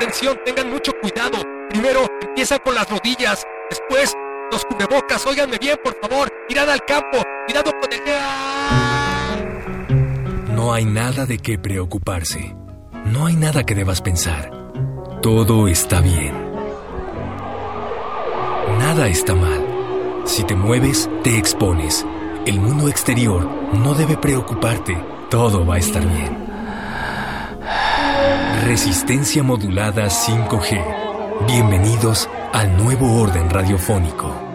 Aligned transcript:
Atención, 0.00 0.40
tengan 0.46 0.70
mucho 0.70 0.92
cuidado. 0.98 1.42
Primero 1.68 2.06
empiezan 2.22 2.58
con 2.64 2.74
las 2.74 2.88
rodillas, 2.88 3.46
después 3.68 4.16
los 4.50 4.64
cubrebocas. 4.64 5.26
Óiganme 5.26 5.58
bien, 5.58 5.76
por 5.84 5.94
favor. 6.00 6.32
Irán 6.48 6.70
al 6.70 6.82
campo. 6.86 7.18
Cuidado 7.44 7.70
con 7.78 7.92
el... 7.92 8.00
No 10.54 10.72
hay 10.72 10.86
nada 10.86 11.26
de 11.26 11.36
qué 11.36 11.58
preocuparse. 11.58 12.56
No 13.04 13.26
hay 13.26 13.36
nada 13.36 13.64
que 13.64 13.74
debas 13.74 14.00
pensar. 14.00 14.50
Todo 15.20 15.68
está 15.68 16.00
bien. 16.00 16.32
Nada 18.78 19.06
está 19.06 19.34
mal. 19.34 20.22
Si 20.24 20.44
te 20.44 20.54
mueves, 20.54 21.10
te 21.22 21.36
expones. 21.36 22.06
El 22.46 22.58
mundo 22.58 22.88
exterior 22.88 23.46
no 23.74 23.92
debe 23.92 24.16
preocuparte. 24.16 24.96
Todo 25.28 25.66
va 25.66 25.74
a 25.74 25.78
estar 25.78 26.02
bien. 26.02 26.49
Resistencia 28.70 29.42
modulada 29.42 30.06
5G. 30.06 31.44
Bienvenidos 31.44 32.30
al 32.52 32.76
nuevo 32.76 33.20
orden 33.20 33.50
radiofónico. 33.50 34.49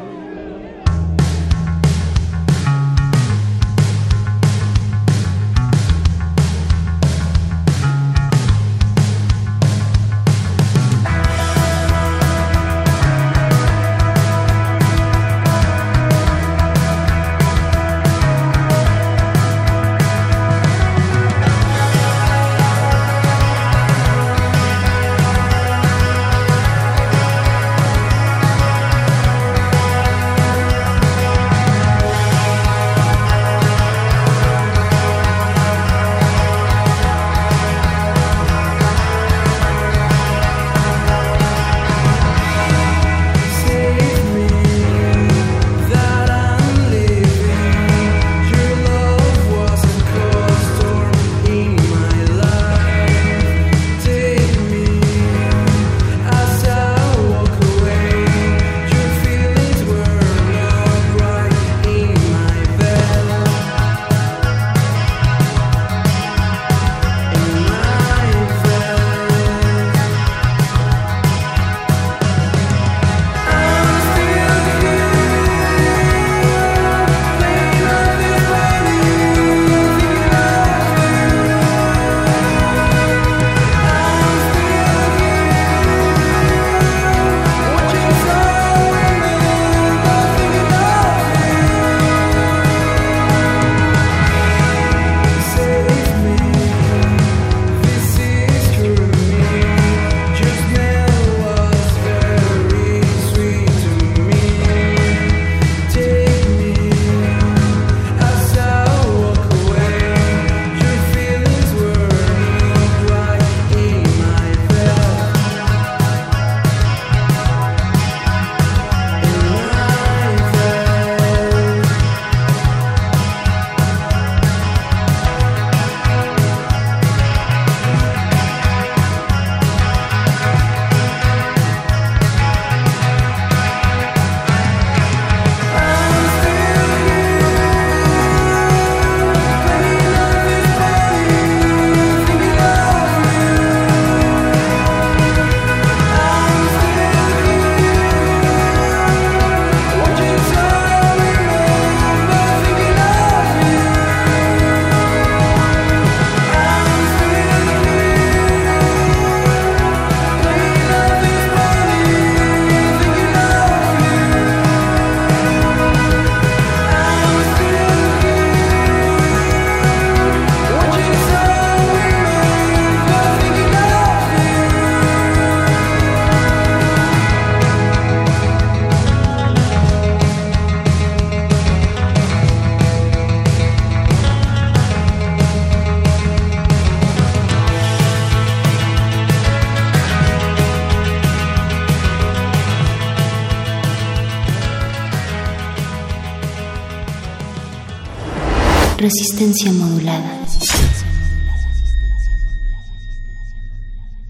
Resistencia 199.17 199.71
modulada. 199.71 200.45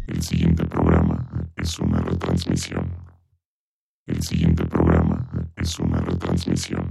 El 0.07 0.21
siguiente 0.21 0.63
programa 0.65 1.27
es 1.57 1.79
una 1.79 1.99
retransmisión 2.01 3.05
siguiente 4.25 4.65
programa 4.65 5.51
es 5.55 5.79
una 5.79 5.99
retransmisión. 6.01 6.89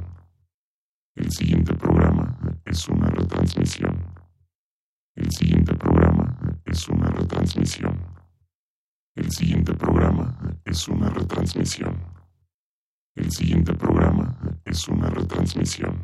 El 1.17 1.31
siguiente 1.32 1.75
programa 1.75 2.38
es 2.64 2.88
una 2.88 3.08
retransmisión. 3.11 3.97
El 5.17 5.32
siguiente 5.32 5.75
programa 5.75 6.61
es 6.64 6.88
una 6.88 7.08
retransmisión. 7.08 8.00
El 9.17 9.31
siguiente 9.32 9.75
programa 9.75 10.38
es 10.64 10.88
una 10.88 11.08
retransmisión. 11.11 11.97
El 13.17 13.31
siguiente 13.32 13.73
programa 13.75 14.37
es 14.64 14.88
una 14.88 15.08
retransmisión. 15.11 16.03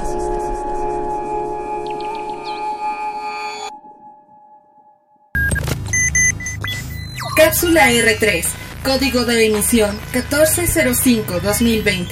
Cápsula 7.43 7.89
R3. 7.89 8.45
Código 8.83 9.25
de 9.25 9.47
emisión 9.47 9.99
1405-2020. 10.13 12.05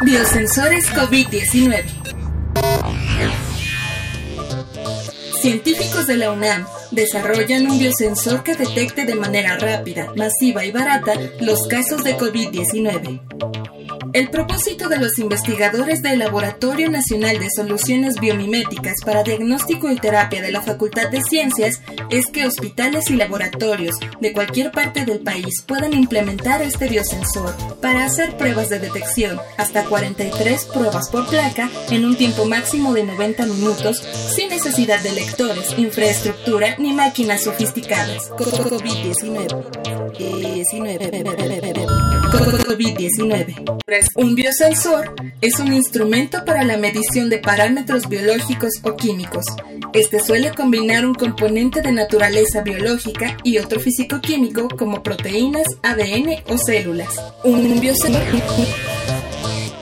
Biosensores 0.00 0.90
COVID-19. 0.90 1.84
Científicos 5.42 6.06
de 6.06 6.16
la 6.16 6.30
UNAM 6.30 6.66
desarrollan 6.90 7.70
un 7.70 7.78
biosensor 7.78 8.42
que 8.42 8.54
detecte 8.54 9.04
de 9.04 9.14
manera 9.14 9.58
rápida, 9.58 10.10
masiva 10.16 10.64
y 10.64 10.70
barata 10.70 11.12
los 11.40 11.68
casos 11.68 12.02
de 12.02 12.16
COVID-19. 12.16 13.63
El 14.14 14.30
propósito 14.30 14.88
de 14.88 14.98
los 14.98 15.18
investigadores 15.18 16.00
del 16.00 16.20
Laboratorio 16.20 16.88
Nacional 16.88 17.40
de 17.40 17.48
Soluciones 17.50 18.14
Biomiméticas 18.20 18.94
para 19.04 19.24
Diagnóstico 19.24 19.90
y 19.90 19.96
Terapia 19.96 20.40
de 20.40 20.52
la 20.52 20.62
Facultad 20.62 21.10
de 21.10 21.20
Ciencias 21.20 21.80
es 22.10 22.26
que 22.26 22.46
hospitales 22.46 23.10
y 23.10 23.16
laboratorios 23.16 23.96
de 24.20 24.32
cualquier 24.32 24.70
parte 24.70 25.04
del 25.04 25.18
país 25.18 25.64
puedan 25.66 25.94
implementar 25.94 26.62
este 26.62 26.88
biosensor 26.88 27.56
para 27.80 28.04
hacer 28.04 28.36
pruebas 28.36 28.68
de 28.68 28.78
detección, 28.78 29.40
hasta 29.56 29.84
43 29.84 30.64
pruebas 30.66 31.10
por 31.10 31.28
placa 31.28 31.68
en 31.90 32.04
un 32.04 32.16
tiempo 32.16 32.44
máximo 32.44 32.94
de 32.94 33.02
90 33.02 33.46
minutos, 33.46 34.00
sin 34.36 34.48
necesidad 34.48 35.02
de 35.02 35.10
lectores, 35.10 35.76
infraestructura 35.76 36.76
ni 36.78 36.92
máquinas 36.92 37.42
sofisticadas. 37.42 38.30
COVID-19. 38.30 39.74
COVID-19. 42.64 43.74
Un 44.14 44.34
biosensor 44.34 45.14
es 45.40 45.58
un 45.58 45.72
instrumento 45.72 46.44
para 46.44 46.64
la 46.64 46.76
medición 46.76 47.30
de 47.30 47.38
parámetros 47.38 48.08
biológicos 48.08 48.70
o 48.82 48.96
químicos. 48.96 49.44
Este 49.92 50.20
suele 50.20 50.52
combinar 50.52 51.04
un 51.06 51.14
componente 51.14 51.82
de 51.82 51.92
naturaleza 51.92 52.62
biológica 52.62 53.36
y 53.42 53.58
otro 53.58 53.80
físico-químico 53.80 54.68
como 54.68 55.02
proteínas, 55.02 55.66
ADN 55.82 56.42
o 56.48 56.58
células. 56.58 57.20
Un 57.44 57.80
biosensor 57.80 58.22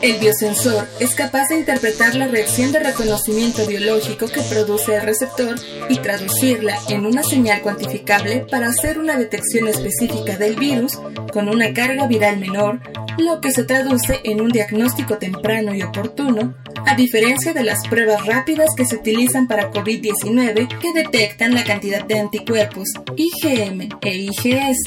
el 0.03 0.19
biosensor 0.19 0.89
es 0.99 1.15
capaz 1.15 1.49
de 1.49 1.61
interpretar 1.61 2.17
la 2.17 2.27
reacción 2.27 2.73
de 2.73 2.81
reconocimiento 2.81 3.65
biológico 3.67 4.27
que 4.27 4.43
produce 4.43 4.97
el 4.97 5.03
receptor 5.03 5.55
y 5.89 5.97
traducirla 5.99 6.77
en 6.89 7.07
una 7.07 7.23
señal 7.23 7.63
cuantificable 7.63 8.45
para 8.51 8.69
hacer 8.69 8.99
una 8.99 9.17
detección 9.17 9.69
específica 9.69 10.37
del 10.37 10.57
virus 10.57 10.99
con 11.33 11.49
una 11.49 11.73
carga 11.73 12.09
viral 12.09 12.39
menor, 12.41 12.81
lo 13.17 13.41
que 13.41 13.53
se 13.53 13.63
traduce 13.63 14.21
en 14.25 14.41
un 14.41 14.51
diagnóstico 14.51 15.19
temprano 15.19 15.73
y 15.73 15.83
oportuno, 15.83 16.55
a 16.85 16.97
diferencia 16.97 17.53
de 17.53 17.63
las 17.63 17.87
pruebas 17.87 18.27
rápidas 18.27 18.71
que 18.77 18.85
se 18.85 18.97
utilizan 18.97 19.47
para 19.47 19.71
COVID-19 19.71 20.79
que 20.81 20.93
detectan 20.93 21.55
la 21.55 21.63
cantidad 21.63 22.05
de 22.05 22.19
anticuerpos 22.19 22.89
IgM 23.17 23.89
e 24.03 24.17
IgS, 24.17 24.79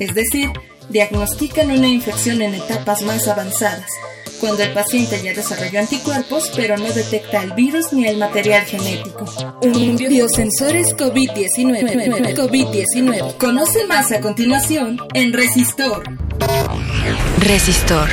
es 0.00 0.14
decir, 0.14 0.50
diagnostican 0.88 1.70
una 1.70 1.88
infección 1.88 2.40
en 2.40 2.54
etapas 2.54 3.02
más 3.02 3.28
avanzadas 3.28 3.90
cuando 4.44 4.62
el 4.62 4.74
paciente 4.74 5.22
ya 5.22 5.32
desarrolló 5.32 5.80
anticuerpos 5.80 6.52
pero 6.54 6.76
no 6.76 6.92
detecta 6.92 7.42
el 7.42 7.52
virus 7.52 7.94
ni 7.94 8.06
el 8.06 8.18
material 8.18 8.62
genético. 8.66 9.24
Un 9.62 9.96
biosensores 9.96 10.88
COVID-19. 10.88 12.36
COVID-19. 12.36 13.38
Conoce 13.38 13.86
más 13.86 14.12
a 14.12 14.20
continuación 14.20 14.98
en 15.14 15.32
Resistor. 15.32 16.02
Resistor. 17.38 18.06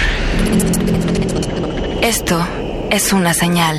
Esto 2.01 2.47
es 2.89 3.11
una 3.11 3.33
señal. 3.33 3.77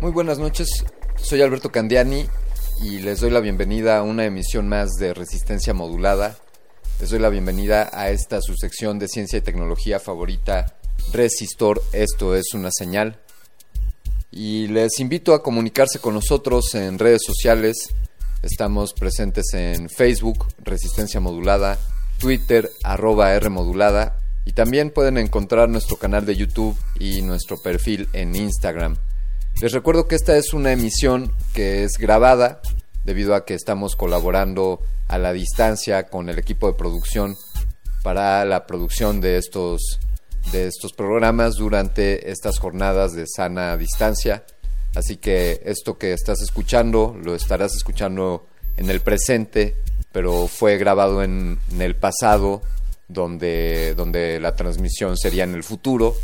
Muy 0.00 0.12
buenas 0.12 0.38
noches, 0.38 0.86
soy 1.16 1.42
Alberto 1.42 1.70
Candiani 1.70 2.26
y 2.80 2.98
les 2.98 3.20
doy 3.20 3.30
la 3.30 3.40
bienvenida 3.40 3.98
a 3.98 4.02
una 4.02 4.24
emisión 4.24 4.68
más 4.68 4.92
de 4.98 5.14
Resistencia 5.14 5.74
Modulada. 5.74 6.36
Les 7.00 7.10
doy 7.10 7.18
la 7.18 7.28
bienvenida 7.28 7.90
a 7.92 8.10
esta 8.10 8.40
subsección 8.40 8.98
de 8.98 9.08
ciencia 9.08 9.38
y 9.38 9.42
tecnología 9.42 10.00
favorita, 10.00 10.76
Resistor, 11.12 11.82
esto 11.92 12.34
es 12.34 12.54
una 12.54 12.70
señal. 12.70 13.18
Y 14.30 14.66
les 14.68 14.98
invito 15.00 15.34
a 15.34 15.42
comunicarse 15.42 15.98
con 15.98 16.14
nosotros 16.14 16.74
en 16.74 16.98
redes 16.98 17.22
sociales. 17.24 17.94
Estamos 18.42 18.92
presentes 18.92 19.54
en 19.54 19.88
Facebook, 19.88 20.46
Resistencia 20.62 21.20
Modulada, 21.20 21.78
Twitter, 22.18 22.70
arroba 22.82 23.34
R 23.34 23.48
Modulada. 23.48 24.18
Y 24.44 24.52
también 24.52 24.90
pueden 24.90 25.18
encontrar 25.18 25.68
nuestro 25.68 25.96
canal 25.96 26.26
de 26.26 26.36
YouTube 26.36 26.76
y 26.98 27.22
nuestro 27.22 27.56
perfil 27.58 28.08
en 28.12 28.34
Instagram. 28.34 28.96
Les 29.64 29.72
recuerdo 29.72 30.06
que 30.06 30.14
esta 30.14 30.36
es 30.36 30.52
una 30.52 30.72
emisión 30.72 31.32
que 31.54 31.84
es 31.84 31.96
grabada 31.96 32.60
debido 33.04 33.34
a 33.34 33.46
que 33.46 33.54
estamos 33.54 33.96
colaborando 33.96 34.82
a 35.08 35.16
la 35.16 35.32
distancia 35.32 36.02
con 36.08 36.28
el 36.28 36.38
equipo 36.38 36.66
de 36.66 36.74
producción 36.74 37.34
para 38.02 38.44
la 38.44 38.66
producción 38.66 39.22
de 39.22 39.38
estos 39.38 40.00
de 40.52 40.66
estos 40.66 40.92
programas 40.92 41.54
durante 41.54 42.30
estas 42.30 42.58
jornadas 42.58 43.14
de 43.14 43.24
sana 43.26 43.74
distancia. 43.78 44.44
Así 44.94 45.16
que 45.16 45.62
esto 45.64 45.96
que 45.96 46.12
estás 46.12 46.42
escuchando 46.42 47.18
lo 47.24 47.34
estarás 47.34 47.74
escuchando 47.74 48.44
en 48.76 48.90
el 48.90 49.00
presente, 49.00 49.76
pero 50.12 50.46
fue 50.46 50.76
grabado 50.76 51.22
en, 51.22 51.58
el 51.78 51.96
pasado, 51.96 52.60
donde, 53.08 53.94
donde 53.96 54.40
la 54.40 54.56
transmisión 54.56 55.16
sería 55.16 55.44
en 55.44 55.54
el 55.54 55.64
futuro. 55.64 56.14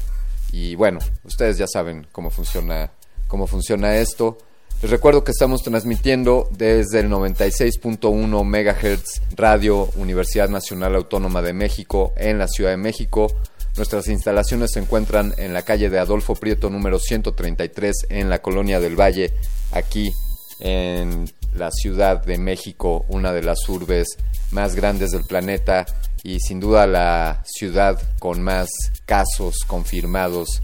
Y 0.53 0.75
bueno, 0.75 0.99
ustedes 1.25 1.57
ya 1.57 1.67
saben 1.67 2.07
cómo 2.13 2.29
funciona 2.29 2.91
cómo 3.31 3.47
funciona 3.47 3.97
esto. 3.97 4.37
Les 4.83 4.91
recuerdo 4.91 5.25
que 5.25 5.31
estamos 5.31 5.63
transmitiendo 5.63 6.49
desde 6.51 7.01
el 7.01 7.09
96.1 7.09 8.45
MHz 8.45 9.23
Radio 9.37 9.89
Universidad 9.97 10.49
Nacional 10.49 10.97
Autónoma 10.97 11.41
de 11.41 11.53
México 11.53 12.13
en 12.17 12.39
la 12.39 12.49
Ciudad 12.49 12.71
de 12.71 12.77
México. 12.77 13.29
Nuestras 13.77 14.09
instalaciones 14.09 14.73
se 14.73 14.81
encuentran 14.81 15.33
en 15.39 15.55
la 15.55 15.63
calle 15.63 15.91
de 15.91 15.99
Adolfo 15.99 16.35
Prieto 16.35 16.71
número 16.71 16.99
133 16.99 18.07
en 18.09 18.29
la 18.29 18.43
Colonia 18.43 18.81
del 18.81 18.99
Valle, 18.99 19.33
aquí 19.71 20.11
en 20.59 21.31
la 21.55 21.71
Ciudad 21.71 22.25
de 22.25 22.39
México, 22.39 23.05
una 23.09 23.33
de 23.33 23.43
las 23.43 23.69
urbes 23.69 24.17
más 24.51 24.75
grandes 24.75 25.11
del 25.11 25.25
planeta 25.25 25.87
y 26.23 26.41
sin 26.41 26.59
duda 26.59 26.87
la 26.87 27.43
ciudad 27.45 28.01
con 28.19 28.43
más 28.43 28.69
casos 29.07 29.59
confirmados 29.67 30.63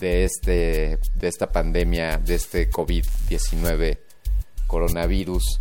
de, 0.00 0.24
este, 0.24 0.98
de 1.14 1.28
esta 1.28 1.50
pandemia, 1.50 2.18
de 2.18 2.34
este 2.34 2.70
COVID-19 2.70 3.98
coronavirus. 4.66 5.60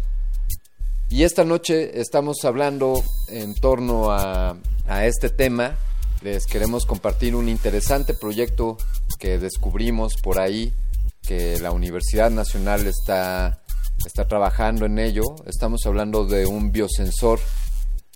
Y 1.10 1.24
esta 1.24 1.44
noche 1.44 2.00
estamos 2.00 2.44
hablando 2.44 3.04
en 3.28 3.54
torno 3.56 4.12
a, 4.12 4.58
a 4.88 5.06
este 5.06 5.30
tema. 5.30 5.78
Les 6.22 6.46
queremos 6.46 6.86
compartir 6.86 7.36
un 7.36 7.48
interesante 7.48 8.14
proyecto 8.14 8.78
que 9.20 9.38
descubrimos 9.38 10.16
por 10.16 10.40
ahí, 10.40 10.74
que 11.22 11.60
la 11.60 11.72
Universidad 11.72 12.32
Nacional 12.32 12.88
está, 12.88 13.62
está 14.06 14.28
trabajando 14.28 14.86
en 14.86 14.98
ello. 14.98 15.24
Estamos 15.46 15.86
hablando 15.86 16.26
de 16.26 16.46
un 16.46 16.72
biosensor 16.72 17.40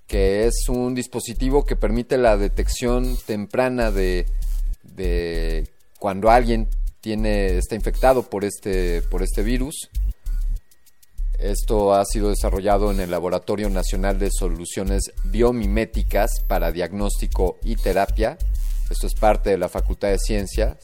que 0.08 0.48
es 0.48 0.68
un 0.70 0.96
dispositivo 0.96 1.66
que 1.66 1.76
permite 1.76 2.18
la 2.18 2.36
detección 2.36 3.16
temprana 3.28 3.92
de, 3.92 4.26
de 4.82 5.70
cuando 6.00 6.32
alguien 6.32 6.68
tiene, 7.02 7.58
está 7.58 7.76
infectado 7.76 8.24
por 8.24 8.46
este, 8.46 9.02
por 9.04 9.22
este 9.22 9.44
virus. 9.44 9.90
Esto 11.38 11.94
ha 11.94 12.04
sido 12.06 12.30
desarrollado 12.30 12.92
en 12.92 13.00
el 13.00 13.12
Laboratorio 13.12 13.70
Nacional 13.70 14.20
de 14.20 14.30
Soluciones 14.32 15.12
Biomiméticas 15.26 16.32
para 16.48 16.72
Diagnóstico 16.72 17.58
y 17.64 17.76
Terapia. 17.76 18.38
Esto 18.90 19.08
es 19.08 19.14
parte 19.14 19.52
de 19.52 19.58
la 19.58 19.70
Facultad 19.70 20.10
de 20.10 20.20
Ciencias. 20.20 20.78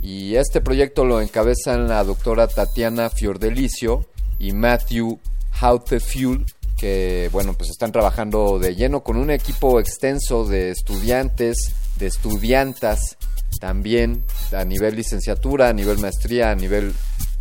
Y 0.00 0.36
este 0.36 0.60
proyecto 0.60 1.04
lo 1.04 1.20
encabezan 1.20 1.88
la 1.88 2.04
doctora 2.04 2.46
Tatiana 2.46 3.10
Fiordelicio 3.10 4.06
y 4.38 4.52
Matthew 4.52 5.18
Hautefuel, 5.60 6.44
que 6.76 7.28
bueno, 7.32 7.54
pues 7.54 7.70
están 7.70 7.92
trabajando 7.92 8.58
de 8.58 8.74
lleno 8.74 9.02
con 9.02 9.16
un 9.16 9.30
equipo 9.30 9.78
extenso 9.80 10.44
de 10.44 10.70
estudiantes, 10.70 11.56
de 11.98 12.06
estudiantas, 12.06 13.16
también 13.60 14.24
a 14.52 14.64
nivel 14.64 14.96
licenciatura, 14.96 15.68
a 15.68 15.72
nivel 15.72 15.98
maestría, 15.98 16.50
a 16.50 16.54
nivel 16.54 16.92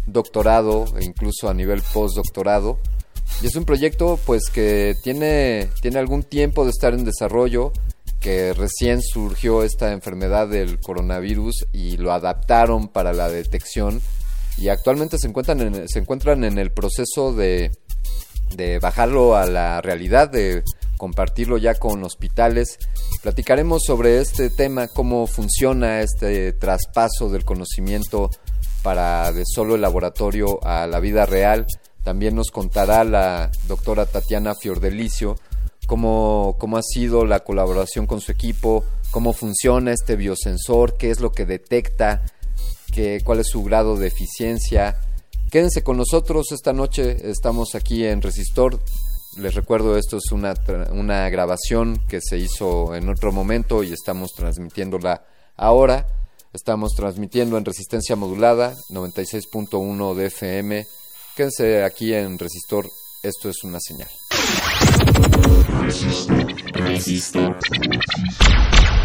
doctorado 0.06 0.86
e 0.98 1.04
incluso 1.04 1.50
a 1.50 1.54
nivel 1.54 1.82
postdoctorado. 1.94 2.80
Y 3.42 3.48
es 3.48 3.56
un 3.56 3.66
proyecto 3.66 4.20
pues 4.26 4.44
que 4.54 4.96
tiene, 5.04 5.70
tiene 5.82 6.00
algún 6.00 6.24
tiempo 6.24 6.64
de 6.64 6.72
estar 6.72 6.94
en 6.94 7.06
desarrollo, 7.06 7.72
que 8.20 8.54
recién 8.54 9.02
surgió 9.02 9.64
esta 9.64 9.92
enfermedad 9.92 10.48
del 10.48 10.80
coronavirus 10.80 11.66
y 11.74 11.98
lo 11.98 12.12
adaptaron 12.12 12.88
para 12.88 13.14
la 13.14 13.30
detección 13.30 14.02
y 14.58 14.70
actualmente 14.70 15.18
se 15.18 15.28
encuentran 15.28 15.60
en, 15.62 15.90
se 15.90 16.00
encuentran 16.00 16.44
en 16.44 16.60
el 16.60 16.72
proceso 16.72 17.34
de, 17.34 17.72
de 18.56 18.80
bajarlo 18.80 19.36
a 19.36 19.48
la 19.48 19.82
realidad, 19.82 20.30
de 20.30 20.64
compartirlo 21.02 21.58
ya 21.58 21.74
con 21.74 22.04
hospitales. 22.04 22.78
Platicaremos 23.24 23.82
sobre 23.84 24.22
este 24.22 24.52
tema, 24.52 24.88
cómo 24.88 25.26
funciona 25.26 26.02
este 26.02 26.54
traspaso 26.54 27.28
del 27.28 27.44
conocimiento 27.44 28.30
para 28.84 29.32
de 29.32 29.42
solo 29.48 29.74
el 29.74 29.82
laboratorio 29.82 30.64
a 30.64 30.86
la 30.86 31.00
vida 31.00 31.26
real. 31.26 31.66
También 32.04 32.36
nos 32.36 32.52
contará 32.52 33.04
la 33.04 33.50
doctora 33.68 34.06
Tatiana 34.06 34.54
Fiordelicio 34.54 35.38
cómo, 35.88 36.56
cómo 36.60 36.78
ha 36.78 36.84
sido 36.84 37.26
la 37.26 37.40
colaboración 37.40 38.06
con 38.06 38.22
su 38.22 38.32
equipo, 38.32 38.86
cómo 39.10 39.34
funciona 39.34 39.94
este 39.94 40.16
biosensor, 40.16 40.98
qué 40.98 41.10
es 41.10 41.20
lo 41.20 41.32
que 41.32 41.48
detecta, 41.48 42.24
qué, 42.94 43.22
cuál 43.24 43.40
es 43.40 43.48
su 43.48 43.64
grado 43.64 43.98
de 43.98 44.06
eficiencia. 44.06 44.98
Quédense 45.50 45.82
con 45.82 45.98
nosotros 45.98 46.52
esta 46.52 46.74
noche, 46.74 47.28
estamos 47.28 47.74
aquí 47.74 48.06
en 48.06 48.22
Resistor. 48.22 48.80
Les 49.38 49.56
recuerdo, 49.56 49.98
esto 49.98 50.18
es 50.18 50.32
una, 50.32 50.54
una 50.92 51.30
grabación 51.30 52.02
que 52.10 52.20
se 52.22 52.38
hizo 52.38 52.96
en 52.96 53.10
otro 53.10 53.32
momento 53.32 53.82
y 53.84 53.94
estamos 53.94 54.34
transmitiéndola 54.36 55.24
ahora. 55.56 56.06
Estamos 56.54 56.92
transmitiendo 56.96 57.58
en 57.58 57.64
resistencia 57.64 58.18
modulada 58.18 58.76
96.1 58.90 60.16
de 60.16 60.26
FM. 60.26 60.86
Quédense 61.36 61.84
aquí 61.84 62.14
en 62.14 62.38
Resistor, 62.38 62.90
esto 63.24 63.50
es 63.50 63.64
una 63.64 63.80
señal. 63.80 64.10
water 67.34 69.01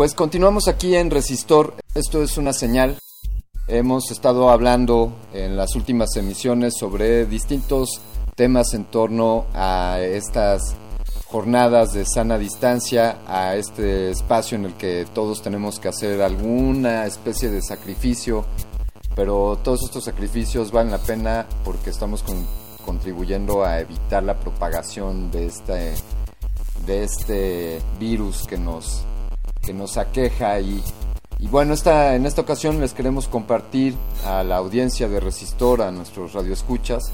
Pues 0.00 0.14
continuamos 0.14 0.66
aquí 0.66 0.96
en 0.96 1.10
Resistor. 1.10 1.74
Esto 1.94 2.22
es 2.22 2.38
una 2.38 2.54
señal. 2.54 2.96
Hemos 3.68 4.10
estado 4.10 4.48
hablando 4.48 5.12
en 5.34 5.58
las 5.58 5.76
últimas 5.76 6.16
emisiones 6.16 6.72
sobre 6.78 7.26
distintos 7.26 8.00
temas 8.34 8.72
en 8.72 8.86
torno 8.86 9.44
a 9.52 9.98
estas 10.00 10.74
jornadas 11.26 11.92
de 11.92 12.06
sana 12.06 12.38
distancia, 12.38 13.18
a 13.26 13.56
este 13.56 14.08
espacio 14.08 14.56
en 14.56 14.64
el 14.64 14.72
que 14.72 15.06
todos 15.12 15.42
tenemos 15.42 15.78
que 15.78 15.88
hacer 15.88 16.22
alguna 16.22 17.04
especie 17.04 17.50
de 17.50 17.60
sacrificio, 17.60 18.46
pero 19.14 19.58
todos 19.62 19.82
estos 19.82 20.04
sacrificios 20.04 20.72
valen 20.72 20.92
la 20.92 21.02
pena 21.02 21.46
porque 21.62 21.90
estamos 21.90 22.22
con, 22.22 22.46
contribuyendo 22.86 23.66
a 23.66 23.80
evitar 23.80 24.22
la 24.22 24.40
propagación 24.40 25.30
de 25.30 25.44
este, 25.44 25.92
de 26.86 27.04
este 27.04 27.82
virus 27.98 28.46
que 28.46 28.56
nos 28.56 29.04
que 29.62 29.72
nos 29.72 29.96
aqueja 29.96 30.60
y, 30.60 30.82
y 31.38 31.48
bueno, 31.48 31.74
esta, 31.74 32.14
en 32.14 32.26
esta 32.26 32.42
ocasión 32.42 32.80
les 32.80 32.92
queremos 32.92 33.28
compartir 33.28 33.94
a 34.24 34.42
la 34.44 34.56
audiencia 34.56 35.08
de 35.08 35.20
Resistor, 35.20 35.82
a 35.82 35.90
nuestros 35.90 36.32
radioescuchas, 36.32 37.10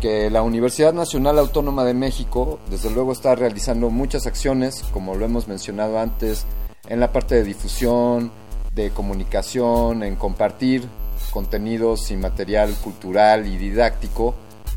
que 0.00 0.30
la 0.30 0.42
Universidad 0.42 0.92
Nacional 0.92 1.38
Autónoma 1.38 1.84
de 1.84 1.94
México, 1.94 2.60
desde 2.70 2.90
luego, 2.90 3.12
está 3.12 3.34
realizando 3.34 3.90
muchas 3.90 4.26
acciones, 4.26 4.84
como 4.92 5.16
lo 5.16 5.24
hemos 5.24 5.48
mencionado 5.48 5.98
antes, 5.98 6.46
en 6.88 7.00
la 7.00 7.12
parte 7.12 7.34
de 7.34 7.44
difusión, 7.44 8.30
de 8.74 8.90
comunicación, 8.90 10.02
en 10.02 10.16
compartir 10.16 10.88
contenidos 11.30 12.10
y 12.10 12.16
material 12.16 12.72
cultural 12.82 13.46
y 13.46 13.56
didáctico, 13.56 14.34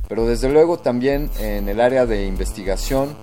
pero 0.08 0.26
desde 0.26 0.50
luego 0.50 0.78
también 0.78 1.30
en 1.40 1.70
el 1.70 1.80
área 1.80 2.06
de 2.06 2.26
investigación, 2.26 3.16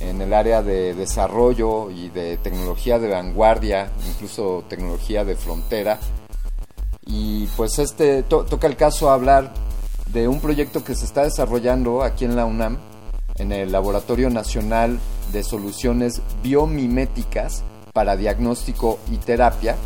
en 0.00 0.20
el 0.20 0.32
área 0.32 0.62
de 0.62 0.94
desarrollo 0.94 1.90
y 1.90 2.08
de 2.08 2.36
tecnología 2.38 2.98
de 2.98 3.08
vanguardia, 3.08 3.90
incluso 4.08 4.64
tecnología 4.68 5.24
de 5.24 5.36
frontera. 5.36 5.98
Y 7.04 7.46
pues 7.56 7.78
este 7.78 8.22
toca 8.22 8.66
el 8.66 8.76
caso 8.76 9.10
hablar 9.10 9.52
de 10.12 10.28
un 10.28 10.40
proyecto 10.40 10.84
que 10.84 10.94
se 10.94 11.04
está 11.04 11.24
desarrollando 11.24 12.02
aquí 12.02 12.24
en 12.24 12.36
la 12.36 12.44
UNAM, 12.44 12.78
en 13.36 13.52
el 13.52 13.72
Laboratorio 13.72 14.30
Nacional 14.30 14.98
de 15.32 15.42
Soluciones 15.42 16.22
Biomiméticas 16.42 17.62
para 17.92 18.16
Diagnóstico 18.16 18.98
y 19.10 19.16
Terapia. 19.16 19.76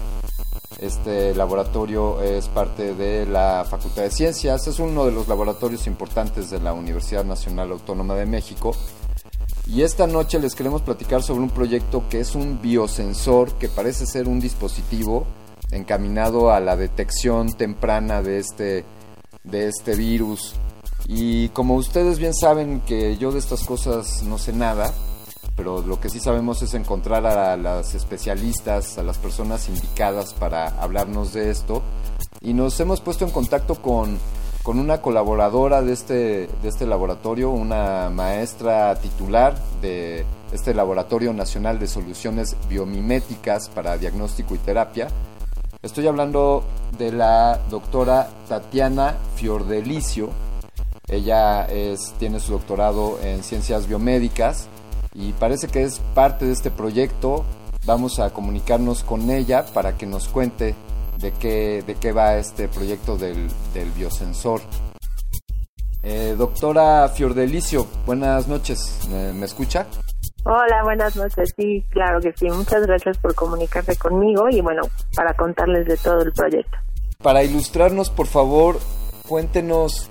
Este 0.80 1.34
laboratorio 1.34 2.20
es 2.22 2.48
parte 2.48 2.94
de 2.94 3.24
la 3.24 3.64
Facultad 3.68 4.02
de 4.02 4.10
Ciencias, 4.10 4.66
es 4.66 4.80
uno 4.80 5.04
de 5.04 5.12
los 5.12 5.28
laboratorios 5.28 5.86
importantes 5.86 6.50
de 6.50 6.60
la 6.60 6.72
Universidad 6.72 7.24
Nacional 7.24 7.70
Autónoma 7.70 8.16
de 8.16 8.26
México 8.26 8.74
y 9.66 9.82
esta 9.82 10.06
noche 10.06 10.38
les 10.38 10.54
queremos 10.54 10.82
platicar 10.82 11.22
sobre 11.22 11.42
un 11.42 11.50
proyecto 11.50 12.04
que 12.08 12.20
es 12.20 12.34
un 12.34 12.60
biosensor 12.60 13.52
que 13.54 13.68
parece 13.68 14.06
ser 14.06 14.28
un 14.28 14.40
dispositivo 14.40 15.26
encaminado 15.70 16.50
a 16.50 16.60
la 16.60 16.76
detección 16.76 17.52
temprana 17.52 18.22
de 18.22 18.38
este, 18.38 18.84
de 19.44 19.68
este 19.68 19.94
virus. 19.94 20.54
Y 21.06 21.48
como 21.50 21.76
ustedes 21.76 22.18
bien 22.18 22.34
saben 22.34 22.80
que 22.80 23.16
yo 23.16 23.32
de 23.32 23.38
estas 23.38 23.64
cosas 23.64 24.22
no 24.24 24.36
sé 24.38 24.52
nada, 24.52 24.92
pero 25.56 25.82
lo 25.82 26.00
que 26.00 26.10
sí 26.10 26.20
sabemos 26.20 26.62
es 26.62 26.74
encontrar 26.74 27.26
a 27.26 27.56
las 27.56 27.94
especialistas, 27.94 28.98
a 28.98 29.02
las 29.02 29.18
personas 29.18 29.68
indicadas 29.68 30.34
para 30.34 30.68
hablarnos 30.80 31.32
de 31.32 31.50
esto. 31.50 31.82
Y 32.40 32.54
nos 32.54 32.78
hemos 32.80 33.00
puesto 33.00 33.24
en 33.24 33.30
contacto 33.30 33.76
con 33.76 34.18
con 34.62 34.78
una 34.78 35.00
colaboradora 35.02 35.82
de 35.82 35.92
este, 35.92 36.14
de 36.62 36.68
este 36.68 36.86
laboratorio, 36.86 37.50
una 37.50 38.10
maestra 38.10 38.94
titular 38.96 39.56
de 39.80 40.24
este 40.52 40.72
Laboratorio 40.72 41.32
Nacional 41.32 41.78
de 41.80 41.88
Soluciones 41.88 42.56
Biomiméticas 42.68 43.68
para 43.68 43.98
Diagnóstico 43.98 44.54
y 44.54 44.58
Terapia. 44.58 45.08
Estoy 45.82 46.06
hablando 46.06 46.62
de 46.96 47.10
la 47.10 47.58
doctora 47.70 48.28
Tatiana 48.48 49.16
Fiordelicio. 49.34 50.30
Ella 51.08 51.66
tiene 52.20 52.38
su 52.38 52.52
doctorado 52.52 53.18
en 53.20 53.42
ciencias 53.42 53.88
biomédicas 53.88 54.68
y 55.12 55.32
parece 55.32 55.66
que 55.66 55.82
es 55.82 55.98
parte 56.14 56.44
de 56.44 56.52
este 56.52 56.70
proyecto. 56.70 57.44
Vamos 57.84 58.20
a 58.20 58.30
comunicarnos 58.30 59.02
con 59.02 59.28
ella 59.30 59.66
para 59.74 59.98
que 59.98 60.06
nos 60.06 60.28
cuente 60.28 60.76
de 61.22 61.32
qué, 61.32 61.82
de 61.86 61.94
qué 61.94 62.12
va 62.12 62.36
este 62.36 62.68
proyecto 62.68 63.16
del, 63.16 63.48
del 63.72 63.90
biosensor. 63.92 64.60
Eh, 66.02 66.34
doctora 66.36 67.08
Fiordelicio, 67.08 67.86
buenas 68.04 68.48
noches, 68.48 69.08
¿Me, 69.08 69.44
escucha? 69.44 69.86
Hola, 70.44 70.82
buenas 70.82 71.14
noches, 71.14 71.54
sí, 71.56 71.84
claro 71.90 72.20
que 72.20 72.32
sí, 72.36 72.46
muchas 72.50 72.84
gracias 72.84 73.16
por 73.18 73.36
comunicarse 73.36 73.96
conmigo 73.96 74.48
y 74.50 74.60
bueno, 74.60 74.82
para 75.14 75.32
contarles 75.34 75.86
de 75.86 75.96
todo 75.96 76.22
el 76.22 76.32
proyecto. 76.32 76.76
Para 77.22 77.44
ilustrarnos, 77.44 78.10
por 78.10 78.26
favor, 78.26 78.80
cuéntenos 79.28 80.10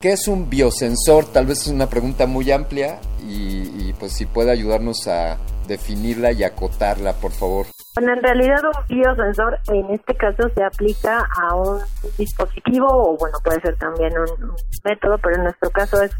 qué 0.00 0.12
es 0.12 0.26
un 0.26 0.48
biosensor, 0.48 1.26
tal 1.26 1.44
vez 1.44 1.60
es 1.60 1.68
una 1.68 1.90
pregunta 1.90 2.26
muy 2.26 2.50
amplia 2.50 2.98
y, 3.28 3.88
y 3.88 3.94
pues 3.98 4.14
si 4.14 4.24
puede 4.24 4.52
ayudarnos 4.52 5.06
a 5.06 5.36
definirla 5.68 6.32
y 6.32 6.44
acotarla, 6.44 7.12
por 7.12 7.32
favor. 7.32 7.66
Bueno, 7.94 8.14
en 8.14 8.22
realidad 8.22 8.60
un 8.64 8.96
biosensor 8.96 9.58
en 9.68 9.90
este 9.90 10.14
caso 10.14 10.48
se 10.54 10.64
aplica 10.64 11.28
a 11.38 11.54
un 11.54 11.80
dispositivo 12.16 12.86
o 12.88 13.16
bueno, 13.18 13.36
puede 13.44 13.60
ser 13.60 13.76
también 13.76 14.12
un, 14.18 14.54
método, 14.82 15.18
pero 15.18 15.36
en 15.36 15.44
nuestro 15.44 15.70
caso 15.70 16.00
es 16.02 16.10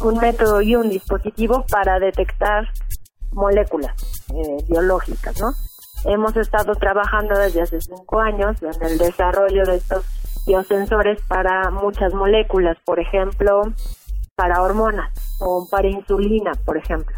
un 0.00 0.18
método 0.18 0.62
y 0.62 0.76
un 0.76 0.88
dispositivo 0.88 1.66
para 1.70 1.98
detectar 1.98 2.66
moléculas 3.32 3.94
eh, 4.34 4.64
biológicas, 4.68 5.38
¿no? 5.40 5.52
Hemos 6.06 6.34
estado 6.36 6.74
trabajando 6.76 7.38
desde 7.38 7.62
hace 7.62 7.80
cinco 7.82 8.20
años 8.20 8.56
en 8.62 8.82
el 8.82 8.96
desarrollo 8.96 9.64
de 9.64 9.76
estos 9.76 10.06
biosensores 10.46 11.20
para 11.28 11.70
muchas 11.70 12.14
moléculas, 12.14 12.78
por 12.86 12.98
ejemplo, 12.98 13.62
para 14.34 14.62
hormonas 14.62 15.12
o 15.38 15.68
para 15.70 15.88
insulina, 15.88 16.52
por 16.64 16.78
ejemplo, 16.78 17.14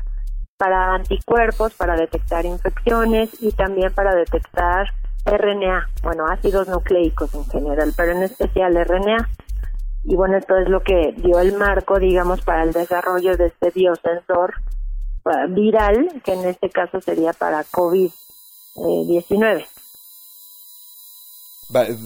para 0.62 0.94
anticuerpos, 0.94 1.74
para 1.74 1.96
detectar 1.96 2.46
infecciones 2.46 3.30
y 3.40 3.50
también 3.50 3.92
para 3.92 4.14
detectar 4.14 4.86
RNA, 5.24 5.88
bueno, 6.04 6.26
ácidos 6.30 6.68
nucleicos 6.68 7.34
en 7.34 7.44
general, 7.46 7.92
pero 7.96 8.12
en 8.12 8.22
especial 8.22 8.76
RNA. 8.76 9.28
Y 10.04 10.14
bueno, 10.14 10.38
esto 10.38 10.56
es 10.56 10.68
lo 10.68 10.80
que 10.80 11.14
dio 11.16 11.40
el 11.40 11.58
marco, 11.58 11.98
digamos, 11.98 12.42
para 12.42 12.62
el 12.62 12.72
desarrollo 12.72 13.36
de 13.36 13.46
este 13.46 13.72
biosensor 13.72 14.54
eh, 15.24 15.30
viral, 15.48 16.22
que 16.24 16.34
en 16.34 16.44
este 16.44 16.70
caso 16.70 17.00
sería 17.00 17.32
para 17.32 17.64
COVID-19. 17.64 19.66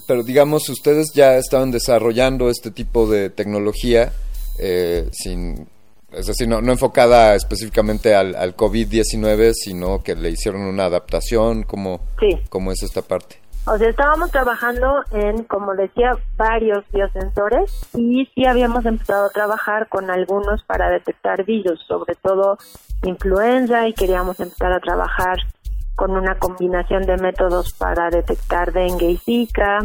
Pero 0.06 0.22
digamos, 0.22 0.66
ustedes 0.70 1.12
ya 1.12 1.36
estaban 1.36 1.70
desarrollando 1.70 2.48
este 2.48 2.70
tipo 2.70 3.06
de 3.06 3.28
tecnología 3.28 4.14
eh, 4.58 5.10
sin, 5.12 5.68
es 6.16 6.26
decir, 6.26 6.48
no, 6.48 6.58
enfocada 6.58 7.34
específicamente 7.34 8.14
al, 8.14 8.34
al 8.34 8.56
COVID-19, 8.56 9.52
sino 9.52 10.02
que 10.02 10.14
le 10.14 10.30
hicieron 10.30 10.62
una 10.62 10.86
adaptación. 10.86 11.62
¿Cómo, 11.62 12.00
¿Cómo 12.48 12.72
es 12.72 12.82
esta 12.82 13.02
parte? 13.02 13.40
O 13.66 13.76
sea, 13.76 13.88
estábamos 13.88 14.30
trabajando 14.30 15.02
en, 15.10 15.42
como 15.42 15.74
decía, 15.74 16.12
varios 16.36 16.84
biosensores 16.92 17.88
y 17.94 18.24
sí 18.34 18.46
habíamos 18.46 18.86
empezado 18.86 19.26
a 19.26 19.30
trabajar 19.30 19.88
con 19.88 20.08
algunos 20.08 20.62
para 20.64 20.88
detectar 20.88 21.44
virus, 21.44 21.84
sobre 21.86 22.14
todo 22.14 22.58
influenza, 23.02 23.88
y 23.88 23.92
queríamos 23.92 24.38
empezar 24.38 24.72
a 24.72 24.78
trabajar 24.78 25.38
con 25.96 26.12
una 26.12 26.38
combinación 26.38 27.02
de 27.02 27.16
métodos 27.16 27.72
para 27.74 28.08
detectar 28.08 28.72
dengue 28.72 29.10
y 29.10 29.16
zika. 29.16 29.78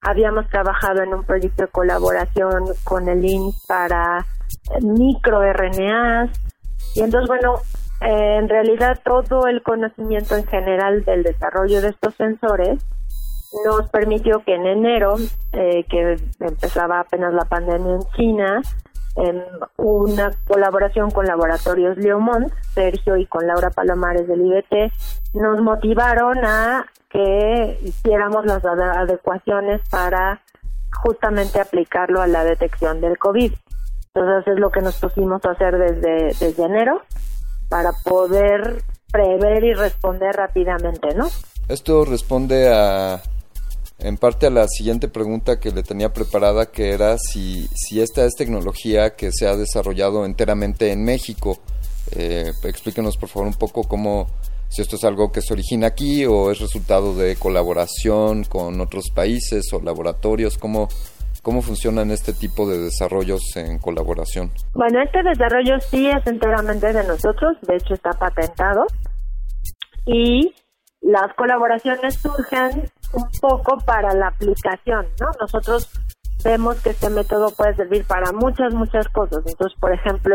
Habíamos 0.00 0.48
trabajado 0.48 1.02
en 1.02 1.14
un 1.14 1.24
proyecto 1.24 1.62
de 1.62 1.68
colaboración 1.68 2.64
con 2.82 3.08
el 3.08 3.24
INS 3.24 3.64
para 3.68 4.26
microRNAs. 4.80 6.30
Y 6.94 7.00
entonces, 7.00 7.28
bueno, 7.28 7.54
eh, 8.00 8.36
en 8.38 8.48
realidad 8.48 9.00
todo 9.04 9.46
el 9.46 9.62
conocimiento 9.62 10.36
en 10.36 10.46
general 10.46 11.04
del 11.04 11.22
desarrollo 11.22 11.80
de 11.80 11.88
estos 11.88 12.14
sensores 12.14 12.84
nos 13.64 13.88
permitió 13.90 14.42
que 14.44 14.54
en 14.54 14.66
enero, 14.66 15.14
eh, 15.52 15.84
que 15.88 16.16
empezaba 16.40 17.00
apenas 17.00 17.32
la 17.32 17.44
pandemia 17.44 17.94
en 17.94 18.02
China, 18.16 18.62
en 19.16 19.44
una 19.76 20.32
colaboración 20.46 21.10
con 21.10 21.26
Laboratorios 21.26 21.96
Leomont, 21.96 22.52
Sergio 22.74 23.16
y 23.16 23.26
con 23.26 23.46
Laura 23.46 23.70
Palomares 23.70 24.26
del 24.26 24.40
IBT, 24.40 24.92
nos 25.34 25.60
motivaron 25.60 26.44
a 26.44 26.86
que 27.10 27.78
hiciéramos 27.84 28.44
las 28.44 28.64
adecuaciones 28.64 29.80
para 29.88 30.40
justamente 30.92 31.60
aplicarlo 31.60 32.20
a 32.20 32.26
la 32.26 32.42
detección 32.42 33.00
del 33.00 33.18
COVID. 33.18 33.52
Entonces 34.16 34.52
es 34.54 34.60
lo 34.60 34.70
que 34.70 34.80
nos 34.80 34.94
pusimos 34.94 35.44
a 35.44 35.50
hacer 35.50 35.74
desde, 35.76 36.64
enero 36.64 37.02
para 37.68 37.90
poder 38.04 38.84
prever 39.10 39.64
y 39.64 39.74
responder 39.74 40.36
rápidamente, 40.36 41.08
¿no? 41.16 41.28
Esto 41.66 42.04
responde 42.04 42.72
a 42.72 43.20
en 43.98 44.16
parte 44.16 44.46
a 44.46 44.50
la 44.50 44.68
siguiente 44.68 45.08
pregunta 45.08 45.58
que 45.58 45.72
le 45.72 45.82
tenía 45.82 46.12
preparada, 46.12 46.66
que 46.66 46.92
era 46.92 47.16
si, 47.18 47.68
si 47.74 48.00
esta 48.00 48.24
es 48.24 48.34
tecnología 48.36 49.16
que 49.16 49.32
se 49.32 49.48
ha 49.48 49.56
desarrollado 49.56 50.24
enteramente 50.24 50.92
en 50.92 51.04
México. 51.04 51.58
Eh, 52.12 52.52
explíquenos 52.62 53.16
por 53.16 53.28
favor 53.28 53.48
un 53.48 53.54
poco 53.54 53.82
cómo, 53.82 54.28
si 54.68 54.82
esto 54.82 54.94
es 54.94 55.02
algo 55.02 55.32
que 55.32 55.42
se 55.42 55.54
origina 55.54 55.88
aquí 55.88 56.24
o 56.24 56.52
es 56.52 56.60
resultado 56.60 57.16
de 57.16 57.34
colaboración 57.34 58.44
con 58.44 58.80
otros 58.80 59.10
países 59.12 59.72
o 59.72 59.80
laboratorios, 59.80 60.56
cómo, 60.56 60.88
cómo 61.44 61.62
funcionan 61.62 62.10
este 62.10 62.32
tipo 62.32 62.68
de 62.68 62.78
desarrollos 62.78 63.54
en 63.54 63.78
colaboración. 63.78 64.50
Bueno, 64.72 65.00
este 65.02 65.22
desarrollo 65.22 65.78
sí 65.78 66.08
es 66.08 66.26
enteramente 66.26 66.92
de 66.92 67.04
nosotros, 67.06 67.56
de 67.62 67.76
hecho 67.76 67.94
está 67.94 68.10
patentado 68.12 68.86
y 70.06 70.54
las 71.02 71.34
colaboraciones 71.36 72.14
surgen 72.14 72.90
un 73.12 73.28
poco 73.40 73.76
para 73.84 74.14
la 74.14 74.28
aplicación, 74.28 75.06
¿no? 75.20 75.26
Nosotros 75.38 75.90
vemos 76.42 76.80
que 76.80 76.90
este 76.90 77.10
método 77.10 77.50
puede 77.50 77.76
servir 77.76 78.04
para 78.06 78.32
muchas, 78.32 78.72
muchas 78.72 79.06
cosas. 79.08 79.44
Entonces, 79.46 79.78
por 79.78 79.92
ejemplo, 79.92 80.34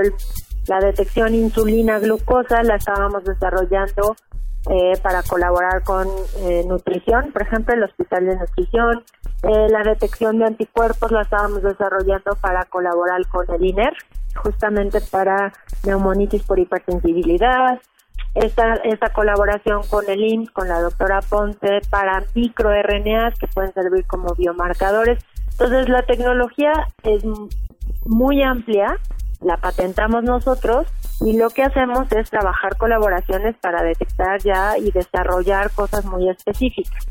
la 0.67 0.79
detección 0.79 1.33
insulina-glucosa 1.33 2.61
la 2.63 2.75
estábamos 2.75 3.23
desarrollando 3.23 4.15
eh, 4.69 4.93
para 5.01 5.23
colaborar 5.23 5.83
con 5.83 6.07
eh, 6.41 6.63
nutrición, 6.67 7.31
por 7.31 7.41
ejemplo, 7.41 7.73
el 7.73 7.83
Hospital 7.83 8.25
de 8.25 8.35
Nutrición. 8.35 9.03
Eh, 9.43 9.69
la 9.69 9.83
detección 9.83 10.39
de 10.39 10.45
anticuerpos 10.45 11.11
la 11.11 11.21
estábamos 11.21 11.63
desarrollando 11.63 12.35
para 12.41 12.65
colaborar 12.65 13.25
con 13.27 13.45
el 13.53 13.65
INER, 13.65 13.93
justamente 14.35 14.99
para 15.01 15.53
neumonitis 15.83 16.43
por 16.43 16.59
hipersensibilidad 16.59 17.79
esta, 18.35 18.75
esta 18.83 19.09
colaboración 19.09 19.81
con 19.89 20.09
el 20.09 20.23
IMSS, 20.23 20.51
con 20.51 20.67
la 20.67 20.81
doctora 20.81 21.19
Ponce, 21.21 21.81
para 21.89 22.23
microRNAs 22.35 23.37
que 23.39 23.47
pueden 23.47 23.73
servir 23.73 24.05
como 24.05 24.33
biomarcadores. 24.35 25.19
Entonces, 25.51 25.89
la 25.89 26.03
tecnología 26.03 26.71
es 27.03 27.23
muy 28.05 28.41
amplia, 28.43 28.97
la 29.41 29.57
patentamos 29.57 30.23
nosotros 30.23 30.87
y 31.21 31.37
lo 31.37 31.49
que 31.49 31.63
hacemos 31.63 32.11
es 32.11 32.29
trabajar 32.29 32.77
colaboraciones 32.77 33.55
para 33.57 33.83
detectar 33.83 34.41
ya 34.41 34.77
y 34.77 34.91
desarrollar 34.91 35.71
cosas 35.71 36.05
muy 36.05 36.29
específicas. 36.29 37.05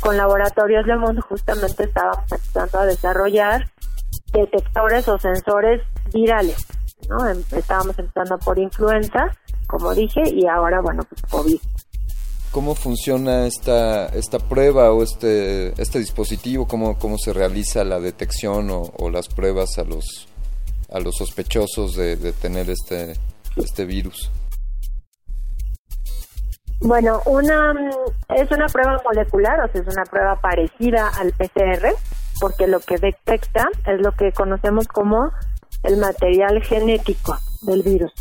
Con 0.00 0.16
Laboratorios 0.16 0.86
Le 0.86 0.96
Monde 0.96 1.20
justamente 1.20 1.84
estábamos 1.84 2.30
empezando 2.30 2.78
a 2.78 2.86
desarrollar 2.86 3.70
detectores 4.32 5.08
o 5.08 5.18
sensores 5.18 5.82
virales, 6.12 6.66
¿no? 7.08 7.28
Em, 7.28 7.42
estábamos 7.52 7.98
empezando 7.98 8.38
por 8.38 8.58
influenza 8.58 9.30
como 9.66 9.94
dije, 9.94 10.22
y 10.32 10.46
ahora, 10.46 10.80
bueno, 10.80 11.02
pues 11.08 11.22
COVID. 11.22 11.58
¿Cómo 12.52 12.74
funciona 12.74 13.46
esta, 13.46 14.06
esta 14.06 14.38
prueba 14.38 14.92
o 14.92 15.02
este, 15.02 15.80
este 15.80 15.98
dispositivo? 15.98 16.66
¿Cómo, 16.66 16.98
¿Cómo 16.98 17.18
se 17.18 17.32
realiza 17.32 17.84
la 17.84 18.00
detección 18.00 18.70
o, 18.70 19.10
las 19.10 19.28
pruebas 19.28 19.78
a 19.78 19.84
los, 19.84 20.28
a 20.90 21.00
los 21.00 21.16
sospechosos 21.16 21.96
de, 21.96 22.32
tener 22.32 22.70
este, 22.70 23.14
este 23.56 23.84
virus? 23.84 24.30
Bueno, 26.80 27.20
una 27.24 27.72
es 28.34 28.50
una 28.50 28.66
prueba 28.66 29.00
molecular, 29.04 29.60
o 29.60 29.72
sea, 29.72 29.80
es 29.80 29.88
una 29.88 30.04
prueba 30.04 30.36
parecida 30.40 31.08
al 31.08 31.32
PCR, 31.32 31.88
porque 32.40 32.66
lo 32.66 32.80
que 32.80 32.98
detecta 32.98 33.68
es 33.86 34.00
lo 34.00 34.12
que 34.12 34.32
conocemos 34.32 34.86
como 34.88 35.30
el 35.84 35.96
material 35.96 36.62
genético 36.62 37.38
del 37.62 37.82
virus. 37.82 38.12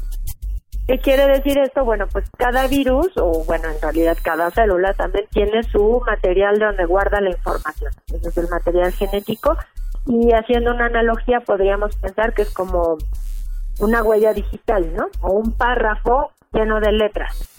¿Qué 0.87 0.99
quiere 0.99 1.25
decir 1.27 1.57
esto? 1.57 1.83
Bueno, 1.83 2.05
pues 2.11 2.29
cada 2.37 2.67
virus, 2.67 3.09
o 3.17 3.43
bueno, 3.45 3.67
en 3.69 3.81
realidad 3.81 4.17
cada 4.21 4.51
célula 4.51 4.93
también 4.93 5.25
tiene 5.31 5.63
su 5.63 5.99
material 6.05 6.59
donde 6.59 6.85
guarda 6.85 7.19
la 7.21 7.31
información. 7.31 7.91
Ese 8.13 8.29
es 8.29 8.37
el 8.37 8.47
material 8.49 8.91
genético. 8.91 9.57
Y 10.05 10.31
haciendo 10.33 10.71
una 10.71 10.85
analogía, 10.85 11.39
podríamos 11.39 11.95
pensar 11.95 12.33
que 12.35 12.43
es 12.43 12.53
como 12.53 12.97
una 13.79 14.03
huella 14.03 14.33
digital, 14.33 14.93
¿no? 14.95 15.07
O 15.21 15.31
un 15.33 15.53
párrafo 15.53 16.29
lleno 16.53 16.79
de 16.79 16.91
letras, 16.91 17.54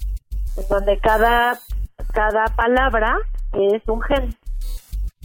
en 0.57 0.69
donde 0.69 0.99
cada, 0.99 1.59
cada 2.13 2.47
palabra 2.57 3.19
es 3.53 3.83
un 3.89 4.03
gen, 4.03 4.37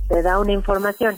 te 0.07 0.21
da 0.21 0.39
una 0.39 0.51
información. 0.51 1.17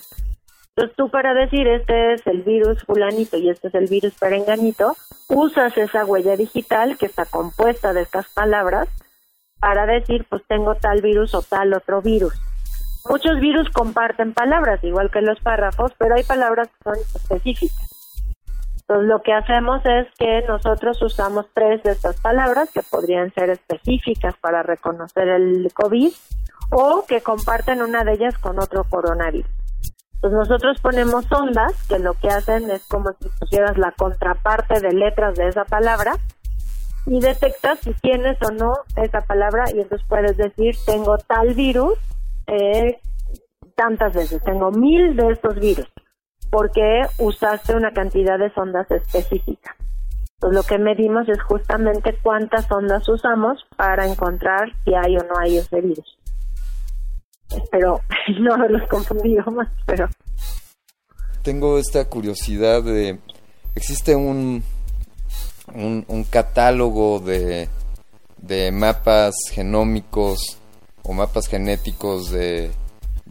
Entonces 0.76 0.96
tú 0.96 1.10
para 1.10 1.34
decir 1.34 1.68
este 1.68 2.14
es 2.14 2.26
el 2.26 2.42
virus 2.42 2.84
fulanito 2.84 3.38
y 3.38 3.50
este 3.50 3.68
es 3.68 3.76
el 3.76 3.88
virus 3.88 4.14
perenganito, 4.16 4.96
usas 5.30 5.78
esa 5.78 6.04
huella 6.04 6.36
digital 6.36 6.98
que 6.98 7.06
está 7.06 7.26
compuesta 7.26 7.94
de 7.94 8.02
estas 8.02 8.28
palabras 8.30 8.90
para 9.60 9.86
decir 9.86 10.26
pues 10.30 10.42
tengo 10.48 10.76
tal 10.76 11.02
virus 11.02 11.36
o 11.36 11.44
tal 11.44 11.74
otro 11.74 12.02
virus. 12.02 12.34
Muchos 13.08 13.40
virus 13.40 13.70
comparten 13.70 14.34
palabras, 14.34 14.84
igual 14.84 15.12
que 15.12 15.22
los 15.22 15.40
párrafos, 15.42 15.92
pero 15.98 16.16
hay 16.16 16.24
palabras 16.24 16.70
que 16.70 16.84
son 16.84 16.96
específicas. 17.16 17.83
Entonces 18.88 19.08
lo 19.08 19.22
que 19.22 19.34
hacemos 19.34 19.82
es 19.86 20.08
que 20.18 20.42
nosotros 20.46 21.02
usamos 21.02 21.46
tres 21.54 21.82
de 21.84 21.92
estas 21.92 22.20
palabras 22.20 22.70
que 22.74 22.82
podrían 22.84 23.34
ser 23.34 23.50
específicas 23.50 24.36
para 24.42 24.62
reconocer 24.62 25.30
el 25.30 25.72
COVID 25.74 26.12
o 26.70 27.06
que 27.08 27.22
comparten 27.22 27.82
una 27.82 28.04
de 28.04 28.14
ellas 28.14 28.38
con 28.38 28.60
otro 28.60 28.84
coronavirus. 28.84 29.50
Pues 30.20 30.34
nosotros 30.34 30.82
ponemos 30.82 31.32
ondas 31.32 31.72
que 31.88 31.98
lo 31.98 32.14
que 32.16 32.28
hacen 32.28 32.70
es 32.72 32.86
como 32.88 33.12
si 33.22 33.30
pusieras 33.40 33.78
la 33.78 33.92
contraparte 33.94 34.82
de 34.82 34.92
letras 34.92 35.36
de 35.36 35.48
esa 35.48 35.64
palabra 35.64 36.16
y 37.06 37.22
detectas 37.22 37.80
si 37.80 37.94
tienes 37.94 38.38
o 38.42 38.52
no 38.52 38.74
esa 38.98 39.22
palabra 39.22 39.66
y 39.74 39.80
entonces 39.80 40.06
puedes 40.08 40.36
decir 40.36 40.76
tengo 40.86 41.18
tal 41.18 41.54
virus 41.54 41.98
eh, 42.48 43.00
tantas 43.76 44.14
veces, 44.14 44.42
tengo 44.44 44.72
mil 44.72 45.16
de 45.16 45.32
estos 45.32 45.56
virus 45.56 45.93
porque 46.54 47.02
usaste 47.18 47.76
una 47.76 47.92
cantidad 47.94 48.38
de 48.38 48.52
ondas 48.56 48.86
específica. 48.92 49.76
Pues 50.40 50.54
lo 50.54 50.62
que 50.62 50.78
medimos 50.78 51.28
es 51.28 51.42
justamente 51.42 52.16
cuántas 52.22 52.72
ondas 52.72 53.10
usamos 53.10 53.66
para 53.76 54.06
encontrar 54.06 54.72
si 54.86 54.94
hay 54.94 55.18
o 55.18 55.24
no 55.24 55.36
hay 55.40 55.58
ese 55.58 55.82
virus. 55.82 56.16
Espero 57.50 58.02
no 58.40 58.54
haberlos 58.54 58.88
confundido 58.88 59.44
más, 59.50 59.68
pero... 59.88 60.08
Tengo 61.42 61.80
esta 61.80 62.06
curiosidad 62.06 62.84
de... 62.84 63.18
Existe 63.74 64.16
un, 64.16 64.64
un, 65.74 66.06
un 66.08 66.24
catálogo 66.24 67.20
de, 67.20 67.68
de 68.38 68.72
mapas 68.72 69.34
genómicos 69.52 70.60
o 71.02 71.14
mapas 71.14 71.48
genéticos 71.48 72.30
de, 72.30 72.70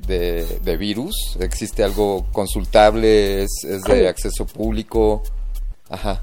de, 0.06 0.44
de 0.60 0.76
virus? 0.76 1.36
¿Existe 1.40 1.84
algo 1.84 2.26
consultable? 2.32 3.42
¿Es, 3.42 3.64
es 3.64 3.82
de 3.82 4.08
acceso 4.08 4.46
público? 4.46 5.22
Ajá. 5.88 6.22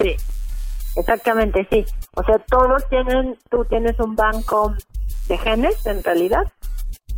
Sí, 0.00 0.16
exactamente, 0.96 1.66
sí. 1.70 1.84
O 2.14 2.22
sea, 2.22 2.38
todos 2.50 2.88
tienen, 2.88 3.36
tú 3.50 3.64
tienes 3.64 3.98
un 4.00 4.14
banco 4.14 4.74
de 5.28 5.38
genes, 5.38 5.84
en 5.86 6.02
realidad, 6.02 6.52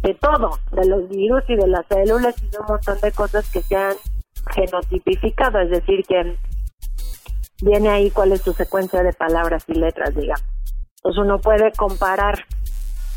de 0.03 0.15
todo, 0.15 0.59
de 0.73 0.87
los 0.87 1.09
virus 1.09 1.43
y 1.49 1.57
de 1.57 1.67
las 1.67 1.87
células 1.87 2.35
y 2.43 2.49
de 2.49 2.59
un 2.59 2.67
montón 2.67 2.99
de 3.01 3.13
cosas 3.13 3.49
que 3.51 3.63
se 3.63 3.77
han 3.77 3.95
genotipificado, 4.51 5.61
es 5.61 5.71
decir, 5.71 6.05
que 6.07 6.37
viene 7.61 7.89
ahí 7.89 8.11
cuál 8.11 8.33
es 8.33 8.43
su 8.43 8.53
secuencia 8.53 9.03
de 9.03 9.13
palabras 9.13 9.65
y 9.67 9.75
letras, 9.75 10.15
digamos. 10.15 10.45
Entonces 10.97 11.23
uno 11.23 11.39
puede 11.39 11.73
comparar 11.73 12.45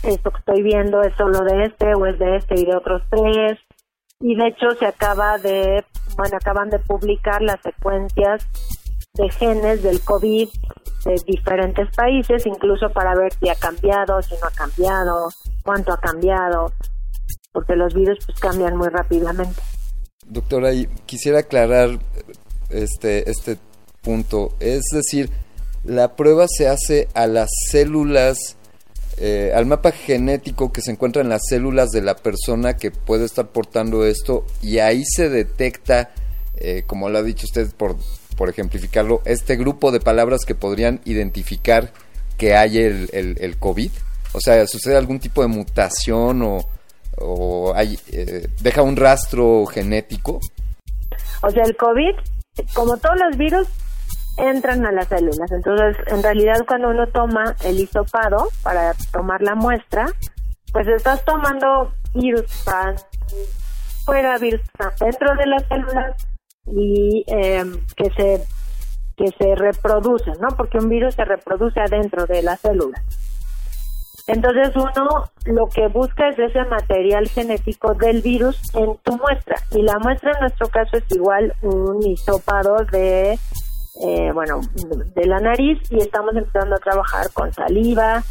esto 0.04 0.32
que 0.32 0.40
estoy 0.40 0.64
viendo 0.64 1.02
es 1.02 1.14
solo 1.16 1.44
de 1.44 1.66
este 1.66 1.94
o 1.96 2.06
es 2.06 2.18
de 2.20 2.38
este 2.38 2.60
y 2.60 2.66
de 2.66 2.76
otros 2.76 3.02
tres. 3.10 3.60
Y 4.20 4.36
de 4.36 4.48
hecho 4.48 4.72
se 4.78 4.86
acaba 4.86 5.38
de, 5.38 5.84
bueno, 6.16 6.38
acaban 6.40 6.70
de 6.70 6.80
publicar 6.80 7.42
las 7.42 7.60
secuencias 7.62 8.46
de 9.14 9.30
genes 9.32 9.84
del 9.84 10.02
COVID 10.02 10.48
de 11.06 11.16
diferentes 11.26 11.88
países, 11.96 12.46
incluso 12.46 12.90
para 12.90 13.16
ver 13.16 13.34
si 13.34 13.50
ha 13.50 13.56
cambiado, 13.56 14.22
si 14.22 14.36
no 14.36 14.48
ha 14.48 14.52
cambiado, 14.52 15.30
cuánto 15.64 15.92
ha 15.92 15.98
cambiado, 15.98 16.72
porque 17.52 17.76
los 17.76 17.94
virus 17.94 18.20
pues 18.26 18.40
cambian 18.40 18.78
muy 18.78 18.90
rápidamente. 18.90 19.60
Doctora, 20.28 20.72
y 20.74 20.86
quisiera 21.06 21.40
aclarar 21.40 22.00
este, 22.70 23.30
este 23.30 23.58
punto, 24.02 24.54
es 24.60 24.84
decir, 24.94 25.30
la 25.84 26.16
prueba 26.16 26.46
se 26.48 26.70
hace 26.70 27.08
a 27.16 27.26
las 27.26 27.50
células 27.70 28.56
eh, 29.17 29.52
al 29.54 29.65
mapa 29.65 29.91
genético 29.91 30.71
que 30.71 30.82
se 30.82 30.91
encuentra 30.91 31.21
en 31.21 31.30
las 31.30 31.41
células 31.47 31.89
de 31.89 32.02
la 32.02 32.15
persona 32.15 32.78
que 32.78 32.91
puede 32.91 33.26
estar 33.26 33.47
portando 33.47 34.06
esto 34.06 34.45
y 34.62 34.80
ahí 34.80 35.04
se 35.06 35.30
detecta, 35.30 36.12
eh, 36.56 36.84
como 36.88 37.10
lo 37.10 37.19
ha 37.19 37.24
dicho 37.24 37.45
usted 37.45 37.69
por, 37.76 37.97
por 38.38 38.50
ejemplificarlo, 38.50 39.21
este 39.26 39.58
grupo 39.58 39.91
de 39.91 40.00
palabras 40.00 40.45
que 40.45 40.56
podrían 40.56 41.02
identificar 41.06 41.91
que 42.38 42.56
hay 42.56 42.80
el, 42.80 43.10
el, 43.12 43.58
COVID. 43.58 43.91
O 44.34 44.39
sea, 44.39 44.65
¿sucede 44.65 44.97
algún 44.97 45.19
tipo 45.19 45.41
de 45.41 45.47
mutación 45.47 46.41
o, 46.41 46.67
o 47.17 47.74
hay, 47.76 48.00
eh, 48.12 48.47
deja 48.62 48.82
un 48.82 48.95
rastro 48.95 49.65
genético? 49.67 50.39
O 51.43 51.50
sea, 51.52 51.63
el 51.63 51.76
COVID, 51.76 52.15
como 52.74 52.97
todos 52.97 53.17
los 53.17 53.38
virus, 53.38 53.67
entran 54.38 54.86
a 54.86 54.91
las 54.91 55.08
células. 55.08 55.52
Entonces, 55.52 55.98
en 56.08 56.24
realidad, 56.24 56.65
cuando 56.67 56.89
uno 56.89 57.08
toma 57.08 57.56
el 57.63 57.80
hisopado 57.80 58.48
para 58.63 58.94
tomar 59.12 59.41
la 59.41 59.56
muestra, 59.56 60.06
pues 60.72 60.88
estás 60.88 61.24
tomando 61.26 61.94
virus 62.13 62.46
fuera, 64.06 64.38
virus 64.38 64.62
dentro 65.00 65.36
de 65.36 65.46
las 65.46 65.67
células 65.67 66.28
y 66.65 67.24
em, 67.28 67.86
que 67.96 68.10
se 68.15 68.46
que 69.17 69.28
se 69.38 69.56
reproducen, 69.56 70.34
¿no? 70.39 70.48
Porque 70.58 70.80
un 70.80 70.89
virus 70.89 71.13
se 71.15 71.26
reproduce 71.26 71.80
adentro 71.80 72.26
de 72.26 72.41
la 72.41 72.58
célula. 72.58 73.04
Entonces 74.28 74.76
uno 74.76 75.30
lo 75.46 75.67
que 75.67 75.88
busca 75.88 76.30
es 76.30 76.39
ese 76.39 76.63
material 76.65 77.28
genético 77.28 77.94
del 77.96 78.22
virus 78.22 78.60
en 78.76 78.96
tu 79.04 79.17
muestra 79.17 79.58
y 79.72 79.82
la 79.82 80.00
muestra 80.00 80.32
en 80.32 80.41
nuestro 80.41 80.70
caso 80.70 80.98
es 80.98 81.04
igual 81.10 81.54
un 81.62 82.02
hisopado 82.06 82.78
de 82.91 83.38
eh, 84.04 84.32
bueno, 84.34 84.62
de 85.16 85.26
la 85.26 85.40
nariz 85.40 85.80
y 85.92 86.00
estamos 86.00 86.36
empezando 86.36 86.76
a 86.76 86.80
trabajar 86.80 87.32
con 87.34 87.54
saliva 87.54 88.24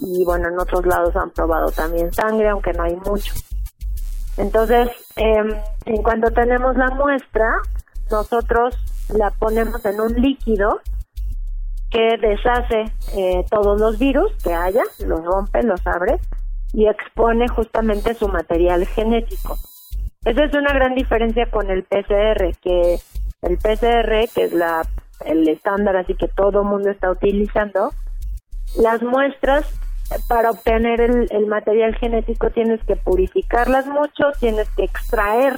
y 0.00 0.24
bueno, 0.24 0.48
en 0.48 0.58
otros 0.58 0.84
lados 0.86 1.16
han 1.16 1.30
probado 1.30 1.70
también 1.70 2.12
sangre, 2.12 2.48
aunque 2.48 2.72
no 2.72 2.82
hay 2.82 2.96
mucho. 2.96 3.32
Entonces, 4.36 4.88
eh, 5.16 5.62
en 5.86 6.02
cuanto 6.02 6.30
tenemos 6.30 6.76
la 6.76 6.90
muestra, 6.90 7.48
nosotros 8.10 8.76
la 9.08 9.30
ponemos 9.30 9.84
en 9.86 10.00
un 10.00 10.12
líquido 10.14 10.80
que 11.90 12.16
deshace 12.20 12.92
eh, 13.16 13.44
todos 13.50 13.80
los 13.80 13.98
virus 13.98 14.32
que 14.42 14.52
haya, 14.52 14.82
los 15.06 15.24
rompe, 15.24 15.62
los 15.62 15.86
abre 15.86 16.18
y 16.72 16.88
expone 16.88 17.46
justamente 17.48 18.14
su 18.14 18.28
material 18.28 18.84
genético. 18.86 19.56
Esa 20.24 20.44
es 20.44 20.54
una 20.54 20.72
gran 20.72 20.94
diferencia 20.94 21.48
con 21.50 21.70
el 21.70 21.84
PCR, 21.84 22.56
que 22.60 22.98
el 23.42 23.58
PCR, 23.58 24.28
que 24.34 24.44
es 24.44 24.52
la 24.52 24.82
el 25.24 25.48
estándar 25.48 25.96
así 25.96 26.14
que 26.14 26.28
todo 26.28 26.62
el 26.62 26.66
mundo 26.66 26.90
está 26.90 27.10
utilizando, 27.10 27.90
las 28.76 29.02
muestras 29.02 29.72
para 30.28 30.50
obtener 30.50 31.00
el, 31.00 31.46
material 31.46 31.94
genético 31.96 32.50
tienes 32.50 32.82
que 32.84 32.96
purificarlas 32.96 33.86
mucho, 33.86 34.32
tienes 34.38 34.68
que 34.70 34.84
extraer 34.84 35.54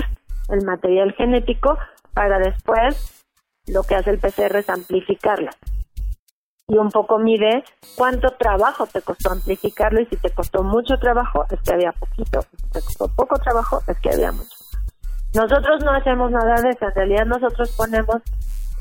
el 0.48 0.64
material 0.64 1.12
genético 1.14 1.76
para 2.14 2.38
después 2.38 3.24
lo 3.66 3.82
que 3.82 3.96
hace 3.96 4.10
el 4.10 4.18
PCR 4.18 4.56
es 4.56 4.70
amplificarlas. 4.70 5.56
Y 6.68 6.78
un 6.78 6.90
poco 6.90 7.18
mide 7.18 7.64
cuánto 7.96 8.30
trabajo 8.38 8.86
te 8.86 9.02
costó 9.02 9.32
amplificarlo 9.32 10.00
y 10.00 10.06
si 10.06 10.16
te 10.16 10.30
costó 10.30 10.62
mucho 10.62 10.98
trabajo 10.98 11.44
es 11.50 11.60
que 11.60 11.74
había 11.74 11.92
poquito, 11.92 12.40
si 12.42 12.68
te 12.70 12.80
costó 12.80 13.08
poco 13.08 13.38
trabajo 13.38 13.80
es 13.86 13.98
que 14.00 14.10
había 14.10 14.32
mucho. 14.32 14.56
Nosotros 15.34 15.84
no 15.84 15.92
hacemos 15.92 16.30
nada 16.30 16.60
de 16.62 16.70
eso, 16.70 16.86
en 16.86 16.94
realidad 16.94 17.26
nosotros 17.26 17.72
ponemos 17.76 18.22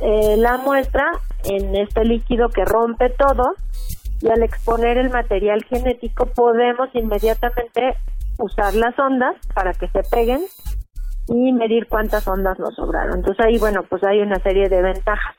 eh, 0.01 0.36
la 0.38 0.58
muestra 0.58 1.05
en 1.45 1.75
este 1.75 2.03
líquido 2.03 2.49
que 2.49 2.65
rompe 2.65 3.10
todo 3.12 3.53
y 4.21 4.29
al 4.29 4.43
exponer 4.43 4.97
el 4.97 5.10
material 5.10 5.63
genético 5.65 6.25
podemos 6.25 6.89
inmediatamente 6.93 7.95
usar 8.38 8.73
las 8.73 8.97
ondas 8.99 9.36
para 9.53 9.73
que 9.73 9.88
se 9.89 10.01
peguen 10.10 10.45
y 11.27 11.53
medir 11.53 11.88
cuántas 11.88 12.27
ondas 12.27 12.60
nos 12.60 12.75
sobraron. 12.75 13.15
Entonces 13.15 13.45
ahí, 13.45 13.58
bueno, 13.58 13.84
pues 13.89 14.03
hay 14.03 14.19
una 14.19 14.39
serie 14.39 14.69
de 14.69 14.81
ventajas 14.81 15.36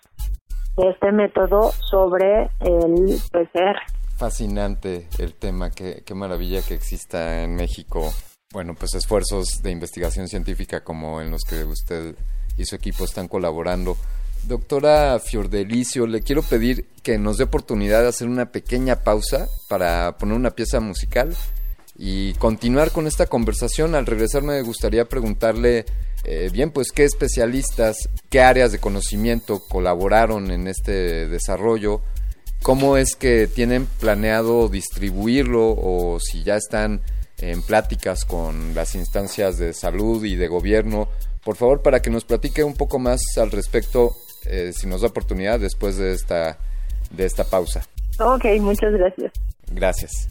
de 0.76 0.90
este 0.90 1.12
método 1.12 1.72
sobre 1.72 2.50
el 2.60 3.18
PCR. 3.30 3.78
Fascinante 4.16 5.08
el 5.18 5.34
tema, 5.34 5.70
qué, 5.70 6.02
qué 6.04 6.14
maravilla 6.14 6.60
que 6.66 6.74
exista 6.74 7.42
en 7.42 7.54
México, 7.54 8.10
bueno, 8.52 8.74
pues 8.78 8.94
esfuerzos 8.94 9.62
de 9.62 9.70
investigación 9.70 10.28
científica 10.28 10.82
como 10.82 11.20
en 11.20 11.30
los 11.30 11.42
que 11.42 11.64
usted 11.64 12.16
y 12.56 12.64
su 12.64 12.76
equipo 12.76 13.04
están 13.04 13.28
colaborando. 13.28 13.96
Doctora 14.46 15.18
Fiordelicio, 15.18 16.06
le 16.06 16.20
quiero 16.20 16.40
pedir 16.42 16.86
que 17.02 17.18
nos 17.18 17.36
dé 17.36 17.44
oportunidad 17.44 18.02
de 18.02 18.08
hacer 18.08 18.28
una 18.28 18.52
pequeña 18.52 19.02
pausa 19.02 19.48
para 19.68 20.16
poner 20.18 20.36
una 20.36 20.52
pieza 20.52 20.78
musical 20.78 21.34
y 21.98 22.34
continuar 22.34 22.92
con 22.92 23.08
esta 23.08 23.26
conversación. 23.26 23.96
Al 23.96 24.06
regresar 24.06 24.44
me 24.44 24.62
gustaría 24.62 25.04
preguntarle, 25.06 25.84
eh, 26.24 26.48
bien, 26.52 26.70
pues 26.70 26.92
qué 26.92 27.02
especialistas, 27.02 28.08
qué 28.30 28.40
áreas 28.40 28.70
de 28.70 28.78
conocimiento 28.78 29.64
colaboraron 29.68 30.52
en 30.52 30.68
este 30.68 31.26
desarrollo, 31.26 32.02
cómo 32.62 32.96
es 32.96 33.16
que 33.16 33.48
tienen 33.48 33.86
planeado 33.98 34.68
distribuirlo 34.68 35.70
o 35.70 36.18
si 36.20 36.44
ya 36.44 36.54
están 36.54 37.02
en 37.38 37.62
pláticas 37.62 38.24
con 38.24 38.76
las 38.76 38.94
instancias 38.94 39.58
de 39.58 39.72
salud 39.72 40.24
y 40.24 40.36
de 40.36 40.46
gobierno. 40.46 41.08
Por 41.44 41.56
favor, 41.56 41.82
para 41.82 42.00
que 42.00 42.10
nos 42.10 42.24
platique 42.24 42.62
un 42.62 42.74
poco 42.74 43.00
más 43.00 43.20
al 43.36 43.50
respecto 43.50 44.16
eh, 44.48 44.72
si 44.72 44.86
nos 44.86 45.00
da 45.00 45.08
oportunidad 45.08 45.60
después 45.60 45.96
de 45.96 46.12
esta, 46.12 46.58
de 47.10 47.24
esta 47.24 47.44
pausa. 47.44 47.82
Ok, 48.18 48.44
muchas 48.60 48.92
gracias. 48.92 49.32
Gracias. 49.70 50.28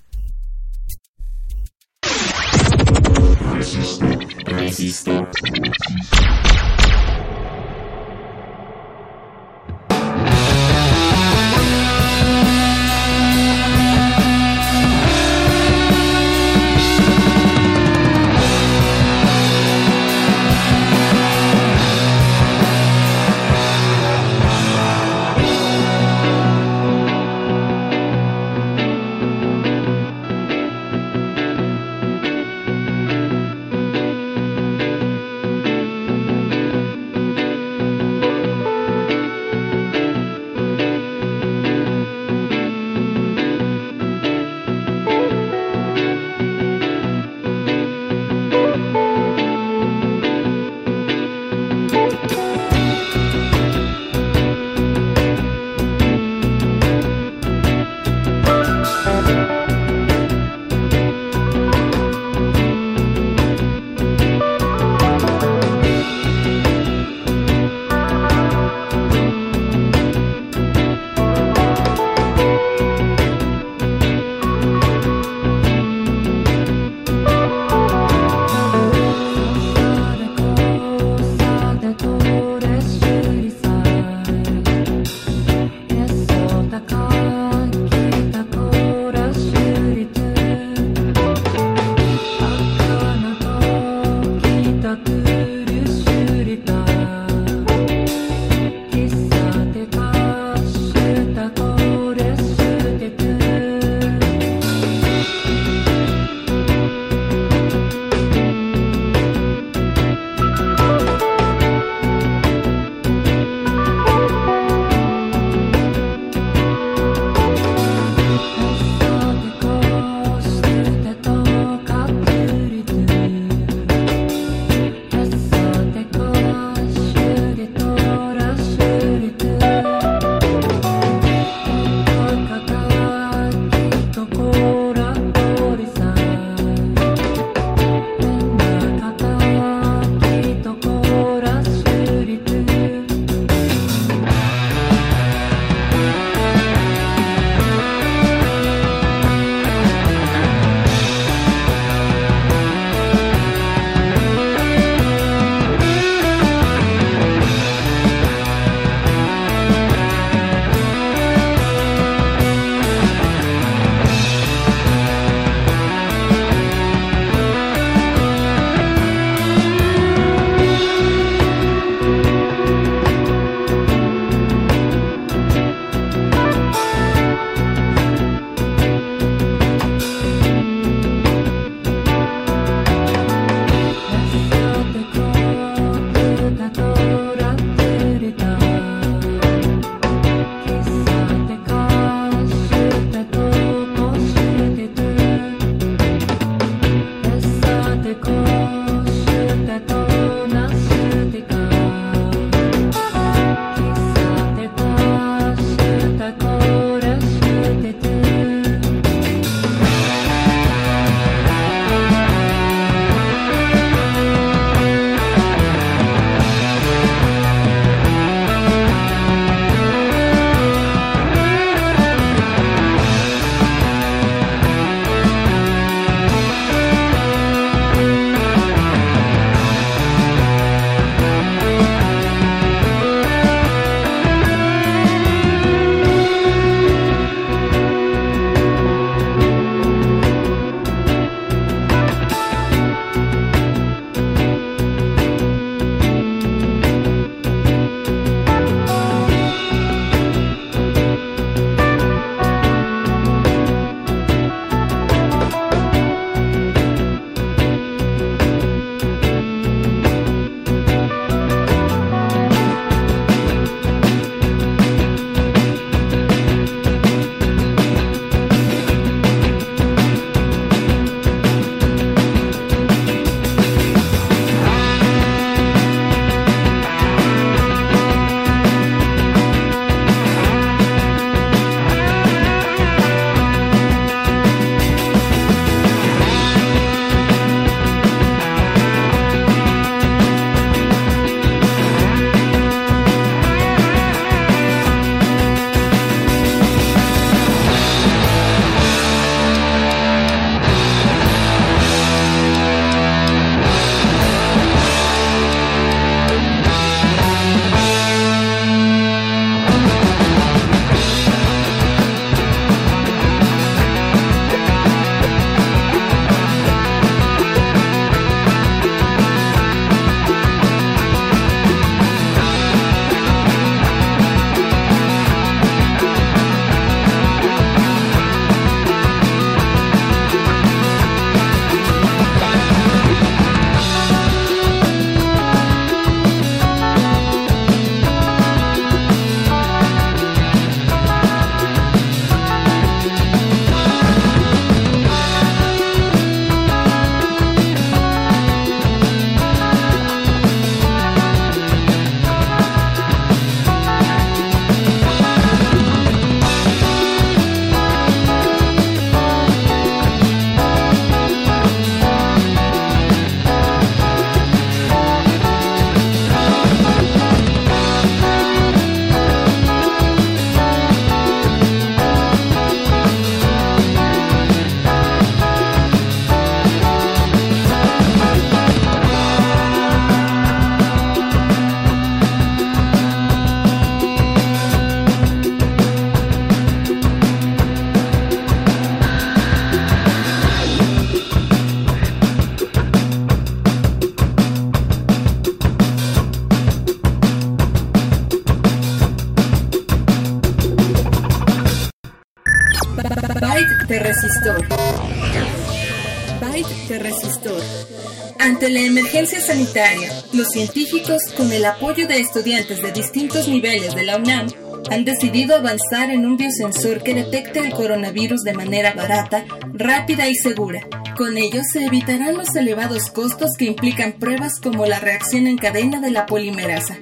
Ante 408.65 408.79
la 408.79 408.87
emergencia 408.87 409.39
sanitaria, 409.39 410.11
los 410.33 410.47
científicos, 410.47 411.21
con 411.37 411.51
el 411.51 411.65
apoyo 411.65 412.07
de 412.07 412.19
estudiantes 412.19 412.81
de 412.81 412.91
distintos 412.91 413.47
niveles 413.47 413.93
de 413.93 414.01
la 414.01 414.17
UNAM, 414.17 414.47
han 414.89 415.05
decidido 415.05 415.55
avanzar 415.55 416.09
en 416.09 416.25
un 416.25 416.35
biosensor 416.35 417.03
que 417.03 417.13
detecte 417.13 417.59
el 417.59 417.73
coronavirus 417.73 418.41
de 418.41 418.53
manera 418.53 418.93
barata, 418.93 419.45
rápida 419.71 420.27
y 420.27 420.33
segura. 420.33 420.81
Con 421.15 421.37
ello 421.37 421.61
se 421.71 421.85
evitarán 421.85 422.37
los 422.37 422.55
elevados 422.55 423.11
costos 423.11 423.51
que 423.55 423.65
implican 423.65 424.13
pruebas 424.13 424.59
como 424.59 424.87
la 424.87 424.97
reacción 424.97 425.45
en 425.45 425.59
cadena 425.59 426.01
de 426.01 426.09
la 426.09 426.25
polimerasa, 426.25 426.97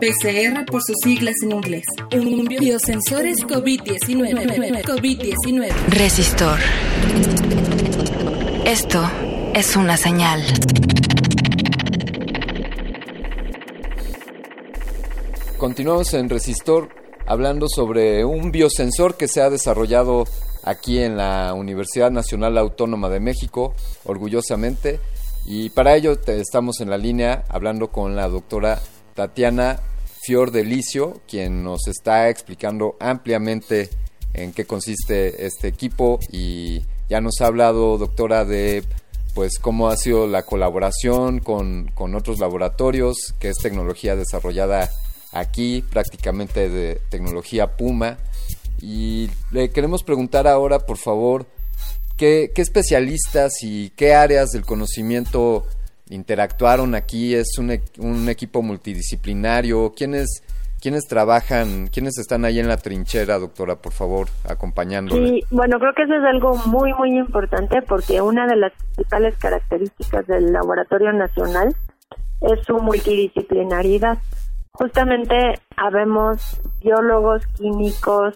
PCR 0.00 0.64
por 0.64 0.82
sus 0.82 0.96
siglas 1.00 1.36
en 1.44 1.52
inglés. 1.52 1.84
Un 2.12 2.44
biosensor 2.44 3.24
es 3.24 3.38
COVID-19. 3.46 4.82
COVID-19. 4.82 5.70
Resistor. 5.90 6.58
Esto 8.64 9.08
es 9.54 9.76
una 9.76 9.96
señal. 9.96 10.42
Continuamos 15.64 16.12
en 16.12 16.28
Resistor 16.28 16.90
hablando 17.26 17.68
sobre 17.70 18.22
un 18.22 18.52
biosensor 18.52 19.16
que 19.16 19.28
se 19.28 19.40
ha 19.40 19.48
desarrollado 19.48 20.24
aquí 20.62 20.98
en 20.98 21.16
la 21.16 21.54
Universidad 21.54 22.10
Nacional 22.10 22.58
Autónoma 22.58 23.08
de 23.08 23.18
México, 23.18 23.74
orgullosamente. 24.04 25.00
Y 25.46 25.70
para 25.70 25.96
ello 25.96 26.18
estamos 26.26 26.82
en 26.82 26.90
la 26.90 26.98
línea 26.98 27.44
hablando 27.48 27.88
con 27.88 28.14
la 28.14 28.28
doctora 28.28 28.78
Tatiana 29.14 29.80
Fior 30.20 30.50
Delicio, 30.50 31.22
quien 31.26 31.64
nos 31.64 31.88
está 31.88 32.28
explicando 32.28 32.98
ampliamente 33.00 33.88
en 34.34 34.52
qué 34.52 34.66
consiste 34.66 35.46
este 35.46 35.68
equipo 35.68 36.18
y 36.30 36.82
ya 37.08 37.22
nos 37.22 37.40
ha 37.40 37.46
hablado, 37.46 37.96
doctora, 37.96 38.44
de 38.44 38.84
pues 39.34 39.58
cómo 39.58 39.88
ha 39.88 39.96
sido 39.96 40.26
la 40.26 40.42
colaboración 40.42 41.38
con, 41.40 41.90
con 41.94 42.14
otros 42.14 42.38
laboratorios, 42.38 43.32
que 43.38 43.48
es 43.48 43.56
tecnología 43.56 44.14
desarrollada 44.14 44.90
aquí, 45.34 45.84
prácticamente 45.92 46.70
de 46.70 47.00
tecnología 47.10 47.76
Puma. 47.76 48.16
Y 48.80 49.28
le 49.50 49.70
queremos 49.70 50.02
preguntar 50.02 50.46
ahora, 50.46 50.78
por 50.78 50.96
favor, 50.96 51.46
¿qué, 52.16 52.50
especialistas 52.56 53.52
y 53.62 53.90
qué 53.90 54.14
áreas 54.14 54.50
del 54.50 54.64
conocimiento 54.64 55.66
interactuaron 56.08 56.94
aquí? 56.94 57.34
¿Es 57.34 57.58
un, 57.58 57.78
un 57.98 58.28
equipo 58.28 58.62
multidisciplinario? 58.62 59.92
¿Quiénes, 59.96 60.42
¿Quiénes 60.80 61.06
trabajan, 61.08 61.88
quiénes 61.88 62.18
están 62.18 62.44
ahí 62.44 62.60
en 62.60 62.68
la 62.68 62.76
trinchera, 62.76 63.38
doctora, 63.38 63.76
por 63.76 63.92
favor, 63.92 64.28
acompañándole? 64.46 65.28
Sí, 65.28 65.40
bueno, 65.50 65.78
creo 65.78 65.94
que 65.94 66.02
eso 66.02 66.14
es 66.14 66.24
algo 66.24 66.56
muy, 66.66 66.92
muy 66.92 67.16
importante 67.16 67.80
porque 67.82 68.20
una 68.20 68.46
de 68.46 68.56
las 68.56 68.72
principales 68.72 69.34
características 69.38 70.26
del 70.26 70.52
Laboratorio 70.52 71.12
Nacional 71.12 71.74
es 72.42 72.66
su 72.66 72.74
multidisciplinaridad 72.74 74.18
justamente 74.74 75.54
habemos 75.76 76.60
biólogos, 76.80 77.46
químicos, 77.56 78.34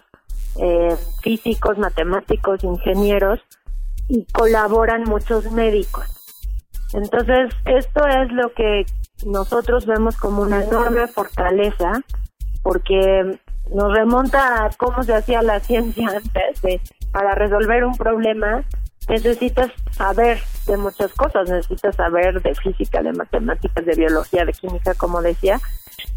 eh, 0.59 0.95
físicos, 1.21 1.77
matemáticos, 1.77 2.63
ingenieros 2.63 3.39
y 4.07 4.25
colaboran 4.33 5.03
muchos 5.03 5.51
médicos. 5.51 6.05
Entonces, 6.93 7.53
esto 7.65 8.07
es 8.07 8.31
lo 8.31 8.51
que 8.53 8.85
nosotros 9.25 9.85
vemos 9.85 10.17
como 10.17 10.41
una 10.41 10.63
enorme 10.63 11.07
fortaleza 11.07 12.01
porque 12.63 13.39
nos 13.73 13.93
remonta 13.93 14.65
a 14.65 14.69
cómo 14.71 15.03
se 15.03 15.13
hacía 15.13 15.41
la 15.43 15.59
ciencia 15.59 16.09
antes 16.35 16.81
para 17.11 17.35
resolver 17.35 17.83
un 17.83 17.95
problema 17.95 18.63
necesitas 19.09 19.71
saber 19.91 20.39
de 20.67 20.77
muchas 20.77 21.11
cosas, 21.13 21.49
necesitas 21.49 21.95
saber 21.95 22.41
de 22.41 22.53
física, 22.55 23.01
de 23.01 23.11
matemáticas, 23.11 23.85
de 23.85 23.95
biología, 23.95 24.45
de 24.45 24.53
química, 24.53 24.93
como 24.93 25.21
decía. 25.21 25.59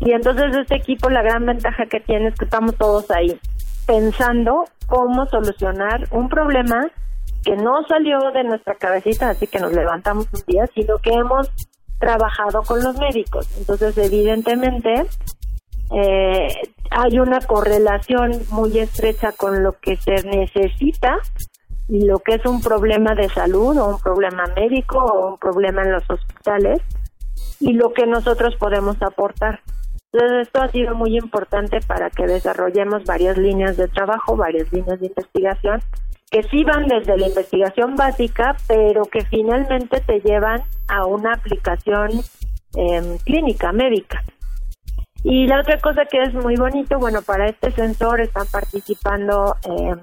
Y 0.01 0.13
entonces 0.13 0.55
este 0.57 0.77
equipo, 0.77 1.09
la 1.09 1.23
gran 1.23 1.47
ventaja 1.47 1.87
que 1.87 2.01
tiene 2.01 2.29
es 2.29 2.35
que 2.35 2.45
estamos 2.45 2.77
todos 2.77 3.11
ahí 3.11 3.39
pensando 3.87 4.65
cómo 4.87 5.27
solucionar 5.27 6.07
un 6.11 6.29
problema 6.29 6.89
que 7.45 7.57
no 7.57 7.83
salió 7.89 8.19
de 8.33 8.45
nuestra 8.45 8.75
cabecita, 8.75 9.31
así 9.31 9.47
que 9.47 9.59
nos 9.59 9.73
levantamos 9.73 10.27
un 10.33 10.43
día, 10.47 10.65
sino 10.75 10.99
que 10.99 11.11
hemos 11.11 11.51
trabajado 11.99 12.63
con 12.63 12.83
los 12.83 12.97
médicos. 12.99 13.49
Entonces, 13.59 13.97
evidentemente, 13.99 15.07
eh, 15.95 16.49
hay 16.91 17.19
una 17.19 17.41
correlación 17.41 18.33
muy 18.51 18.79
estrecha 18.79 19.33
con 19.33 19.63
lo 19.63 19.73
que 19.81 19.97
se 19.97 20.23
necesita 20.25 21.19
y 21.89 22.07
lo 22.07 22.19
que 22.21 22.35
es 22.35 22.47
un 22.47 22.61
problema 22.61 23.15
de 23.15 23.29
salud 23.29 23.77
o 23.77 23.89
un 23.89 24.01
problema 24.01 24.45
médico 24.57 24.99
o 24.99 25.33
un 25.33 25.39
problema 25.39 25.83
en 25.83 25.93
los 25.93 26.09
hospitales 26.09 26.81
y 27.61 27.73
lo 27.75 27.93
que 27.93 28.07
nosotros 28.07 28.57
podemos 28.57 29.01
aportar. 29.03 29.61
Entonces 30.13 30.47
esto 30.49 30.63
ha 30.63 30.69
sido 30.69 30.95
muy 30.95 31.17
importante 31.17 31.81
para 31.87 32.11
que 32.11 32.27
desarrollemos 32.27 33.05
varias 33.05 33.39
líneas 33.39 33.77
de 33.77 33.89
trabajo, 33.89 34.37
varias 34.37 34.71
líneas 34.73 35.01
de 35.01 35.07
investigación 35.07 35.81
que 36.33 36.43
sí 36.45 36.65
van 36.65 36.89
desde 36.89 37.19
la 37.19 37.29
investigación 37.29 37.95
básica, 37.95 38.57
pero 38.67 39.05
que 39.05 39.23
finalmente 39.27 40.01
te 40.01 40.21
llevan 40.21 40.63
a 40.89 41.05
una 41.05 41.35
aplicación 41.35 42.11
em, 42.75 43.19
clínica, 43.19 43.71
médica. 43.73 44.25
Y 45.23 45.47
la 45.47 45.61
otra 45.61 45.79
cosa 45.79 46.07
que 46.11 46.23
es 46.23 46.33
muy 46.33 46.57
bonito, 46.57 46.99
bueno, 46.99 47.21
para 47.21 47.49
este 47.49 47.71
sensor 47.73 48.23
están 48.23 48.47
participando 48.51 49.57
eh, 49.69 49.95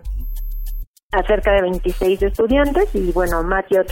acerca 1.12 1.52
de 1.54 1.62
26 1.64 2.22
estudiantes 2.22 2.94
y 2.94 3.12
bueno, 3.12 3.44
Matthew 3.44 3.84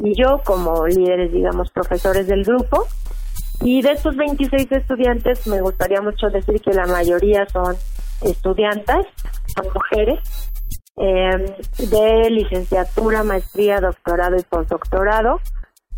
y 0.00 0.14
yo 0.14 0.40
como 0.44 0.86
líderes, 0.86 1.32
digamos, 1.32 1.70
profesores 1.70 2.26
del 2.26 2.44
grupo. 2.44 2.86
Y 3.60 3.82
de 3.82 3.92
estos 3.92 4.16
26 4.16 4.70
estudiantes 4.70 5.46
me 5.48 5.60
gustaría 5.60 6.00
mucho 6.00 6.28
decir 6.28 6.60
que 6.60 6.72
la 6.72 6.86
mayoría 6.86 7.44
son 7.48 7.76
estudiantes, 8.22 9.06
son 9.56 9.66
mujeres, 9.74 10.20
eh, 10.96 11.56
de 11.78 12.30
licenciatura, 12.30 13.24
maestría, 13.24 13.80
doctorado 13.80 14.36
y 14.36 14.42
postdoctorado, 14.42 15.40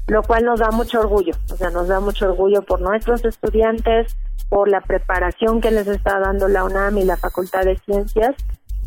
lo 0.06 0.22
cual 0.22 0.44
nos 0.44 0.60
da 0.60 0.70
mucho 0.70 1.00
orgullo, 1.00 1.34
o 1.52 1.56
sea, 1.56 1.68
nos 1.68 1.88
da 1.88 2.00
mucho 2.00 2.30
orgullo 2.30 2.62
por 2.62 2.80
nuestros 2.80 3.24
estudiantes, 3.26 4.16
por 4.48 4.68
la 4.70 4.80
preparación 4.80 5.60
que 5.60 5.70
les 5.70 5.86
está 5.86 6.18
dando 6.18 6.48
la 6.48 6.64
UNAM 6.64 6.96
y 6.96 7.04
la 7.04 7.18
Facultad 7.18 7.64
de 7.64 7.76
Ciencias 7.84 8.34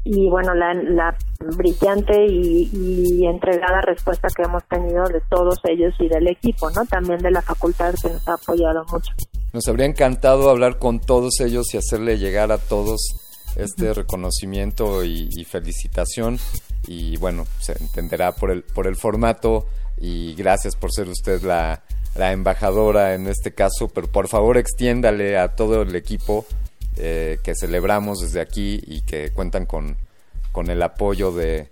y 0.06 0.30
bueno, 0.30 0.54
la, 0.54 1.16
brillante 1.56 2.26
y, 2.28 3.26
entregada 3.26 3.82
respuesta 3.82 4.28
que 4.36 4.44
hemos 4.44 4.64
tenido 4.66 5.06
de 5.06 5.22
todos 5.30 5.60
ellos 5.64 5.94
y 6.00 6.10
del 6.10 6.28
equipo, 6.28 6.70
¿no? 6.72 6.86
También 6.86 7.20
de 7.20 7.32
la 7.32 7.42
facultad 7.42 7.94
que 8.02 8.10
nos 8.10 8.28
ha 8.28 8.34
apoyado 8.34 8.86
mucho. 8.92 9.14
Nos 9.54 9.68
habría 9.68 9.86
encantado 9.86 10.50
hablar 10.50 10.78
con 10.78 11.00
todos 11.00 11.40
ellos 11.40 11.74
y 11.74 11.78
hacerle 11.78 12.18
llegar 12.18 12.52
a 12.52 12.58
todos 12.58 13.00
este 13.56 13.94
reconocimiento 13.94 15.04
y, 15.04 15.30
felicitación 15.46 16.40
y 16.88 17.18
bueno, 17.18 17.46
se 17.60 17.74
entenderá 17.80 18.34
por 18.34 18.52
el, 18.52 18.64
por 18.64 18.88
el 18.88 18.96
formato 18.96 19.68
y 19.98 20.34
gracias 20.34 20.76
por 20.76 20.92
ser 20.92 21.08
usted 21.08 21.44
la, 21.44 21.84
la 22.16 22.32
embajadora 22.32 23.14
en 23.14 23.28
este 23.28 23.54
caso, 23.54 23.90
pero 23.94 24.08
por 24.08 24.28
favor 24.28 24.58
extiéndale 24.58 25.38
a 25.38 25.56
todo 25.56 25.84
el 25.84 25.96
equipo 25.96 26.46
eh, 26.98 27.40
que 27.44 27.54
celebramos 27.56 28.20
desde 28.20 28.42
aquí 28.42 28.82
y 28.86 29.02
que 29.02 29.32
cuentan 29.32 29.66
con, 29.66 29.98
con 30.52 30.70
el 30.70 30.82
apoyo 30.82 31.32
de 31.32 31.68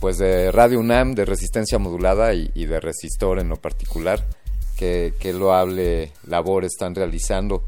pues 0.00 0.18
de 0.18 0.52
Radio 0.52 0.80
UNAM, 0.80 1.14
de 1.14 1.24
Resistencia 1.24 1.78
Modulada 1.78 2.34
y, 2.34 2.66
de 2.66 2.80
Resistor 2.80 3.38
en 3.38 3.48
lo 3.48 3.56
particular, 3.56 4.22
que, 4.76 5.14
que 5.18 5.32
loable 5.32 6.12
labor 6.26 6.64
están 6.64 6.94
realizando. 6.94 7.62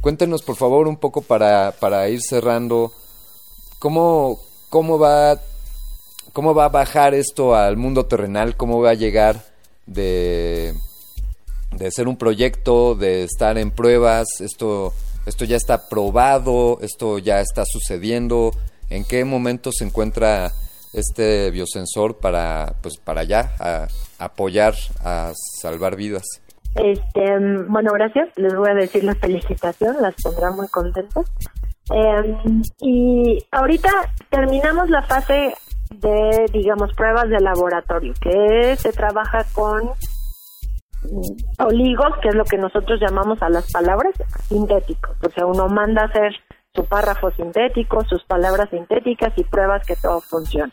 Cuéntenos 0.00 0.42
por 0.42 0.56
favor 0.56 0.88
un 0.88 0.96
poco 0.96 1.20
para, 1.20 1.72
para 1.78 2.08
ir 2.08 2.22
cerrando 2.22 2.92
cómo, 3.78 4.40
cómo 4.70 4.98
va 4.98 5.38
cómo 6.32 6.54
va 6.54 6.66
a 6.66 6.68
bajar 6.68 7.14
esto 7.14 7.54
al 7.54 7.76
mundo 7.76 8.06
terrenal, 8.06 8.56
cómo 8.56 8.80
va 8.80 8.90
a 8.90 8.94
llegar 8.94 9.44
de, 9.86 10.74
de 11.72 11.90
ser 11.90 12.08
un 12.08 12.16
proyecto, 12.16 12.94
de 12.94 13.24
estar 13.24 13.58
en 13.58 13.70
pruebas, 13.70 14.26
esto 14.40 14.92
esto 15.26 15.44
ya 15.44 15.56
está 15.56 15.88
probado, 15.88 16.78
esto 16.80 17.18
ya 17.18 17.40
está 17.40 17.64
sucediendo, 17.64 18.52
en 18.88 19.04
qué 19.04 19.24
momento 19.24 19.70
se 19.72 19.84
encuentra 19.84 20.52
este 20.92 21.50
biosensor 21.50 22.18
para 22.18 22.74
pues 22.82 22.96
para 22.96 23.22
ya 23.24 23.52
apoyar 24.18 24.74
a 25.04 25.32
salvar 25.60 25.96
vidas. 25.96 26.24
Este, 26.74 27.38
bueno, 27.68 27.92
gracias. 27.92 28.28
Les 28.36 28.54
voy 28.54 28.70
a 28.70 28.74
decir 28.74 29.04
la 29.04 29.14
felicitación, 29.14 29.96
las 30.00 30.14
pondrá 30.22 30.50
muy 30.52 30.68
contentas. 30.68 31.26
Em, 31.90 32.62
y 32.80 33.44
ahorita 33.50 33.90
terminamos 34.28 34.88
la 34.88 35.02
fase 35.02 35.54
de, 35.90 36.46
digamos, 36.52 36.92
pruebas 36.94 37.28
de 37.28 37.40
laboratorio, 37.40 38.14
que 38.20 38.76
se 38.76 38.92
trabaja 38.92 39.44
con 39.52 39.90
oligos, 41.58 42.12
que 42.22 42.28
es 42.28 42.34
lo 42.34 42.44
que 42.44 42.58
nosotros 42.58 43.00
llamamos 43.00 43.42
a 43.42 43.48
las 43.48 43.70
palabras 43.72 44.14
sintéticos. 44.48 45.16
O 45.26 45.30
sea, 45.30 45.46
uno 45.46 45.68
manda 45.68 46.02
a 46.02 46.06
hacer 46.06 46.32
su 46.74 46.84
párrafo 46.84 47.30
sintético, 47.32 48.04
sus 48.04 48.24
palabras 48.24 48.68
sintéticas 48.70 49.32
y 49.36 49.44
pruebas 49.44 49.86
que 49.86 49.96
todo 49.96 50.20
funcione. 50.20 50.72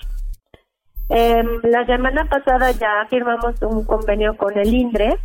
Em, 1.10 1.62
la 1.64 1.86
semana 1.86 2.26
pasada 2.26 2.72
ya 2.72 3.08
firmamos 3.10 3.56
un 3.62 3.86
convenio 3.86 4.36
con 4.36 4.58
el 4.58 4.74
INDRE 4.74 5.18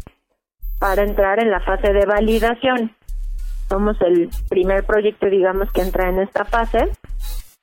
para 0.78 1.02
entrar 1.02 1.40
en 1.40 1.50
la 1.50 1.60
fase 1.60 1.92
de 1.92 2.06
validación. 2.06 2.94
Somos 3.68 4.00
el 4.00 4.30
primer 4.48 4.84
proyecto, 4.84 5.26
digamos, 5.26 5.70
que 5.72 5.82
entra 5.82 6.08
en 6.08 6.20
esta 6.20 6.44
fase. 6.44 6.90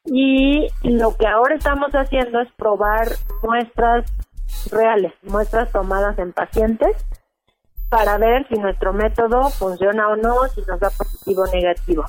Y 0.05 0.67
lo 0.83 1.15
que 1.15 1.27
ahora 1.27 1.55
estamos 1.55 1.91
haciendo 1.91 2.41
es 2.41 2.51
probar 2.53 3.07
muestras 3.43 4.11
reales, 4.71 5.13
muestras 5.23 5.71
tomadas 5.71 6.17
en 6.17 6.33
pacientes, 6.33 6.95
para 7.89 8.17
ver 8.17 8.47
si 8.47 8.55
nuestro 8.55 8.93
método 8.93 9.49
funciona 9.49 10.09
o 10.09 10.15
no, 10.15 10.47
si 10.49 10.61
nos 10.61 10.79
da 10.79 10.89
positivo 10.89 11.43
o 11.43 11.51
negativo. 11.53 12.05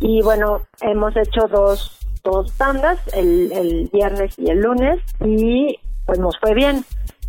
Y 0.00 0.20
bueno, 0.22 0.62
hemos 0.80 1.16
hecho 1.16 1.46
dos 1.48 1.98
dos 2.24 2.52
tandas, 2.56 2.98
el, 3.14 3.50
el 3.52 3.90
viernes 3.92 4.38
y 4.38 4.50
el 4.50 4.60
lunes, 4.60 5.00
y 5.20 5.78
pues 6.06 6.18
nos 6.18 6.38
fue 6.38 6.54
bien. 6.54 6.84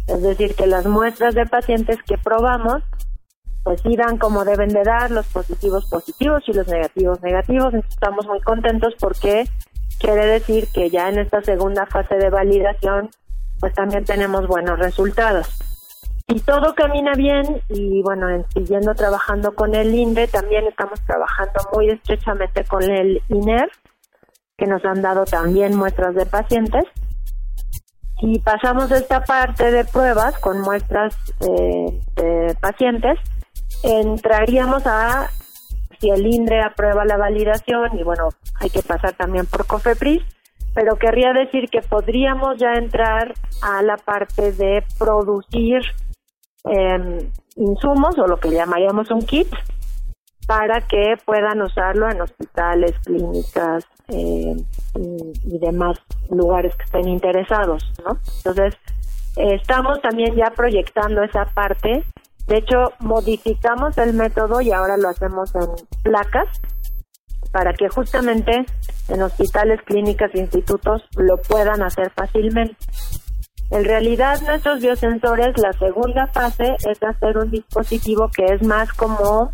Es 0.08 0.22
decir, 0.22 0.56
que 0.56 0.68
las 0.68 0.86
muestras 0.86 1.34
de 1.34 1.46
pacientes 1.46 1.98
que 2.04 2.18
probamos, 2.18 2.84
pues 3.64 3.82
sí 3.82 3.96
dan 3.96 4.18
como 4.18 4.44
deben 4.44 4.70
de 4.70 4.84
dar, 4.84 5.10
los 5.12 5.26
positivos 5.28 5.90
positivos 5.90 6.44
y 6.48 6.54
los 6.54 6.68
negativos 6.68 7.22
negativos. 7.22 7.74
Estamos 7.74 8.28
muy 8.28 8.42
contentos 8.42 8.94
porque 9.00 9.46
quiere 10.00 10.26
decir 10.26 10.68
que 10.74 10.90
ya 10.90 11.10
en 11.10 11.20
esta 11.20 11.42
segunda 11.42 11.86
fase 11.86 12.16
de 12.16 12.30
validación, 12.30 13.10
pues 13.60 13.74
también 13.74 14.04
tenemos 14.04 14.48
buenos 14.48 14.78
resultados. 14.78 15.73
Y 16.28 16.40
todo 16.40 16.74
camina 16.74 17.12
bien 17.16 17.62
y 17.70 18.02
bueno, 18.02 18.28
siguiendo 18.54 18.96
trabajando 18.96 19.54
con 19.56 19.76
el 19.76 19.94
INDE, 19.94 20.28
también 20.28 20.66
estamos 20.68 21.02
trabajando 21.02 21.62
muy 21.74 21.90
estrechamente 21.90 22.64
con 22.64 22.84
el 22.84 23.22
INER 23.28 23.70
que 24.58 24.66
nos 24.66 24.84
han 24.86 25.02
dado 25.02 25.26
también 25.26 25.76
muestras 25.76 26.16
de 26.16 26.26
pacientes. 26.26 26.86
Y 28.22 28.40
pasamos 28.40 28.90
esta 28.92 29.24
parte 29.24 29.70
de 29.70 29.84
pruebas 29.84 30.40
con 30.40 30.62
muestras 30.62 31.14
eh, 31.42 32.00
de 32.16 32.56
pacientes, 32.62 33.20
entraríamos 33.84 34.86
a 34.86 35.30
si 36.00 36.10
el 36.10 36.26
INDRE 36.26 36.62
aprueba 36.62 37.04
la 37.06 37.18
validación 37.18 37.98
y 37.98 38.04
bueno, 38.04 38.30
hay 38.60 38.70
que 38.70 38.82
pasar 38.82 39.14
también 39.14 39.46
por 39.46 39.66
COFEPRIS, 39.66 40.22
pero 40.74 40.96
querría 40.96 41.34
decir 41.34 41.70
que 41.70 41.82
podríamos 41.82 42.58
ya 42.58 42.74
entrar 42.74 43.34
a 43.62 43.82
la 43.82 43.98
parte 43.98 44.54
de 44.54 44.84
producir 44.98 45.82
eh, 46.66 47.30
insumos 47.56 48.18
o 48.18 48.28
lo 48.28 48.38
que 48.38 48.52
llamaríamos 48.52 49.10
un 49.12 49.22
kit 49.22 49.48
para 50.48 50.82
que 50.82 51.16
puedan 51.26 51.62
usarlo 51.62 52.10
en 52.10 52.22
hospitales, 52.22 52.94
clínicas 53.06 53.86
eh, 54.10 54.56
y, 54.96 55.60
demás 55.60 55.98
lugares 56.30 56.76
que 56.76 56.84
estén 56.84 57.08
interesados, 57.08 57.92
¿no? 58.04 58.18
Entonces, 58.38 58.76
estamos 59.38 60.02
también 60.02 60.36
ya 60.36 60.52
proyectando 60.52 61.24
esa 61.24 61.46
parte. 61.46 62.04
De 62.48 62.58
hecho, 62.58 62.92
modificamos 63.00 63.98
el 63.98 64.14
método 64.14 64.60
y 64.60 64.72
ahora 64.72 64.98
lo 64.98 65.08
hacemos 65.08 65.56
en 65.56 65.68
placas 66.04 66.50
para 67.52 67.72
que 67.74 67.88
justamente 67.88 68.66
en 69.08 69.22
hospitales, 69.22 69.80
clínicas 69.86 70.32
e 70.34 70.40
institutos 70.40 71.04
lo 71.16 71.38
puedan 71.38 71.84
hacer 71.84 72.12
fácilmente. 72.12 72.76
En 73.72 73.86
realidad, 73.86 74.40
nuestros 74.42 74.82
biosensores, 74.82 75.58
la 75.58 75.74
segunda 75.74 76.28
fase 76.28 76.76
es 76.88 77.02
hacer 77.02 77.38
un 77.38 77.50
dispositivo 77.50 78.30
que 78.30 78.46
es 78.46 78.62
más 78.62 78.92
como 78.94 79.54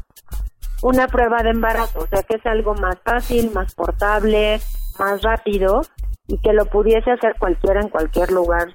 una 0.81 1.07
prueba 1.07 1.41
de 1.43 1.51
embarazo, 1.51 1.99
o 1.99 2.07
sea 2.07 2.23
que 2.23 2.37
es 2.37 2.45
algo 2.45 2.73
más 2.75 2.97
fácil, 3.03 3.51
más 3.51 3.73
portable, 3.75 4.59
más 4.97 5.21
rápido 5.21 5.81
y 6.27 6.37
que 6.39 6.53
lo 6.53 6.65
pudiese 6.65 7.11
hacer 7.11 7.35
cualquiera 7.39 7.81
en 7.81 7.89
cualquier 7.89 8.31
lugar 8.31 8.67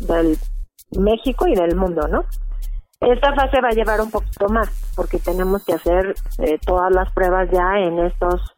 del 0.00 0.38
México 0.98 1.46
y 1.46 1.54
del 1.54 1.76
mundo, 1.76 2.06
¿no? 2.08 2.24
Esta 3.00 3.34
fase 3.34 3.60
va 3.62 3.68
a 3.68 3.74
llevar 3.74 4.00
un 4.00 4.10
poquito 4.10 4.48
más 4.48 4.68
porque 4.94 5.18
tenemos 5.18 5.64
que 5.64 5.72
hacer 5.72 6.14
eh, 6.38 6.58
todas 6.64 6.92
las 6.92 7.10
pruebas 7.12 7.48
ya 7.50 7.78
en 7.78 7.98
estos 7.98 8.54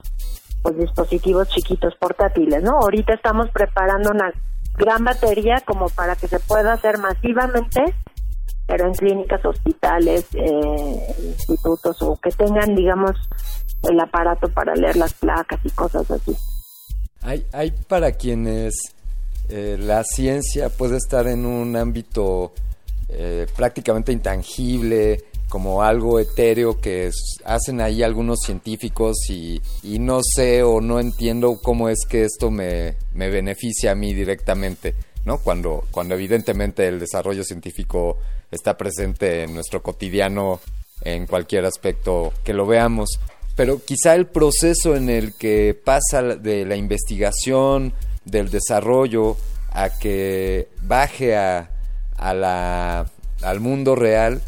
pues, 0.62 0.76
dispositivos 0.76 1.49
chiquitos 1.49 1.95
portátiles, 1.97 2.62
¿no? 2.62 2.78
Ahorita 2.80 3.14
estamos 3.14 3.49
preparando 3.51 4.11
una 4.11 4.33
gran 4.76 5.04
batería 5.04 5.62
como 5.66 5.88
para 5.88 6.16
que 6.16 6.28
se 6.28 6.40
pueda 6.40 6.74
hacer 6.74 6.98
masivamente 6.98 7.94
pero 8.66 8.86
en 8.86 8.94
clínicas, 8.94 9.44
hospitales, 9.44 10.24
eh, 10.34 11.14
institutos 11.26 12.00
o 12.00 12.16
que 12.16 12.30
tengan, 12.30 12.74
digamos, 12.74 13.16
el 13.82 14.00
aparato 14.00 14.48
para 14.48 14.74
leer 14.74 14.96
las 14.96 15.12
placas 15.14 15.60
y 15.64 15.70
cosas 15.70 16.10
así. 16.10 16.34
Hay, 17.20 17.44
hay 17.52 17.70
para 17.88 18.12
quienes 18.12 18.74
eh, 19.48 19.76
la 19.78 20.02
ciencia 20.04 20.70
puede 20.70 20.96
estar 20.96 21.26
en 21.26 21.44
un 21.44 21.76
ámbito 21.76 22.52
eh, 23.08 23.46
prácticamente 23.54 24.12
intangible, 24.12 25.22
como 25.53 25.82
algo 25.82 26.18
etéreo 26.18 26.80
que 26.80 27.11
hacen 27.44 27.82
ahí 27.82 28.03
algunos 28.03 28.38
científicos 28.42 29.18
y, 29.28 29.61
no 29.98 30.20
sé 30.22 30.62
o 30.62 30.80
no 30.80 30.98
entiendo 30.98 31.61
cómo 31.62 31.90
es 31.90 32.07
que 32.09 32.24
esto 32.24 32.50
me, 32.50 32.94
me 33.12 33.28
beneficia 33.28 33.90
a 33.90 33.94
mí 33.94 34.14
directamente, 34.14 34.94
cuando 35.42 35.84
evidentemente 36.14 36.88
el 36.88 36.98
desarrollo 36.98 37.44
científico 37.44 38.16
está 38.50 38.78
presente 38.78 39.42
en 39.42 39.53
nuestro 39.53 39.82
cotidiano 39.82 40.59
en 41.03 41.26
cualquier 41.26 41.66
aspecto 41.66 42.32
que 42.42 42.55
lo 42.55 42.64
veamos. 42.64 43.20
Pero 43.55 43.78
quizá 43.84 44.14
el 44.14 44.28
proceso 44.28 44.96
en 44.96 45.11
el 45.11 45.34
que 45.34 45.78
pasa 45.84 46.22
de 46.22 46.64
la 46.64 46.76
investigación, 46.76 47.92
del 48.24 48.48
desarrollo, 48.48 49.36
a 49.68 49.90
que 49.90 50.68
baje 50.80 51.36
a, 51.36 51.68
la, 52.18 53.07
al 53.42 53.61
mundo 53.61 53.94
real, 53.94 54.40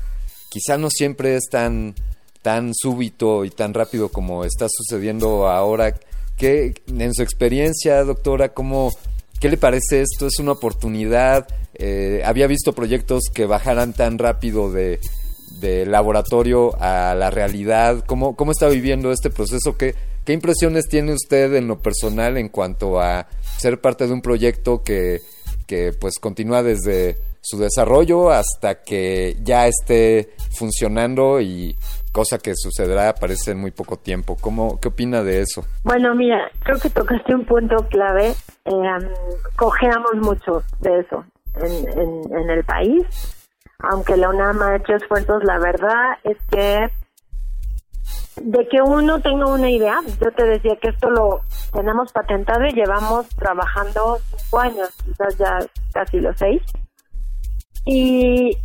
quizá 0.55 0.79
no 0.79 0.89
siempre 0.89 1.35
es 1.35 1.49
tan, 1.51 1.97
tan 2.41 2.75
súbito 2.75 3.45
y 3.45 3.51
tan 3.51 3.75
rápido 3.75 4.09
como 4.09 4.45
está 4.45 4.69
sucediendo 4.71 5.49
ahora. 5.49 5.93
¿Qué, 6.37 6.75
en 6.87 7.13
su 7.13 7.25
experiencia, 7.25 8.05
doctora, 8.05 8.51
cómo, 8.51 8.93
qué 9.41 9.49
le 9.49 9.57
parece 9.57 10.03
esto? 10.03 10.29
¿Es 10.29 10.39
una 10.39 10.53
oportunidad? 10.53 11.49
Eh, 11.75 12.23
había 12.25 12.47
visto 12.47 12.73
proyectos 12.73 13.25
que 13.35 13.47
bajaran 13.47 13.95
tan 13.95 14.17
rápido 14.17 14.71
de, 14.71 15.01
laboratorio 15.87 16.81
a 16.81 17.17
la 17.17 17.31
realidad. 17.31 18.05
¿Cómo, 18.07 18.37
¿Cómo 18.37 18.53
está 18.53 18.69
viviendo 18.69 19.11
este 19.11 19.31
proceso? 19.31 19.77
¿Qué, 19.77 19.97
¿Qué 20.25 20.35
impresiones 20.35 20.87
tiene 20.89 21.15
usted 21.15 21.53
en 21.55 21.67
lo 21.67 21.81
personal 21.81 22.37
en 22.37 22.49
cuanto 22.49 23.01
a 23.01 23.27
ser 23.59 23.81
parte 23.81 24.07
de 24.07 24.13
un 24.13 24.23
proyecto 24.23 24.85
que, 24.85 25.21
que 25.67 25.93
pues 25.93 26.19
continúa 26.21 26.63
desde 26.63 27.17
su 27.45 27.59
desarrollo 27.59 28.31
hasta 28.31 28.83
que 28.83 29.37
ya 29.43 29.67
esté 29.67 30.35
funcionando 30.57 31.41
y 31.41 31.77
cosa 32.11 32.39
que 32.39 32.55
sucederá 32.55 33.15
parece 33.15 33.51
en 33.51 33.61
muy 33.61 33.71
poco 33.71 33.99
tiempo. 33.99 34.37
¿Cómo, 34.41 34.81
¿Qué 34.81 34.89
opina 34.89 35.23
de 35.23 35.43
eso? 35.43 35.63
Bueno, 35.83 36.15
mira, 36.15 36.51
creo 36.63 36.79
que 36.79 36.89
tocaste 36.89 37.35
un 37.35 37.45
punto 37.45 37.77
clave. 37.91 38.35
Eh, 38.65 38.73
cojeamos 39.57 40.15
mucho 40.23 40.63
de 40.81 41.01
eso 41.01 41.25
en, 41.61 42.33
en, 42.33 42.51
el 42.51 42.65
país. 42.65 43.05
Aunque 43.81 44.17
la 44.17 44.31
UNAM 44.31 44.63
ha 44.63 44.77
hecho 44.77 44.95
esfuerzos, 44.95 45.45
la 45.45 45.59
verdad 45.59 46.17
es 46.25 46.39
que 46.51 46.89
de 48.37 48.69
que 48.69 48.81
uno 48.81 49.21
tenga 49.21 49.47
una 49.47 49.71
idea, 49.71 50.01
yo 50.21 50.33
te 50.33 50.45
decía 50.45 50.77
que 50.81 50.89
esto 50.89 51.11
lo 51.11 51.43
tenemos 51.73 52.11
patentado 52.13 52.65
y 52.65 52.73
llevamos 52.73 53.29
trabajando 53.37 54.19
cinco 54.37 54.61
años, 54.61 54.91
quizás 55.05 55.37
ya 55.37 55.59
casi 55.93 56.21
los 56.21 56.37
seis, 56.39 56.63
y, 57.85 58.57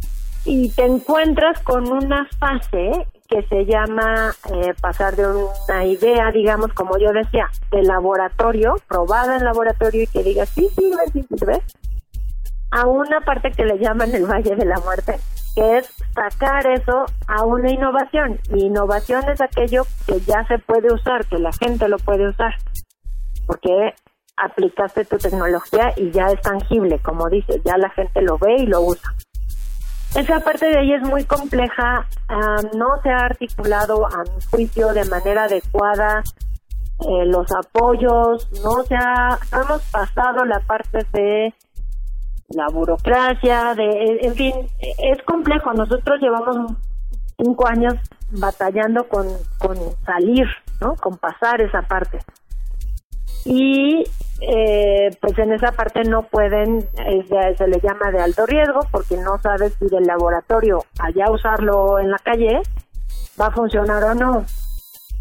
y 0.45 0.69
te 0.71 0.85
encuentras 0.85 1.61
con 1.61 1.89
una 1.91 2.27
fase 2.39 3.07
que 3.27 3.43
se 3.43 3.65
llama 3.65 4.33
eh, 4.51 4.73
pasar 4.81 5.15
de 5.15 5.27
una 5.27 5.85
idea, 5.85 6.31
digamos, 6.31 6.73
como 6.73 6.97
yo 6.97 7.11
decía, 7.11 7.49
de 7.71 7.83
laboratorio, 7.83 8.75
probada 8.87 9.37
en 9.37 9.45
laboratorio 9.45 10.03
y 10.03 10.07
que 10.07 10.23
diga, 10.23 10.45
sí, 10.47 10.67
sí, 10.75 10.91
sí, 11.13 11.25
sí, 11.29 11.45
¿ves? 11.45 11.61
a 12.71 12.87
una 12.87 13.21
parte 13.21 13.51
que 13.51 13.65
le 13.65 13.77
llaman 13.79 14.13
el 14.13 14.25
Valle 14.25 14.55
de 14.55 14.65
la 14.65 14.79
Muerte, 14.79 15.19
que 15.55 15.77
es 15.77 15.91
sacar 16.13 16.67
eso 16.67 17.05
a 17.27 17.43
una 17.43 17.71
innovación. 17.71 18.39
Y 18.53 18.65
innovación 18.65 19.27
es 19.29 19.41
aquello 19.41 19.83
que 20.05 20.19
ya 20.21 20.45
se 20.47 20.59
puede 20.59 20.93
usar, 20.93 21.25
que 21.25 21.39
la 21.39 21.51
gente 21.53 21.87
lo 21.87 21.97
puede 21.97 22.29
usar, 22.29 22.53
porque 23.47 23.93
aplicaste 24.43 25.05
tu 25.05 25.17
tecnología 25.17 25.93
y 25.95 26.11
ya 26.11 26.27
es 26.27 26.41
tangible, 26.41 26.99
como 26.99 27.29
dices, 27.29 27.61
ya 27.63 27.77
la 27.77 27.89
gente 27.89 28.21
lo 28.21 28.37
ve 28.37 28.55
y 28.59 28.65
lo 28.65 28.81
usa. 28.81 29.13
Esa 30.15 30.39
parte 30.39 30.65
de 30.65 30.79
ahí 30.79 30.93
es 30.93 31.03
muy 31.03 31.23
compleja, 31.23 32.07
ah, 32.29 32.61
no 32.75 33.01
se 33.03 33.09
ha 33.09 33.25
articulado 33.25 34.05
a 34.07 34.23
mi 34.23 34.43
juicio 34.49 34.91
de 34.93 35.05
manera 35.05 35.43
adecuada 35.43 36.23
eh, 37.01 37.25
los 37.25 37.47
apoyos, 37.51 38.49
no 38.61 38.83
se 38.83 38.95
ha, 38.95 39.39
hemos 39.53 39.81
pasado 39.89 40.43
la 40.43 40.59
parte 40.59 41.05
de 41.13 41.53
la 42.49 42.67
burocracia, 42.67 43.73
de, 43.75 44.19
en 44.21 44.35
fin, 44.35 44.53
es 44.79 45.21
complejo. 45.23 45.71
Nosotros 45.73 46.19
llevamos 46.19 46.73
cinco 47.37 47.67
años 47.67 47.93
batallando 48.31 49.07
con, 49.07 49.27
con 49.59 49.77
salir, 50.05 50.45
¿no? 50.81 50.95
Con 50.95 51.17
pasar 51.17 51.61
esa 51.61 51.83
parte. 51.83 52.19
Y 53.45 54.03
eh, 54.41 55.09
pues 55.19 55.37
en 55.37 55.53
esa 55.53 55.71
parte 55.71 56.03
no 56.03 56.23
pueden, 56.23 56.81
se 57.57 57.67
le 57.67 57.79
llama 57.81 58.11
de 58.11 58.21
alto 58.21 58.45
riesgo 58.45 58.81
porque 58.91 59.17
no 59.17 59.37
sabes 59.41 59.73
si 59.79 59.87
del 59.87 60.05
laboratorio 60.05 60.85
allá 60.99 61.29
usarlo 61.29 61.99
en 61.99 62.11
la 62.11 62.17
calle 62.19 62.61
va 63.39 63.47
a 63.47 63.51
funcionar 63.51 64.03
o 64.03 64.15
no. 64.15 64.45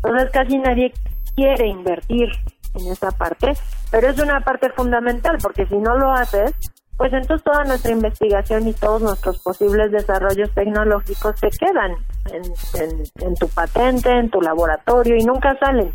Entonces 0.03 0.31
casi 0.31 0.59
nadie 0.59 0.93
quiere 1.35 1.67
invertir 1.67 2.29
en 2.75 2.93
esa 2.93 3.11
parte, 3.11 3.53
pero 3.91 4.09
es 4.09 4.19
una 4.21 4.41
parte 4.41 4.71
fundamental 4.71 5.39
porque 5.43 5.67
si 5.67 5.77
no 5.77 5.97
lo 5.97 6.13
haces, 6.13 6.53
pues 6.97 7.13
entonces 7.13 7.45
toda 7.45 7.65
nuestra 7.65 7.93
investigación 7.93 8.67
y 8.67 8.73
todos 8.73 9.01
nuestros 9.01 9.41
posibles 9.41 9.93
desarrollos 9.93 10.53
tecnológicos 10.53 11.39
se 11.39 11.49
quedan 11.51 11.93
en, 12.33 13.05
en, 13.25 13.35
tu 13.37 13.49
patente, 13.49 14.11
en 14.11 14.29
tu 14.31 14.41
laboratorio 14.41 15.17
y 15.17 15.25
nunca 15.25 15.57
salen, 15.59 15.93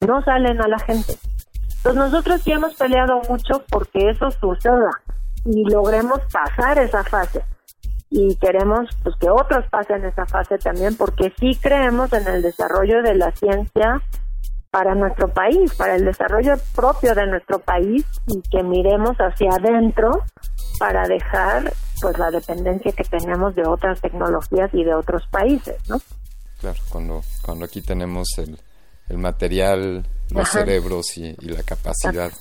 no 0.00 0.20
salen 0.22 0.60
a 0.60 0.68
la 0.68 0.78
gente. 0.80 1.14
Entonces 1.82 2.12
nosotros 2.12 2.40
sí 2.42 2.52
hemos 2.52 2.74
peleado 2.76 3.20
mucho 3.28 3.64
porque 3.68 4.10
eso 4.10 4.30
suceda 4.30 5.02
y 5.44 5.68
logremos 5.68 6.20
pasar 6.32 6.78
esa 6.78 7.02
fase 7.02 7.42
y 8.08 8.36
queremos 8.36 8.88
pues 9.02 9.16
que 9.16 9.28
otros 9.28 9.64
pasen 9.68 10.04
esa 10.04 10.24
fase 10.26 10.58
también 10.58 10.94
porque 10.96 11.32
sí 11.40 11.58
creemos 11.60 12.12
en 12.12 12.28
el 12.28 12.40
desarrollo 12.40 13.02
de 13.02 13.16
la 13.16 13.32
ciencia 13.32 14.00
para 14.70 14.94
nuestro 14.94 15.26
país, 15.26 15.74
para 15.74 15.96
el 15.96 16.04
desarrollo 16.04 16.54
propio 16.72 17.16
de 17.16 17.26
nuestro 17.26 17.58
país 17.58 18.06
y 18.28 18.40
que 18.42 18.62
miremos 18.62 19.16
hacia 19.16 19.50
adentro 19.50 20.22
para 20.78 21.02
dejar 21.08 21.72
pues 22.00 22.16
la 22.16 22.30
dependencia 22.30 22.92
que 22.92 23.02
tenemos 23.02 23.56
de 23.56 23.66
otras 23.66 24.00
tecnologías 24.00 24.70
y 24.72 24.84
de 24.84 24.94
otros 24.94 25.26
países, 25.32 25.76
¿no? 25.88 25.96
Claro, 26.60 26.78
cuando, 26.90 27.22
cuando 27.44 27.64
aquí 27.64 27.82
tenemos 27.82 28.28
el, 28.38 28.56
el 29.12 29.18
material, 29.18 30.04
los 30.30 30.48
cerebros 30.48 31.16
y, 31.16 31.34
la 31.42 31.62
capacidad. 31.62 32.32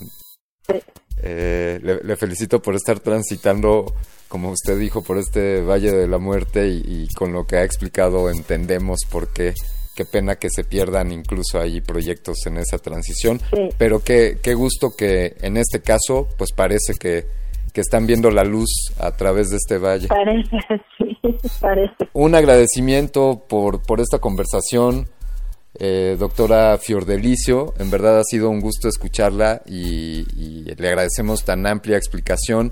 Eh, 1.22 1.80
le, 1.84 2.16
felicito 2.16 2.62
por 2.62 2.76
estar 2.76 3.00
transitando, 3.00 3.94
como 4.28 4.50
usted 4.50 4.80
dijo, 4.80 5.04
por 5.04 5.18
este 5.18 5.62
Valle 5.62 5.92
de 5.92 6.08
la 6.08 6.18
Muerte 6.18 6.68
y, 6.68 6.82
y 6.86 7.08
con 7.10 7.34
lo 7.34 7.46
que 7.46 7.58
ha 7.58 7.64
explicado 7.64 8.30
entendemos 8.30 9.02
por 9.10 9.28
qué 9.32 9.54
qué 9.96 10.06
pena 10.06 10.36
que 10.36 10.50
se 10.50 10.64
pierdan 10.64 11.12
incluso 11.12 11.60
ahí 11.60 11.82
proyectos 11.82 12.46
en 12.46 12.58
esa 12.58 12.78
transición, 12.78 13.40
pero 13.78 14.00
qué, 14.00 14.38
qué 14.42 14.54
gusto 14.54 14.92
que 14.98 15.36
en 15.42 15.58
este 15.58 15.82
caso 15.82 16.28
pues 16.38 16.52
parece 16.54 16.94
que, 17.00 17.26
que 17.74 17.82
están 17.82 18.08
viendo 18.08 18.32
la 18.32 18.44
luz 18.44 18.70
a 19.00 19.12
través 19.16 19.50
de 19.50 19.58
este 19.58 19.78
valle. 19.78 20.08
Parece, 20.08 20.58
sí, 20.98 21.18
parece. 21.60 22.10
Un 22.14 22.36
agradecimiento 22.36 23.44
por, 23.48 23.82
por 23.84 24.00
esta 24.00 24.20
conversación, 24.20 25.08
eh, 25.84 26.16
doctora 26.18 26.78
Fiordelicio, 26.78 27.74
en 27.80 27.90
verdad 27.90 28.20
ha 28.20 28.24
sido 28.24 28.52
un 28.52 28.62
gusto 28.62 28.88
escucharla 28.88 29.64
y, 29.66 30.28
y 30.36 30.76
le 30.76 30.88
agradecemos 30.88 31.44
tan 31.44 31.66
amplia 31.66 31.98
explicación. 31.98 32.72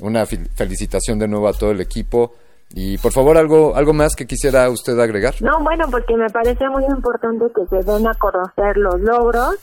Una 0.00 0.26
felicitación 0.26 1.18
de 1.18 1.28
nuevo 1.28 1.48
a 1.48 1.52
todo 1.52 1.70
el 1.70 1.80
equipo 1.80 2.32
y 2.70 2.98
por 2.98 3.12
favor, 3.12 3.38
algo, 3.38 3.74
algo 3.76 3.92
más 3.92 4.14
que 4.14 4.26
quisiera 4.26 4.68
usted 4.68 4.98
agregar. 4.98 5.34
No, 5.40 5.62
bueno, 5.62 5.86
porque 5.90 6.16
me 6.16 6.28
parece 6.28 6.68
muy 6.68 6.84
importante 6.84 7.46
que 7.54 7.66
se 7.66 7.90
den 7.90 8.06
a 8.06 8.14
conocer 8.14 8.76
los 8.76 9.00
logros. 9.00 9.56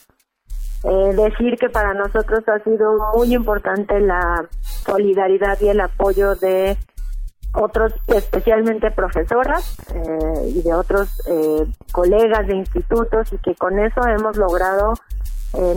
Eh, 0.83 1.15
decir 1.15 1.55
que 1.59 1.69
para 1.69 1.93
nosotros 1.93 2.43
ha 2.47 2.63
sido 2.63 2.95
muy 3.15 3.33
importante 3.33 3.99
la 3.99 4.47
solidaridad 4.85 5.59
y 5.59 5.69
el 5.69 5.81
apoyo 5.81 6.35
de 6.35 6.77
otros, 7.55 7.93
especialmente 8.07 8.91
profesoras 8.91 9.77
eh, 9.93 10.49
y 10.49 10.61
de 10.61 10.73
otros 10.73 11.09
eh, 11.27 11.65
colegas 11.91 12.47
de 12.47 12.55
institutos 12.55 13.31
y 13.33 13.37
que 13.37 13.55
con 13.55 13.79
eso 13.79 14.01
hemos 14.07 14.37
logrado 14.37 14.93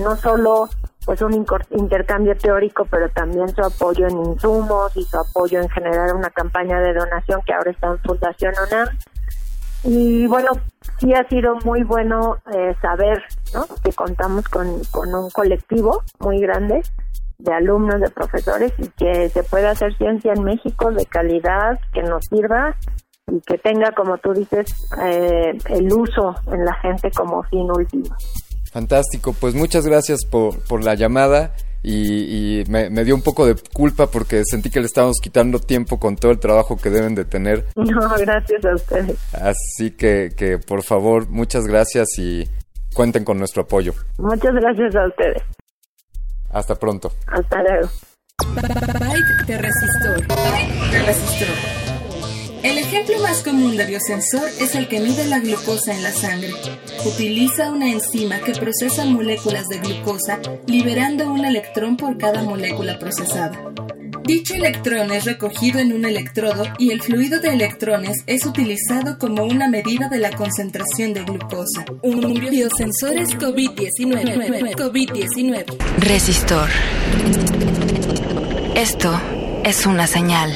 no 0.01 0.17
solo 0.17 0.69
pues 1.09 1.23
un 1.23 1.33
intercambio 1.71 2.37
teórico, 2.37 2.87
pero 2.91 3.09
también 3.09 3.49
su 3.49 3.63
apoyo 3.63 4.07
en 4.09 4.19
insumos 4.27 4.95
y 4.95 5.05
su 5.05 5.19
apoyo 5.19 5.59
en 5.59 5.69
generar 5.71 6.15
una 6.15 6.29
campaña 6.29 6.81
de 6.81 6.93
donación 6.93 7.41
que 7.47 7.55
ahora 7.55 7.71
está 7.71 7.87
en 7.87 7.99
Fundación 8.01 8.53
UNAM. 8.67 8.89
Y 9.85 10.27
bueno, 10.27 10.51
sí 11.01 11.15
ha 11.15 11.27
sido 11.29 11.55
muy 11.65 11.83
bueno 11.83 12.37
eh, 12.53 12.75
saber 12.83 13.23
¿no? 13.55 13.65
que 13.83 13.91
contamos 13.95 14.47
con, 14.51 14.85
con 14.91 15.15
un 15.15 15.31
colectivo 15.31 16.03
muy 16.19 16.41
grande 16.41 16.83
de 17.39 17.53
alumnos, 17.53 18.01
de 18.01 18.11
profesores 18.11 18.73
y 18.79 18.89
que 18.89 19.29
se 19.29 19.43
puede 19.45 19.69
hacer 19.69 19.97
ciencia 19.97 20.33
en 20.35 20.45
México 20.45 20.91
de 20.91 21.07
calidad, 21.07 21.79
que 21.93 22.03
nos 22.03 22.25
sirva 22.27 22.77
y 23.31 23.41
que 23.41 23.59
tenga, 23.59 23.93
como 23.93 24.19
tú 24.19 24.33
dices, 24.33 24.75
eh, 25.05 25.57
el 25.71 25.93
uso 25.93 26.35
en 26.53 26.65
la 26.65 26.75
gente 26.75 27.11
como 27.13 27.43
fin 27.45 27.71
último. 27.71 28.17
Fantástico, 28.73 29.35
pues 29.39 29.55
muchas 29.55 29.87
gracias 29.87 30.25
por, 30.25 30.63
por 30.65 30.85
la 30.85 30.95
llamada 30.95 31.53
y, 31.83 32.65
me, 32.69 33.05
dio 33.05 33.15
un 33.15 33.23
poco 33.23 33.47
de 33.47 33.55
culpa 33.73 34.09
porque 34.09 34.43
sentí 34.45 34.69
que 34.71 34.81
le 34.81 34.87
estábamos 34.87 35.19
quitando 35.23 35.61
tiempo 35.61 35.99
con 35.99 36.17
todo 36.17 36.33
el 36.33 36.41
trabajo 36.41 36.77
que 36.77 36.91
deben 36.91 37.15
de 37.15 37.25
tener. 37.25 37.65
No, 37.77 38.11
gracias 38.19 38.65
a 38.65 38.75
ustedes. 38.75 39.35
Así 39.35 39.93
que, 39.93 40.31
que 40.37 40.59
por 40.59 40.83
favor, 40.83 41.29
muchas 41.29 41.67
gracias 41.67 42.07
y 42.19 42.45
cuenten 42.95 43.25
con 43.25 43.39
nuestro 43.39 43.63
apoyo. 43.63 43.93
Muchas 44.19 44.55
gracias 44.55 44.95
a 44.97 45.07
ustedes. 45.07 45.43
Hasta 46.51 46.75
pronto. 46.75 47.13
Hasta 47.27 47.63
luego. 47.63 47.89
El 52.63 52.77
ejemplo 52.77 53.19
más 53.21 53.43
común 53.43 53.77
de 53.77 53.87
biosensor 53.87 54.49
es 54.61 54.75
el 54.75 54.89
que 54.89 54.99
mide 55.01 55.27
la 55.27 55.39
glucosa 55.39 55.95
en 55.95 56.03
la 56.03 56.13
sangre. 56.13 56.53
Utiliza 57.05 57.71
una 57.71 57.91
enzima 57.91 58.41
que 58.41 58.53
procesa 58.53 59.05
moléculas 59.05 59.69
de 59.69 59.79
glucosa, 59.79 60.41
liberando 60.67 61.33
un 61.33 61.45
electrón 61.45 61.97
por 61.97 62.19
cada 62.19 62.43
molécula 62.43 62.99
procesada. 62.99 63.73
Dicho 64.25 64.55
electrón 64.55 65.13
es 65.13 65.25
recogido 65.25 65.79
en 65.79 65.93
un 65.93 66.05
electrodo 66.05 66.65
y 66.79 66.91
el 66.91 67.01
fluido 67.01 67.41
de 67.41 67.49
electrones 67.49 68.19
es 68.27 68.45
utilizado 68.45 69.19
como 69.19 69.45
una 69.45 69.69
medida 69.69 70.09
de 70.09 70.19
la 70.19 70.31
concentración 70.33 71.15
de 71.15 71.23
glucosa. 71.25 71.85
Un 72.03 72.35
biosensor 72.35 73.17
es 73.17 73.31
COVID-19. 73.31 74.75
COVID-19. 74.75 75.77
Resistor. 75.99 76.69
Esto 78.75 79.19
es 79.65 79.87
una 79.87 80.07
señal. 80.07 80.53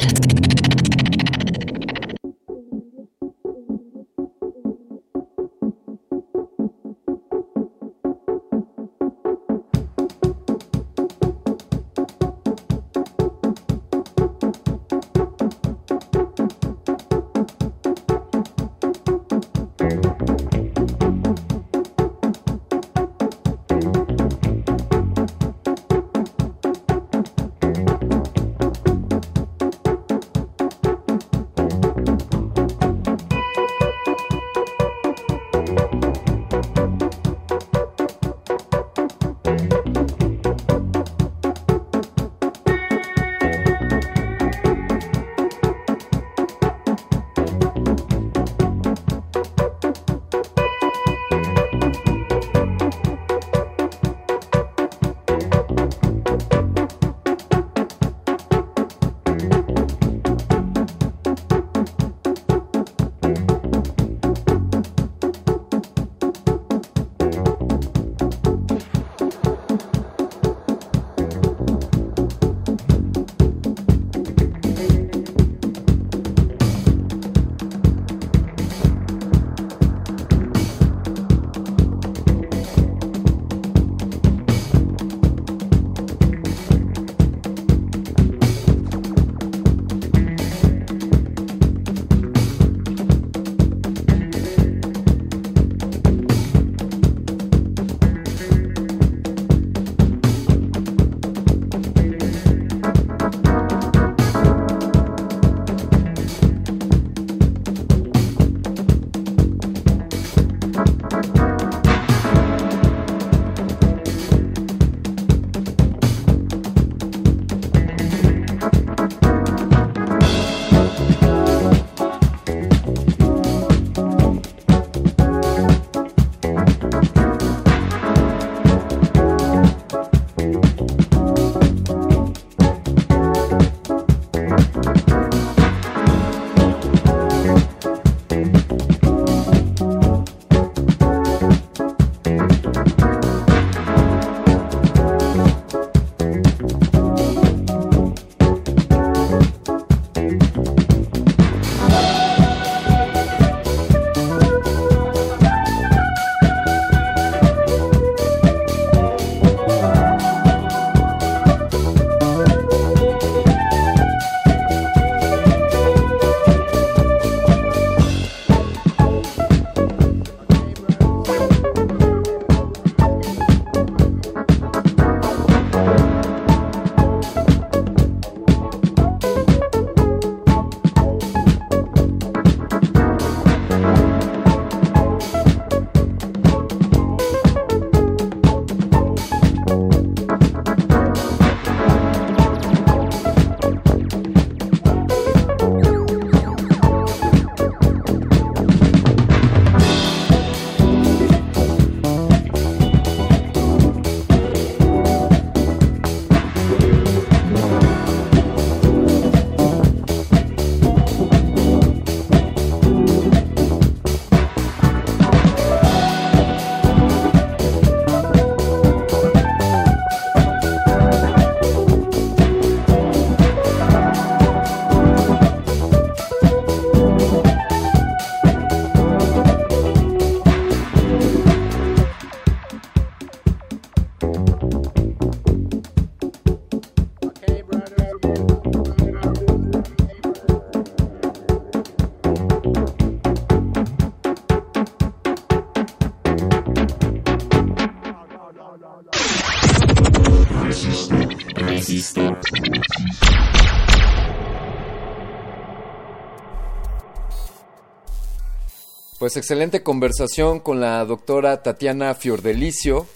Pues 259.22 259.36
excelente 259.36 259.84
conversación 259.84 260.58
con 260.58 260.80
la 260.80 261.04
doctora 261.04 261.62
Tatiana 261.62 262.12
Fiordelicio. 262.16 263.06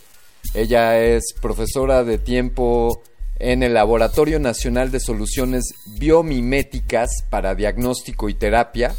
Ella 0.54 1.00
es 1.00 1.34
profesora 1.42 2.04
de 2.04 2.16
tiempo 2.16 3.02
en 3.40 3.64
el 3.64 3.74
Laboratorio 3.74 4.38
Nacional 4.38 4.92
de 4.92 5.00
Soluciones 5.00 5.64
Biomiméticas 5.98 7.09
para 7.28 7.57
Diagnóstico 7.57 8.28
y 8.28 8.34
Terapia. 8.34 8.94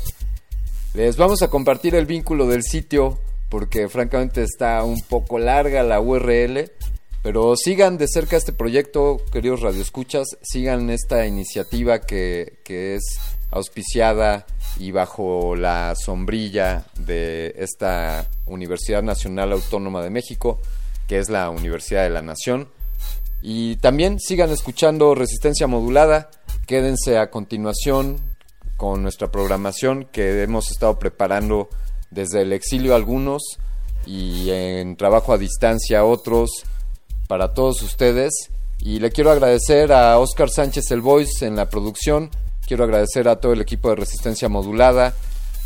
Les 0.95 1.15
vamos 1.15 1.41
a 1.43 1.49
compartir 1.49 1.95
el 1.95 2.07
vínculo 2.07 2.45
del 2.45 2.63
sitio 2.63 3.21
porque 3.47 3.87
francamente 3.87 4.43
está 4.43 4.83
un 4.83 4.99
poco 4.99 5.39
larga 5.39 5.83
la 5.83 6.01
URL, 6.01 6.69
pero 7.23 7.55
sigan 7.55 7.97
de 7.97 8.09
cerca 8.09 8.35
este 8.35 8.51
proyecto, 8.51 9.21
queridos 9.31 9.61
radioescuchas, 9.61 10.27
sigan 10.41 10.89
esta 10.89 11.25
iniciativa 11.25 12.01
que, 12.01 12.59
que 12.65 12.95
es 12.95 13.03
auspiciada 13.51 14.45
y 14.79 14.91
bajo 14.91 15.55
la 15.55 15.95
sombrilla 15.95 16.85
de 16.97 17.55
esta 17.57 18.27
Universidad 18.45 19.03
Nacional 19.03 19.51
Autónoma 19.51 20.03
de 20.03 20.09
México, 20.09 20.59
que 21.07 21.19
es 21.19 21.29
la 21.29 21.49
Universidad 21.49 22.03
de 22.03 22.09
la 22.09 22.21
Nación. 22.21 22.69
Y 23.41 23.77
también 23.77 24.19
sigan 24.19 24.49
escuchando 24.49 25.15
Resistencia 25.15 25.67
Modulada, 25.67 26.29
quédense 26.65 27.17
a 27.17 27.29
continuación 27.29 28.19
con 28.75 29.01
nuestra 29.01 29.31
programación 29.31 30.05
que 30.11 30.43
hemos 30.43 30.69
estado 30.69 30.99
preparando 30.99 31.69
desde 32.11 32.41
el 32.41 32.53
exilio 32.53 32.95
algunos 32.95 33.41
y 34.05 34.49
en 34.51 34.95
trabajo 34.95 35.33
a 35.33 35.37
distancia 35.37 36.05
otros 36.05 36.49
para 37.27 37.53
todos 37.53 37.81
ustedes. 37.81 38.33
Y 38.79 38.99
le 38.99 39.11
quiero 39.11 39.31
agradecer 39.31 39.91
a 39.91 40.17
Oscar 40.19 40.49
Sánchez 40.49 40.91
El 40.91 41.01
Voice 41.01 41.45
en 41.45 41.55
la 41.55 41.69
producción, 41.69 42.29
Quiero 42.67 42.83
agradecer 42.83 43.29
a 43.29 43.37
todo 43.37 43.53
el 43.53 43.61
equipo 43.61 43.89
de 43.89 43.95
Resistencia 43.95 44.49
Modulada, 44.49 45.13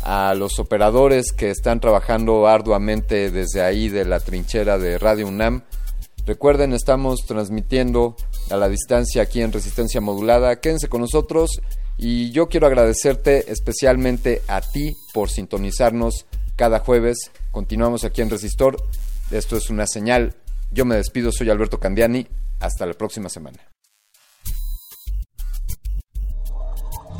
a 0.02 0.34
los 0.34 0.60
operadores 0.60 1.32
que 1.32 1.50
están 1.50 1.80
trabajando 1.80 2.46
arduamente 2.46 3.32
desde 3.32 3.60
ahí 3.60 3.88
de 3.88 4.04
la 4.04 4.20
trinchera 4.20 4.78
de 4.78 4.98
Radio 4.98 5.26
UNAM. 5.26 5.62
Recuerden, 6.24 6.72
estamos 6.72 7.26
transmitiendo 7.26 8.14
a 8.50 8.56
la 8.56 8.68
distancia 8.68 9.22
aquí 9.22 9.42
en 9.42 9.50
Resistencia 9.50 10.00
Modulada. 10.00 10.60
Quédense 10.60 10.88
con 10.88 11.00
nosotros 11.00 11.60
y 11.98 12.30
yo 12.30 12.48
quiero 12.48 12.68
agradecerte 12.68 13.50
especialmente 13.50 14.42
a 14.46 14.60
ti 14.60 14.94
por 15.12 15.28
sintonizarnos 15.28 16.26
cada 16.54 16.78
jueves. 16.78 17.32
Continuamos 17.50 18.04
aquí 18.04 18.22
en 18.22 18.30
Resistor. 18.30 18.76
Esto 19.32 19.56
es 19.56 19.70
una 19.70 19.88
señal. 19.88 20.36
Yo 20.70 20.84
me 20.84 20.94
despido, 20.94 21.32
soy 21.32 21.50
Alberto 21.50 21.80
Candiani. 21.80 22.28
Hasta 22.60 22.86
la 22.86 22.94
próxima 22.94 23.28
semana. 23.28 23.71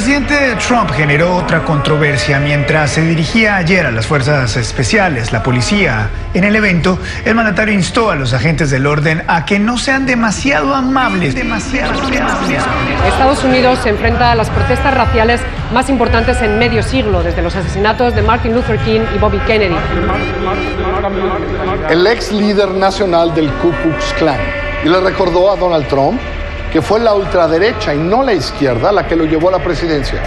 Presidente 0.00 0.56
Trump 0.66 0.90
generó 0.92 1.36
otra 1.36 1.62
controversia 1.62 2.40
mientras 2.40 2.92
se 2.92 3.02
dirigía 3.02 3.56
ayer 3.56 3.84
a 3.84 3.90
las 3.90 4.06
fuerzas 4.06 4.56
especiales, 4.56 5.30
la 5.30 5.42
policía. 5.42 6.08
En 6.32 6.44
el 6.44 6.56
evento, 6.56 6.98
el 7.26 7.34
mandatario 7.34 7.74
instó 7.74 8.10
a 8.10 8.14
los 8.14 8.32
agentes 8.32 8.70
del 8.70 8.86
orden 8.86 9.22
a 9.28 9.44
que 9.44 9.58
no 9.58 9.76
sean 9.76 10.06
demasiado 10.06 10.74
amables, 10.74 11.34
demasiado 11.34 12.00
amables. 12.00 12.62
Estados 13.08 13.44
Unidos 13.44 13.78
se 13.82 13.90
enfrenta 13.90 14.32
a 14.32 14.34
las 14.36 14.48
protestas 14.48 14.94
raciales 14.94 15.42
más 15.70 15.90
importantes 15.90 16.40
en 16.40 16.58
medio 16.58 16.82
siglo, 16.82 17.22
desde 17.22 17.42
los 17.42 17.54
asesinatos 17.54 18.14
de 18.14 18.22
Martin 18.22 18.54
Luther 18.54 18.78
King 18.78 19.02
y 19.14 19.18
Bobby 19.18 19.38
Kennedy. 19.40 19.76
El 21.90 22.06
ex 22.06 22.32
líder 22.32 22.70
nacional 22.70 23.34
del 23.34 23.52
Ku 23.52 23.70
Klux 23.82 24.14
Klan 24.14 24.40
y 24.82 24.88
le 24.88 24.98
recordó 24.98 25.52
a 25.52 25.56
Donald 25.56 25.86
Trump 25.88 26.18
que 26.72 26.80
fue 26.80 27.00
la 27.00 27.14
ultraderecha 27.14 27.94
y 27.94 27.98
no 27.98 28.22
la 28.22 28.32
izquierda 28.32 28.92
la 28.92 29.06
que 29.06 29.16
lo 29.16 29.24
llevó 29.24 29.48
a 29.48 29.52
la 29.52 29.58
presidencia. 29.58 30.22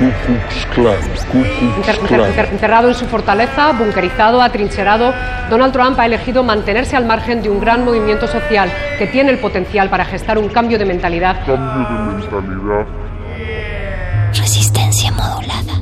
Encerrado 2.51 2.89
en 2.89 2.95
su 2.95 3.05
fortaleza, 3.05 3.71
bunkerizado, 3.71 4.41
atrincherado, 4.41 5.13
Donald 5.49 5.73
Trump 5.73 5.99
ha 5.99 6.05
elegido 6.05 6.43
mantenerse 6.43 6.95
al 6.95 7.05
margen 7.05 7.41
de 7.41 7.49
un 7.49 7.59
gran 7.59 7.85
movimiento 7.85 8.27
social 8.27 8.71
que 8.97 9.07
tiene 9.07 9.31
el 9.31 9.39
potencial 9.39 9.89
para 9.89 10.05
gestar 10.05 10.37
un 10.37 10.49
cambio 10.49 10.77
de 10.77 10.85
mentalidad. 10.85 11.45
Cambio 11.45 11.87
de 11.87 12.41
mentalidad. 12.41 12.85
Resistencia 14.33 15.11
modulada. 15.11 15.73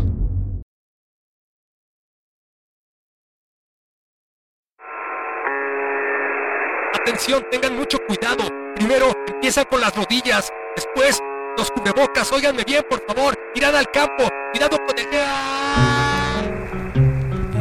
Atención, 6.94 7.44
tengan 7.50 7.78
mucho 7.78 7.98
cuidado. 8.08 8.61
Primero 8.82 9.14
empieza 9.28 9.64
con 9.66 9.80
las 9.80 9.96
rodillas, 9.96 10.52
después 10.76 11.22
los 11.56 11.70
cubrebocas. 11.70 12.32
Óiganme 12.32 12.64
bien, 12.64 12.84
por 12.90 13.00
favor. 13.06 13.38
Mirad 13.54 13.76
al 13.76 13.86
campo, 13.92 14.28
cuidado 14.52 14.78
con 14.88 14.98
el... 14.98 15.06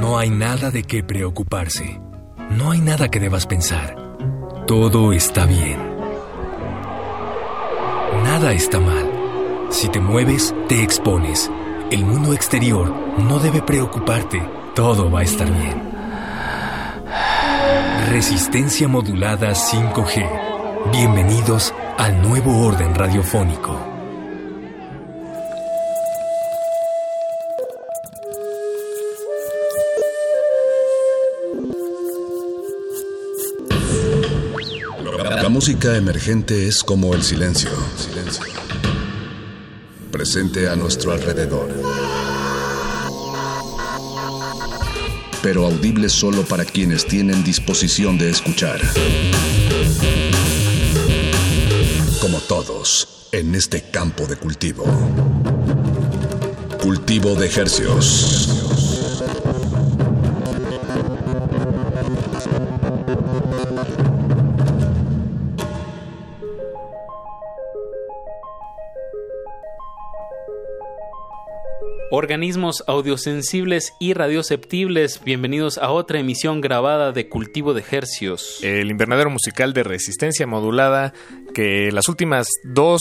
No 0.01 0.17
hay 0.19 0.31
nada 0.31 0.71
de 0.71 0.83
qué 0.83 1.05
preocuparse. 1.05 2.01
No 2.49 2.71
hay 2.71 2.81
nada 2.81 3.11
que 3.11 3.21
debas 3.21 3.47
pensar. 3.47 3.95
Todo 4.67 5.13
está 5.13 5.45
bien. 5.45 5.79
Nada 8.25 8.55
está 8.55 8.81
mal. 8.81 9.69
Si 9.69 9.91
te 9.91 10.01
mueves, 10.01 10.55
te 10.69 10.83
expones. 10.83 11.51
El 11.91 12.07
mundo 12.07 12.33
exterior 12.33 12.95
no 13.19 13.41
debe 13.41 13.61
preocuparte. 13.61 14.43
Todo 14.75 15.11
va 15.11 15.21
a 15.21 15.25
estar 15.25 15.51
bien. 15.53 15.83
Resistencia 18.09 18.89
modulada 18.89 19.51
5G. 19.51 20.50
Bienvenidos 20.89 21.73
al 21.99 22.21
nuevo 22.23 22.67
orden 22.67 22.95
radiofónico. 22.95 23.79
La 35.43 35.49
música 35.49 35.97
emergente 35.97 36.67
es 36.67 36.83
como 36.83 37.15
el 37.15 37.23
silencio. 37.23 37.71
Silencio. 37.97 38.45
Presente 40.11 40.69
a 40.69 40.75
nuestro 40.75 41.13
alrededor. 41.13 41.69
Pero 45.43 45.67
audible 45.67 46.09
solo 46.09 46.43
para 46.43 46.65
quienes 46.65 47.07
tienen 47.07 47.45
disposición 47.45 48.19
de 48.19 48.31
escuchar. 48.31 48.81
Como 52.21 52.39
todos, 52.41 53.29
en 53.33 53.55
este 53.55 53.81
campo 53.91 54.27
de 54.27 54.37
cultivo. 54.37 54.85
Cultivo 56.83 57.35
de 57.35 57.47
ejercios. 57.47 58.60
Organismos 72.13 72.83
audiosensibles 72.89 73.93
y 74.01 74.15
radioceptibles, 74.15 75.23
bienvenidos 75.23 75.79
a 75.79 75.91
otra 75.91 76.19
emisión 76.19 76.61
grabada 76.61 77.13
de 77.13 77.29
Cultivo 77.29 77.73
de 77.73 77.85
Hercios. 77.89 78.59
El 78.65 78.91
invernadero 78.91 79.31
musical 79.31 79.73
de 79.73 79.85
resistencia 79.85 80.45
modulada 80.45 81.15
que 81.55 81.93
las 81.93 82.09
últimas 82.09 82.49
dos, 82.65 83.01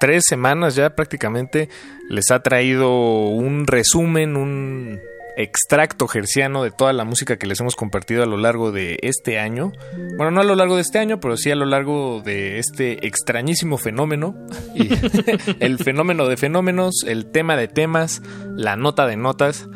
tres 0.00 0.24
semanas 0.26 0.74
ya 0.74 0.96
prácticamente 0.96 1.68
les 2.08 2.32
ha 2.32 2.42
traído 2.42 3.28
un 3.28 3.68
resumen, 3.68 4.36
un 4.36 4.98
extracto 5.38 6.08
gerciano 6.08 6.64
de 6.64 6.72
toda 6.72 6.92
la 6.92 7.04
música 7.04 7.38
que 7.38 7.46
les 7.46 7.60
hemos 7.60 7.76
compartido 7.76 8.24
a 8.24 8.26
lo 8.26 8.36
largo 8.36 8.72
de 8.72 8.98
este 9.02 9.38
año. 9.38 9.72
Bueno, 10.16 10.32
no 10.32 10.40
a 10.40 10.44
lo 10.44 10.56
largo 10.56 10.74
de 10.74 10.82
este 10.82 10.98
año, 10.98 11.20
pero 11.20 11.36
sí 11.36 11.52
a 11.52 11.54
lo 11.54 11.64
largo 11.64 12.20
de 12.24 12.58
este 12.58 13.06
extrañísimo 13.06 13.78
fenómeno. 13.78 14.34
Y 14.74 14.88
el 15.60 15.78
fenómeno 15.78 16.26
de 16.26 16.36
fenómenos, 16.36 17.04
el 17.06 17.26
tema 17.30 17.56
de 17.56 17.68
temas, 17.68 18.20
la 18.56 18.74
nota 18.76 19.06
de 19.06 19.16
notas. 19.16 19.68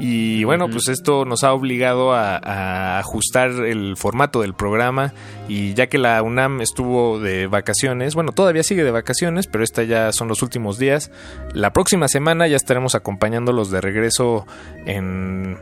Y 0.00 0.44
bueno, 0.44 0.68
pues 0.68 0.88
esto 0.88 1.24
nos 1.24 1.44
ha 1.44 1.52
obligado 1.52 2.12
a, 2.12 2.36
a, 2.36 2.98
ajustar 2.98 3.50
el 3.50 3.96
formato 3.96 4.40
del 4.40 4.54
programa 4.54 5.12
y 5.48 5.74
ya 5.74 5.86
que 5.86 5.98
la 5.98 6.22
UNAM 6.22 6.60
estuvo 6.60 7.20
de 7.20 7.46
vacaciones, 7.46 8.14
bueno, 8.14 8.32
todavía 8.32 8.62
sigue 8.62 8.84
de 8.84 8.90
vacaciones, 8.90 9.46
pero 9.46 9.62
esta 9.62 9.82
ya 9.84 10.12
son 10.12 10.28
los 10.28 10.42
últimos 10.42 10.78
días. 10.78 11.10
La 11.52 11.72
próxima 11.72 12.08
semana 12.08 12.48
ya 12.48 12.56
estaremos 12.56 12.94
acompañándolos 12.94 13.70
de 13.70 13.80
regreso 13.80 14.46
en 14.84 15.58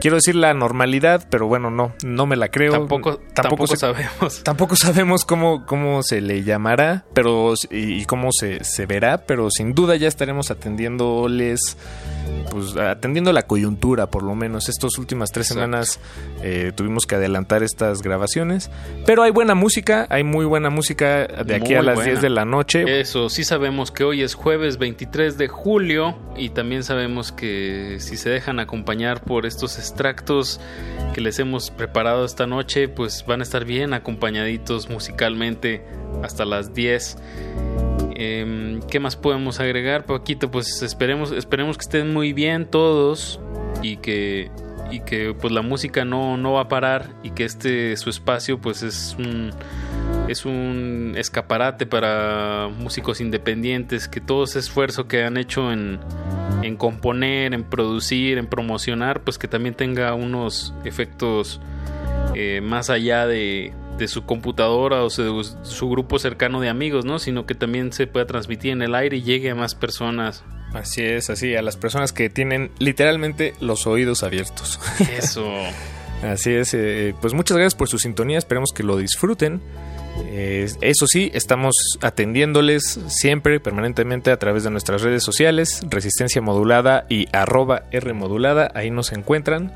quiero 0.00 0.16
decir 0.16 0.34
la 0.34 0.52
normalidad, 0.54 1.26
pero 1.30 1.46
bueno, 1.46 1.70
no, 1.70 1.92
no 2.04 2.26
me 2.26 2.36
la 2.36 2.48
creo. 2.48 2.72
Tampoco, 2.72 3.20
tampoco, 3.34 3.76
sabemos. 3.76 4.42
Tampoco 4.44 4.76
sabemos 4.76 5.24
cómo, 5.24 5.66
cómo 5.66 6.02
se 6.02 6.20
le 6.20 6.42
llamará, 6.42 7.04
pero 7.14 7.54
y, 7.70 8.00
y 8.00 8.04
cómo 8.06 8.30
se, 8.32 8.64
se, 8.64 8.86
verá, 8.86 9.18
pero 9.26 9.50
sin 9.50 9.74
duda 9.74 9.96
ya 9.96 10.08
estaremos 10.08 10.50
atendiéndoles, 10.50 11.76
pues 12.50 12.76
atendiendo 12.76 13.32
la 13.32 13.42
coyuntura, 13.42 14.08
por 14.08 14.22
lo 14.22 14.34
menos. 14.34 14.68
Estas 14.68 14.98
últimas 14.98 15.30
tres 15.30 15.50
Exacto. 15.50 15.60
semanas 15.60 16.00
eh, 16.42 16.72
tuvimos 16.74 17.06
que 17.06 17.16
adelantar 17.16 17.62
estas 17.62 18.02
grabaciones, 18.02 18.70
pero 19.06 19.22
hay 19.22 19.30
buena 19.30 19.54
música, 19.54 20.06
hay 20.10 20.24
muy 20.24 20.46
buena 20.46 20.70
música 20.70 21.26
de 21.26 21.54
aquí 21.54 21.68
muy 21.68 21.74
a 21.76 21.82
las 21.82 21.96
buena. 21.96 22.10
10 22.12 22.22
de 22.22 22.30
la 22.30 22.44
noche. 22.44 23.00
Eso, 23.00 23.28
sí 23.28 23.44
sabemos 23.44 23.90
que 23.90 24.04
hoy 24.04 24.22
es 24.22 24.34
jueves 24.34 24.78
23 24.78 25.36
de 25.36 25.48
julio 25.48 26.16
y 26.36 26.50
también 26.50 26.82
sabemos 26.84 27.32
que 27.32 27.98
si 28.00 28.16
se 28.16 28.30
dejan 28.30 28.58
acompañar 28.60 29.22
por 29.22 29.46
estos 29.46 29.78
extractos 29.90 30.60
que 31.14 31.20
les 31.20 31.38
hemos 31.38 31.70
preparado 31.70 32.24
esta 32.24 32.46
noche, 32.46 32.88
pues 32.88 33.24
van 33.26 33.40
a 33.40 33.42
estar 33.42 33.64
bien 33.64 33.92
acompañaditos 33.92 34.88
musicalmente 34.88 35.84
hasta 36.22 36.44
las 36.44 36.72
10. 36.72 37.16
Eh, 38.14 38.80
¿Qué 38.88 39.00
más 39.00 39.16
podemos 39.16 39.60
agregar, 39.60 40.04
Paquito? 40.04 40.50
Pues 40.50 40.82
esperemos, 40.82 41.32
esperemos 41.32 41.76
que 41.76 41.82
estén 41.82 42.12
muy 42.12 42.32
bien 42.32 42.66
todos 42.66 43.40
y 43.82 43.96
que, 43.96 44.50
y 44.90 45.00
que 45.00 45.34
pues 45.38 45.52
la 45.52 45.62
música 45.62 46.04
no, 46.04 46.36
no 46.36 46.54
va 46.54 46.62
a 46.62 46.68
parar 46.68 47.10
y 47.22 47.30
que 47.30 47.44
este 47.44 47.96
su 47.96 48.10
espacio 48.10 48.60
pues 48.60 48.82
es 48.82 49.16
un, 49.18 49.50
es 50.28 50.44
un 50.44 51.14
escaparate 51.16 51.86
para 51.86 52.68
músicos 52.78 53.20
independientes, 53.20 54.08
que 54.08 54.20
todo 54.20 54.44
ese 54.44 54.58
esfuerzo 54.58 55.06
que 55.08 55.24
han 55.24 55.36
hecho 55.36 55.72
en, 55.72 56.00
en 56.62 56.76
componer, 56.76 57.54
en 57.54 57.64
producir, 57.64 58.38
en 58.38 58.46
promocionar, 58.46 59.22
pues 59.22 59.38
que 59.38 59.48
también 59.48 59.74
tenga 59.74 60.14
unos 60.14 60.74
efectos 60.84 61.60
eh, 62.34 62.60
más 62.60 62.90
allá 62.90 63.26
de, 63.26 63.72
de, 63.98 64.08
su 64.08 64.24
computadora 64.24 65.02
o 65.02 65.08
de 65.08 65.44
su 65.62 65.90
grupo 65.90 66.18
cercano 66.18 66.60
de 66.60 66.68
amigos, 66.68 67.04
¿no? 67.04 67.18
Sino 67.18 67.46
que 67.46 67.54
también 67.54 67.92
se 67.92 68.06
pueda 68.06 68.26
transmitir 68.26 68.72
en 68.72 68.82
el 68.82 68.94
aire 68.94 69.16
y 69.18 69.22
llegue 69.22 69.50
a 69.50 69.54
más 69.54 69.74
personas. 69.74 70.44
Así 70.72 71.02
es, 71.02 71.30
así, 71.30 71.56
a 71.56 71.62
las 71.62 71.76
personas 71.76 72.12
que 72.12 72.30
tienen 72.30 72.70
literalmente 72.78 73.54
los 73.60 73.86
oídos 73.86 74.22
abiertos. 74.22 74.80
Eso. 75.16 75.48
así 76.22 76.52
es, 76.52 76.74
eh, 76.74 77.14
pues 77.20 77.34
muchas 77.34 77.56
gracias 77.56 77.74
por 77.74 77.88
su 77.88 77.98
sintonía, 77.98 78.38
esperemos 78.38 78.70
que 78.74 78.82
lo 78.82 78.96
disfruten. 78.96 79.60
Eh, 80.26 80.68
eso 80.80 81.06
sí, 81.06 81.30
estamos 81.34 81.74
atendiéndoles 82.02 83.00
siempre, 83.08 83.58
permanentemente 83.60 84.30
a 84.30 84.38
través 84.38 84.64
de 84.64 84.70
nuestras 84.70 85.02
redes 85.02 85.22
sociales, 85.22 85.82
Resistencia 85.88 86.42
Modulada 86.42 87.06
y 87.08 87.26
arroba 87.32 87.84
R 87.90 88.12
Modulada, 88.12 88.70
ahí 88.74 88.90
nos 88.90 89.12
encuentran. 89.12 89.72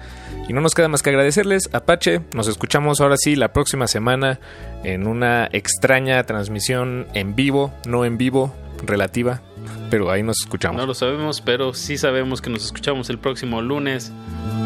Y 0.49 0.53
no 0.53 0.61
nos 0.61 0.75
queda 0.75 0.89
más 0.89 1.03
que 1.03 1.11
agradecerles, 1.11 1.71
Apache, 1.73 2.21
nos 2.35 2.49
escuchamos 2.49 3.01
ahora 3.01 3.17
sí 3.17 3.35
la 3.35 3.53
próxima 3.53 3.87
semana 3.87 4.41
en 4.83 5.07
una 5.07 5.49
extraña 5.53 6.23
transmisión 6.25 7.07
en 7.15 7.35
vivo, 7.35 7.73
no 7.87 8.05
en 8.05 8.19
vivo, 8.19 8.55
relativa, 8.83 9.43
pero 9.91 10.11
ahí 10.11 10.23
nos 10.23 10.41
escuchamos. 10.41 10.81
No 10.81 10.87
lo 10.87 10.95
sabemos, 10.95 11.41
pero 11.41 11.75
sí 11.75 11.97
sabemos 11.99 12.41
que 12.41 12.51
nos 12.51 12.65
escuchamos 12.65 13.11
el 13.11 13.19
próximo 13.19 13.63
lunes. 13.63 14.13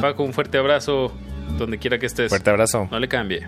Paco, 0.00 0.22
un 0.22 0.32
fuerte 0.32 0.58
abrazo 0.58 1.12
donde 1.58 1.78
quiera 1.78 1.98
que 1.98 2.06
estés. 2.06 2.28
Fuerte 2.30 2.50
abrazo. 2.50 2.88
No 2.90 2.98
le 2.98 3.08
cambie. 3.08 3.46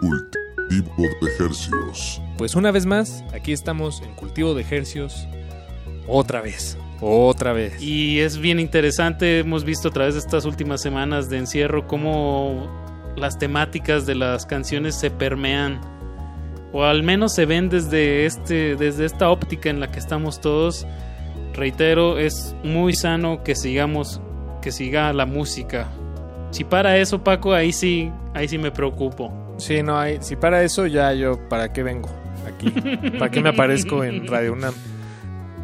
Cultivo 0.00 1.08
de 1.20 1.30
Ejercios. 1.34 2.22
Pues 2.38 2.54
una 2.54 2.70
vez 2.70 2.86
más, 2.86 3.24
aquí 3.34 3.52
estamos 3.52 4.02
en 4.02 4.14
Cultivo 4.14 4.54
de 4.54 4.62
Ejercios, 4.62 5.26
Otra 6.06 6.40
vez. 6.40 6.76
Otra 7.00 7.52
vez. 7.52 7.80
Y 7.80 8.20
es 8.20 8.38
bien 8.38 8.60
interesante, 8.60 9.38
hemos 9.38 9.64
visto 9.64 9.88
a 9.88 9.90
través 9.90 10.14
de 10.14 10.20
estas 10.20 10.44
últimas 10.44 10.82
semanas 10.82 11.30
de 11.30 11.38
encierro 11.38 11.86
cómo 11.86 12.68
las 13.16 13.38
temáticas 13.38 14.06
de 14.06 14.14
las 14.14 14.44
canciones 14.44 14.94
se 14.94 15.10
permean 15.10 15.80
o 16.72 16.84
al 16.84 17.02
menos 17.02 17.34
se 17.34 17.46
ven 17.46 17.68
desde 17.68 18.26
este 18.26 18.76
desde 18.76 19.04
esta 19.04 19.30
óptica 19.30 19.70
en 19.70 19.80
la 19.80 19.90
que 19.90 19.98
estamos 19.98 20.40
todos. 20.40 20.86
Reitero, 21.54 22.18
es 22.18 22.54
muy 22.62 22.94
sano 22.94 23.42
que 23.42 23.54
sigamos 23.54 24.20
que 24.62 24.72
siga 24.72 25.12
la 25.12 25.26
música. 25.26 25.88
Si 26.50 26.64
para 26.64 26.98
eso, 26.98 27.22
Paco, 27.22 27.52
ahí 27.52 27.72
sí 27.72 28.12
ahí 28.34 28.48
sí 28.48 28.58
me 28.58 28.70
preocupo. 28.70 29.32
Sí, 29.58 29.82
no 29.82 30.00
si 30.20 30.36
para 30.36 30.62
eso 30.62 30.86
ya 30.86 31.12
yo 31.12 31.48
para 31.48 31.72
qué 31.72 31.82
vengo 31.82 32.08
aquí? 32.46 32.70
¿Para 33.18 33.30
qué 33.30 33.40
me 33.40 33.50
aparezco 33.50 34.04
en 34.04 34.26
Radio 34.26 34.52
UNAM? 34.52 34.74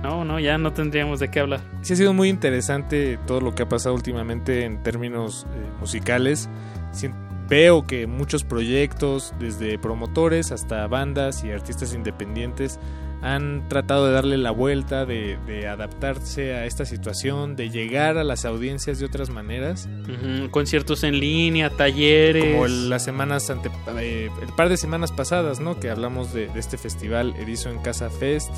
No, 0.02 0.24
no, 0.24 0.38
ya 0.38 0.58
no 0.58 0.72
tendríamos 0.72 1.20
de 1.20 1.30
qué 1.30 1.40
hablar. 1.40 1.60
Sí 1.82 1.94
ha 1.94 1.96
sido 1.96 2.12
muy 2.12 2.28
interesante 2.28 3.18
todo 3.26 3.40
lo 3.40 3.54
que 3.54 3.62
ha 3.62 3.68
pasado 3.68 3.94
últimamente 3.94 4.64
en 4.64 4.82
términos 4.82 5.46
eh, 5.50 5.66
musicales. 5.80 6.48
Sí, 6.92 7.10
veo 7.48 7.86
que 7.86 8.06
muchos 8.06 8.44
proyectos, 8.44 9.32
desde 9.38 9.78
promotores 9.78 10.52
hasta 10.52 10.86
bandas 10.86 11.44
y 11.44 11.50
artistas 11.50 11.94
independientes, 11.94 12.78
han 13.22 13.66
tratado 13.68 14.06
de 14.06 14.12
darle 14.12 14.36
la 14.36 14.50
vuelta, 14.50 15.06
de, 15.06 15.38
de, 15.46 15.66
adaptarse 15.66 16.54
a 16.54 16.66
esta 16.66 16.84
situación, 16.84 17.56
de 17.56 17.70
llegar 17.70 18.18
a 18.18 18.24
las 18.24 18.44
audiencias 18.44 18.98
de 18.98 19.06
otras 19.06 19.30
maneras. 19.30 19.88
Uh 19.88 20.10
-huh. 20.10 20.50
Conciertos 20.50 21.02
en 21.02 21.18
línea, 21.18 21.70
talleres. 21.70 22.44
Como 22.44 22.66
las 22.66 23.04
semanas 23.04 23.48
ante, 23.50 23.70
eh, 23.98 24.28
el 24.42 24.48
par 24.54 24.68
de 24.68 24.76
semanas 24.76 25.12
pasadas, 25.12 25.60
¿no? 25.60 25.80
Que 25.80 25.90
hablamos 25.90 26.32
de, 26.32 26.48
de 26.48 26.60
este 26.60 26.76
festival 26.76 27.34
Erizo 27.36 27.70
en 27.70 27.78
Casa 27.78 28.10
Fest. 28.10 28.50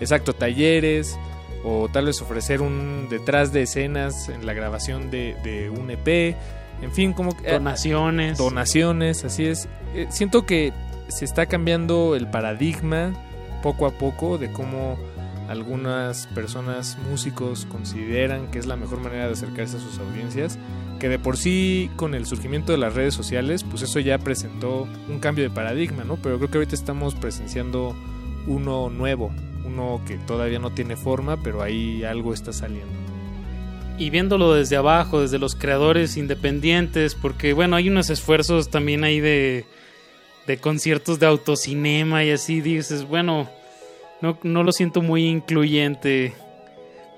Exacto, 0.00 0.34
talleres. 0.34 1.18
O 1.64 1.88
tal 1.88 2.06
vez 2.06 2.20
ofrecer 2.20 2.60
un 2.60 3.06
detrás 3.08 3.52
de 3.52 3.62
escenas 3.62 4.28
en 4.28 4.44
la 4.44 4.52
grabación 4.52 5.10
de, 5.10 5.36
de 5.44 5.70
un 5.70 5.90
EP. 5.90 6.36
En 6.82 6.92
fin, 6.92 7.12
como 7.12 7.30
eh, 7.44 7.52
donaciones. 7.52 8.38
Donaciones, 8.38 9.24
así 9.24 9.46
es. 9.46 9.68
Eh, 9.94 10.08
siento 10.10 10.44
que 10.44 10.72
se 11.08 11.24
está 11.24 11.46
cambiando 11.46 12.16
el 12.16 12.28
paradigma 12.28 13.12
poco 13.62 13.86
a 13.86 13.92
poco 13.92 14.36
de 14.36 14.52
cómo 14.52 14.98
algunas 15.48 16.26
personas, 16.28 16.98
músicos, 17.10 17.66
consideran 17.66 18.50
que 18.50 18.58
es 18.58 18.66
la 18.66 18.76
mejor 18.76 19.00
manera 19.00 19.26
de 19.26 19.32
acercarse 19.32 19.76
a 19.76 19.80
sus 19.80 19.98
audiencias, 19.98 20.58
que 20.98 21.08
de 21.08 21.18
por 21.18 21.36
sí 21.36 21.90
con 21.96 22.14
el 22.14 22.26
surgimiento 22.26 22.72
de 22.72 22.78
las 22.78 22.94
redes 22.94 23.14
sociales, 23.14 23.64
pues 23.64 23.82
eso 23.82 24.00
ya 24.00 24.18
presentó 24.18 24.88
un 25.08 25.18
cambio 25.20 25.44
de 25.44 25.50
paradigma, 25.50 26.04
¿no? 26.04 26.16
Pero 26.16 26.38
creo 26.38 26.50
que 26.50 26.58
ahorita 26.58 26.74
estamos 26.74 27.14
presenciando 27.14 27.94
uno 28.46 28.88
nuevo, 28.88 29.30
uno 29.64 30.00
que 30.06 30.16
todavía 30.16 30.58
no 30.58 30.70
tiene 30.70 30.96
forma, 30.96 31.42
pero 31.42 31.62
ahí 31.62 32.02
algo 32.04 32.32
está 32.32 32.52
saliendo. 32.52 33.01
Y 34.02 34.10
viéndolo 34.10 34.54
desde 34.54 34.76
abajo, 34.76 35.20
desde 35.20 35.38
los 35.38 35.54
creadores 35.54 36.16
independientes, 36.16 37.14
porque 37.14 37.52
bueno, 37.52 37.76
hay 37.76 37.88
unos 37.88 38.10
esfuerzos 38.10 38.68
también 38.68 39.04
ahí 39.04 39.20
de 39.20 39.64
de 40.46 40.58
conciertos 40.58 41.18
de 41.20 41.26
autocinema 41.26 42.24
y 42.24 42.30
así 42.30 42.60
dices, 42.60 43.06
bueno, 43.06 43.48
no, 44.20 44.38
no 44.42 44.62
lo 44.62 44.72
siento 44.72 45.02
muy 45.02 45.26
incluyente. 45.26 46.34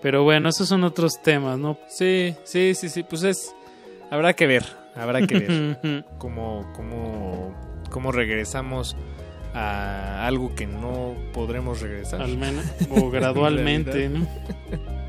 Pero 0.02 0.22
bueno, 0.22 0.48
esos 0.50 0.68
son 0.68 0.84
otros 0.84 1.22
temas, 1.22 1.58
¿no? 1.58 1.78
Sí, 1.88 2.34
sí, 2.44 2.74
sí, 2.74 2.88
sí, 2.88 3.02
pues 3.02 3.22
es... 3.22 3.54
Habrá 4.10 4.34
que 4.34 4.46
ver, 4.46 4.64
habrá 4.94 5.26
que 5.26 5.38
ver 5.38 6.04
cómo, 6.18 6.70
cómo, 6.74 7.54
cómo 7.90 8.12
regresamos 8.12 8.96
a 9.54 10.26
algo 10.26 10.54
que 10.54 10.66
no 10.66 11.14
podremos 11.32 11.80
regresar. 11.80 12.20
Al 12.20 12.36
menos, 12.36 12.64
o 12.90 13.10
gradualmente, 13.10 14.08
¿no? 14.10 14.26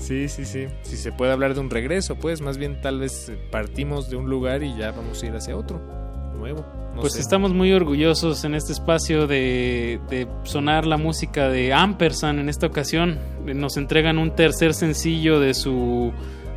Sí, 0.00 0.28
sí, 0.28 0.44
sí. 0.44 0.66
Si 0.82 0.96
se 0.96 1.12
puede 1.12 1.32
hablar 1.32 1.54
de 1.54 1.60
un 1.60 1.70
regreso, 1.70 2.16
pues 2.16 2.40
más 2.40 2.58
bien 2.58 2.80
tal 2.80 2.98
vez 2.98 3.30
partimos 3.50 4.10
de 4.10 4.16
un 4.16 4.28
lugar 4.28 4.62
y 4.62 4.76
ya 4.76 4.90
vamos 4.92 5.22
a 5.22 5.26
ir 5.26 5.32
hacia 5.36 5.56
otro 5.56 5.80
nuevo. 6.36 6.64
No 6.94 7.02
pues 7.02 7.12
sé. 7.12 7.20
estamos 7.20 7.52
muy 7.52 7.72
orgullosos 7.72 8.44
en 8.44 8.54
este 8.54 8.72
espacio 8.72 9.26
de, 9.26 10.00
de, 10.08 10.26
sonar 10.42 10.86
la 10.86 10.96
música 10.96 11.48
de 11.48 11.72
Ampersand 11.72 12.40
en 12.40 12.48
esta 12.48 12.66
ocasión. 12.66 13.18
Nos 13.44 13.76
entregan 13.76 14.18
un 14.18 14.34
tercer 14.34 14.74
sencillo 14.74 15.38
de 15.38 15.54
su 15.54 16.12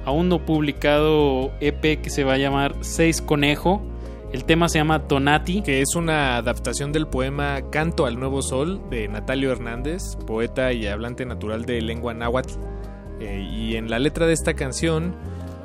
aún 0.06 0.30
no 0.30 0.46
publicado 0.46 1.52
EP 1.60 2.02
que 2.02 2.10
se 2.10 2.24
va 2.24 2.34
a 2.34 2.38
llamar 2.38 2.76
Seis 2.82 3.22
Conejo. 3.22 3.82
El 4.32 4.46
tema 4.46 4.68
se 4.68 4.80
llama 4.80 5.08
Tonati. 5.08 5.62
Que 5.62 5.82
es 5.82 5.96
una 5.96 6.38
adaptación 6.38 6.92
del 6.92 7.08
poema 7.08 7.70
Canto 7.70 8.06
al 8.06 8.20
Nuevo 8.20 8.42
Sol 8.42 8.82
de 8.90 9.08
Natalio 9.08 9.52
Hernández, 9.52 10.16
poeta 10.26 10.74
y 10.74 10.88
hablante 10.88 11.26
natural 11.26 11.66
de 11.66 11.82
lengua 11.82 12.14
náhuatl. 12.14 12.73
Eh, 13.24 13.42
y 13.42 13.76
en 13.76 13.90
la 13.90 14.00
letra 14.00 14.28
de 14.28 14.34
esta 14.34 14.54
canción 14.54 15.16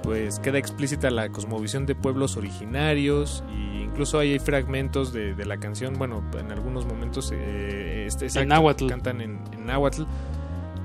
pues 0.02 0.38
queda 0.38 0.58
explícita 0.58 1.10
la 1.10 1.28
cosmovisión 1.28 1.84
de 1.84 1.94
pueblos 1.94 2.36
originarios 2.36 3.44
e 3.50 3.82
incluso 3.82 4.18
hay 4.18 4.38
fragmentos 4.38 5.12
de, 5.12 5.34
de 5.34 5.44
la 5.44 5.58
canción, 5.58 5.94
bueno, 5.98 6.22
en 6.38 6.50
algunos 6.52 6.86
momentos 6.86 7.30
eh, 7.34 8.06
este, 8.06 8.26
en 8.40 8.48
náhuatl. 8.48 8.86
cantan 8.86 9.20
en, 9.20 9.40
en 9.52 9.66
náhuatl. 9.66 10.04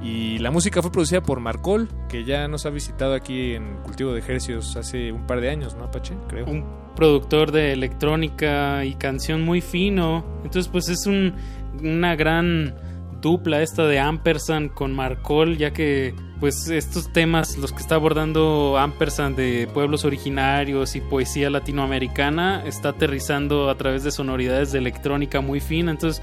Y 0.01 0.39
la 0.39 0.51
música 0.51 0.81
fue 0.81 0.91
producida 0.91 1.21
por 1.21 1.39
Marcol, 1.39 1.87
que 2.09 2.25
ya 2.25 2.49
nos 2.49 2.65
ha 2.65 2.69
visitado 2.69 3.13
aquí 3.13 3.53
en 3.53 3.77
Cultivo 3.83 4.11
de 4.11 4.19
Ejercios 4.19 4.75
hace 4.75 5.13
un 5.13 5.25
par 5.25 5.39
de 5.39 5.49
años, 5.49 5.75
¿no, 5.75 5.85
Apache? 5.85 6.15
Creo. 6.27 6.45
Un 6.45 6.65
productor 6.93 7.53
de 7.53 7.71
electrónica 7.71 8.83
y 8.83 8.95
canción 8.95 9.43
muy 9.43 9.61
fino. 9.61 10.25
Entonces, 10.43 10.67
pues 10.67 10.89
es 10.89 11.05
un, 11.05 11.35
una 11.81 12.17
gran 12.17 12.75
dupla 13.21 13.61
esta 13.61 13.87
de 13.87 13.99
Ampersand 13.99 14.73
con 14.73 14.93
Marcol, 14.93 15.57
ya 15.57 15.71
que 15.71 16.13
pues 16.43 16.67
estos 16.67 17.07
temas, 17.13 17.55
los 17.55 17.71
que 17.71 17.79
está 17.79 17.95
abordando 17.95 18.77
Ampersand 18.77 19.37
de 19.37 19.65
pueblos 19.73 20.03
originarios 20.03 20.97
y 20.97 20.99
poesía 20.99 21.49
latinoamericana, 21.49 22.63
está 22.65 22.89
aterrizando 22.89 23.69
a 23.69 23.77
través 23.77 24.03
de 24.03 24.11
sonoridades 24.11 24.73
de 24.73 24.79
electrónica 24.79 25.39
muy 25.39 25.61
fina. 25.61 25.91
Entonces, 25.91 26.21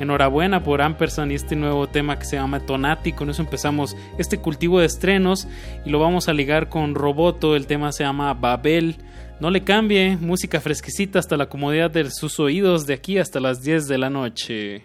enhorabuena 0.00 0.64
por 0.64 0.82
Ampersand 0.82 1.30
y 1.30 1.36
este 1.36 1.54
nuevo 1.54 1.86
tema 1.86 2.18
que 2.18 2.24
se 2.24 2.34
llama 2.34 2.58
Tonati. 2.58 3.12
Con 3.12 3.30
eso 3.30 3.42
empezamos 3.42 3.96
este 4.18 4.38
cultivo 4.38 4.80
de 4.80 4.86
estrenos 4.86 5.46
y 5.86 5.90
lo 5.90 6.00
vamos 6.00 6.28
a 6.28 6.32
ligar 6.32 6.68
con 6.68 6.96
Roboto. 6.96 7.54
El 7.54 7.68
tema 7.68 7.92
se 7.92 8.02
llama 8.02 8.34
Babel. 8.34 8.96
No 9.38 9.52
le 9.52 9.62
cambie, 9.62 10.16
música 10.16 10.60
fresquecita 10.60 11.20
hasta 11.20 11.36
la 11.36 11.48
comodidad 11.48 11.92
de 11.92 12.10
sus 12.10 12.40
oídos 12.40 12.88
de 12.88 12.94
aquí 12.94 13.18
hasta 13.18 13.38
las 13.38 13.62
10 13.62 13.86
de 13.86 13.98
la 13.98 14.10
noche. 14.10 14.84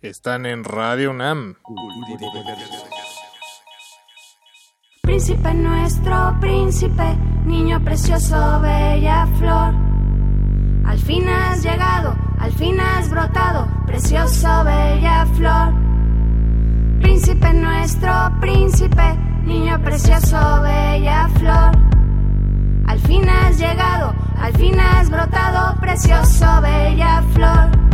Están 0.00 0.46
en 0.46 0.64
Radio 0.64 1.10
UNAM. 1.10 1.56
Príncipe 5.04 5.52
nuestro, 5.52 6.36
príncipe, 6.40 7.16
niño 7.44 7.82
precioso, 7.82 8.60
bella 8.60 9.26
flor. 9.36 9.74
Al 10.86 10.96
fin 10.96 11.28
has 11.28 11.60
llegado, 11.64 12.14
al 12.38 12.52
fin 12.52 12.78
has 12.78 13.10
brotado, 13.10 13.66
precioso, 13.84 14.62
bella 14.62 15.26
flor. 15.34 15.74
Príncipe 17.00 17.52
nuestro, 17.52 18.12
príncipe, 18.40 19.18
niño 19.42 19.82
precioso, 19.82 20.38
bella 20.62 21.28
flor. 21.34 21.72
Al 22.86 22.98
fin 23.00 23.28
has 23.28 23.58
llegado, 23.58 24.14
al 24.38 24.52
fin 24.52 24.78
has 24.78 25.10
brotado, 25.10 25.80
precioso, 25.80 26.46
bella 26.60 27.24
flor. 27.32 27.91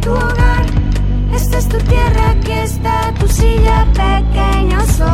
Tu 0.00 0.10
hogar, 0.12 0.66
esta 1.34 1.58
es 1.58 1.68
tu 1.68 1.78
tierra, 1.78 2.30
aquí 2.30 2.52
está 2.52 3.12
tu 3.18 3.28
silla, 3.28 3.86
pequeño 3.94 4.80
sol. 4.86 5.06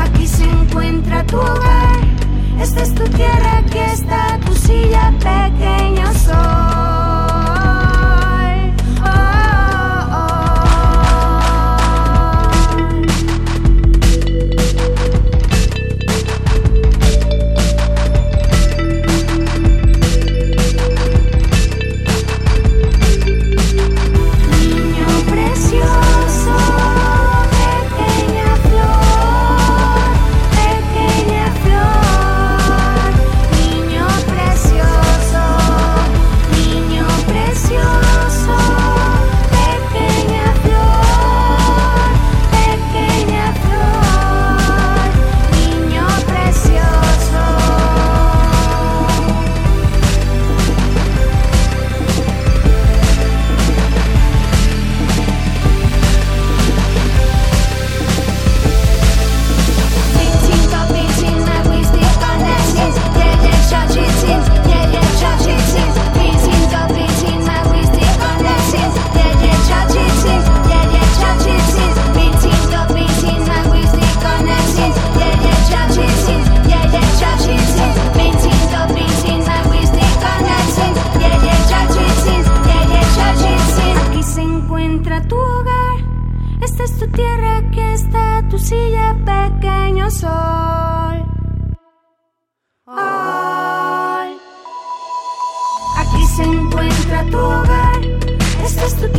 Aquí 0.00 0.26
se 0.26 0.44
encuentra 0.44 1.24
tu 1.26 1.36
hogar, 1.38 2.00
esta 2.60 2.82
es 2.82 2.94
tu 2.94 3.04
tierra, 3.04 3.58
aquí 3.58 3.78
está 3.78 4.38
tu 4.44 4.54
silla, 4.54 5.12
pequeño 5.18 6.11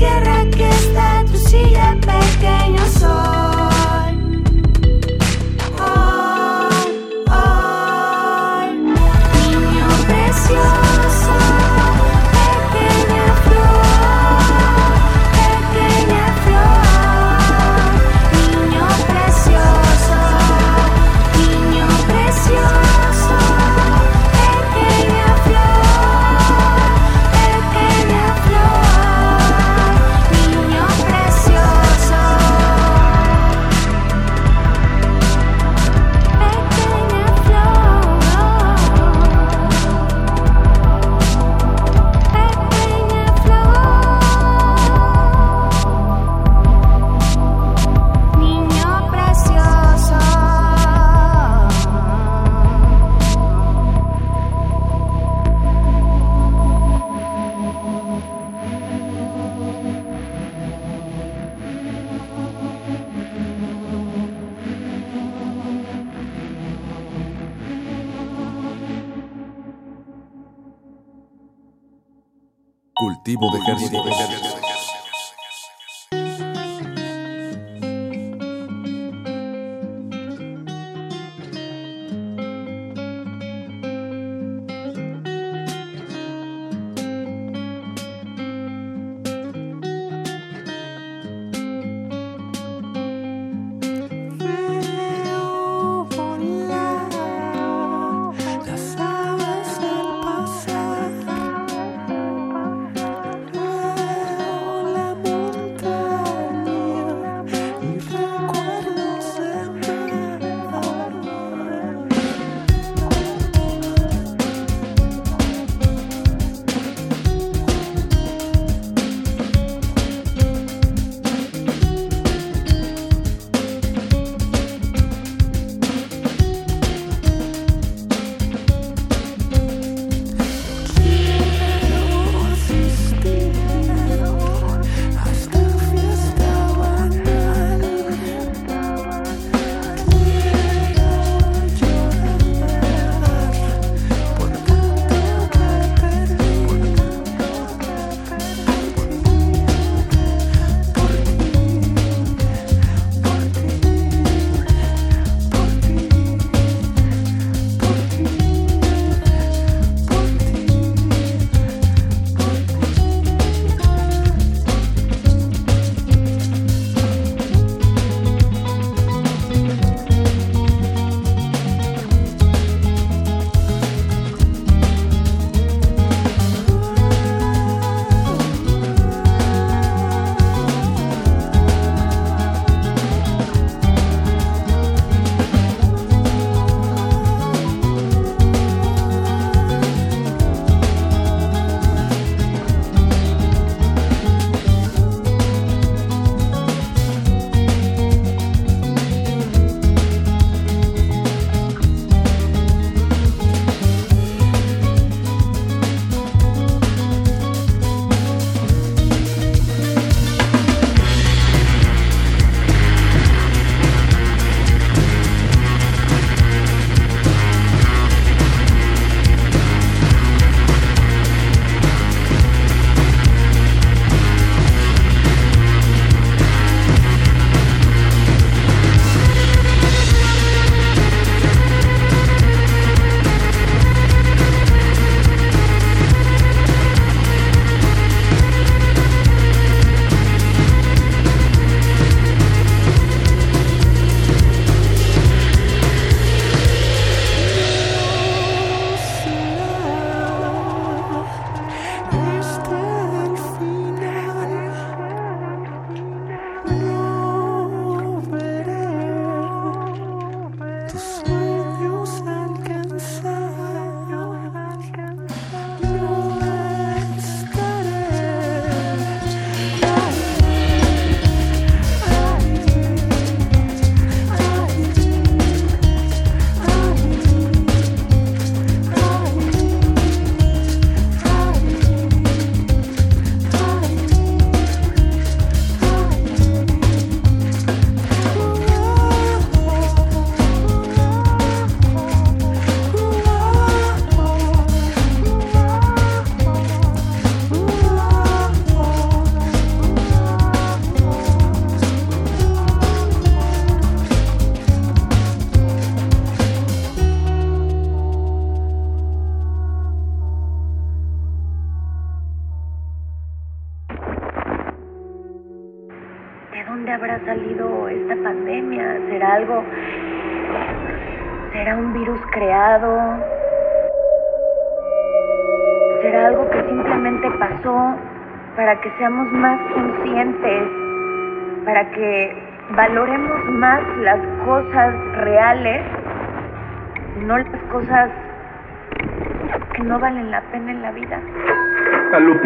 tierra, 0.04 0.41
aquí 0.41 0.64
está 0.64 1.12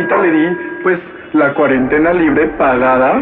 A 0.08 0.16
Lupita 0.16 0.18
le 0.18 0.32
di, 0.32 0.58
pues, 0.84 1.00
la 1.34 1.54
cuarentena 1.54 2.14
libre 2.14 2.48
pagada, 2.58 3.22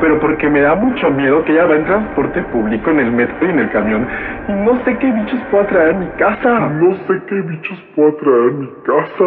pero 0.00 0.18
porque 0.18 0.48
me 0.48 0.60
da 0.60 0.74
mucho 0.74 1.08
miedo 1.10 1.44
que 1.44 1.52
ella 1.52 1.66
va 1.66 1.76
en 1.76 1.84
transporte 1.84 2.42
público, 2.44 2.90
en 2.90 3.00
el 3.00 3.12
metro 3.12 3.46
y 3.46 3.50
en 3.50 3.58
el 3.60 3.70
camión, 3.70 4.06
y 4.48 4.52
no 4.52 4.82
sé 4.84 4.96
qué 4.98 5.12
bichos 5.12 5.40
puedo 5.50 5.64
traer 5.66 5.94
a 5.94 5.98
mi 5.98 6.08
casa. 6.18 6.58
No 6.58 6.94
sé 7.06 7.22
qué 7.28 7.34
bichos 7.36 7.80
puedo 7.94 8.14
traer 8.14 8.48
a 8.48 8.52
mi 8.52 8.68
casa. 8.84 9.24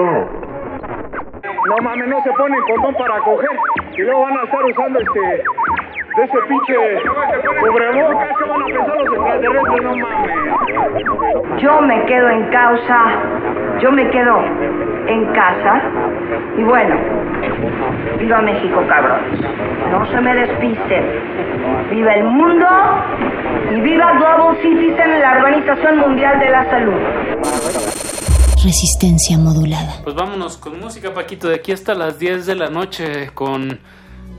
No 1.67 1.75
mames, 1.81 2.07
no 2.09 2.21
se 2.23 2.31
ponen 2.31 2.59
condón 2.61 2.95
para 2.95 3.19
coger 3.19 3.49
y 3.93 4.01
luego 4.01 4.21
van 4.21 4.37
a 4.37 4.43
estar 4.43 4.65
usando 4.65 4.99
este 4.99 5.43
de 6.17 6.23
ese 6.23 6.37
pinche 6.47 6.73
cubrebocas 7.61 8.29
que 8.37 8.49
van 8.49 8.61
a 8.61 8.65
pensar 8.65 8.97
los 8.97 9.07
extraterrestres, 9.07 9.83
no 9.83 9.95
mames. 9.95 11.61
Yo 11.61 11.81
me 11.81 12.05
quedo 12.05 12.29
en 12.29 12.49
causa, 12.49 12.99
yo 13.79 13.91
me 13.91 14.09
quedo 14.09 14.41
en 15.07 15.25
casa 15.33 15.81
y 16.57 16.63
bueno, 16.63 16.95
viva 18.17 18.41
México, 18.41 18.83
cabrón. 18.89 19.19
No 19.91 20.05
se 20.11 20.19
me 20.21 20.33
despisten. 20.33 21.05
Viva 21.91 22.13
el 22.13 22.23
mundo 22.23 22.67
y 23.75 23.81
viva 23.81 24.13
Global 24.13 24.57
Citizen, 24.61 25.19
la 25.21 25.37
Organización 25.37 25.99
Mundial 25.99 26.39
de 26.39 26.49
la 26.49 26.69
Salud 26.69 27.01
resistencia 28.63 29.37
modulada. 29.37 30.01
Pues 30.03 30.13
vámonos 30.13 30.57
con 30.57 30.77
música, 30.77 31.13
Paquito, 31.13 31.47
de 31.47 31.55
aquí 31.55 31.71
hasta 31.71 31.93
las 31.93 32.19
10 32.19 32.47
de 32.47 32.55
la 32.55 32.69
noche, 32.69 33.29
con, 33.33 33.79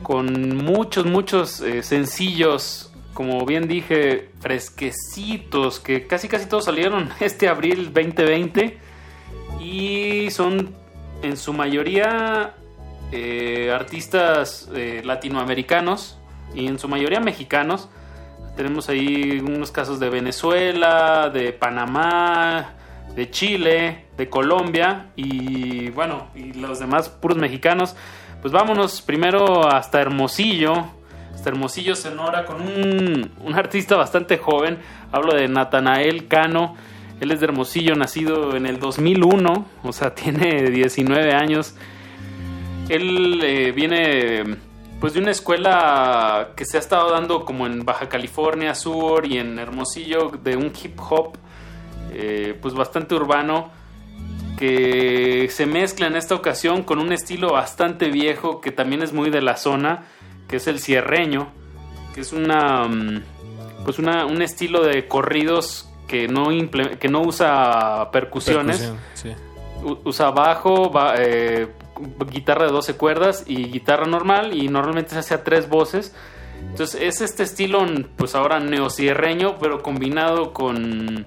con 0.09 0.57
muchos, 0.57 1.05
muchos 1.05 1.61
eh, 1.61 1.83
sencillos, 1.83 2.91
como 3.13 3.45
bien 3.45 3.69
dije, 3.69 4.31
fresquecitos, 4.41 5.81
que 5.81 6.07
casi, 6.07 6.29
casi 6.29 6.47
todos 6.49 6.65
salieron 6.65 7.11
este 7.21 7.47
abril 7.47 7.93
2020 7.93 8.79
y 9.61 10.31
son 10.31 10.75
en 11.21 11.37
su 11.37 11.53
mayoría 11.53 12.55
eh, 13.13 13.71
artistas 13.71 14.71
eh, 14.75 15.03
latinoamericanos 15.05 16.19
y 16.55 16.69
en 16.69 16.79
su 16.79 16.89
mayoría 16.89 17.21
mexicanos. 17.21 17.91
Tenemos 18.57 18.89
ahí 18.89 19.43
unos 19.47 19.71
casos 19.71 20.01
de 20.01 20.09
Venezuela, 20.09 21.29
de 21.29 21.53
Panamá, 21.53 22.77
de 23.15 23.31
Chile, 23.31 24.07
de 24.17 24.31
Colombia 24.31 25.11
y 25.17 25.91
bueno, 25.91 26.29
y 26.35 26.55
los 26.55 26.79
demás 26.79 27.11
puros 27.11 27.37
mexicanos. 27.37 27.95
Pues 28.41 28.53
vámonos 28.53 29.03
primero 29.03 29.69
hasta 29.69 30.01
Hermosillo, 30.01 30.87
hasta 31.35 31.51
Hermosillo, 31.51 31.97
Sonora, 31.97 32.45
con 32.45 32.63
un, 32.63 33.33
un 33.45 33.55
artista 33.55 33.97
bastante 33.97 34.39
joven. 34.39 34.79
Hablo 35.11 35.35
de 35.35 35.49
Natanael 35.49 36.29
Cano. 36.29 36.77
Él 37.21 37.33
es 37.33 37.41
de 37.41 37.47
Hermosillo, 37.47 37.97
nacido 37.97 38.55
en 38.55 38.67
el 38.67 38.79
2001, 38.79 39.67
o 39.83 39.93
sea, 39.93 40.15
tiene 40.15 40.71
19 40.71 41.35
años. 41.35 41.75
Él 42.89 43.41
eh, 43.43 43.73
viene 43.73 44.57
pues 45.01 45.15
de 45.15 45.21
una 45.21 45.33
escuela 45.33 46.51
que 46.55 46.65
se 46.65 46.77
ha 46.77 46.81
estado 46.81 47.11
dando 47.11 47.45
como 47.45 47.67
en 47.67 47.85
Baja 47.85 48.09
California 48.09 48.75
Sur 48.75 49.27
y 49.27 49.39
en 49.39 49.59
Hermosillo 49.59 50.31
de 50.43 50.57
un 50.57 50.73
hip 50.83 50.99
hop 51.09 51.37
eh, 52.13 52.59
pues 52.61 52.75
bastante 52.75 53.15
urbano 53.15 53.71
que 54.59 55.49
se 55.51 55.67
mezcla 55.67 56.09
en 56.09 56.17
esta 56.17 56.35
ocasión 56.35 56.83
con 56.83 56.99
un 56.99 57.13
estilo 57.13 57.53
bastante 57.53 58.11
viejo 58.11 58.61
que 58.61 58.73
también 58.73 59.03
es 59.03 59.13
muy 59.13 59.31
de 59.31 59.41
la 59.41 59.57
zona, 59.57 60.07
que 60.49 60.57
es 60.57 60.67
el 60.67 60.81
cierreño, 60.81 61.49
que 62.15 62.23
es 62.23 62.33
una 62.33 62.89
mm, 62.89 63.23
pues 63.85 63.99
una, 63.99 64.27
un 64.27 64.43
estilo 64.43 64.83
de 64.83 65.07
corridos 65.07 65.89
que 66.09 66.27
no 66.27 66.49
que 66.99 67.09
no 67.09 67.21
usa 67.21 68.11
percusiones, 68.11 68.93
usa 70.05 70.31
bajo, 70.31 70.91
eh, 71.17 71.69
guitarra 72.31 72.67
de 72.67 72.73
12 72.73 72.97
cuerdas 72.97 73.45
y 73.47 73.71
guitarra 73.71 74.07
normal 74.07 74.55
y 74.55 74.69
normalmente 74.69 75.11
se 75.11 75.19
hace 75.19 75.35
a 75.35 75.45
tres 75.45 75.69
voces. 75.69 76.15
Entonces 76.61 77.01
es 77.01 77.21
este 77.21 77.45
estilo 77.45 77.87
pues 78.17 78.35
ahora 78.35 78.59
neocierreño 78.59 79.59
pero 79.59 79.83
combinado 79.83 80.53
con 80.53 81.27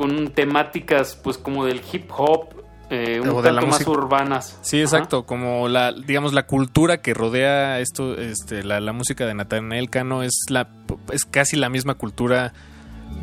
con 0.00 0.30
temáticas 0.30 1.14
pues 1.22 1.36
como 1.36 1.66
del 1.66 1.82
hip 1.92 2.10
hop, 2.16 2.54
eh, 2.88 3.20
un 3.20 3.42
tanto 3.42 3.66
más 3.66 3.86
urbanas. 3.86 4.58
Sí, 4.62 4.80
exacto, 4.80 5.26
como 5.26 5.68
la 5.68 5.92
digamos 5.92 6.32
la 6.32 6.46
cultura 6.46 7.02
que 7.02 7.12
rodea 7.12 7.80
esto 7.80 8.16
este 8.16 8.64
la, 8.64 8.80
música 8.94 9.26
de 9.26 9.34
Nathaniel 9.34 9.90
Cano 9.90 10.22
es 10.22 10.32
la 10.48 10.70
es 11.12 11.26
casi 11.26 11.56
la 11.56 11.68
misma 11.68 11.96
cultura 11.96 12.54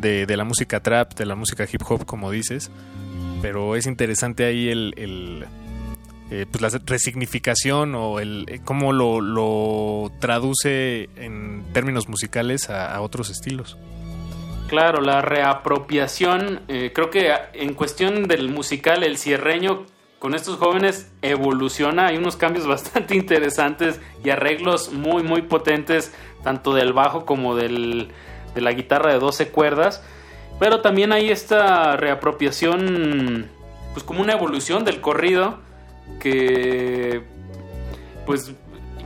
de, 0.00 0.24
la 0.36 0.44
música 0.44 0.78
trap, 0.78 1.14
de 1.14 1.26
la 1.26 1.34
música 1.34 1.64
hip 1.64 1.82
hop 1.88 2.06
como 2.06 2.30
dices, 2.30 2.70
pero 3.42 3.74
es 3.74 3.86
interesante 3.86 4.44
ahí 4.44 4.68
el, 4.68 5.44
eh, 6.30 6.46
pues 6.48 6.62
la 6.62 6.80
resignificación 6.86 7.96
o 7.96 8.20
el 8.20 8.44
eh, 8.46 8.60
cómo 8.64 8.92
lo, 8.92 9.20
lo, 9.20 10.12
traduce 10.20 11.08
en 11.16 11.64
términos 11.72 12.08
musicales 12.08 12.70
a 12.70 13.00
otros 13.00 13.30
estilos. 13.30 13.76
Claro, 14.68 15.00
la 15.00 15.22
reapropiación, 15.22 16.60
eh, 16.68 16.92
creo 16.94 17.08
que 17.08 17.32
en 17.54 17.72
cuestión 17.72 18.28
del 18.28 18.50
musical, 18.50 19.02
el 19.02 19.16
cierreño 19.16 19.86
con 20.18 20.34
estos 20.34 20.58
jóvenes 20.58 21.10
evoluciona, 21.22 22.08
hay 22.08 22.18
unos 22.18 22.36
cambios 22.36 22.66
bastante 22.68 23.16
interesantes 23.16 23.98
y 24.22 24.28
arreglos 24.28 24.92
muy, 24.92 25.22
muy 25.22 25.40
potentes, 25.40 26.14
tanto 26.44 26.74
del 26.74 26.92
bajo 26.92 27.24
como 27.24 27.56
del, 27.56 28.08
de 28.54 28.60
la 28.60 28.72
guitarra 28.72 29.10
de 29.10 29.18
12 29.18 29.48
cuerdas, 29.48 30.04
pero 30.58 30.82
también 30.82 31.12
hay 31.12 31.30
esta 31.30 31.96
reapropiación, 31.96 33.48
pues 33.94 34.04
como 34.04 34.20
una 34.20 34.34
evolución 34.34 34.84
del 34.84 35.00
corrido, 35.00 35.60
que 36.20 37.22
pues 38.26 38.52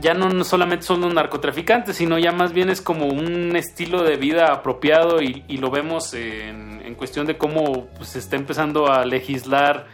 ya 0.03 0.13
no 0.13 0.43
solamente 0.43 0.85
son 0.85 0.99
los 0.99 1.13
narcotraficantes, 1.13 1.95
sino 1.95 2.19
ya 2.19 2.33
más 2.33 2.51
bien 2.51 2.69
es 2.69 2.81
como 2.81 3.07
un 3.07 3.55
estilo 3.55 4.03
de 4.03 4.17
vida 4.17 4.51
apropiado 4.51 5.21
y, 5.21 5.57
lo 5.57 5.71
vemos 5.71 6.13
en, 6.13 6.93
cuestión 6.95 7.25
de 7.25 7.37
cómo 7.37 7.87
pues, 7.97 8.09
se 8.09 8.19
está 8.19 8.35
empezando 8.35 8.91
a 8.91 9.03
legislar 9.03 9.87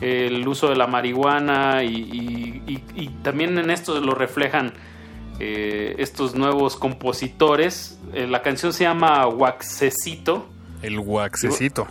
el 0.00 0.48
uso 0.48 0.68
de 0.68 0.76
la 0.76 0.86
marihuana 0.86 1.84
y, 1.84 2.74
también 3.22 3.58
en 3.58 3.70
esto 3.70 4.00
lo 4.00 4.14
reflejan 4.14 4.72
eh, 5.38 5.94
estos 5.98 6.34
nuevos 6.34 6.76
compositores. 6.76 7.98
Eh, 8.14 8.26
la 8.26 8.40
canción 8.40 8.72
se 8.72 8.84
llama 8.84 9.26
Waxecito. 9.26 10.48
El 10.80 10.98
Waxecito. 10.98 11.86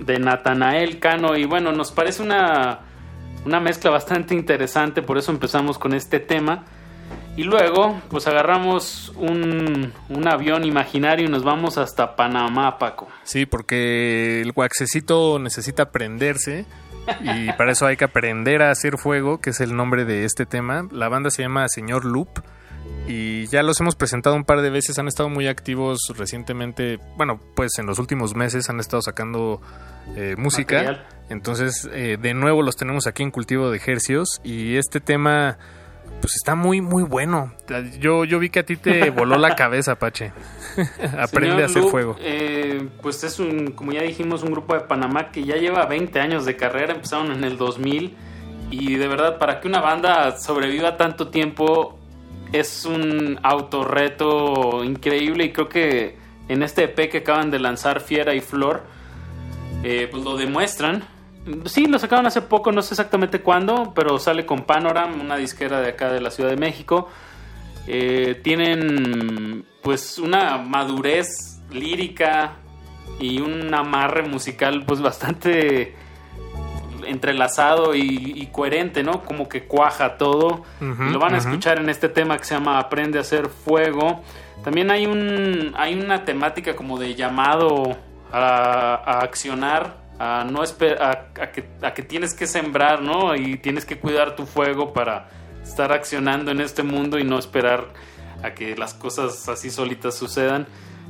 De 0.00 0.18
Natanael 0.18 0.98
Cano 0.98 1.36
y 1.36 1.46
bueno, 1.46 1.72
nos 1.72 1.90
parece 1.90 2.22
una, 2.22 2.80
una 3.46 3.60
mezcla 3.60 3.90
bastante 3.90 4.34
interesante, 4.34 5.00
por 5.00 5.16
eso 5.16 5.32
empezamos 5.32 5.78
con 5.78 5.94
este 5.94 6.20
tema. 6.20 6.66
Y 7.36 7.44
luego, 7.44 8.00
pues 8.10 8.26
agarramos 8.26 9.12
un, 9.16 9.92
avión 10.26 10.64
imaginario 10.64 11.26
y 11.26 11.30
nos 11.30 11.44
vamos 11.44 11.78
hasta 11.78 12.14
Panamá, 12.16 12.78
Paco. 12.78 13.08
Sí, 13.24 13.46
porque 13.46 14.42
el 14.42 14.52
guaxecito 14.52 15.38
necesita 15.38 15.90
prenderse 15.90 16.66
y 17.22 17.50
para 17.52 17.72
eso 17.72 17.86
hay 17.86 17.96
que 17.96 18.04
aprender 18.04 18.62
a 18.62 18.70
hacer 18.70 18.98
fuego, 18.98 19.40
que 19.40 19.50
es 19.50 19.60
el 19.60 19.74
nombre 19.74 20.04
de 20.04 20.24
este 20.24 20.46
tema. 20.46 20.86
La 20.90 21.08
banda 21.08 21.30
se 21.30 21.42
llama 21.42 21.68
Señor 21.68 22.04
Loop 22.04 22.40
y 23.08 23.46
ya 23.46 23.62
los 23.62 23.80
hemos 23.80 23.96
presentado 23.96 24.36
un 24.36 24.44
par 24.44 24.60
de 24.62 24.70
veces, 24.70 24.98
han 24.98 25.08
estado 25.08 25.28
muy 25.28 25.48
activos 25.48 26.00
recientemente, 26.16 26.98
bueno, 27.16 27.40
pues 27.56 27.78
en 27.78 27.86
los 27.86 27.98
últimos 27.98 28.36
meses 28.36 28.70
han 28.70 28.78
estado 28.78 29.02
sacando 29.02 29.60
eh, 30.16 30.34
música. 30.38 31.04
Entonces, 31.28 31.88
eh, 31.92 32.16
de 32.20 32.34
nuevo 32.34 32.62
los 32.62 32.76
tenemos 32.76 33.06
aquí 33.06 33.22
en 33.22 33.30
Cultivo 33.30 33.70
de 33.70 33.76
Ejercios 33.76 34.40
y 34.44 34.76
este 34.76 35.00
tema 35.00 35.58
pues 36.20 36.36
está 36.36 36.54
muy, 36.54 36.80
muy 36.80 37.02
bueno. 37.02 37.52
Yo, 37.98 38.24
yo 38.24 38.38
vi 38.38 38.50
que 38.50 38.60
a 38.60 38.66
ti 38.66 38.76
te 38.76 39.10
voló 39.10 39.38
la 39.38 39.54
cabeza, 39.56 39.96
Pache. 39.96 40.32
Aprende 41.18 41.62
a 41.62 41.66
hacer 41.66 41.82
fuego. 41.82 42.16
Eh, 42.20 42.88
pues 43.02 43.24
es 43.24 43.38
un, 43.38 43.72
como 43.72 43.92
ya 43.92 44.02
dijimos, 44.02 44.42
un 44.42 44.52
grupo 44.52 44.74
de 44.74 44.80
Panamá 44.80 45.30
que 45.30 45.44
ya 45.44 45.56
lleva 45.56 45.86
20 45.86 46.20
años 46.20 46.44
de 46.44 46.56
carrera. 46.56 46.94
Empezaron 46.94 47.32
en 47.32 47.44
el 47.44 47.56
2000. 47.56 48.16
Y 48.70 48.94
de 48.96 49.08
verdad, 49.08 49.38
para 49.38 49.60
que 49.60 49.68
una 49.68 49.80
banda 49.80 50.38
sobreviva 50.38 50.96
tanto 50.96 51.28
tiempo, 51.28 51.98
es 52.52 52.84
un 52.84 53.38
autorreto 53.42 54.84
increíble. 54.84 55.44
Y 55.44 55.52
creo 55.52 55.68
que 55.68 56.16
en 56.48 56.62
este 56.62 56.84
EP 56.84 57.10
que 57.10 57.18
acaban 57.18 57.50
de 57.50 57.58
lanzar, 57.58 58.00
Fiera 58.00 58.34
y 58.34 58.40
Flor, 58.40 58.84
eh, 59.82 60.08
pues 60.10 60.22
lo 60.22 60.36
demuestran. 60.36 61.02
Sí, 61.64 61.86
lo 61.86 61.98
sacaron 61.98 62.26
hace 62.26 62.42
poco, 62.42 62.70
no 62.70 62.82
sé 62.82 62.94
exactamente 62.94 63.40
cuándo, 63.40 63.92
pero 63.94 64.18
sale 64.18 64.46
con 64.46 64.62
Panoram, 64.62 65.20
una 65.20 65.36
disquera 65.36 65.80
de 65.80 65.88
acá 65.88 66.12
de 66.12 66.20
la 66.20 66.30
Ciudad 66.30 66.50
de 66.50 66.56
México. 66.56 67.08
Eh, 67.86 68.40
tienen 68.44 69.64
pues 69.82 70.18
una 70.18 70.58
madurez 70.58 71.60
lírica 71.72 72.52
y 73.18 73.40
un 73.40 73.74
amarre 73.74 74.22
musical 74.22 74.84
pues 74.86 75.00
bastante 75.00 75.96
entrelazado 77.06 77.94
y, 77.94 78.32
y 78.36 78.46
coherente, 78.52 79.02
¿no? 79.02 79.22
Como 79.24 79.48
que 79.48 79.64
cuaja 79.64 80.16
todo. 80.16 80.62
Lo 80.80 81.18
van 81.18 81.34
a 81.34 81.38
escuchar 81.38 81.78
en 81.78 81.88
este 81.88 82.08
tema 82.08 82.38
que 82.38 82.44
se 82.44 82.54
llama 82.54 82.78
Aprende 82.78 83.18
a 83.18 83.22
hacer 83.22 83.48
fuego. 83.48 84.22
También 84.62 84.90
hay 84.92 85.06
un 85.06 85.74
hay 85.76 85.94
una 85.94 86.24
temática 86.24 86.76
como 86.76 86.98
de 86.98 87.14
llamado 87.16 87.96
a, 88.30 88.94
a 88.94 89.20
accionar, 89.20 89.96
a 90.22 90.44
no 90.44 90.62
a, 90.62 91.10
a 91.10 91.50
que, 91.50 91.64
a 91.82 91.94
que 91.94 92.02
tienes 92.02 92.32
que 92.32 92.46
sembrar, 92.46 93.02
¿no? 93.02 93.34
Y 93.34 93.56
tienes 93.56 93.84
que 93.84 93.98
cuidar 93.98 94.36
tu 94.36 94.46
fuego 94.46 94.92
para 94.92 95.28
estar 95.64 95.92
accionando 95.92 96.52
en 96.52 96.60
este 96.60 96.84
mundo 96.84 97.18
y 97.18 97.24
no 97.24 97.40
esperar 97.40 97.88
a 98.40 98.54
que 98.54 98.76
las 98.76 98.94
cosas 98.94 99.48
así 99.48 99.68
solitas 99.70 100.16
sucedan. 100.16 100.68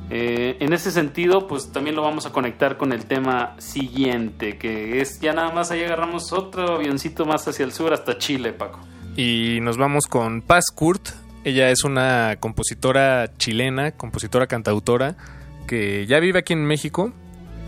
Eh, 0.09 0.57
en 0.59 0.73
ese 0.73 0.91
sentido, 0.91 1.47
pues 1.47 1.71
también 1.71 1.95
lo 1.95 2.01
vamos 2.01 2.25
a 2.25 2.31
conectar 2.31 2.77
con 2.77 2.91
el 2.91 3.05
tema 3.05 3.55
siguiente, 3.59 4.57
que 4.57 4.99
es 4.99 5.19
ya 5.19 5.33
nada 5.33 5.51
más 5.51 5.69
ahí 5.69 5.83
agarramos 5.83 6.33
otro 6.33 6.77
avioncito 6.77 7.25
más 7.25 7.47
hacia 7.47 7.65
el 7.65 7.71
sur 7.71 7.93
hasta 7.93 8.17
Chile, 8.17 8.51
Paco. 8.51 8.79
Y 9.15 9.59
nos 9.61 9.77
vamos 9.77 10.07
con 10.07 10.41
Paz 10.41 10.65
Kurt. 10.73 11.09
Ella 11.43 11.69
es 11.69 11.83
una 11.83 12.37
compositora 12.39 13.29
chilena, 13.37 13.91
compositora 13.91 14.47
cantautora, 14.47 15.15
que 15.67 16.07
ya 16.07 16.19
vive 16.19 16.39
aquí 16.39 16.53
en 16.53 16.65
México 16.65 17.13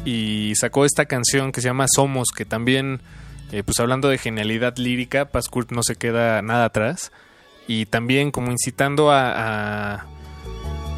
y 0.06 0.54
sacó 0.56 0.86
esta 0.86 1.06
canción 1.06 1.52
que 1.52 1.60
se 1.62 1.68
llama 1.68 1.88
Somos, 1.94 2.28
que 2.36 2.46
también, 2.46 3.02
eh, 3.52 3.64
pues 3.64 3.80
hablando 3.80 4.08
de 4.08 4.18
genialidad 4.18 4.78
lírica, 4.78 5.26
Paz 5.26 5.50
Kurt 5.50 5.72
no 5.72 5.82
se 5.84 5.96
queda 5.96 6.42
nada 6.42 6.66
atrás. 6.66 7.12
Y 7.68 7.88
también 7.88 8.30
como 8.32 8.52
incitando 8.52 9.12
a, 9.12 9.96
a, 9.98 10.06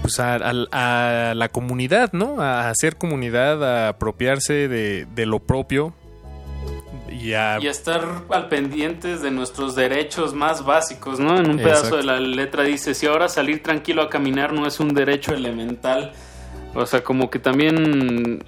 pues 0.01 0.19
a, 0.19 0.35
a- 0.35 1.31
a 1.31 1.33
la 1.33 1.49
comunidad, 1.49 2.11
¿no? 2.11 2.41
A 2.41 2.69
hacer 2.69 2.97
comunidad, 2.97 3.63
a 3.63 3.87
apropiarse 3.89 4.67
de, 4.67 5.05
de 5.15 5.25
lo 5.25 5.39
propio 5.39 5.93
y 7.09 7.31
a 7.33 7.57
Y 7.61 7.67
a 7.67 7.71
estar 7.71 8.03
al 8.29 8.49
pendientes 8.49 9.21
de 9.21 9.31
nuestros 9.31 9.75
derechos 9.75 10.33
más 10.33 10.65
básicos, 10.65 11.21
¿no? 11.21 11.37
En 11.37 11.49
un 11.49 11.55
pedazo 11.57 11.85
Exacto. 11.85 11.97
de 11.97 12.03
la 12.03 12.19
letra 12.19 12.63
dice, 12.63 12.93
si 12.93 13.05
ahora 13.07 13.29
salir 13.29 13.63
tranquilo 13.63 14.01
a 14.01 14.09
caminar 14.09 14.51
no 14.51 14.67
es 14.67 14.81
un 14.81 14.93
derecho 14.93 15.33
elemental. 15.33 16.11
O 16.77 16.85
sea, 16.85 17.03
como 17.03 17.29
que 17.29 17.39
también, 17.39 18.43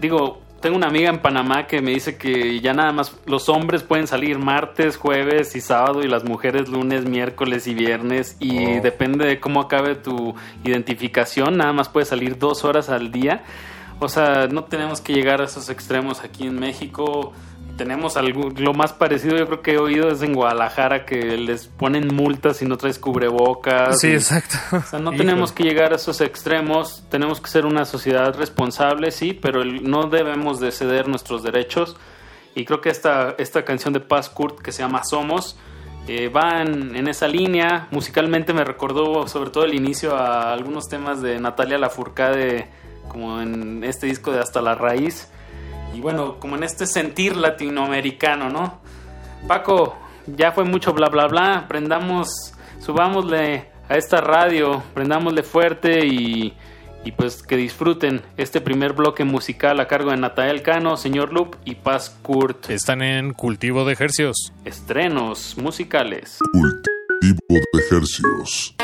digo, 0.00 0.40
tengo 0.60 0.76
una 0.76 0.86
amiga 0.86 1.10
en 1.10 1.18
Panamá 1.18 1.66
que 1.66 1.82
me 1.82 1.90
dice 1.90 2.16
que 2.16 2.60
ya 2.60 2.72
nada 2.72 2.92
más 2.92 3.16
los 3.26 3.48
hombres 3.48 3.82
pueden 3.82 4.06
salir 4.06 4.38
martes, 4.38 4.96
jueves 4.96 5.56
y 5.56 5.60
sábado 5.60 6.02
y 6.02 6.08
las 6.08 6.22
mujeres 6.24 6.68
lunes, 6.68 7.04
miércoles 7.04 7.66
y 7.66 7.74
viernes 7.74 8.36
y 8.38 8.78
Oh. 8.78 8.80
depende 8.80 9.26
de 9.26 9.40
cómo 9.40 9.60
acabe 9.60 9.96
tu 9.96 10.36
identificación, 10.62 11.56
nada 11.56 11.72
más 11.72 11.88
puedes 11.88 12.08
salir 12.08 12.38
dos 12.38 12.64
horas 12.64 12.88
al 12.90 13.10
día. 13.10 13.42
O 13.98 14.08
sea, 14.08 14.46
no 14.46 14.64
tenemos 14.64 15.00
que 15.00 15.12
llegar 15.12 15.40
a 15.40 15.44
esos 15.46 15.68
extremos 15.68 16.22
aquí 16.22 16.46
en 16.46 16.58
México. 16.60 17.32
Tenemos 17.76 18.16
algo, 18.16 18.50
lo 18.56 18.74
más 18.74 18.92
parecido 18.92 19.36
yo 19.36 19.46
creo 19.46 19.62
que 19.62 19.72
he 19.72 19.78
oído 19.78 20.10
es 20.10 20.22
en 20.22 20.34
Guadalajara 20.34 21.04
que 21.06 21.36
les 21.38 21.66
ponen 21.66 22.08
multas 22.14 22.58
si 22.58 22.66
no 22.66 22.76
traes 22.76 22.98
cubrebocas. 22.98 23.98
Sí, 24.00 24.08
Y- 24.08 24.12
exacto. 24.12 24.56
O 24.76 24.80
sea, 24.82 24.98
no 24.98 25.10
tenemos 25.16 25.52
que 25.52 25.62
llegar 25.64 25.92
a 25.92 25.96
esos 25.96 26.20
extremos. 26.20 27.02
Tenemos 27.10 27.40
que 27.40 27.48
ser 27.50 27.64
una 27.66 27.84
sociedad 27.84 28.36
responsable, 28.36 29.10
sí, 29.10 29.32
pero 29.32 29.62
el- 29.62 29.88
no 29.90 30.04
debemos 30.08 30.60
de 30.60 30.70
ceder 30.70 31.08
nuestros 31.08 31.42
derechos. 31.42 31.96
Y 32.54 32.66
creo 32.66 32.80
que 32.82 32.90
esta, 32.90 33.34
esta 33.38 33.64
canción 33.64 33.94
de 33.94 34.00
Paz 34.00 34.28
Kurt 34.28 34.60
que 34.60 34.70
se 34.72 34.82
llama 34.82 35.02
Somos 35.04 35.56
eh, 36.06 36.28
va 36.28 36.60
en, 36.60 36.94
en 36.94 37.08
esa 37.08 37.26
línea. 37.26 37.88
Musicalmente 37.90 38.52
me 38.52 38.64
recordó 38.64 39.26
sobre 39.26 39.50
todo 39.50 39.64
el 39.64 39.74
inicio 39.74 40.14
a 40.14 40.52
algunos 40.52 40.88
temas 40.88 41.22
de 41.22 41.40
Natalia 41.40 41.78
Lafourcade 41.78 42.68
como 43.08 43.40
en 43.40 43.82
este 43.82 44.06
disco 44.06 44.30
de 44.30 44.40
Hasta 44.40 44.60
la 44.60 44.74
Raíz. 44.74 45.30
Y 45.94 46.00
bueno, 46.00 46.38
como 46.38 46.56
en 46.56 46.62
este 46.62 46.86
sentir 46.86 47.36
latinoamericano, 47.36 48.48
¿no? 48.48 48.80
Paco, 49.46 49.96
ya 50.26 50.52
fue 50.52 50.64
mucho 50.64 50.92
bla 50.92 51.08
bla 51.08 51.26
bla. 51.26 51.66
Prendamos, 51.68 52.54
subámosle 52.80 53.66
a 53.88 53.96
esta 53.96 54.20
radio, 54.20 54.82
prendámosle 54.94 55.42
fuerte 55.42 56.06
y, 56.06 56.54
y 57.04 57.12
pues 57.12 57.42
que 57.42 57.56
disfruten 57.56 58.22
este 58.36 58.60
primer 58.60 58.92
bloque 58.92 59.24
musical 59.24 59.80
a 59.80 59.88
cargo 59.88 60.10
de 60.10 60.16
Natael 60.16 60.62
Cano, 60.62 60.96
Señor 60.96 61.32
Loop 61.32 61.56
y 61.64 61.74
Paz 61.74 62.16
Kurt. 62.22 62.70
Están 62.70 63.02
en 63.02 63.32
cultivo 63.34 63.84
de 63.84 63.92
ejercicios. 63.92 64.52
Estrenos 64.64 65.56
musicales. 65.58 66.38
Cultivo 66.52 67.60
de 67.72 67.80
ejercicios. 67.80 68.76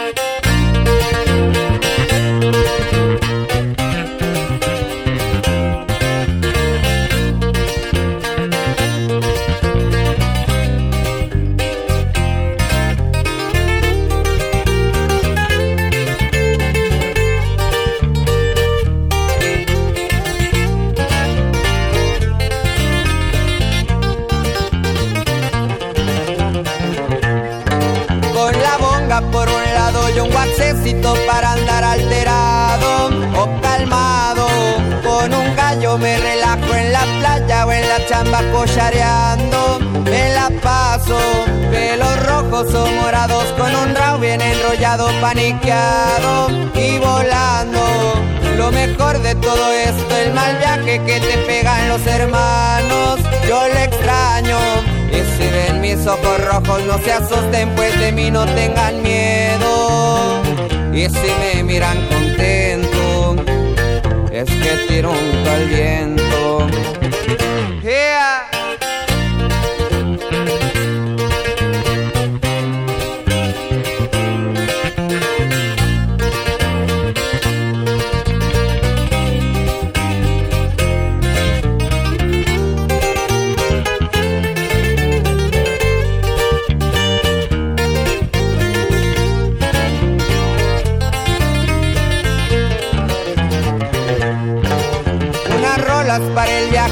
Pelos 42.59 42.73
rojos 42.73 42.75
o 42.75 43.03
morados 43.03 43.45
con 43.57 43.75
un 43.75 43.95
rao 43.95 44.19
bien 44.19 44.41
enrollado, 44.41 45.09
paniqueado 45.21 46.49
y 46.75 46.99
volando. 46.99 47.81
Lo 48.57 48.71
mejor 48.73 49.21
de 49.21 49.35
todo 49.37 49.73
esto, 49.73 50.17
el 50.17 50.33
mal 50.35 50.57
viaje 50.59 51.01
que 51.05 51.21
te 51.21 51.39
pegan 51.47 51.89
los 51.89 52.05
hermanos. 52.07 53.21
Yo 53.49 53.69
le 53.69 53.85
extraño. 53.85 54.59
Y 55.11 55.21
si 55.37 55.49
ven 55.49 55.81
mis 55.81 56.07
ojos 56.07 56.45
rojos, 56.45 56.83
no 56.85 56.99
se 56.99 57.13
asusten, 57.13 57.75
pues 57.75 57.99
de 57.99 58.13
mí 58.13 58.31
no 58.31 58.45
tengan 58.47 59.03
miedo. 59.03 60.43
Y 60.93 61.09
si 61.09 61.31
me 61.41 61.63
miran 61.63 62.07
contento, 62.09 63.37
es 64.31 64.49
que 64.51 64.87
tiro 64.89 65.13
un 65.13 65.45
tal 65.45 65.65
viento. 65.67 66.67
Yeah. 67.83 68.48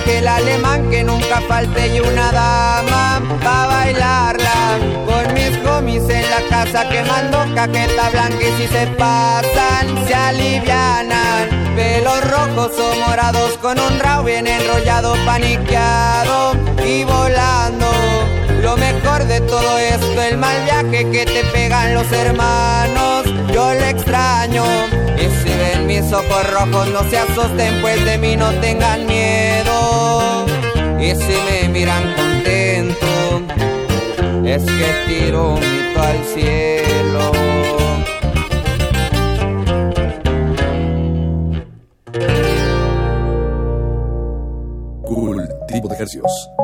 Para 0.06 0.18
el 0.18 0.28
alemán 0.28 0.88
que 0.90 1.02
nunca 1.02 1.40
falte 1.48 1.94
y 1.94 2.00
una 2.00 2.30
dama 2.30 3.22
para 3.42 3.66
bailarla. 3.66 4.78
Con 5.04 5.34
mis 5.34 5.56
homies 5.66 6.08
en 6.08 6.30
la 6.30 6.40
casa 6.48 6.88
quemando 6.88 7.38
cajeta 7.54 8.10
blanca 8.10 8.40
y 8.40 8.62
si 8.62 8.68
se 8.68 8.86
pasan, 8.98 10.06
se 10.06 10.14
alivianan. 10.14 11.74
Pelos 11.74 12.30
rojos 12.30 12.72
o 12.78 13.06
morados 13.06 13.58
con 13.58 13.78
un 13.78 13.98
rao 13.98 14.24
bien 14.24 14.46
enrollado, 14.46 15.14
paniqueado 15.24 16.54
y 16.84 17.04
volando. 17.04 17.90
Lo 18.62 18.76
mejor 18.76 19.24
de 19.24 19.40
todo 19.42 19.78
esto, 19.78 20.22
el 20.22 20.38
mal 20.38 20.62
viaje 20.64 21.10
que 21.10 21.24
te 21.24 21.44
pegan 21.52 21.94
los 21.94 22.10
hermanos, 22.12 23.26
yo 23.52 23.72
le 23.74 23.90
extraño. 23.90 24.64
Y 25.16 25.28
si 25.42 25.54
ven 25.56 25.86
mis 25.86 26.12
ojos 26.12 26.50
rojos, 26.50 26.88
no 26.88 27.08
se 27.10 27.18
asusten, 27.18 27.80
pues 27.80 28.04
de 28.04 28.18
mí 28.18 28.36
no 28.36 28.50
tengan 28.60 29.06
miedo. 29.06 29.55
Y 30.98 31.14
si 31.14 31.35
me 31.47 31.68
miran 31.68 32.02
contento, 32.14 33.43
es 34.44 34.64
que 34.64 34.89
tiro 35.06 35.55
un 35.55 35.60
grito 35.60 36.02
al 36.02 36.24
cielo. 36.24 37.32
Cultivo 45.02 45.89
de 45.89 45.94
ejercicios. 45.94 46.55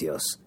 De 0.00 0.43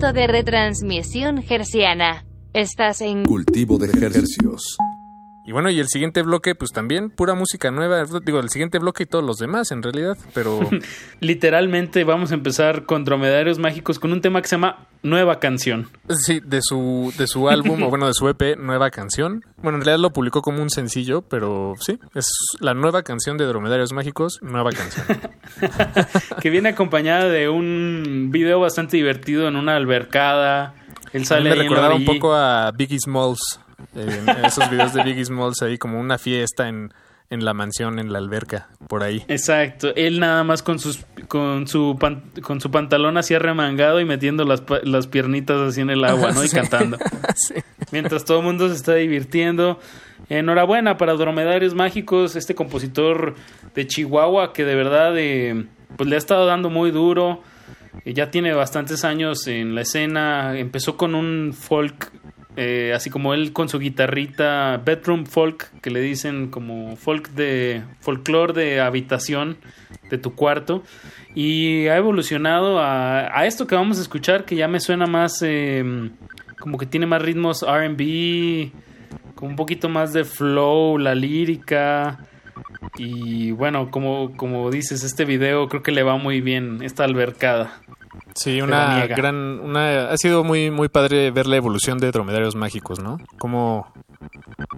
de 0.00 0.26
retransmisión 0.26 1.42
gerciana. 1.42 2.24
Estás 2.54 3.02
en 3.02 3.26
Cultivo 3.26 3.76
de 3.76 3.88
ejercicios. 3.88 4.78
Y 5.44 5.52
bueno, 5.52 5.68
y 5.68 5.78
el 5.78 5.88
siguiente 5.88 6.22
bloque, 6.22 6.54
pues 6.54 6.70
también 6.70 7.10
pura 7.10 7.34
música 7.34 7.70
nueva. 7.70 8.02
Digo, 8.24 8.40
el 8.40 8.48
siguiente 8.48 8.78
bloque 8.78 9.02
y 9.02 9.06
todos 9.06 9.22
los 9.22 9.36
demás, 9.36 9.70
en 9.72 9.82
realidad, 9.82 10.16
pero... 10.32 10.58
Literalmente 11.20 12.04
vamos 12.04 12.32
a 12.32 12.34
empezar 12.34 12.86
con 12.86 13.04
Dromedarios 13.04 13.58
Mágicos 13.58 13.98
con 13.98 14.12
un 14.12 14.22
tema 14.22 14.40
que 14.40 14.48
se 14.48 14.56
llama 14.56 14.86
Nueva 15.02 15.40
Canción. 15.40 15.88
Sí, 16.08 16.40
de 16.40 16.60
su, 16.62 17.12
de 17.16 17.26
su 17.26 17.48
álbum, 17.48 17.82
o 17.82 17.88
bueno, 17.90 18.06
de 18.06 18.14
su 18.14 18.28
EP, 18.28 18.56
Nueva 18.58 18.90
Canción. 18.90 19.42
Bueno, 19.62 19.78
en 19.78 19.84
realidad 19.84 20.02
lo 20.02 20.12
publicó 20.12 20.42
como 20.42 20.62
un 20.62 20.70
sencillo, 20.70 21.22
pero 21.22 21.74
sí, 21.80 21.98
es 22.14 22.30
la 22.60 22.74
nueva 22.74 23.02
canción 23.02 23.36
de 23.38 23.46
Dromedarios 23.46 23.92
Mágicos, 23.92 24.38
Nueva 24.42 24.70
Canción. 24.72 25.06
que 26.40 26.50
viene 26.50 26.70
acompañada 26.70 27.28
de 27.28 27.48
un 27.48 28.28
video 28.30 28.60
bastante 28.60 28.96
divertido 28.96 29.48
en 29.48 29.56
una 29.56 29.76
albercada. 29.76 30.74
Él 31.12 31.24
sale 31.26 31.44
me 31.44 31.50
ahí 31.50 31.60
en 31.60 31.62
recordaba 31.64 31.94
un 31.94 32.04
poco 32.04 32.34
a 32.34 32.70
Biggie 32.72 33.00
Smalls. 33.00 33.60
En 33.94 34.28
esos 34.44 34.70
videos 34.70 34.92
de 34.92 35.02
Biggie 35.02 35.24
Smalls 35.24 35.62
ahí 35.62 35.78
como 35.78 35.98
una 35.98 36.18
fiesta 36.18 36.68
en, 36.68 36.92
en 37.30 37.44
la 37.44 37.54
mansión, 37.54 37.98
en 37.98 38.12
la 38.12 38.18
alberca, 38.18 38.68
por 38.88 39.02
ahí. 39.04 39.24
Exacto, 39.28 39.92
él 39.96 40.18
nada 40.20 40.42
más 40.44 40.62
con 40.62 40.78
sus 40.80 41.04
con 41.28 41.66
su 41.68 41.96
pan- 41.98 42.24
con 42.42 42.60
su 42.60 42.70
pantalón 42.70 43.16
así 43.16 43.34
arremangado 43.34 44.00
y 44.00 44.04
metiendo 44.04 44.44
las, 44.44 44.62
las 44.82 45.06
piernitas 45.06 45.58
así 45.60 45.80
en 45.80 45.90
el 45.90 46.04
agua, 46.04 46.32
¿no? 46.32 46.44
Y 46.44 46.48
Sí. 46.50 46.56
cantando. 46.56 46.98
Mientras 47.92 48.24
todo 48.24 48.38
el 48.40 48.44
mundo 48.44 48.68
se 48.68 48.74
está 48.74 48.94
divirtiendo. 48.94 49.78
Enhorabuena 50.28 50.96
para 50.96 51.14
Dromedarios 51.14 51.74
Mágicos, 51.74 52.36
este 52.36 52.54
compositor 52.54 53.34
de 53.74 53.86
Chihuahua 53.86 54.52
que 54.52 54.64
de 54.64 54.74
verdad 54.74 55.12
eh, 55.16 55.66
pues 55.96 56.08
le 56.08 56.16
ha 56.16 56.18
estado 56.18 56.46
dando 56.46 56.70
muy 56.70 56.90
duro. 56.90 57.42
Eh, 58.04 58.14
ya 58.14 58.30
tiene 58.30 58.52
bastantes 58.54 59.04
años 59.04 59.46
en 59.48 59.74
la 59.74 59.80
escena. 59.80 60.56
Empezó 60.58 60.96
con 60.96 61.14
un 61.16 61.52
folk, 61.52 62.10
eh, 62.56 62.92
así 62.94 63.10
como 63.10 63.32
él 63.32 63.52
con 63.52 63.68
su 63.68 63.78
guitarrita, 63.78 64.82
bedroom 64.84 65.24
folk, 65.24 65.70
que 65.80 65.90
le 65.90 66.00
dicen 66.00 66.48
como 66.48 66.96
folk 66.96 67.30
de 67.30 67.82
folclore 68.00 68.52
de 68.52 68.80
habitación 68.80 69.56
de 70.10 70.18
tu 70.18 70.34
cuarto. 70.34 70.82
Y 71.34 71.86
ha 71.86 71.96
evolucionado 71.96 72.80
a, 72.80 73.46
esto 73.46 73.66
que 73.66 73.76
vamos 73.76 73.98
a 73.98 74.02
escuchar, 74.02 74.44
que 74.44 74.56
ya 74.56 74.68
me 74.68 74.80
suena 74.80 75.06
más 75.06 75.42
eh, 75.42 76.10
como 76.58 76.76
que 76.76 76.86
tiene 76.86 77.06
más 77.06 77.22
ritmos 77.22 77.62
RB, 77.62 78.70
con 79.34 79.50
un 79.50 79.56
poquito 79.56 79.88
más 79.88 80.12
de 80.12 80.24
flow, 80.24 80.98
la 80.98 81.14
lírica. 81.14 82.26
Y 82.96 83.52
bueno, 83.52 83.90
como, 83.90 84.36
como 84.36 84.70
dices, 84.70 85.04
este 85.04 85.24
video 85.24 85.68
creo 85.68 85.82
que 85.82 85.92
le 85.92 86.02
va 86.02 86.16
muy 86.16 86.40
bien, 86.40 86.82
esta 86.82 87.04
albercada. 87.04 87.80
Sí, 88.34 88.60
una 88.60 89.06
gran, 89.06 89.60
una, 89.60 90.10
ha 90.10 90.16
sido 90.16 90.42
muy, 90.44 90.70
muy 90.70 90.88
padre 90.88 91.30
ver 91.30 91.46
la 91.46 91.56
evolución 91.56 91.98
de 91.98 92.10
Dromedarios 92.10 92.56
Mágicos, 92.56 93.00
¿no? 93.00 93.18
Cómo, 93.38 93.92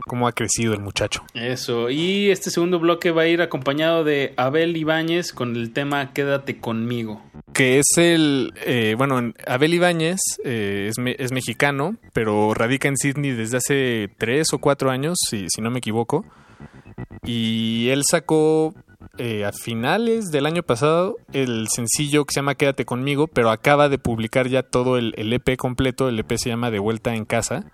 cómo 0.07 0.29
ha 0.29 0.33
crecido 0.33 0.75
el 0.75 0.81
muchacho. 0.81 1.23
Eso, 1.35 1.89
y 1.91 2.31
este 2.31 2.51
segundo 2.51 2.79
bloque 2.79 3.11
va 3.11 3.23
a 3.23 3.27
ir 3.29 3.41
acompañado 3.43 4.05
de 4.05 4.35
Abel 4.37 4.77
Ibáñez 4.77 5.33
con 5.33 5.57
el 5.57 5.73
tema 5.73 6.13
Quédate 6.13 6.59
conmigo. 6.59 7.23
Que 7.53 7.79
es 7.79 7.87
el, 7.99 8.53
eh, 8.67 8.95
bueno, 8.97 9.19
en- 9.19 9.35
Abel 9.47 9.75
Ibáñez 9.75 10.21
eh, 10.45 10.87
es, 10.89 10.99
me- 10.99 11.17
es 11.19 11.33
mexicano, 11.33 11.97
pero 12.13 12.55
radica 12.55 12.89
en 12.89 12.97
Sydney 12.97 13.33
desde 13.33 13.59
hace 13.59 14.11
tres 14.19 14.49
o 14.53 14.59
cuatro 14.59 14.91
años, 14.91 15.19
si, 15.31 15.47
si 15.49 15.61
no 15.61 15.71
me 15.71 15.79
equivoco. 15.79 16.25
Y 17.25 17.89
él 17.91 18.03
sacó 18.09 18.75
eh, 19.19 19.45
a 19.45 19.53
finales 19.53 20.31
del 20.31 20.47
año 20.47 20.63
pasado 20.63 21.17
el 21.33 21.69
sencillo 21.69 22.25
que 22.25 22.33
se 22.33 22.41
llama 22.41 22.55
Quédate 22.55 22.85
conmigo, 22.85 23.27
pero 23.27 23.51
acaba 23.51 23.89
de 23.89 23.99
publicar 23.99 24.49
ya 24.49 24.63
todo 24.63 24.97
el, 24.99 25.15
el 25.17 25.33
EP 25.33 25.57
completo. 25.57 26.09
El 26.09 26.19
EP 26.19 26.33
se 26.37 26.49
llama 26.49 26.71
De 26.71 26.79
vuelta 26.79 27.15
en 27.15 27.25
casa. 27.25 27.65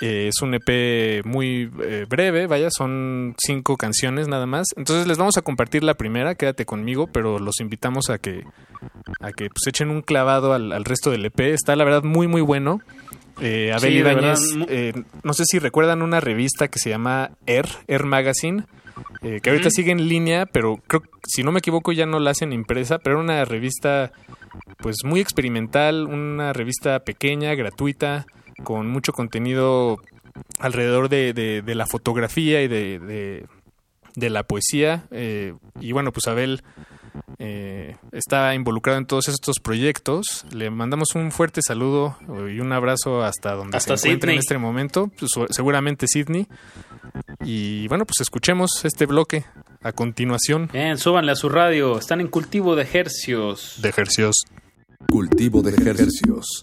Eh, 0.00 0.28
es 0.28 0.42
un 0.42 0.54
EP 0.54 1.24
muy 1.24 1.70
eh, 1.82 2.06
breve, 2.08 2.46
vaya, 2.46 2.68
son 2.70 3.34
cinco 3.38 3.76
canciones 3.76 4.28
nada 4.28 4.46
más. 4.46 4.66
Entonces 4.76 5.06
les 5.06 5.18
vamos 5.18 5.36
a 5.36 5.42
compartir 5.42 5.84
la 5.84 5.94
primera, 5.94 6.34
quédate 6.34 6.64
conmigo, 6.64 7.06
pero 7.06 7.38
los 7.38 7.60
invitamos 7.60 8.10
a 8.10 8.18
que 8.18 8.44
a 9.20 9.32
que 9.32 9.48
pues 9.48 9.66
echen 9.66 9.90
un 9.90 10.02
clavado 10.02 10.52
al, 10.52 10.72
al 10.72 10.84
resto 10.84 11.10
del 11.10 11.24
EP. 11.24 11.40
Está 11.40 11.76
la 11.76 11.84
verdad 11.84 12.02
muy 12.02 12.26
muy 12.26 12.40
bueno. 12.40 12.80
Eh, 13.40 13.72
Abel 13.72 14.36
Sí, 14.36 14.64
eh, 14.68 14.92
no 15.22 15.32
sé 15.32 15.44
si 15.46 15.58
recuerdan 15.58 16.02
una 16.02 16.20
revista 16.20 16.68
que 16.68 16.78
se 16.78 16.90
llama 16.90 17.32
Air, 17.46 17.66
Air 17.88 18.04
Magazine, 18.04 18.64
eh, 19.22 19.40
que 19.42 19.50
ahorita 19.50 19.70
sigue 19.70 19.92
en 19.92 20.08
línea, 20.08 20.46
pero 20.46 20.76
creo, 20.86 21.02
si 21.26 21.42
no 21.42 21.52
me 21.52 21.58
equivoco 21.60 21.92
ya 21.92 22.06
no 22.06 22.18
la 22.18 22.30
hacen 22.30 22.52
impresa, 22.52 22.98
pero 22.98 23.16
era 23.16 23.24
una 23.24 23.44
revista 23.44 24.12
pues 24.78 24.96
muy 25.04 25.20
experimental, 25.20 26.06
una 26.06 26.52
revista 26.52 27.00
pequeña, 27.00 27.54
gratuita, 27.54 28.26
con 28.62 28.88
mucho 28.88 29.12
contenido 29.12 29.98
alrededor 30.58 31.08
de, 31.08 31.32
de- 31.32 31.62
de 31.62 31.74
la 31.74 31.86
fotografía 31.86 32.62
y 32.62 32.68
de, 32.68 32.98
de- 32.98 33.46
de 34.16 34.30
la 34.30 34.42
poesía. 34.44 35.04
eh, 35.10 35.54
y 35.80 35.92
bueno, 35.92 36.12
pues 36.12 36.26
Abel 36.28 36.62
eh, 37.38 37.96
está 38.12 38.54
involucrado 38.54 38.98
en 38.98 39.06
todos 39.06 39.28
estos 39.28 39.58
proyectos. 39.60 40.44
Le 40.52 40.70
mandamos 40.70 41.14
un 41.14 41.30
fuerte 41.30 41.60
saludo 41.66 42.16
y 42.28 42.60
un 42.60 42.72
abrazo 42.72 43.22
hasta 43.22 43.52
donde 43.54 43.76
Hasta 43.76 43.96
se 43.96 44.08
encuentre 44.08 44.32
en 44.32 44.38
este 44.38 44.58
momento, 44.58 45.10
pues, 45.18 45.30
seguramente 45.50 46.06
Sydney. 46.08 46.46
Y 47.44 47.88
bueno, 47.88 48.04
pues 48.06 48.20
escuchemos 48.20 48.84
este 48.84 49.06
bloque 49.06 49.44
a 49.82 49.92
continuación. 49.92 50.68
Bien, 50.72 50.98
súbanle 50.98 51.32
a 51.32 51.36
su 51.36 51.48
radio, 51.48 51.98
están 51.98 52.20
en 52.20 52.28
cultivo 52.28 52.74
de 52.74 52.82
ejercios. 52.82 53.80
De 53.80 53.88
ejercios. 53.88 54.44
Cultivo 55.08 55.62
de 55.62 55.72
ejercicios. 55.72 56.62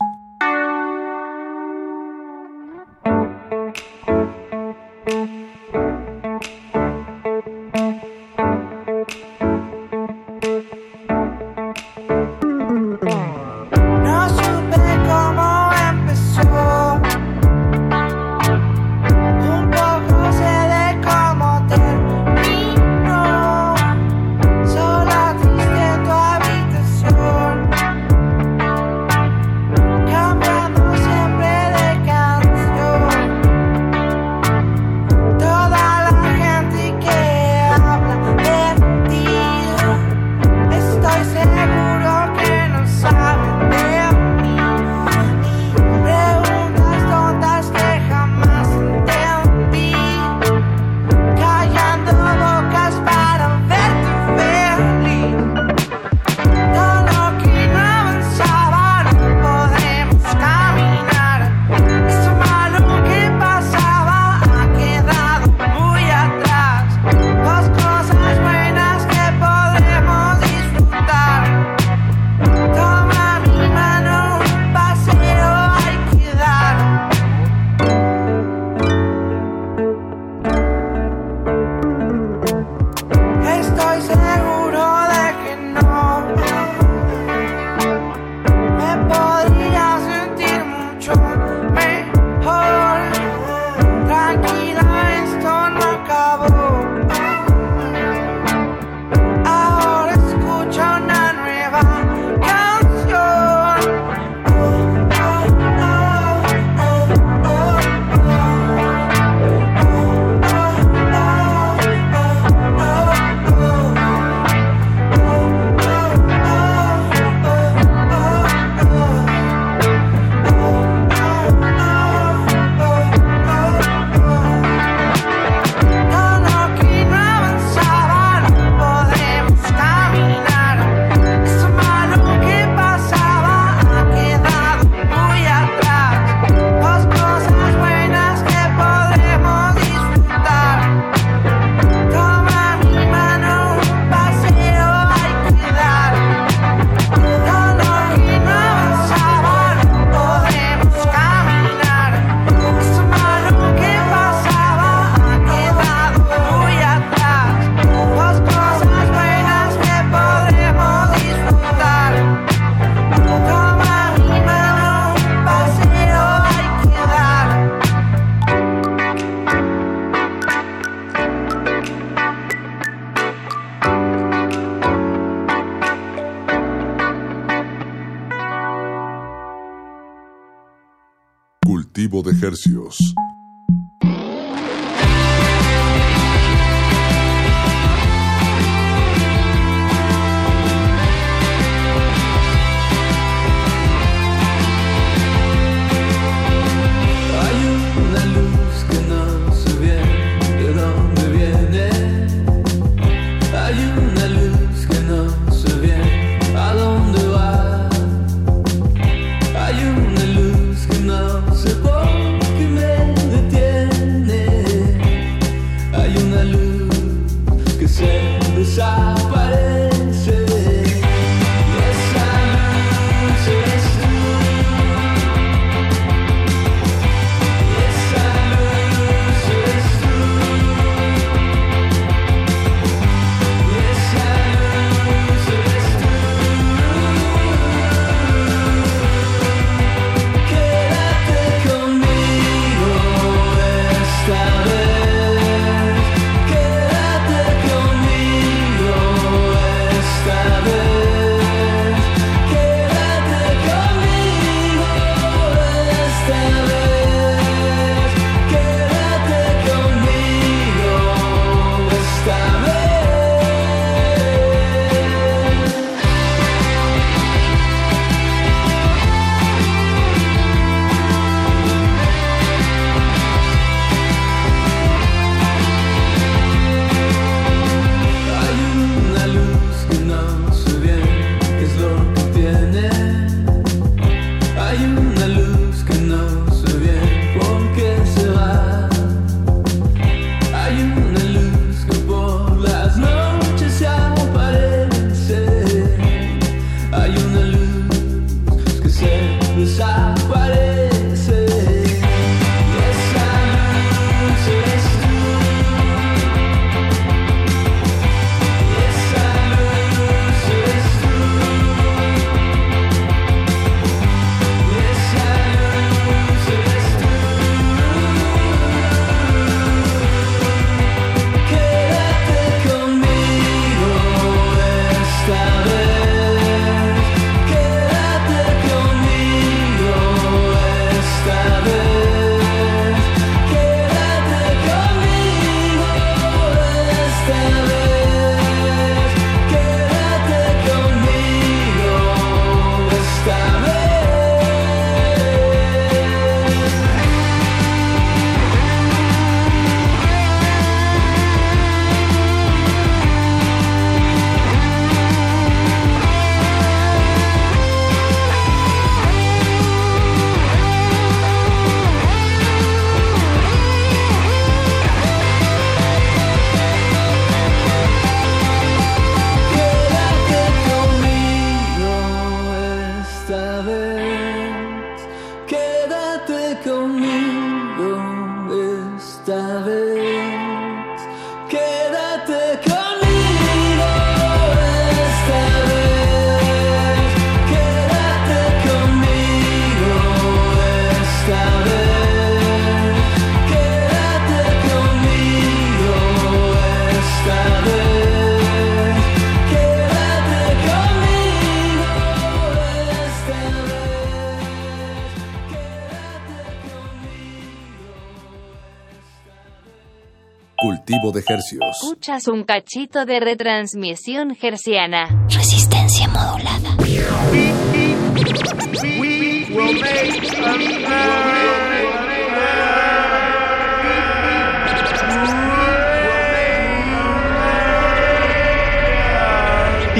Escuchas 412.01 412.27
un 412.29 412.45
cachito 412.45 413.05
de 413.05 413.19
retransmisión 413.19 414.35
gerciana. 414.35 415.07
Resistencia 415.29 416.07
modulada. 416.07 416.75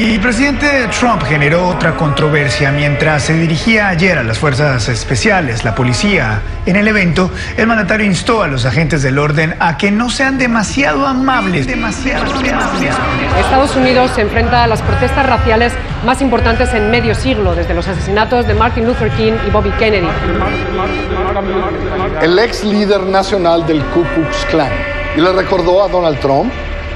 Y 0.01 0.15
el 0.15 0.19
presidente 0.19 0.87
Trump 0.99 1.21
generó 1.21 1.67
otra 1.67 1.95
controversia 1.95 2.71
mientras 2.71 3.21
se 3.21 3.33
dirigía 3.33 3.89
ayer 3.89 4.17
a 4.17 4.23
las 4.23 4.39
fuerzas 4.39 4.89
especiales, 4.89 5.63
la 5.63 5.75
policía. 5.75 6.41
En 6.65 6.75
el 6.75 6.87
evento, 6.87 7.29
el 7.55 7.67
mandatario 7.67 8.07
instó 8.07 8.41
a 8.41 8.47
los 8.47 8.65
agentes 8.65 9.03
del 9.03 9.19
orden 9.19 9.55
a 9.59 9.77
que 9.77 9.91
no 9.91 10.09
sean 10.09 10.39
demasiado 10.39 11.05
amables, 11.05 11.67
demasiado 11.67 12.23
amables. 12.31 12.95
Estados 13.41 13.75
Unidos 13.75 14.09
se 14.15 14.21
enfrenta 14.21 14.63
a 14.63 14.67
las 14.67 14.81
protestas 14.81 15.23
raciales 15.23 15.71
más 16.03 16.19
importantes 16.23 16.73
en 16.73 16.89
medio 16.89 17.13
siglo, 17.13 17.53
desde 17.53 17.75
los 17.75 17.87
asesinatos 17.87 18.47
de 18.47 18.55
Martin 18.55 18.87
Luther 18.87 19.11
King 19.11 19.33
y 19.47 19.51
Bobby 19.51 19.69
Kennedy. 19.77 20.07
El 22.23 22.39
ex 22.39 22.63
líder 22.63 23.01
nacional 23.01 23.67
del 23.67 23.83
Ku 23.85 24.03
Klux 24.15 24.45
Klan. 24.49 24.71
Y 25.15 25.21
le 25.21 25.31
recordó 25.31 25.83
a 25.83 25.89
Donald 25.89 26.19
Trump 26.21 26.51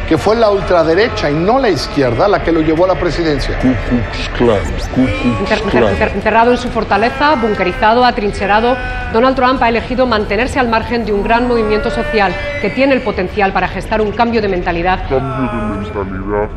que 0.07 0.17
fue 0.17 0.35
la 0.35 0.49
ultraderecha 0.49 1.29
y 1.29 1.33
no 1.33 1.59
la 1.59 1.69
izquierda 1.69 2.27
la 2.27 2.43
que 2.43 2.51
lo 2.51 2.61
llevó 2.61 2.85
a 2.85 2.89
la 2.89 2.99
presidencia. 2.99 3.57
Ku 3.59 3.73
Klux 3.89 4.29
Klan, 4.37 4.59
Ku 4.93 5.69
Klux 5.69 6.01
enterrado 6.13 6.51
en 6.51 6.57
su 6.57 6.69
fortaleza, 6.69 7.35
bunkerizado, 7.35 8.05
atrincherado, 8.05 8.75
Donald 9.13 9.35
Trump 9.35 9.61
ha 9.61 9.69
elegido 9.69 10.05
mantenerse 10.05 10.59
al 10.59 10.69
margen 10.69 11.05
de 11.05 11.13
un 11.13 11.23
gran 11.23 11.47
movimiento 11.47 11.89
social 11.89 12.33
que 12.61 12.69
tiene 12.69 12.93
el 12.93 13.01
potencial 13.01 13.53
para 13.53 13.67
gestar 13.67 14.01
un 14.01 14.11
cambio 14.11 14.41
de 14.41 14.47
mentalidad. 14.47 15.07
Cambio 15.09 15.51
de 15.51 16.03
mentalidad. 16.03 16.49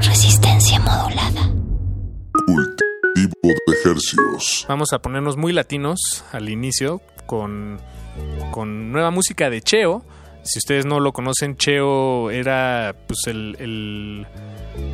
Resistencia 0.00 0.80
modulada. 0.80 1.42
Cultivo 2.46 2.90
cultivo 3.12 3.54
de 3.66 3.72
ejercicios. 3.72 4.66
Vamos 4.68 4.92
a 4.92 5.00
ponernos 5.00 5.36
muy 5.36 5.52
latinos 5.52 6.24
al 6.32 6.48
inicio 6.48 7.00
con, 7.26 7.80
con 8.50 8.92
nueva 8.92 9.10
música 9.10 9.50
de 9.50 9.60
Cheo. 9.60 10.02
Si 10.42 10.58
ustedes 10.58 10.86
no 10.86 11.00
lo 11.00 11.12
conocen, 11.12 11.56
Cheo 11.56 12.30
era 12.30 12.94
pues 13.06 13.20
el, 13.26 14.26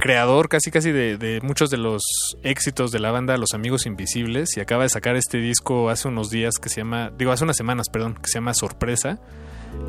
creador 0.00 0.48
casi 0.48 0.70
casi 0.70 0.90
de, 0.92 1.40
muchos 1.42 1.70
de 1.70 1.76
los 1.76 2.02
éxitos 2.42 2.90
de 2.90 2.98
la 2.98 3.10
banda 3.10 3.36
Los 3.36 3.54
Amigos 3.54 3.86
Invisibles 3.86 4.56
y 4.56 4.60
acaba 4.60 4.82
de 4.82 4.88
sacar 4.88 5.16
este 5.16 5.38
disco 5.38 5.88
hace 5.90 6.08
unos 6.08 6.30
días 6.30 6.54
que 6.60 6.68
se 6.68 6.80
llama, 6.80 7.12
digo 7.16 7.32
hace 7.32 7.44
unas 7.44 7.56
semanas, 7.56 7.88
perdón, 7.88 8.14
que 8.14 8.28
se 8.28 8.34
llama 8.34 8.54
Sorpresa 8.54 9.20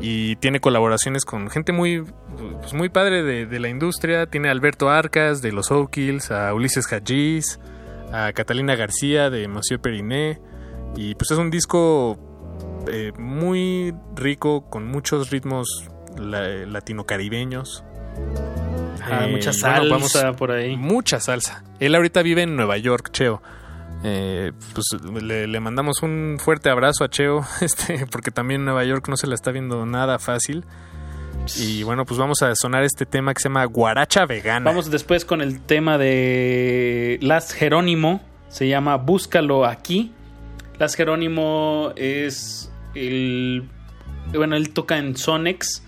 y 0.00 0.36
tiene 0.36 0.60
colaboraciones 0.60 1.24
con 1.24 1.50
gente 1.50 1.72
muy 1.72 2.04
pues, 2.60 2.72
muy 2.72 2.88
padre 2.88 3.22
de, 3.22 3.58
la 3.58 3.68
industria. 3.68 4.26
Tiene 4.26 4.48
a 4.48 4.52
Alberto 4.52 4.90
Arcas 4.90 5.42
de 5.42 5.52
los 5.52 5.70
O'Kills, 5.70 6.30
a 6.30 6.54
Ulises 6.54 6.86
Hajiz, 6.92 7.58
a 8.12 8.32
Catalina 8.32 8.76
García 8.76 9.30
de 9.30 9.48
Monsieur 9.48 9.80
Periné. 9.80 10.40
Y 10.96 11.14
pues 11.16 11.30
es 11.30 11.38
un 11.38 11.50
disco 11.50 12.18
eh, 12.90 13.12
muy 13.18 13.94
rico 14.14 14.68
con 14.70 14.86
muchos 14.86 15.30
ritmos 15.30 15.84
la- 16.18 16.48
latino-caribeños. 16.66 17.84
Ah, 19.02 19.24
Eh, 19.26 19.30
mucha 19.32 19.50
bueno, 19.50 20.00
salsa 20.08 20.32
por 20.32 20.50
ahí. 20.50 20.76
Mucha 20.76 21.20
salsa. 21.20 21.62
Él 21.80 21.94
ahorita 21.94 22.22
vive 22.22 22.42
en 22.42 22.56
Nueva 22.56 22.76
York, 22.78 23.10
Cheo. 23.12 23.40
Eh, 24.04 24.52
pues 24.74 24.86
le, 25.22 25.46
le 25.48 25.60
mandamos 25.60 26.02
un 26.02 26.36
fuerte 26.40 26.70
abrazo 26.70 27.04
a 27.04 27.08
Cheo, 27.08 27.44
este, 27.60 28.06
porque 28.10 28.30
también 28.30 28.64
Nueva 28.64 28.84
York 28.84 29.08
no 29.08 29.16
se 29.16 29.26
la 29.26 29.34
está 29.34 29.50
viendo 29.50 29.84
nada 29.86 30.18
fácil. 30.18 30.64
Y 31.56 31.82
bueno, 31.82 32.04
pues 32.04 32.18
vamos 32.18 32.42
a 32.42 32.54
sonar 32.54 32.82
este 32.84 33.06
tema 33.06 33.32
que 33.32 33.40
se 33.40 33.48
llama 33.48 33.64
Guaracha 33.64 34.26
Vegana. 34.26 34.68
Vamos 34.68 34.90
después 34.90 35.24
con 35.24 35.40
el 35.40 35.60
tema 35.62 35.96
de 35.96 37.18
Las 37.22 37.52
Jerónimo. 37.52 38.20
Se 38.48 38.68
llama 38.68 38.96
Búscalo 38.96 39.64
aquí. 39.64 40.12
Las 40.78 40.94
Jerónimo 40.94 41.92
es 41.96 42.70
el. 42.94 43.68
Bueno, 44.32 44.56
él 44.56 44.70
toca 44.70 44.98
en 44.98 45.16
Sonex, 45.16 45.82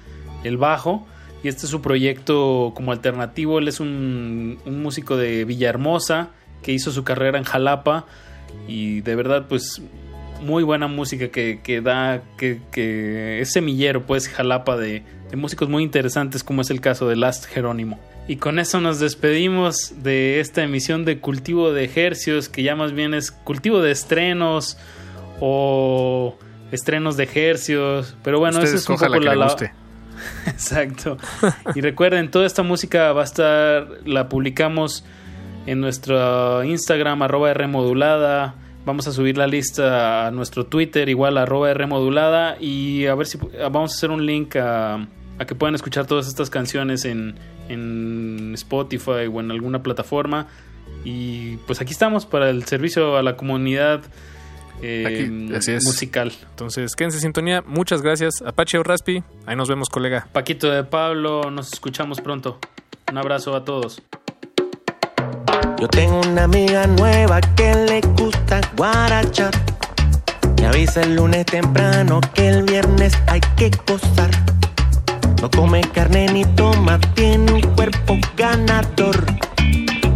el 0.44 0.56
bajo. 0.56 1.06
Y 1.42 1.48
este 1.48 1.64
es 1.64 1.70
su 1.70 1.80
proyecto 1.80 2.72
como 2.74 2.92
alternativo. 2.92 3.58
Él 3.58 3.68
es 3.68 3.80
un, 3.80 4.58
un 4.66 4.82
músico 4.82 5.16
de 5.16 5.44
Villahermosa 5.44 6.30
que 6.62 6.72
hizo 6.72 6.90
su 6.90 7.04
carrera 7.04 7.38
en 7.38 7.44
Jalapa. 7.44 8.06
Y 8.68 9.00
de 9.00 9.14
verdad, 9.14 9.46
pues 9.48 9.80
muy 10.42 10.62
buena 10.62 10.88
música 10.88 11.28
que, 11.28 11.60
que 11.62 11.80
da, 11.80 12.22
que, 12.36 12.60
que 12.72 13.40
es 13.40 13.52
semillero, 13.52 14.06
pues 14.06 14.28
Jalapa 14.28 14.76
de, 14.76 15.02
de 15.30 15.36
músicos 15.36 15.68
muy 15.68 15.82
interesantes, 15.82 16.42
como 16.42 16.62
es 16.62 16.70
el 16.70 16.80
caso 16.80 17.08
de 17.08 17.16
Last 17.16 17.46
Jerónimo. 17.46 17.98
Y 18.30 18.36
con 18.36 18.60
eso 18.60 18.80
nos 18.80 19.00
despedimos 19.00 20.04
de 20.04 20.38
esta 20.38 20.62
emisión 20.62 21.04
de 21.04 21.18
Cultivo 21.18 21.72
de 21.72 21.82
Ejercios, 21.82 22.48
que 22.48 22.62
ya 22.62 22.76
más 22.76 22.92
bien 22.92 23.12
es 23.12 23.32
cultivo 23.32 23.82
de 23.82 23.90
estrenos 23.90 24.78
o 25.40 26.38
estrenos 26.70 27.16
de 27.16 27.24
ejercios. 27.24 28.14
Pero 28.22 28.38
bueno, 28.38 28.58
Usted 28.58 28.68
eso 28.68 28.76
es 28.76 28.88
un 28.88 28.94
escoja 28.94 29.08
la 29.08 29.16
poco 29.16 29.30
que 29.30 29.36
la, 29.36 29.44
guste. 29.46 29.72
Exacto. 30.46 31.18
Y 31.74 31.80
recuerden, 31.80 32.30
toda 32.30 32.46
esta 32.46 32.62
música 32.62 33.12
va 33.12 33.22
a 33.22 33.24
estar, 33.24 33.88
la 34.04 34.28
publicamos 34.28 35.04
en 35.66 35.80
nuestro 35.80 36.62
Instagram, 36.62 37.22
arroba 37.22 37.52
Rmodulada. 37.52 38.54
Vamos 38.86 39.08
a 39.08 39.12
subir 39.12 39.38
la 39.38 39.48
lista 39.48 40.28
a 40.28 40.30
nuestro 40.30 40.66
Twitter, 40.66 41.08
igual 41.08 41.36
arroba 41.36 41.74
Rmodulada. 41.74 42.58
Y 42.60 43.06
a 43.06 43.16
ver 43.16 43.26
si 43.26 43.38
vamos 43.58 43.90
a 43.90 43.96
hacer 43.96 44.12
un 44.12 44.24
link 44.24 44.54
a, 44.54 45.04
a 45.40 45.46
que 45.46 45.54
puedan 45.54 45.74
escuchar 45.74 46.06
todas 46.06 46.28
estas 46.28 46.50
canciones 46.50 47.06
en, 47.06 47.34
en 47.70 48.52
Spotify 48.54 49.26
o 49.32 49.40
en 49.40 49.50
alguna 49.50 49.82
plataforma. 49.82 50.46
Y 51.02 51.56
pues 51.66 51.80
aquí 51.80 51.92
estamos 51.92 52.26
para 52.26 52.50
el 52.50 52.64
servicio 52.64 53.16
a 53.16 53.22
la 53.22 53.36
comunidad 53.36 54.02
eh, 54.82 55.04
Aquí, 55.06 55.54
así 55.54 55.72
es. 55.72 55.84
musical. 55.84 56.30
Entonces, 56.50 56.94
quédense 56.94 57.16
en 57.18 57.22
sintonía. 57.22 57.62
Muchas 57.66 58.02
gracias. 58.02 58.42
Apache 58.44 58.76
o 58.78 58.82
Raspi. 58.82 59.22
Ahí 59.46 59.56
nos 59.56 59.68
vemos, 59.68 59.88
colega. 59.88 60.28
Paquito 60.32 60.70
de 60.70 60.84
Pablo, 60.84 61.50
nos 61.50 61.72
escuchamos 61.72 62.20
pronto. 62.20 62.58
Un 63.10 63.16
abrazo 63.16 63.56
a 63.56 63.64
todos. 63.64 64.02
Yo 65.78 65.88
tengo 65.88 66.20
una 66.20 66.44
amiga 66.44 66.86
nueva 66.86 67.40
que 67.40 67.74
le 67.74 68.00
gusta 68.02 68.60
guarachar. 68.76 69.52
Me 70.60 70.66
avisa 70.66 71.00
el 71.00 71.16
lunes 71.16 71.46
temprano 71.46 72.20
que 72.34 72.48
el 72.48 72.64
viernes 72.64 73.14
hay 73.26 73.40
que 73.56 73.70
gozar. 73.86 74.30
No 75.40 75.50
come 75.50 75.80
carne 75.80 76.26
ni 76.26 76.44
toma, 76.44 76.98
tiene 77.14 77.50
un 77.52 77.62
cuerpo 77.74 78.18
ganador. 78.36 79.24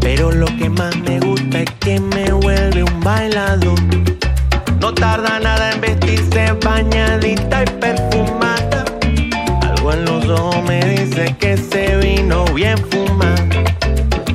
Pero 0.01 0.31
lo 0.31 0.45
que 0.59 0.69
más 0.69 0.95
me 0.99 1.19
gusta 1.19 1.61
es 1.61 1.71
que 1.81 1.99
me 1.99 2.31
vuelve 2.31 2.83
un 2.83 3.01
bailador. 3.01 3.79
No 4.81 4.93
tarda 4.93 5.41
nada 5.41 5.73
en 5.73 5.81
vestirse 5.81 6.53
bañadita 6.63 7.63
y 7.63 7.67
perfumada. 7.81 8.85
Algo 9.63 9.93
en 9.95 10.05
los 10.05 10.29
ojos 10.29 10.63
me 10.65 10.85
dice 10.85 11.35
que 11.39 11.57
se 11.57 11.97
vino 11.97 12.45
bien 12.53 12.77
fumada. 12.91 13.47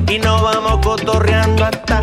Y 0.08 0.18
nos 0.18 0.42
vamos 0.42 0.84
cotorreando 0.84 1.66
hasta 1.66 2.00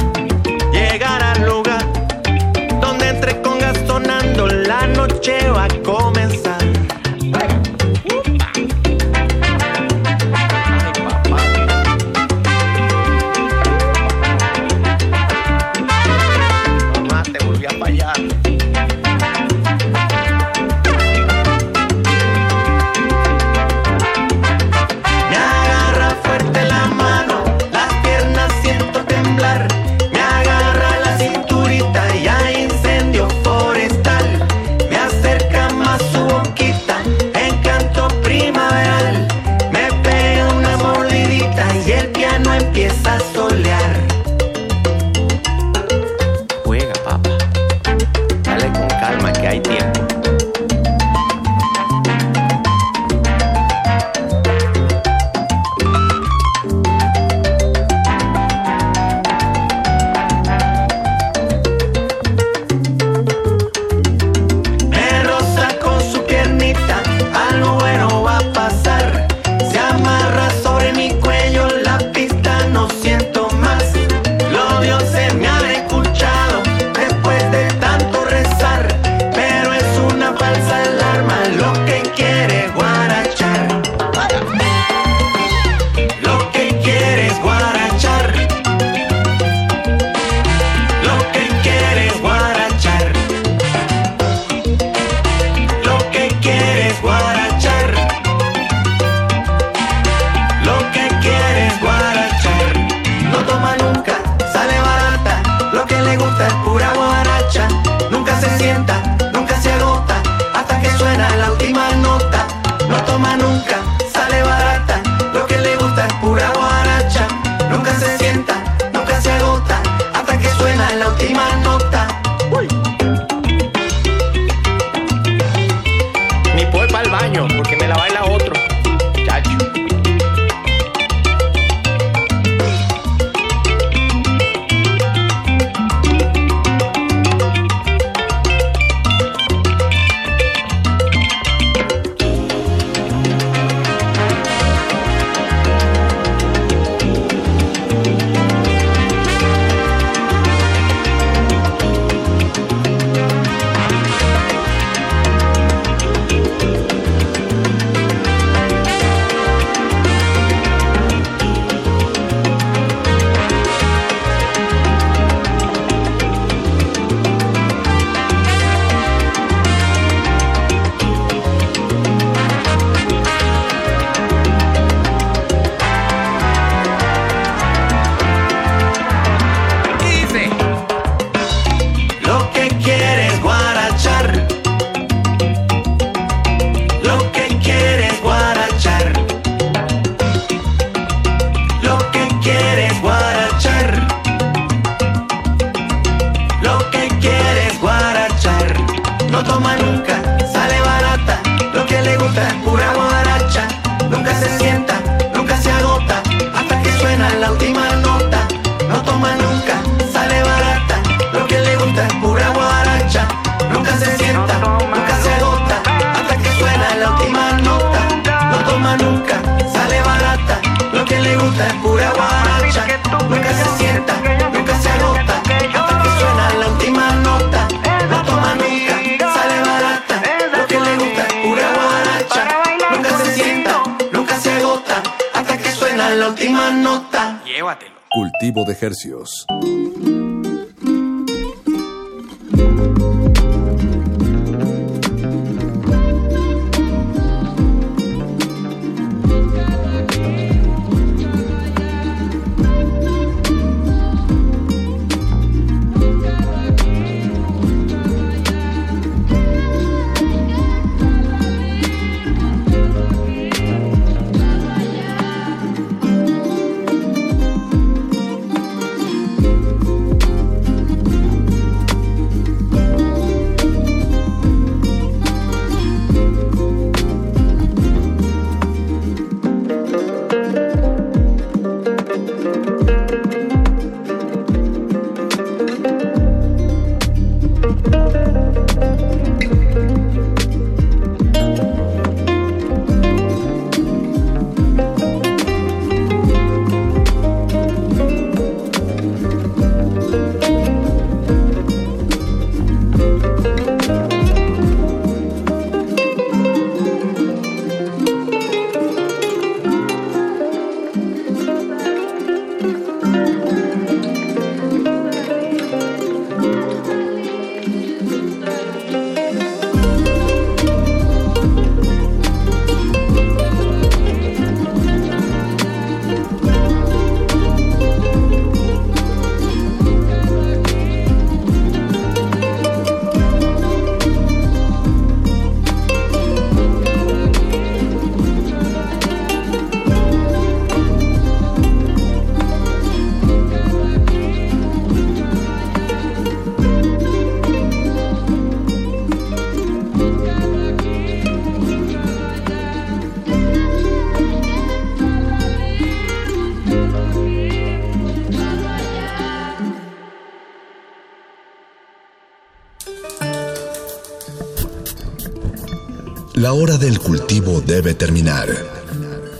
cultivo 367.27 367.59
debe 367.59 367.93
terminar. 367.93 368.47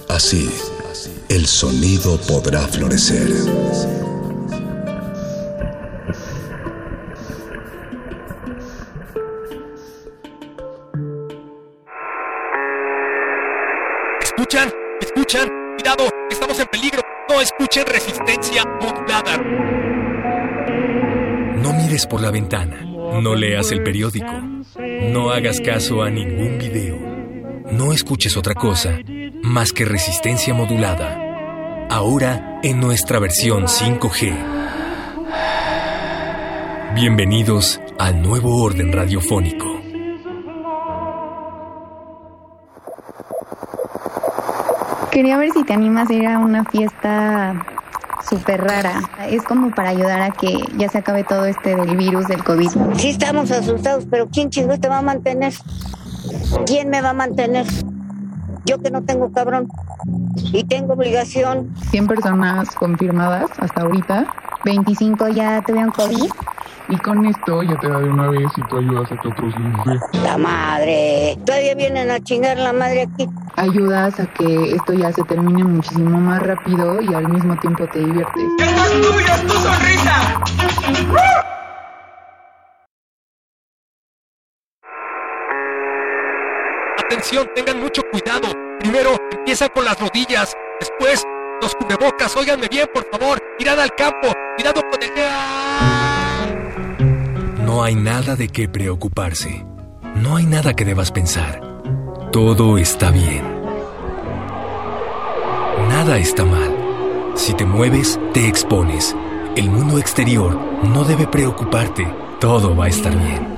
Así, 0.10 0.50
el 1.30 1.48
sonido 1.48 2.20
podrá 2.28 2.60
florecer. 2.68 3.30
¿Escuchan? 14.22 14.70
¿Escuchan? 15.00 15.50
Cuidado, 15.78 16.10
estamos 16.30 16.60
en 16.60 16.68
peligro. 16.68 17.02
No 17.30 17.40
escuchen 17.40 17.86
resistencia 17.86 18.66
modulada. 18.82 19.38
No 21.56 21.72
mires 21.72 22.06
por 22.06 22.20
la 22.20 22.32
ventana. 22.32 22.82
No 23.22 23.34
leas 23.34 23.72
el 23.72 23.82
periódico. 23.82 24.42
No 24.78 25.32
hagas 25.32 25.62
caso 25.62 26.02
a 26.02 26.10
ningún 26.10 26.58
video. 26.58 27.07
Escuches 27.98 28.38
otra 28.38 28.54
cosa 28.54 29.00
más 29.42 29.74
que 29.74 29.84
resistencia 29.84 30.54
modulada. 30.54 31.88
Ahora 31.90 32.60
en 32.62 32.80
nuestra 32.80 33.18
versión 33.18 33.64
5G. 33.64 34.36
Bienvenidos 36.94 37.82
al 37.98 38.22
nuevo 38.22 38.62
orden 38.62 38.94
radiofónico. 38.94 39.66
Quería 45.10 45.40
ver 45.40 45.50
si 45.54 45.64
te 45.64 45.74
animas 45.74 46.08
a 46.12 46.14
ir 46.14 46.28
a 46.28 46.38
una 46.38 46.66
fiesta 46.66 47.66
súper 48.30 48.62
rara. 48.62 49.10
Es 49.28 49.42
como 49.42 49.72
para 49.72 49.90
ayudar 49.90 50.22
a 50.22 50.30
que 50.30 50.56
ya 50.78 50.88
se 50.88 51.00
acabe 51.00 51.24
todo 51.24 51.46
este 51.46 51.76
del 51.76 51.98
virus 51.98 52.28
del 52.28 52.44
COVID. 52.44 52.70
Sí 52.98 53.10
estamos 53.10 53.50
asustados, 53.50 54.06
pero 54.08 54.30
¿quién 54.30 54.52
chingos 54.52 54.80
te 54.80 54.88
va 54.88 55.00
a 55.00 55.02
mantener? 55.02 55.52
¿Quién 56.68 56.90
me 56.90 57.02
va 57.02 57.10
a 57.10 57.14
mantener? 57.14 57.66
Yo 58.68 58.78
que 58.80 58.92
no 58.92 59.02
tengo 59.02 59.32
cabrón 59.32 59.70
y 60.52 60.66
tengo 60.66 60.94
obligación. 60.94 61.74
100 61.90 62.08
personas 62.08 62.76
confirmadas 62.76 63.50
hasta 63.60 63.84
ahorita. 63.84 64.28
25 64.66 65.30
ya 65.30 65.62
tuvieron 65.66 65.92
COVID. 65.92 66.30
Y 66.90 66.98
con 66.98 67.26
esto 67.26 67.64
ya 67.64 67.80
te 67.80 67.88
da 67.88 68.00
de 68.00 68.10
una 68.10 68.28
vez 68.28 68.52
y 68.58 68.62
tú 68.64 68.78
ayudas 68.78 69.10
a 69.10 69.18
que 69.22 69.28
otros 69.30 69.54
dé. 69.56 70.20
¡La 70.22 70.38
madre! 70.38 71.38
Todavía 71.46 71.76
vienen 71.76 72.12
a 72.12 72.20
chingar 72.20 72.58
la 72.58 72.74
madre 72.74 73.04
aquí. 73.04 73.30
Ayudas 73.56 74.20
a 74.20 74.26
que 74.26 74.76
esto 74.76 74.94
ya 74.94 75.14
se 75.14 75.24
termine 75.24 75.64
muchísimo 75.64 76.20
más 76.20 76.44
rápido 76.44 77.00
y 77.02 77.14
al 77.14 77.30
mismo 77.30 77.58
tiempo 77.60 77.88
te 77.88 78.00
diviertes. 78.00 78.44
¡Es 78.60 79.02
tuya 79.02 79.42
tu 79.48 79.54
sonrisa! 79.54 80.57
Tengan 87.30 87.82
mucho 87.82 88.02
cuidado. 88.10 88.48
Primero 88.80 89.18
empieza 89.32 89.68
con 89.68 89.84
las 89.84 90.00
rodillas, 90.00 90.56
después 90.80 91.26
los 91.62 91.76
cubrebocas. 91.76 92.34
Óiganme 92.38 92.70
bien, 92.70 92.88
por 92.94 93.06
favor. 93.10 93.38
Mirad 93.60 93.82
al 93.82 93.94
campo, 93.96 94.32
cuidado 94.56 94.82
con 94.90 95.04
el... 95.04 95.10
No 97.66 97.84
hay 97.84 97.96
nada 97.96 98.38
de 98.38 98.48
qué 98.48 98.70
preocuparse. 98.70 99.66
No 100.16 100.38
hay 100.38 100.46
nada 100.46 100.74
que 100.74 100.86
debas 100.86 101.12
pensar. 101.12 101.62
Todo 102.32 102.78
está 102.78 103.12
bien. 103.12 103.44
Nada 105.90 106.18
está 106.20 106.46
mal. 106.46 107.34
Si 107.36 107.54
te 107.54 107.66
mueves, 107.66 108.18
te 108.34 108.48
expones. 108.48 109.14
El 109.58 109.70
mundo 109.70 109.98
exterior 110.00 110.58
no 110.84 111.04
debe 111.04 111.28
preocuparte. 111.28 112.08
Todo 112.40 112.74
va 112.74 112.86
a 112.86 112.90
estar 112.90 113.14
bien. 113.14 113.57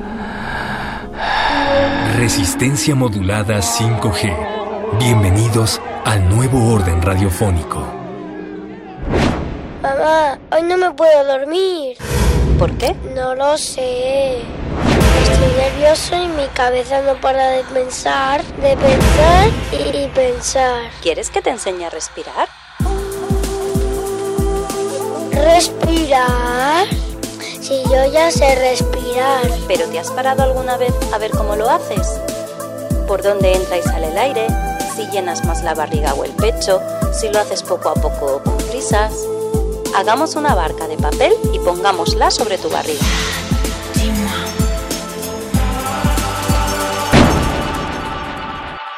Resistencia 2.20 2.96
modulada 2.96 3.60
5G. 3.60 5.00
Bienvenidos 5.00 5.82
al 6.04 6.28
nuevo 6.28 6.74
orden 6.74 7.02
radiofónico. 7.02 7.80
Mamá, 9.82 10.38
hoy 10.52 10.64
no 10.64 10.78
me 10.78 10.92
puedo 10.92 11.24
dormir. 11.24 11.96
¿Por 12.60 12.78
qué? 12.78 12.94
No 13.16 13.36
lo 13.36 13.58
sé. 13.58 14.40
Estoy 15.22 15.54
nervioso 15.56 16.22
y 16.22 16.28
mi 16.28 16.46
cabeza 16.48 17.02
no 17.04 17.16
para 17.22 17.52
de 17.52 17.64
pensar, 17.64 18.44
de 18.44 18.76
pensar 18.76 19.50
y 19.72 20.08
pensar. 20.08 20.92
¿Quieres 21.02 21.30
que 21.30 21.42
te 21.42 21.52
enseñe 21.52 21.86
a 21.86 21.90
respirar? 21.90 22.50
¿Respirar? 25.32 26.99
Si 27.70 27.84
yo 27.84 28.04
ya 28.12 28.32
sé 28.32 28.56
respirar. 28.56 29.48
¿Pero 29.68 29.86
te 29.90 30.00
has 30.00 30.10
parado 30.10 30.42
alguna 30.42 30.76
vez 30.78 30.92
a 31.14 31.20
ver 31.20 31.30
cómo 31.30 31.56
lo 31.56 31.70
haces? 31.70 32.20
¿Por 33.08 33.22
dónde 33.22 33.54
entra 33.54 33.78
y 33.78 33.84
sale 33.84 34.08
el 34.08 34.18
aire? 34.18 34.48
Si 34.96 35.06
llenas 35.12 35.46
más 35.46 35.62
la 35.62 35.76
barriga 35.76 36.16
o 36.16 36.24
el 36.24 36.32
pecho, 36.32 36.82
si 37.14 37.30
lo 37.30 37.38
haces 37.38 37.62
poco 37.62 37.90
a 37.90 37.94
poco 37.94 38.38
o 38.38 38.44
con 38.44 38.58
prisas. 38.58 39.14
Hagamos 39.96 40.36
una 40.36 40.56
barca 40.56 40.88
de 40.88 40.98
papel 40.98 41.32
y 41.54 41.60
pongámosla 41.60 42.32
sobre 42.32 42.58
tu 42.58 42.72
barriga. 42.72 43.06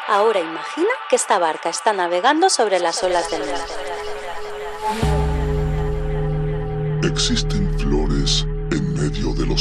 Ahora 0.07 0.39
imagina 0.39 0.91
que 1.09 1.17
esta 1.17 1.39
barca 1.39 1.67
está 1.67 1.91
navegando 1.91 2.49
sobre 2.49 2.79
las 2.79 3.03
olas 3.03 3.29
del 3.29 3.41
mar. 3.41 3.67
Existen 7.03 7.70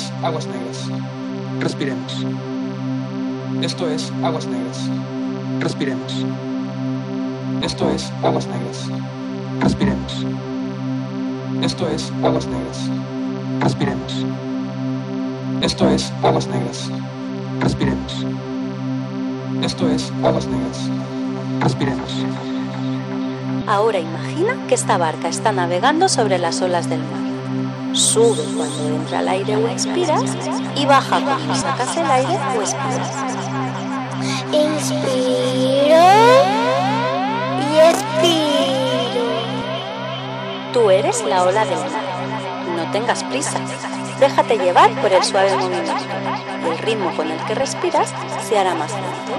Es 0.00 0.12
Aguas 0.22 0.46
Negras. 0.46 0.88
Respiremos. 1.60 2.26
Esto 3.60 3.88
es 3.88 4.12
Aguas 4.22 4.46
Negras. 4.46 4.78
Respiremos. 5.60 6.24
Esto 7.62 7.90
es 7.90 8.10
Aguas 8.22 8.46
Negras. 8.46 8.88
Respiremos. 9.60 10.26
Esto 11.62 11.88
es 11.88 12.12
Aguas 12.22 12.46
Negras. 12.46 12.78
Respiremos. 13.60 14.26
Esto 15.60 15.88
es 15.90 16.12
Aguas 16.22 16.46
Negras. 16.46 16.90
Respiremos. 17.60 18.26
Esto 19.62 19.88
es 19.90 20.12
Aguas 20.24 20.46
Negras. 20.46 20.78
Respiremos. 21.60 22.10
Ahora 23.66 23.98
imagina 23.98 24.56
que 24.66 24.74
esta 24.74 24.96
barca 24.96 25.28
está 25.28 25.52
navegando 25.52 26.08
sobre 26.08 26.38
las 26.38 26.62
olas 26.62 26.88
del 26.88 27.00
mar. 27.00 27.19
Sube 27.92 28.42
cuando 28.56 28.88
entra 28.96 29.20
el 29.20 29.28
aire 29.28 29.56
o 29.56 29.68
expiras 29.68 30.22
y 30.76 30.86
baja 30.86 31.20
cuando 31.20 31.54
sacas 31.54 31.96
el 31.96 32.10
aire 32.10 32.38
o 32.56 32.60
expiras. 32.60 33.10
Inspiro 34.52 36.06
y 37.60 37.78
expiro. 37.78 39.24
Tú 40.72 40.90
eres 40.90 41.24
la 41.24 41.44
ola 41.44 41.64
del 41.64 41.78
mar. 41.78 42.04
No 42.76 42.90
tengas 42.92 43.24
prisa. 43.24 43.58
Déjate 44.18 44.58
llevar 44.58 44.90
por 45.00 45.12
el 45.12 45.22
suave 45.24 45.56
movimiento 45.56 46.20
el 46.66 46.78
ritmo 46.78 47.14
con 47.16 47.30
el 47.30 47.38
que 47.44 47.54
respiras 47.54 48.12
se 48.42 48.58
hará 48.58 48.74
más 48.74 48.92
lento. 48.92 49.32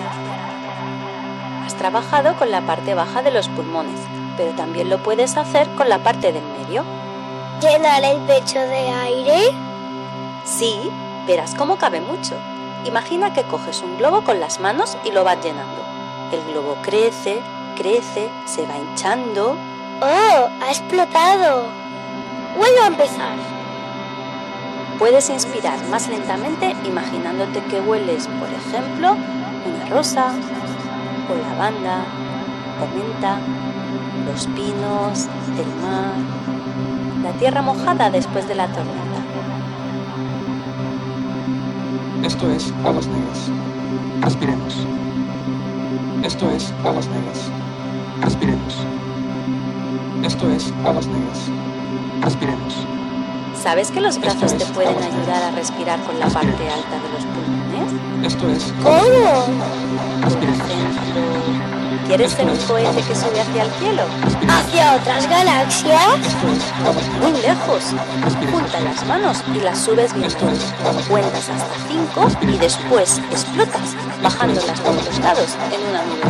Has 1.65 1.75
trabajado 1.75 2.35
con 2.35 2.51
la 2.51 2.61
parte 2.61 2.93
baja 2.93 3.21
de 3.21 3.31
los 3.31 3.47
pulmones, 3.49 3.99
pero 4.37 4.51
también 4.51 4.89
lo 4.89 4.97
puedes 4.97 5.37
hacer 5.37 5.67
con 5.77 5.89
la 5.89 5.99
parte 5.99 6.31
del 6.31 6.43
medio. 6.59 6.83
¿Llenar 7.61 8.03
el 8.03 8.17
pecho 8.21 8.59
de 8.59 8.89
aire? 8.89 9.37
Sí, 10.45 10.89
verás 11.27 11.53
cómo 11.53 11.75
cabe 11.75 12.01
mucho. 12.01 12.33
Imagina 12.85 13.33
que 13.33 13.43
coges 13.43 13.83
un 13.83 13.99
globo 13.99 14.23
con 14.23 14.39
las 14.39 14.59
manos 14.59 14.97
y 15.05 15.11
lo 15.11 15.23
vas 15.23 15.43
llenando. 15.43 15.79
El 16.31 16.43
globo 16.51 16.75
crece, 16.81 17.39
crece, 17.77 18.29
se 18.47 18.65
va 18.65 18.79
hinchando. 18.79 19.55
¡Oh! 20.01 20.49
¡Ha 20.59 20.69
explotado! 20.69 21.65
Vuelvo 22.57 22.81
a 22.81 22.87
empezar. 22.87 23.35
Puedes 24.97 25.29
inspirar 25.29 25.87
más 25.89 26.07
lentamente 26.07 26.75
imaginándote 26.83 27.61
que 27.65 27.79
hueles, 27.79 28.27
por 28.39 28.49
ejemplo, 28.49 29.11
una 29.11 29.85
rosa, 29.87 30.31
o 31.29 31.35
lavanda, 31.35 32.05
o 32.81 32.87
menta, 32.97 33.37
los 34.25 34.47
pinos, 34.47 35.27
el 35.59 35.67
mar, 35.75 36.40
la 37.21 37.31
tierra 37.33 37.61
mojada 37.61 38.09
después 38.09 38.47
de 38.47 38.55
la 38.55 38.67
tormenta. 38.67 39.01
Esto 42.23 42.49
es 42.51 42.73
Aguas 42.85 43.07
Negras. 43.07 43.49
Respiremos. 44.21 44.75
Esto 46.23 46.49
es 46.51 46.73
Aguas 46.83 47.07
Negras. 47.07 47.49
Respiremos. 48.21 48.77
Esto 50.23 50.49
es 50.49 50.73
Aguas 50.85 51.07
Negras. 51.07 51.39
Respiremos. 52.21 52.75
¿Sabes 53.61 53.91
que 53.91 54.01
los 54.01 54.19
brazos 54.19 54.57
te 54.57 54.65
pueden 54.65 54.97
ayudar 54.97 55.43
a 55.43 55.51
respirar 55.51 55.99
con 56.01 56.19
la 56.19 56.27
parte 56.27 56.69
alta 56.69 56.99
de 56.99 57.09
los 57.13 57.25
pulmones? 57.25 57.91
Esto 58.23 58.49
es 58.49 58.73
¿Cómo? 58.83 59.45
¿Quieres 62.07 62.31
ser 62.33 62.49
un 62.49 62.57
cohete 62.57 63.01
que 63.01 63.15
sube 63.15 63.39
hacia 63.39 63.63
el 63.63 63.71
cielo? 63.71 64.03
¿Hacia 64.47 64.95
otras 64.95 65.29
galaxias? 65.29 66.19
Muy 67.21 67.31
lejos. 67.41 67.83
Junta 68.51 68.79
las 68.81 69.05
manos 69.05 69.43
y 69.55 69.59
las 69.59 69.79
subes 69.79 70.13
bien. 70.13 70.29
Cuentas 71.07 71.49
hasta 71.49 71.87
cinco 71.87 72.27
y 72.41 72.57
después 72.57 73.19
explotas, 73.31 73.95
bajando 74.21 74.61
las 74.65 74.83
dos 74.83 75.19
lados 75.19 75.55
en 75.73 75.89
una 75.89 76.03
nube. 76.03 76.21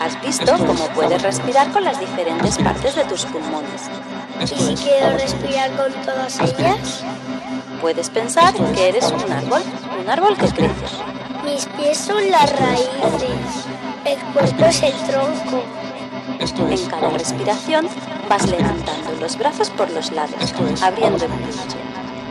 Has 0.00 0.20
visto 0.22 0.56
cómo 0.58 0.88
puedes 0.94 1.22
respirar 1.22 1.70
con 1.72 1.84
las 1.84 1.98
diferentes 1.98 2.58
partes 2.58 2.94
de 2.96 3.04
tus 3.04 3.24
pulmones. 3.26 3.82
¿Y 4.40 4.46
si 4.46 4.74
quiero 4.74 5.16
respirar 5.16 5.70
con 5.72 5.92
todas 6.04 6.38
ellas? 6.40 7.02
Puedes 7.80 8.10
pensar 8.10 8.54
que 8.74 8.88
eres 8.88 9.10
un 9.10 9.32
árbol, 9.32 9.62
un 10.00 10.10
árbol 10.10 10.36
que 10.36 10.48
crece. 10.48 10.86
Mis 11.44 11.66
pies 11.66 11.98
son 11.98 12.30
las 12.30 12.50
raíces. 12.58 13.66
El 14.08 14.16
cuerpo 14.32 14.64
es 14.64 14.82
el 14.82 14.94
tronco. 15.06 15.62
En 16.38 16.86
cada 16.88 17.10
respiración 17.10 17.86
vas 18.26 18.46
levantando 18.48 19.12
los 19.20 19.36
brazos 19.36 19.68
por 19.68 19.90
los 19.90 20.10
lados, 20.12 20.54
abriendo 20.82 21.26
el 21.26 21.30
pecho. 21.30 21.76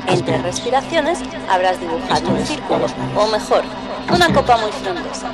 Entre 0.08 0.42
respiraciones 0.42 1.20
habrás 1.48 1.80
dibujado 1.80 2.30
un 2.30 2.44
círculo, 2.44 2.88
o 3.16 3.28
mejor, 3.28 3.64
una 4.12 4.34
copa 4.34 4.58
muy 4.58 4.72
frondosa. 4.72 5.30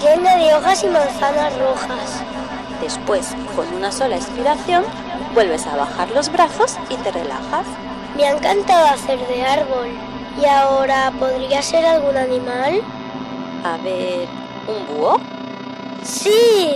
Llena 0.00 0.34
de 0.34 0.52
hojas 0.54 0.82
y 0.82 0.88
manzanas 0.88 1.56
rojas. 1.60 2.24
Después, 2.80 3.28
con 3.54 3.72
una 3.72 3.92
sola 3.92 4.16
expiración, 4.16 4.82
vuelves 5.32 5.64
a 5.68 5.76
bajar 5.76 6.10
los 6.10 6.28
brazos 6.32 6.76
y 6.90 6.96
te 6.96 7.12
relajas. 7.12 7.66
Me 8.16 8.24
ha 8.24 8.32
encantado 8.32 8.88
hacer 8.88 9.24
de 9.28 9.44
árbol. 9.44 9.90
¿Y 10.42 10.44
ahora 10.46 11.12
podría 11.20 11.62
ser 11.62 11.86
algún 11.86 12.16
animal? 12.16 12.80
A 13.62 13.76
ver, 13.76 14.26
¿un 14.66 14.96
búho? 14.96 15.20
Sí. 16.04 16.74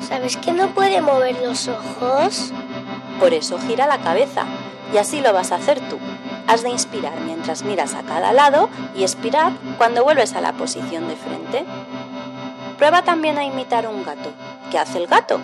¿Sabes 0.00 0.36
que 0.36 0.52
no 0.52 0.68
puede 0.68 1.02
mover 1.02 1.42
los 1.42 1.68
ojos? 1.68 2.52
Por 3.18 3.34
eso 3.34 3.58
gira 3.58 3.86
la 3.86 3.98
cabeza. 3.98 4.44
Y 4.92 4.98
así 4.98 5.20
lo 5.20 5.32
vas 5.32 5.50
a 5.50 5.56
hacer 5.56 5.80
tú. 5.88 5.98
Has 6.46 6.62
de 6.62 6.70
inspirar 6.70 7.20
mientras 7.20 7.64
miras 7.64 7.94
a 7.94 8.02
cada 8.02 8.32
lado 8.32 8.68
y 8.94 9.02
expirar 9.02 9.52
cuando 9.76 10.04
vuelves 10.04 10.34
a 10.34 10.40
la 10.40 10.52
posición 10.52 11.08
de 11.08 11.16
frente. 11.16 11.64
Prueba 12.78 13.02
también 13.02 13.38
a 13.38 13.44
imitar 13.44 13.88
un 13.88 14.04
gato. 14.04 14.30
¿Qué 14.70 14.78
hace 14.78 14.98
el 14.98 15.06
gato? 15.06 15.40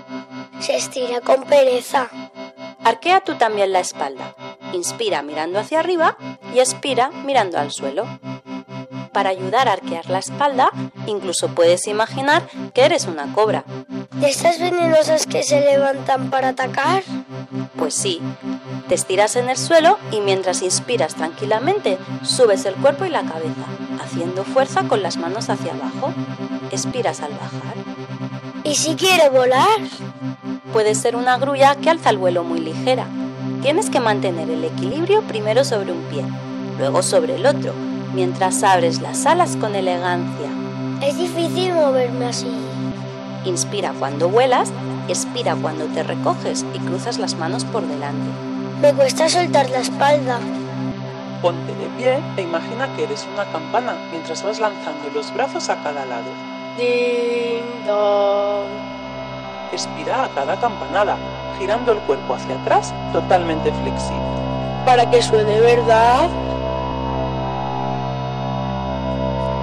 Se 0.60 0.76
estira 0.76 1.20
con 1.20 1.42
pereza. 1.44 2.08
Arquea 2.84 3.20
tú 3.20 3.34
también 3.34 3.72
la 3.72 3.80
espalda. 3.80 4.34
Inspira 4.72 5.22
mirando 5.22 5.58
hacia 5.58 5.80
arriba 5.80 6.16
y 6.54 6.60
expira 6.60 7.10
mirando 7.24 7.58
al 7.58 7.72
suelo. 7.72 8.06
Para 9.12 9.30
ayudar 9.30 9.68
a 9.68 9.72
arquear 9.72 10.08
la 10.08 10.18
espalda, 10.18 10.70
incluso 11.06 11.48
puedes 11.48 11.86
imaginar 11.88 12.42
que 12.72 12.84
eres 12.84 13.06
una 13.06 13.32
cobra. 13.32 13.64
¿De 14.12 14.28
estas 14.28 14.60
venenosas 14.60 15.26
que 15.26 15.42
se 15.42 15.60
levantan 15.60 16.30
para 16.30 16.50
atacar? 16.50 17.02
Pues 17.76 17.94
sí, 17.94 18.20
te 18.88 18.94
estiras 18.94 19.34
en 19.36 19.50
el 19.50 19.56
suelo 19.56 19.98
y 20.12 20.20
mientras 20.20 20.62
inspiras 20.62 21.16
tranquilamente, 21.16 21.98
subes 22.22 22.64
el 22.66 22.74
cuerpo 22.74 23.04
y 23.04 23.08
la 23.08 23.22
cabeza, 23.22 23.66
haciendo 24.00 24.44
fuerza 24.44 24.84
con 24.84 25.02
las 25.02 25.16
manos 25.16 25.50
hacia 25.50 25.72
abajo. 25.72 26.12
Expiras 26.70 27.20
al 27.20 27.32
bajar. 27.32 27.74
¿Y 28.62 28.76
si 28.76 28.94
quiero 28.94 29.30
volar? 29.32 29.80
Puede 30.72 30.94
ser 30.94 31.16
una 31.16 31.36
grulla 31.38 31.74
que 31.74 31.90
alza 31.90 32.10
el 32.10 32.18
vuelo 32.18 32.44
muy 32.44 32.60
ligera. 32.60 33.06
Tienes 33.62 33.90
que 33.90 33.98
mantener 33.98 34.50
el 34.50 34.62
equilibrio 34.62 35.22
primero 35.22 35.64
sobre 35.64 35.92
un 35.92 36.02
pie, 36.04 36.24
luego 36.78 37.02
sobre 37.02 37.34
el 37.34 37.46
otro, 37.46 37.74
mientras 38.14 38.62
abres 38.62 39.00
las 39.00 39.26
alas 39.26 39.56
con 39.56 39.74
elegancia. 39.74 40.50
Es 41.02 41.16
difícil 41.16 41.72
moverme 41.74 42.26
así. 42.26 42.50
Inspira 43.44 43.92
cuando 43.98 44.28
vuelas, 44.28 44.72
expira 45.08 45.56
cuando 45.56 45.86
te 45.86 46.02
recoges 46.02 46.64
y 46.74 46.78
cruzas 46.78 47.18
las 47.18 47.34
manos 47.36 47.64
por 47.64 47.86
delante. 47.86 48.30
Me 48.82 48.92
cuesta 48.92 49.28
soltar 49.28 49.70
la 49.70 49.80
espalda. 49.80 50.38
Ponte 51.42 51.74
de 51.74 51.86
pie 51.96 52.18
e 52.36 52.42
imagina 52.42 52.88
que 52.96 53.04
eres 53.04 53.26
una 53.32 53.44
campana 53.50 53.94
mientras 54.10 54.42
vas 54.42 54.60
lanzando 54.60 55.08
los 55.14 55.32
brazos 55.32 55.70
a 55.70 55.82
cada 55.82 56.04
lado. 56.04 56.30
Ding 56.76 57.86
dong. 57.86 58.68
Expira 59.72 60.24
a 60.24 60.28
cada 60.30 60.60
campanada, 60.60 61.16
girando 61.58 61.92
el 61.92 61.98
cuerpo 62.00 62.34
hacia 62.34 62.60
atrás 62.60 62.92
totalmente 63.12 63.72
flexible. 63.72 64.20
Para 64.84 65.10
que 65.10 65.22
suene 65.22 65.60
verdad. 65.60 66.28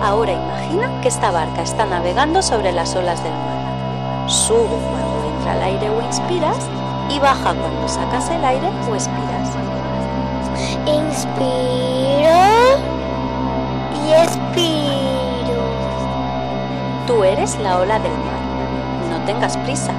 Ahora 0.02 0.34
imagina 0.34 1.02
que 1.02 1.08
esta 1.08 1.32
barca 1.32 1.64
está 1.64 1.86
navegando 1.86 2.42
sobre 2.42 2.72
las 2.72 2.96
olas 2.96 3.24
del 3.24 3.34
mar. 3.34 4.30
Sube 4.30 4.78
cuando 4.92 5.36
entra 5.36 5.56
el 5.56 5.64
aire 5.64 5.90
o 5.90 6.02
inspiras 6.02 6.70
y 7.10 7.20
baja 7.20 7.56
cuando 7.56 7.88
sacas 7.88 8.30
el 8.30 8.46
aire 8.46 8.68
o 8.90 8.94
expiras. 8.94 9.50
Inspiro 10.86 12.38
y 14.06 14.14
expiro. 14.14 15.62
Tú 17.08 17.24
eres 17.24 17.58
la 17.60 17.80
ola 17.80 18.00
del 18.00 18.12
mar. 18.12 18.38
No 19.10 19.26
tengas 19.26 19.58
prisa. 19.58 19.94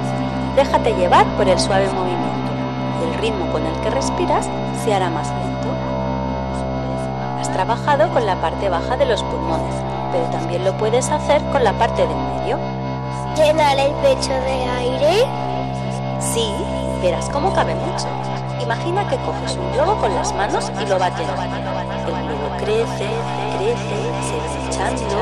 Déjate 0.55 0.93
llevar 0.95 1.25
por 1.35 1.49
el 1.49 1.59
suave 1.59 1.89
movimiento. 1.89 2.29
El 3.03 3.13
ritmo 3.19 3.51
con 3.51 3.65
el 3.65 3.75
que 3.81 3.89
respiras 3.89 4.47
se 4.83 4.93
hará 4.93 5.09
más 5.09 5.27
lento. 5.27 5.88
Has 7.39 7.51
trabajado 7.51 8.09
con 8.11 8.25
la 8.25 8.35
parte 8.41 8.69
baja 8.69 8.97
de 8.97 9.05
los 9.05 9.23
pulmones, 9.23 9.75
pero 10.11 10.25
también 10.25 10.65
lo 10.65 10.77
puedes 10.77 11.09
hacer 11.09 11.41
con 11.51 11.63
la 11.63 11.73
parte 11.73 12.05
del 12.05 12.17
medio. 12.17 12.57
¿Llenar 13.35 13.79
el 13.79 13.93
pecho 13.95 14.33
de 14.33 14.65
aire? 14.65 15.25
Sí, 16.19 16.53
verás 17.01 17.29
cómo 17.29 17.53
cabe 17.53 17.75
mucho. 17.75 18.07
Imagina 18.61 19.07
que 19.07 19.17
coges 19.17 19.55
un 19.55 19.71
globo 19.71 19.95
con 19.95 20.13
las 20.13 20.33
manos 20.33 20.69
y 20.81 20.85
lo 20.85 20.99
bates. 20.99 21.27
El 21.27 22.13
globo 22.27 22.49
crece, 22.57 23.07
crece, 23.57 23.99
se 24.27 24.35
va 24.37 24.47
hinchando. 24.63 25.15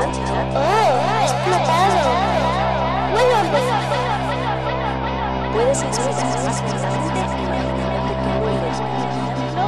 ¡Oh! 0.54 0.60
¡Ha 0.60 1.22
explotado! 1.22 2.08
Empezar. 3.38 3.82
Puedes 5.52 5.82
expresar 5.82 6.44
más 6.44 6.60
claramente 6.62 7.20
imaginando 7.20 7.86
que 8.06 8.14
tú 8.22 8.30
vuelves, 8.40 8.78
por 8.78 9.00
ejemplo, 9.08 9.64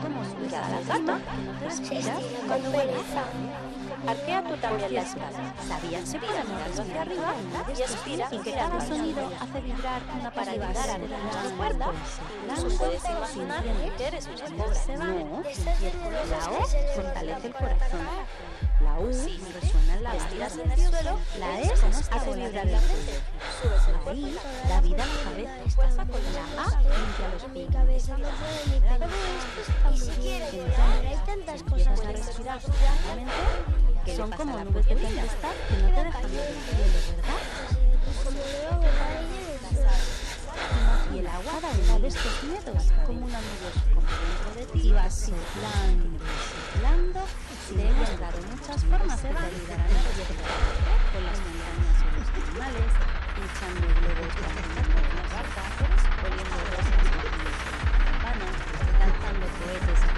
como 0.00 0.22
a 0.22 0.24
la. 0.24 1.20
Respiras 1.62 2.22
cuando 2.46 2.70
vuelves 2.70 3.06
Arquea 4.06 4.42
tú 4.42 4.56
también 4.56 4.94
la 4.94 5.02
espalda. 5.02 5.54
¿Sabías 5.68 6.10
que 6.10 6.18
puedes 6.18 6.48
moverlo 6.48 6.82
hacia 6.82 7.02
arriba 7.02 7.34
y 7.68 7.82
expira 7.82 8.28
y 8.30 8.38
que 8.38 8.52
cada 8.52 8.80
sonido 8.80 9.30
hace 9.40 9.60
vibrar 9.60 10.02
una 10.18 10.30
para 10.30 10.52
ayudar 10.52 10.90
a 10.90 10.98
detener 10.98 11.42
tu 11.42 11.56
cuerda? 11.56 11.86
Incluso 12.48 12.78
puedes 12.78 13.04
imaginar 13.04 13.64
que 13.96 14.06
eres 14.06 14.26
una 14.26 14.64
cobra. 14.64 14.96
No, 14.96 15.42
la 16.30 16.50
O 16.50 16.66
fortalece 16.96 17.46
el 17.46 17.52
corazón. 17.54 18.00
La 18.82 18.98
U 18.98 19.06
resuena 19.06 19.94
en 19.94 20.02
la 20.02 20.50
suelo. 20.50 21.18
La 21.38 21.60
E 21.60 21.72
hace 21.72 22.30
vibrar 22.34 22.66
el 22.66 22.80
cuello. 22.80 23.31
Subes 23.62 23.86
la 23.86 24.12
I 24.12 24.36
da 24.68 24.80
vida 24.80 25.04
a 25.04 25.06
la 25.06 25.14
cabeza. 25.22 25.56
La 25.94 26.02
A 26.62 26.66
los 27.28 27.42
pulmones. 27.44 28.04
Y 29.92 29.98
si 29.98 30.10
quiero 30.20 30.46
llorar, 30.50 31.06
hay 31.06 31.20
tantas 31.24 31.62
cosas 31.62 32.00
a 32.00 32.02
que 32.02 32.12
respirar 32.12 32.60
profundamente 32.60 33.32
que 34.04 34.16
son 34.16 34.30
como 34.32 34.58
nubes 34.64 34.86
de 34.86 34.96
tempestad 34.96 35.54
que 35.68 35.76
no 35.76 35.88
te 35.90 36.04
dejan 36.04 36.22
ver 36.22 36.46
el 36.48 36.58
cielo, 36.58 36.98
¿verdad? 37.08 37.40
A 41.10 41.14
Y 41.14 41.18
el 41.18 41.26
agua 41.28 41.60
da 41.60 41.68
una 41.84 41.98
de 42.00 42.08
estos 42.08 42.42
miedos 42.42 42.84
como 43.06 43.26
una 43.26 43.38
nube 43.38 43.70
como 43.94 44.08
dentro 44.10 44.50
de 44.56 44.66
ti 44.72 44.88
y 44.88 44.92
vas 44.92 45.14
soplando, 45.14 46.18
soplando. 46.74 47.20
Te 47.68 47.80
he 47.80 47.92
mostrado 47.92 48.38
muchas 48.50 48.84
formas 48.84 49.20
que 49.20 49.28
te 49.28 49.38
ayudarán 49.38 49.86
a 49.86 50.02
respirar 50.02 50.50
con 51.12 51.22
las 51.24 51.38
montañas 51.38 51.96
o 52.02 52.06
los 52.18 52.28
animales, 52.42 52.90
echando 53.54 53.86
globos 54.00 54.34
las 54.40 55.28
barcas, 55.32 56.00
poniendo 56.20 56.56
rosas 56.72 57.02
en 57.02 57.18
las 57.20 57.60
campanas, 58.06 58.54
lanzando 58.98 59.46
cohetes 59.58 60.11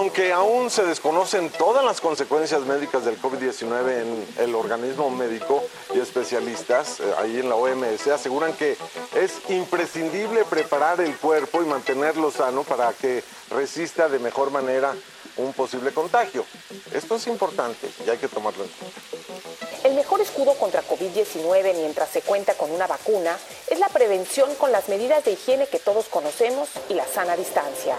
Aunque 0.00 0.32
aún 0.32 0.70
se 0.70 0.82
desconocen 0.82 1.50
todas 1.50 1.84
las 1.84 2.00
consecuencias 2.00 2.62
médicas 2.62 3.04
del 3.04 3.20
COVID-19 3.20 4.00
en 4.00 4.26
el 4.38 4.54
organismo 4.54 5.10
médico 5.10 5.62
y 5.94 6.00
especialistas 6.00 7.00
eh, 7.00 7.14
ahí 7.18 7.38
en 7.38 7.50
la 7.50 7.56
OMS 7.56 8.06
aseguran 8.06 8.54
que 8.54 8.78
es 9.14 9.50
imprescindible 9.50 10.46
preparar 10.46 11.02
el 11.02 11.14
cuerpo 11.18 11.60
y 11.60 11.66
mantenerlo 11.66 12.30
sano 12.30 12.64
para 12.64 12.94
que 12.94 13.22
resista 13.50 14.08
de 14.08 14.18
mejor 14.20 14.50
manera 14.50 14.94
un 15.36 15.52
posible 15.52 15.92
contagio. 15.92 16.46
Esto 16.94 17.16
es 17.16 17.26
importante 17.26 17.86
y 18.06 18.08
hay 18.08 18.16
que 18.16 18.28
tomarlo 18.28 18.64
en 18.64 18.70
cuenta. 18.70 19.86
El 19.86 19.96
mejor 19.96 20.22
escudo 20.22 20.54
contra 20.54 20.82
COVID-19 20.82 21.74
mientras 21.76 22.08
se 22.08 22.22
cuenta 22.22 22.54
con 22.54 22.70
una 22.70 22.86
vacuna 22.86 23.36
es 23.68 23.78
la 23.78 23.88
prevención 23.90 24.54
con 24.54 24.72
las 24.72 24.88
medidas 24.88 25.26
de 25.26 25.32
higiene 25.32 25.66
que 25.66 25.78
todos 25.78 26.06
conocemos 26.06 26.70
y 26.88 26.94
la 26.94 27.06
sana 27.06 27.36
distancia. 27.36 27.98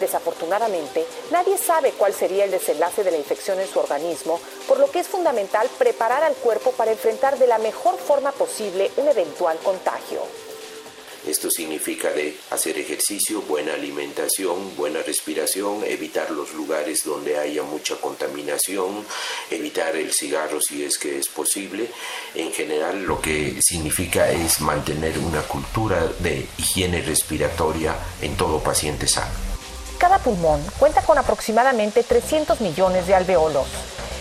Desafortunadamente, 0.00 1.06
nadie 1.30 1.56
sabe 1.56 1.92
cuál 1.92 2.12
sería 2.12 2.44
el 2.44 2.50
desenlace 2.50 3.02
de 3.02 3.10
la 3.10 3.16
infección 3.16 3.58
en 3.60 3.68
su 3.68 3.78
organismo, 3.78 4.40
por 4.68 4.78
lo 4.78 4.90
que 4.90 5.00
es 5.00 5.08
fundamental 5.08 5.68
preparar 5.78 6.22
al 6.22 6.34
cuerpo 6.34 6.72
para 6.72 6.92
enfrentar 6.92 7.38
de 7.38 7.46
la 7.46 7.58
mejor 7.58 7.98
forma 7.98 8.32
posible 8.32 8.90
un 8.96 9.08
eventual 9.08 9.58
contagio. 9.58 10.20
Esto 11.26 11.50
significa 11.50 12.10
de 12.12 12.36
hacer 12.50 12.78
ejercicio, 12.78 13.42
buena 13.42 13.74
alimentación, 13.74 14.76
buena 14.76 15.02
respiración, 15.02 15.82
evitar 15.84 16.30
los 16.30 16.54
lugares 16.54 17.02
donde 17.04 17.36
haya 17.36 17.64
mucha 17.64 17.96
contaminación, 17.96 19.04
evitar 19.50 19.96
el 19.96 20.12
cigarro 20.12 20.60
si 20.60 20.84
es 20.84 20.98
que 20.98 21.18
es 21.18 21.28
posible. 21.28 21.88
En 22.36 22.52
general 22.52 23.02
lo 23.02 23.20
que 23.20 23.58
significa 23.60 24.30
es 24.30 24.60
mantener 24.60 25.18
una 25.18 25.42
cultura 25.42 26.06
de 26.20 26.46
higiene 26.58 27.02
respiratoria 27.02 27.96
en 28.22 28.36
todo 28.36 28.62
paciente 28.62 29.08
sano. 29.08 29.45
Cada 29.98 30.18
pulmón 30.18 30.62
cuenta 30.78 31.00
con 31.00 31.16
aproximadamente 31.16 32.02
300 32.02 32.60
millones 32.60 33.06
de 33.06 33.14
alveolos. 33.14 33.66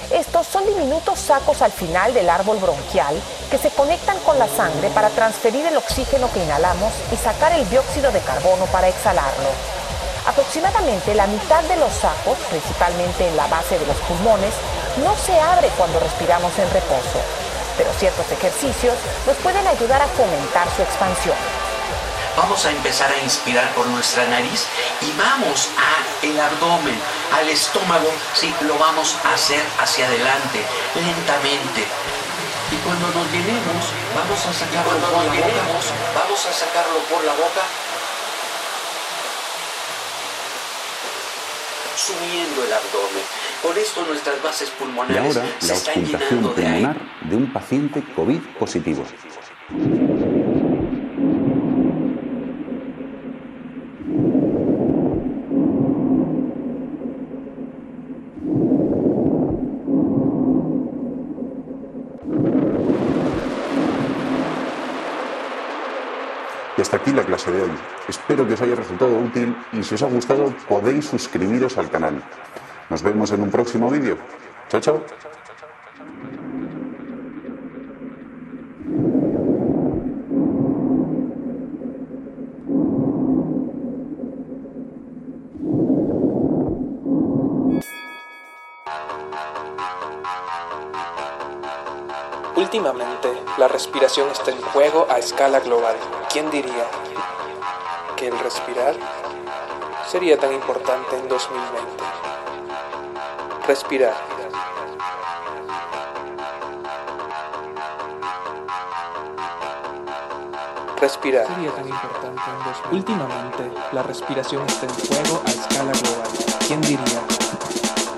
Estos 0.10 0.48
son 0.48 0.66
diminutos 0.66 1.20
sacos 1.20 1.62
al 1.62 1.72
final 1.72 2.14
del 2.14 2.30
árbol 2.30 2.60
bronquial 2.60 3.20
que 3.52 3.58
se 3.58 3.72
conectan 3.72 4.18
con 4.20 4.40
la 4.40 4.48
sangre 4.48 4.90
para 4.92 5.10
transferir 5.10 5.66
el 5.66 5.76
oxígeno 5.76 6.32
que 6.32 6.44
inhalamos 6.44 6.94
y 7.12 7.18
sacar 7.18 7.52
el 7.52 7.70
dióxido 7.70 8.12
de 8.12 8.22
carbono 8.22 8.66
para 8.68 8.88
exhalarlo. 8.88 9.50
Aproximadamente 10.26 11.14
la 11.14 11.28
mitad 11.28 11.64
de 11.64 11.76
los 11.76 11.92
sacos, 11.92 12.38
principalmente 12.50 13.28
en 13.28 13.36
la 13.36 13.48
base 13.48 13.78
de 13.78 13.86
los 13.86 13.98
pulmones, 13.98 14.54
no 15.04 15.14
se 15.18 15.38
abre 15.40 15.68
cuando 15.78 16.00
respiramos 16.00 16.58
en 16.58 16.72
reposo, 16.72 17.20
pero 17.78 17.92
ciertos 18.00 18.32
ejercicios 18.32 18.96
nos 19.28 19.36
pueden 19.38 19.68
ayudar 19.68 20.02
a 20.02 20.08
fomentar 20.08 20.68
su 20.76 20.84
expansión. 20.84 21.65
Vamos 22.38 22.66
a 22.66 22.72
empezar 22.72 23.12
a 23.12 23.24
inspirar 23.24 23.74
por 23.74 23.88
nuestra 23.88 24.26
nariz 24.28 24.68
y 25.02 25.12
vamos 25.18 25.70
a 25.78 26.26
el 26.26 26.40
abdomen, 26.40 26.96
al 27.34 27.48
estómago, 27.50 28.12
sí, 28.34 28.54
lo 28.62 28.78
vamos 28.78 29.16
a 29.24 29.34
hacer 29.34 29.64
hacia 29.80 30.08
adelante, 30.08 30.60
lentamente. 30.96 31.86
Y 32.72 32.76
cuando 32.78 33.08
nos 33.08 33.32
llenemos, 33.32 33.86
vamos 34.16 34.46
a 34.46 34.54
sacarlo 34.54 34.92
por 34.92 35.02
la 35.02 35.08
boca. 35.10 35.48
Vamos 36.16 36.46
a 36.46 36.54
sacarlo 36.54 37.00
por 37.10 37.24
la 37.24 37.34
boca. 37.34 37.62
Subiendo 41.96 42.64
el 42.64 42.74
abdomen. 42.74 43.24
Con 43.62 43.78
esto 43.78 44.06
nuestras 44.06 44.42
bases 44.44 44.70
Y 44.70 44.72
pulmonares 44.72 45.38
ahora 45.38 45.50
se 45.60 45.68
la 45.68 45.74
están 45.74 45.94
auscultación 45.96 46.30
llenando 46.30 46.54
de 46.54 46.68
aire. 46.68 46.88
pulmonar 46.88 47.30
de 47.30 47.36
un 47.36 47.54
paciente 47.54 48.04
COVID 48.16 48.42
positivo. 48.60 49.06
Hasta 66.96 67.10
aquí 67.10 67.16
la 67.16 67.26
clase 67.26 67.52
de 67.52 67.62
hoy. 67.62 67.72
Espero 68.08 68.48
que 68.48 68.54
os 68.54 68.62
haya 68.62 68.76
resultado 68.76 69.18
útil 69.18 69.56
y 69.74 69.84
si 69.84 69.96
os 69.96 70.04
ha 70.04 70.08
gustado 70.08 70.54
podéis 70.68 71.06
suscribiros 71.06 71.78
al 71.78 71.90
canal. 71.90 72.22
Nos 72.90 73.02
vemos 73.02 73.32
en 73.32 73.42
un 73.42 73.52
próximo 73.52 73.90
vídeo. 73.90 74.18
Chao, 74.70 74.80
chao. 74.80 75.35
Últimamente, 92.76 93.32
la 93.58 93.70
respiración 93.70 94.30
está 94.32 94.52
en 94.52 94.62
juego 94.62 95.08
a 95.10 95.18
escala 95.18 95.62
global. 95.62 95.96
¿Quién 96.30 96.52
diría 96.52 96.86
que 98.18 98.28
el 98.28 98.38
respirar 98.38 98.94
sería 100.12 100.38
tan 100.38 100.52
importante 100.52 101.18
en 101.18 101.26
2020? 101.30 102.04
Respirar. 103.66 104.14
Respirar. 111.00 111.48
Sería 111.48 111.72
tan 111.72 111.88
importante 111.88 112.42
en 112.46 112.58
2020. 112.66 112.94
Últimamente, 112.94 113.72
la 113.94 114.04
respiración 114.04 114.66
está 114.68 114.86
en 114.86 114.94
juego 114.96 115.42
a 115.46 115.50
escala 115.50 115.94
global. 115.94 116.28
¿Quién 116.68 116.82
diría 116.82 117.22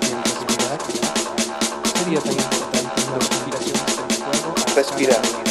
que 0.00 0.08
el 0.08 0.24
respirar 0.24 0.78
sería 1.94 2.20
tan 2.20 2.32
importante 2.32 2.48
en 2.48 2.48
2020? 2.48 2.57
Respirar. 4.78 5.47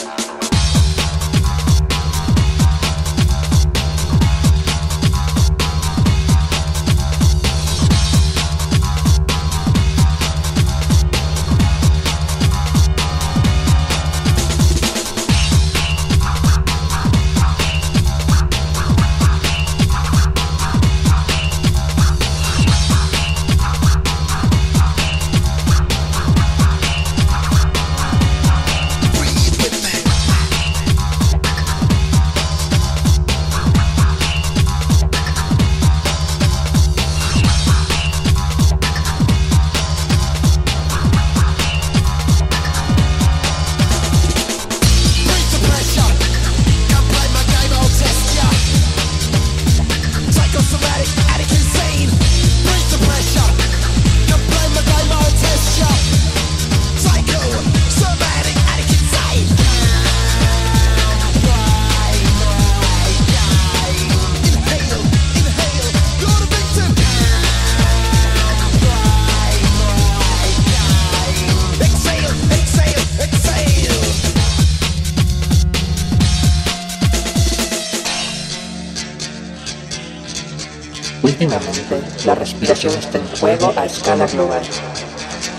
Está 82.96 83.18
en 83.18 83.28
juego 83.40 83.74
a 83.76 83.86
escala 83.86 84.28
global. 84.28 84.62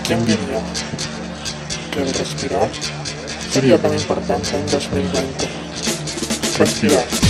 ¿Quién 0.06 0.24
diría 0.24 0.60
que 1.92 2.02
el 2.02 2.14
respirar 2.14 2.68
sería 3.52 3.78
tan 3.78 3.92
importante 3.92 4.56
en 4.56 4.66
2020? 4.66 5.48
Respirar. 6.58 7.27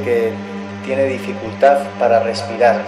Que 0.00 0.32
tiene 0.84 1.04
dificultad 1.04 1.78
para 1.98 2.20
respirar. 2.20 2.80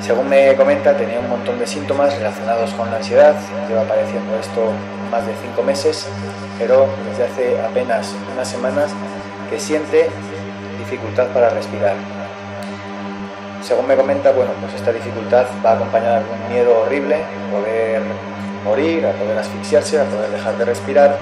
Según 0.00 0.28
me 0.28 0.54
comenta, 0.54 0.96
tenía 0.96 1.18
un 1.18 1.28
montón 1.28 1.58
de 1.58 1.66
síntomas 1.66 2.16
relacionados 2.16 2.70
con 2.74 2.90
la 2.90 2.98
ansiedad, 2.98 3.34
lleva 3.68 3.82
padeciendo 3.82 4.38
esto 4.38 4.70
más 5.10 5.26
de 5.26 5.32
cinco 5.42 5.62
meses, 5.62 6.06
pero 6.58 6.86
desde 7.08 7.24
hace 7.24 7.60
apenas 7.60 8.14
unas 8.32 8.48
semanas 8.48 8.92
que 9.50 9.58
siente 9.58 10.08
dificultad 10.78 11.26
para 11.28 11.50
respirar. 11.50 11.94
Según 13.62 13.88
me 13.88 13.96
comenta, 13.96 14.30
bueno, 14.30 14.52
pues 14.60 14.74
esta 14.74 14.92
dificultad 14.92 15.46
va 15.64 15.72
acompañada 15.72 16.20
de 16.20 16.24
un 16.30 16.52
miedo 16.52 16.82
horrible, 16.82 17.16
poder 17.50 18.02
morir, 18.64 19.06
a 19.06 19.12
poder 19.12 19.38
asfixiarse, 19.38 20.00
a 20.00 20.04
poder 20.04 20.30
dejar 20.30 20.56
de 20.56 20.64
respirar. 20.64 21.18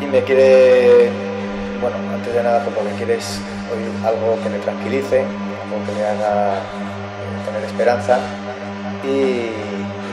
Y 0.00 0.06
me 0.06 0.22
quiere, 0.22 1.10
bueno, 1.80 1.96
antes 2.12 2.34
de 2.34 2.42
nada, 2.42 2.62
pues 2.64 2.74
lo 2.76 2.82
que 2.90 2.96
quiere 2.96 3.16
es 3.16 3.40
oír 3.72 3.90
algo 4.04 4.40
que 4.42 4.48
me 4.48 4.58
tranquilice, 4.58 5.20
algo 5.22 5.78
que 5.86 5.92
me 5.92 6.04
haga 6.04 6.56
eh, 6.56 7.46
tener 7.46 7.64
esperanza 7.64 8.18
y, 9.04 9.54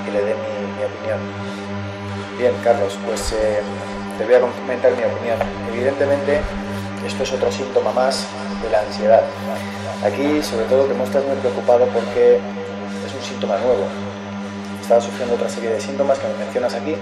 que 0.06 0.12
le 0.12 0.22
dé 0.22 0.36
mi, 0.36 0.84
opinión. 0.86 1.20
Bien, 2.38 2.54
Carlos, 2.64 2.98
pues 3.06 3.34
eh, 3.34 3.62
te 4.18 4.26
voy 4.26 4.36
a 4.36 4.42
comentar 4.42 4.92
mi 4.92 5.04
opinión. 5.04 5.40
Evidentemente, 5.74 6.42
esto 7.06 7.24
es 7.24 7.34
otro 7.34 7.52
síntoma 7.52 7.92
más 7.92 8.28
de 8.62 8.70
la 8.70 8.82
ansiedad. 8.82 9.24
Aquí, 10.06 10.44
sobre 10.44 10.66
todo, 10.66 10.86
te 10.86 10.94
muestras 10.94 11.24
muy 11.26 11.36
preocupado 11.38 11.88
porque 11.88 12.36
es 12.36 13.14
un 13.14 13.22
síntoma 13.22 13.58
nuevo. 13.58 13.88
Estás 14.82 15.04
sufriendo 15.04 15.34
otra 15.34 15.50
serie 15.50 15.72
de 15.72 15.82
síntomas 15.82 16.20
que 16.20 16.28
me 16.28 16.46
mencionas 16.46 16.76
aquí 16.76 16.96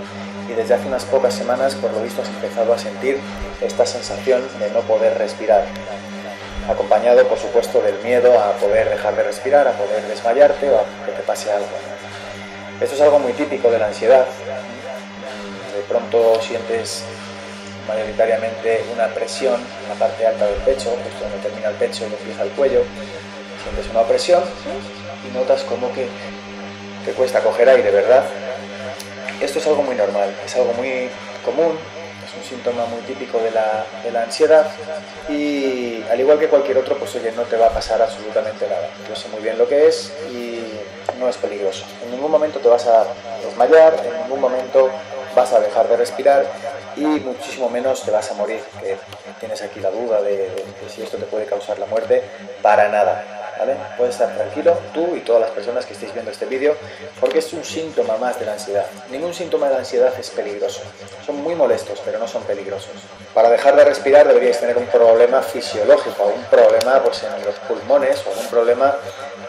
y 0.49 0.53
desde 0.53 0.74
hace 0.74 0.88
unas 0.88 1.06
pocas 1.06 1.34
semanas, 1.34 1.76
por 1.76 1.91
lo 1.94 2.02
visto, 2.02 2.22
has 2.22 2.30
empezado 2.30 2.74
a 2.74 2.78
sentir 2.78 3.20
esta 3.61 3.86
sensación 3.86 4.41
de 4.60 4.70
no 4.72 4.82
poder 4.82 5.18
respirar. 5.18 5.65
Acompañado, 6.70 7.28
por 7.28 7.38
supuesto, 7.38 7.82
del 7.82 7.99
miedo 8.03 8.40
a 8.40 8.53
poder 8.53 8.90
dejar 8.90 9.15
de 9.15 9.24
respirar, 9.24 9.68
a 9.68 9.72
poder 9.72 10.03
desmayarte 10.07 10.70
o 10.70 10.78
a 10.78 10.86
que 11.06 11.11
te 11.11 11.22
pase 11.24 11.52
algo. 11.52 11.68
Esto 12.80 12.95
es 12.95 13.02
algo 13.02 13.20
muy 13.20 13.34
típico 13.34 13.70
de 13.70 13.80
la 13.80 13.88
ansiedad. 13.88 14.26
De 15.76 15.82
pronto 15.90 16.41
sientes 16.41 17.03
mayoritariamente 17.88 18.86
una 18.94 19.07
presión 19.07 19.56
en 19.56 19.90
la 19.90 19.95
parte 19.95 20.26
alta 20.26 20.45
del 20.45 20.61
pecho, 20.61 20.90
justo 21.03 21.24
donde 21.24 21.38
termina 21.40 21.70
el 21.70 21.76
pecho 21.76 22.06
y 22.10 22.14
empieza 22.14 22.44
el 22.44 22.49
cuello. 22.52 22.84
Sientes 23.64 23.90
una 23.91 24.02
opresión 24.02 24.44
y 25.28 25.38
notas 25.38 25.64
como 25.64 25.91
que 25.94 26.07
te 27.06 27.11
cuesta 27.11 27.41
coger 27.41 27.70
aire, 27.70 27.91
¿verdad? 27.91 28.24
Esto 29.42 29.60
es 29.60 29.68
algo 29.68 29.84
muy 29.84 29.96
normal, 29.96 30.34
es 30.46 30.56
algo 30.56 30.74
muy 30.74 31.10
común, 31.44 31.78
es 32.26 32.34
un 32.38 32.44
síntoma 32.44 32.86
muy 32.86 33.02
típico 33.02 33.38
de 33.40 33.52
la, 33.52 33.86
de 34.04 34.12
la 34.12 34.24
ansiedad 34.24 34.66
y 35.30 36.04
al 36.10 36.20
igual 36.20 36.40
que 36.40 36.48
cualquier 36.48 36.78
otro, 36.78 36.98
pues 36.98 37.14
oye, 37.16 37.32
no 37.34 37.44
te 37.44 37.58
va 37.58 37.68
a 37.68 37.70
pasar 37.70 38.02
absolutamente 38.02 38.68
nada. 38.68 38.90
Yo 39.08 39.16
sé 39.16 39.28
muy 39.30 39.42
bien 39.42 39.58
lo 39.58 39.68
que 39.68 39.88
es 39.88 40.14
y 40.32 40.64
no 41.20 41.28
es 41.28 41.38
peligroso. 41.38 41.84
En 42.04 42.12
ningún 42.12 42.32
momento 42.32 42.60
te 42.60 42.70
vas 42.70 42.86
a 42.88 43.06
desmayar, 43.46 43.96
en 44.06 44.22
ningún 44.24 44.40
momento 44.40 44.90
vas 45.36 45.52
a 45.52 45.60
dejar 45.60 45.88
de 45.90 45.98
respirar 45.98 46.46
y 46.96 47.02
muchísimo 47.02 47.70
menos 47.70 48.04
te 48.04 48.12
vas 48.12 48.30
a 48.32 48.36
morir, 48.36 48.62
que 48.80 48.98
tienes 49.40 49.62
aquí 49.62 49.80
la 49.80 49.90
duda 49.90 50.22
de, 50.22 50.38
de, 50.38 50.48
de 50.48 50.90
si 50.94 51.02
esto 51.02 51.18
te 51.18 51.26
puede 51.26 51.46
causar 51.46 51.80
la 51.80 51.88
muerte, 51.88 52.24
para 52.62 52.88
nada. 52.90 53.43
¿Vale? 53.58 53.76
Puedes 53.98 54.16
estar 54.16 54.34
tranquilo, 54.36 54.78
tú 54.94 55.16
y 55.16 55.20
todas 55.20 55.42
las 55.42 55.52
personas 55.52 55.86
que 55.86 55.94
estéis 55.94 56.14
viendo 56.14 56.32
este 56.32 56.46
vídeo, 56.46 56.76
porque 57.20 57.40
es 57.40 57.54
un 57.54 57.64
síntoma 57.64 58.18
más 58.18 58.40
de 58.40 58.46
la 58.46 58.54
ansiedad. 58.54 58.86
Ningún 59.10 59.34
síntoma 59.34 59.68
de 59.68 59.74
la 59.74 59.80
ansiedad 59.80 60.14
es 60.20 60.30
peligroso. 60.32 60.82
Son 61.26 61.36
muy 61.42 61.56
molestos, 61.56 62.02
pero 62.04 62.18
no 62.20 62.28
son 62.28 62.44
peligrosos. 62.44 62.92
Para 63.34 63.50
dejar 63.50 63.76
de 63.76 63.86
respirar 63.86 64.28
deberíais 64.28 64.60
tener 64.60 64.78
un 64.78 64.88
problema 64.88 65.42
fisiológico, 65.42 66.26
un 66.26 66.44
problema 66.46 67.02
pues, 67.04 67.24
en 67.24 67.46
los 67.46 67.56
pulmones 67.68 68.24
o 68.26 68.30
algún 68.32 68.48
problema 68.48 68.96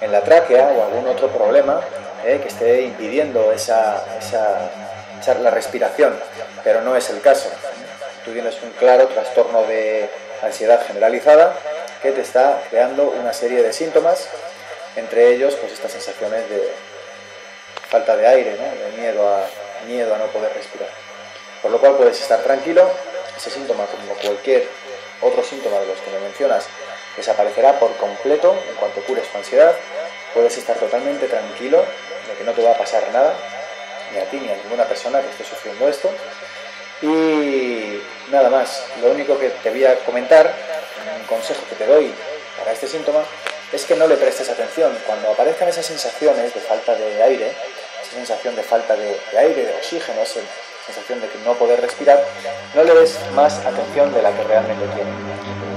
en 0.01 0.13
la 0.13 0.23
tráquea 0.23 0.69
o 0.77 0.85
algún 0.85 1.09
otro 1.09 1.29
problema 1.29 1.81
¿eh? 2.25 2.41
que 2.43 2.49
esté 2.49 2.83
impidiendo 2.83 3.53
esa, 3.53 4.05
esa, 4.19 4.71
esa, 5.21 5.35
la 5.35 5.51
respiración, 5.51 6.19
pero 6.63 6.81
no 6.83 6.97
es 6.97 7.11
el 7.11 7.21
caso. 7.21 7.49
Tú 8.25 8.33
tienes 8.33 8.57
un 8.63 8.71
claro 8.71 9.07
trastorno 9.09 9.63
de 9.65 10.09
ansiedad 10.43 10.85
generalizada 10.87 11.57
que 12.03 12.13
te 12.13 12.21
está 12.21 12.63
creando 12.71 13.05
una 13.05 13.33
serie 13.33 13.63
de 13.63 13.73
síntomas, 13.73 14.29
entre 14.97 15.35
ellos 15.35 15.55
pues 15.57 15.73
estas 15.73 15.93
sensaciones 15.93 16.49
de 16.51 16.71
falta 17.89 18.17
de 18.17 18.27
aire, 18.27 18.51
de 18.53 19.01
miedo 19.01 19.29
a, 19.29 19.47
miedo 19.87 20.15
a 20.15 20.19
no 20.19 20.27
poder 20.27 20.53
respirar. 20.55 20.89
Por 21.63 21.71
lo 21.71 21.81
cual 21.81 21.97
puedes 21.97 22.21
estar 22.21 22.41
tranquilo, 22.41 22.91
ese 23.37 23.51
síntoma 23.51 23.87
como 23.87 24.15
cualquier 24.15 24.69
otro 25.23 25.43
síntoma 25.43 25.79
de 25.81 25.87
los 25.87 25.99
que 26.01 26.11
me 26.11 26.19
mencionas 26.21 26.67
desaparecerá 27.17 27.79
por 27.79 27.97
completo 27.97 28.55
en 28.69 28.75
cuanto 28.77 29.01
cures 29.03 29.31
tu 29.31 29.39
ansiedad, 29.39 29.75
puedes 30.35 30.57
estar 30.59 30.77
totalmente 30.77 31.27
tranquilo 31.27 31.85
de 32.29 32.35
que 32.37 32.45
no 32.45 32.53
te 32.53 32.63
va 32.63 32.73
a 32.73 32.79
pasar 32.79 33.03
nada, 33.13 33.35
ni 34.13 34.19
a 34.19 34.25
ti 34.29 34.39
ni 34.39 34.51
a 34.51 34.57
ninguna 34.57 34.85
persona 34.85 35.21
que 35.21 35.31
esté 35.31 35.45
sufriendo 35.45 35.89
esto. 35.89 36.11
Y 37.03 38.01
nada 38.31 38.51
más, 38.51 38.85
lo 39.01 39.11
único 39.11 39.39
que 39.39 39.51
te 39.51 39.71
voy 39.71 39.85
a 39.85 39.97
comentar 40.05 40.53
un 41.19 41.27
consejo 41.27 41.63
que 41.69 41.77
te 41.77 41.87
doy 41.87 42.13
para 42.59 42.73
este 42.73 42.87
síntoma 42.87 43.21
es 43.73 43.85
que 43.85 43.97
no 43.97 44.07
le 44.07 44.17
prestes 44.17 44.49
atención. 44.49 44.97
Cuando 45.07 45.31
aparezcan 45.31 45.69
esas 45.69 45.87
sensaciones 45.87 46.55
de 46.55 46.61
falta 46.61 46.95
de 46.95 47.23
aire, 47.23 47.53
esa 48.03 48.13
sensación 48.15 48.55
de 48.57 48.63
falta 48.63 48.95
de, 48.95 49.19
aire, 49.37 49.65
de 49.67 49.75
oxígeno, 49.75 50.23
esa 50.23 50.41
sensación 50.87 51.21
de 51.21 51.29
que 51.29 51.39
no 51.45 51.55
poder 51.55 51.81
respirar, 51.81 52.23
no 52.75 52.85
le 52.85 52.95
des 52.95 53.19
más 53.35 53.59
atención 53.67 54.15
de 54.15 54.23
la 54.23 54.31
que 54.31 54.45
realmente 54.45 54.87
tiene. 54.95 55.11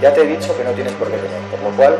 Ya 0.01 0.13
te 0.13 0.21
he 0.21 0.25
dicho 0.27 0.55
que 0.55 0.63
no 0.63 0.71
tienes 0.71 0.93
por 0.93 1.09
qué 1.09 1.17
tener, 1.17 1.41
por 1.49 1.59
lo 1.59 1.75
cual, 1.75 1.97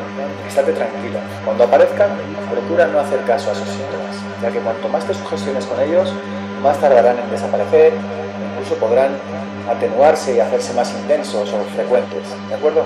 estate 0.48 0.72
tranquilo. 0.74 1.19
Cuando 1.43 1.64
aparezcan, 1.64 2.11
procura 2.51 2.85
no 2.85 3.00
hacer 3.00 3.19
caso 3.22 3.50
a 3.50 3.53
esos 3.53 3.67
síntomas, 3.67 4.16
ya 4.42 4.51
que 4.51 4.59
cuanto 4.59 4.88
más 4.90 5.06
te 5.08 5.16
sugestiones 5.16 5.66
con 5.66 5.82
ellos, 5.82 6.14
más 6.61 6.80
tardarán 6.80 7.17
en 7.17 7.32
desaparecer, 7.32 7.93
incluso 8.58 8.76
podrán 8.80 9.11
atenuarse 9.69 10.36
y 10.36 10.40
hacerse 10.40 10.74
más 10.74 10.92
intensos 10.94 11.53
o 11.53 11.64
frecuentes, 11.76 12.24
¿de 12.50 12.56
acuerdo? 12.56 12.84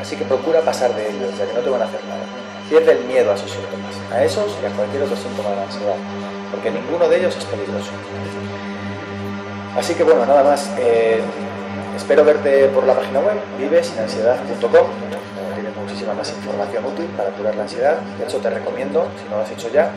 Así 0.00 0.16
que 0.16 0.24
procura 0.24 0.60
pasar 0.60 0.94
de 0.94 1.08
ellos, 1.08 1.36
ya 1.38 1.46
que 1.46 1.54
no 1.54 1.60
te 1.60 1.70
van 1.70 1.82
a 1.82 1.84
hacer 1.84 2.00
nada. 2.04 2.20
Pierde 2.68 2.92
el 2.92 3.04
miedo 3.04 3.32
a 3.32 3.34
esos 3.34 3.50
síntomas, 3.50 3.94
a 4.12 4.24
esos 4.24 4.56
y 4.62 4.66
a 4.66 4.70
cualquier 4.70 5.02
otro 5.02 5.16
síntoma 5.16 5.50
de 5.50 5.56
la 5.56 5.62
ansiedad, 5.62 5.96
porque 6.50 6.70
ninguno 6.70 7.08
de 7.08 7.18
ellos 7.18 7.36
es 7.36 7.44
peligroso. 7.44 7.90
Así 9.76 9.94
que 9.94 10.02
bueno, 10.02 10.26
nada 10.26 10.42
más. 10.42 10.70
Eh, 10.78 11.20
espero 11.96 12.24
verte 12.24 12.66
por 12.68 12.86
la 12.86 12.94
página 12.94 13.20
web 13.20 13.36
vivesinansiedad.com. 13.58 14.86
Tienes 15.54 15.76
muchísima 15.76 16.14
más 16.14 16.30
información 16.30 16.84
útil 16.86 17.06
para 17.16 17.30
curar 17.30 17.54
la 17.56 17.62
ansiedad. 17.62 17.98
De 18.18 18.24
hecho, 18.24 18.38
te 18.38 18.50
recomiendo, 18.50 19.06
si 19.18 19.28
no 19.28 19.36
lo 19.36 19.42
has 19.42 19.50
hecho 19.50 19.68
ya, 19.72 19.92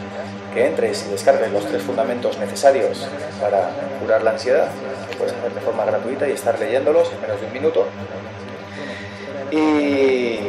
que 0.54 0.66
entres 0.66 1.06
y 1.08 1.12
descargues 1.12 1.52
los 1.52 1.66
tres 1.66 1.82
fundamentos 1.82 2.38
necesarios 2.38 3.08
para 3.42 3.70
curar 4.00 4.24
la 4.24 4.32
ansiedad. 4.32 4.70
Que 5.10 5.18
puedes 5.18 5.34
hacer 5.34 5.54
de 5.54 5.62
forma 5.62 5.86
gratuita 5.86 6.28
y 6.28 6.32
estar 6.32 6.60
leyéndolos 6.60 7.12
en 7.12 7.22
menos 7.22 7.42
de 7.42 7.48
un 7.48 7.54
minuto. 7.54 7.88
Y, 9.52 10.40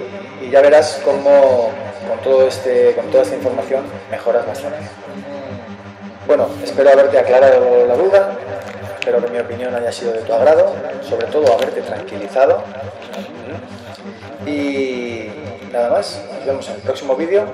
y 0.42 0.50
ya 0.50 0.60
verás 0.60 1.00
cómo 1.05 1.70
con, 2.08 2.18
todo 2.20 2.47
este, 2.47 2.94
con 2.94 3.07
toda 3.07 3.23
esta 3.23 3.36
información 3.36 3.84
mejoras 4.10 4.47
bastante. 4.47 4.78
Bueno, 6.26 6.49
espero 6.62 6.91
haberte 6.91 7.18
aclarado 7.18 7.86
la 7.86 7.97
duda, 7.97 8.39
espero 8.99 9.23
que 9.24 9.31
mi 9.31 9.39
opinión 9.39 9.74
haya 9.74 9.92
sido 9.92 10.12
de 10.12 10.20
tu 10.20 10.33
agrado, 10.33 10.74
sobre 11.08 11.26
todo 11.26 11.52
haberte 11.52 11.83
tranquilizado. 11.83 12.62
Y 14.47 15.28
nada 15.74 15.90
más, 15.90 16.20
nos 16.32 16.46
vemos 16.46 16.68
en 16.68 16.76
el 16.76 16.80
próximo 16.82 17.16
vídeo 17.16 17.46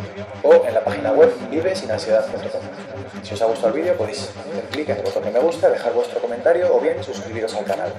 o 0.42 0.66
en 0.66 0.74
la 0.74 0.84
página 0.84 1.10
web 1.12 1.32
vivesinansiedad.com. 1.50 2.60
Si 3.22 3.34
os 3.34 3.42
ha 3.42 3.46
gustado 3.46 3.68
el 3.68 3.80
vídeo 3.80 3.96
podéis 3.96 4.30
hacer 4.50 4.64
clic 4.70 4.88
en 4.90 4.98
el 4.98 5.02
botón 5.02 5.24
de 5.24 5.30
me 5.30 5.40
gusta, 5.40 5.68
dejar 5.70 5.92
vuestro 5.92 6.20
comentario 6.20 6.74
o 6.74 6.80
bien 6.80 7.02
suscribiros 7.02 7.54
al 7.54 7.64
canal. 7.64 7.92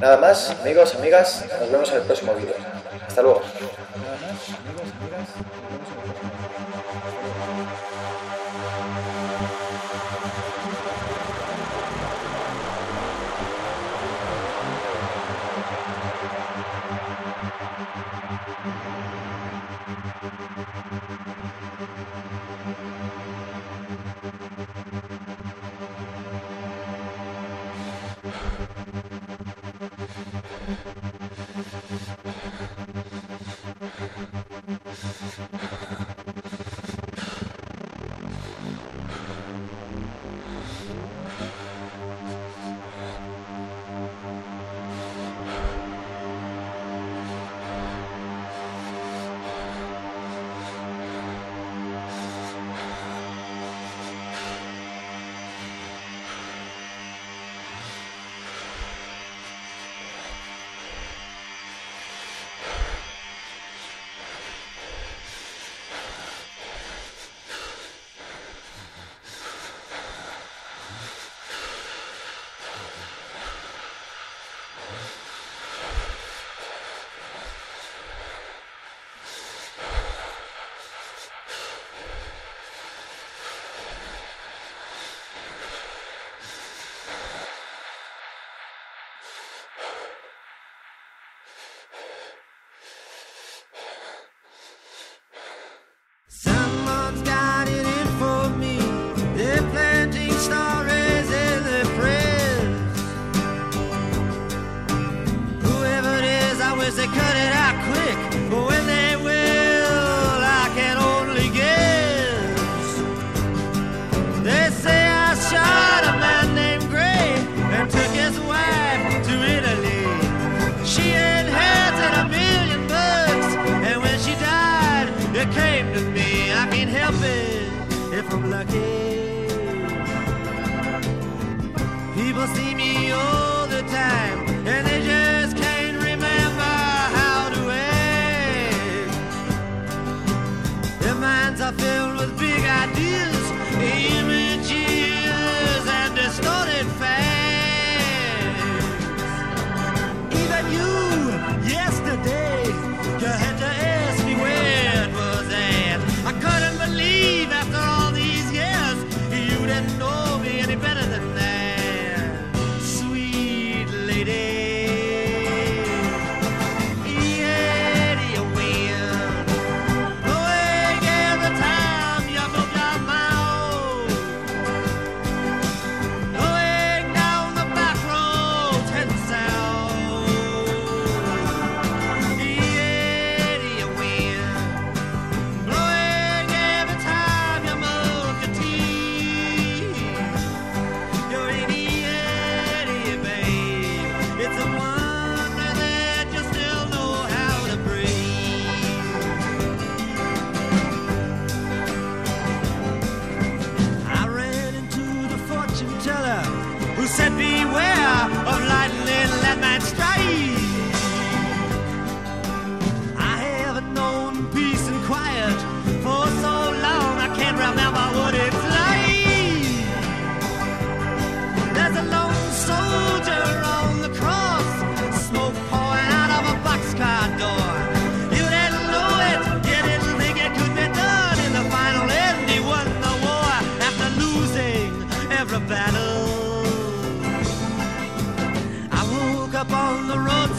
Nada 0.00 0.16
más, 0.16 0.56
amigos, 0.60 0.94
amigas, 0.94 1.44
nos 1.60 1.70
vemos 1.70 1.90
en 1.90 1.96
el 1.96 2.02
próximo 2.02 2.34
vídeo. 2.34 2.54
Hasta 3.06 3.22
luego. 3.22 3.42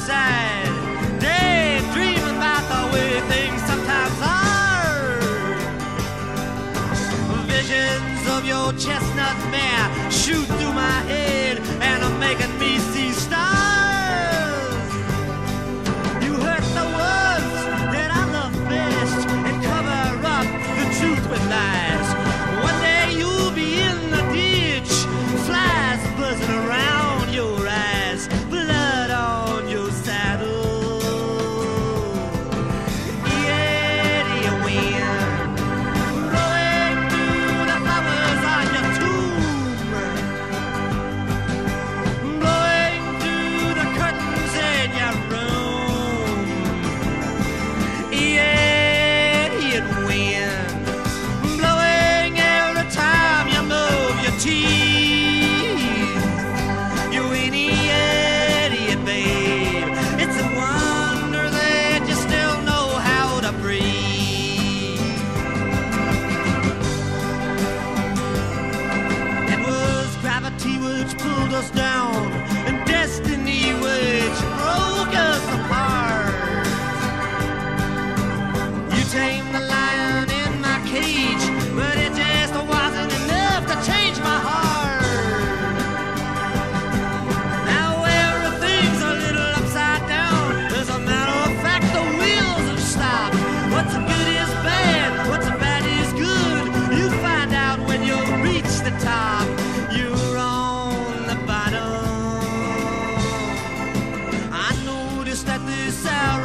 side. 0.07 0.36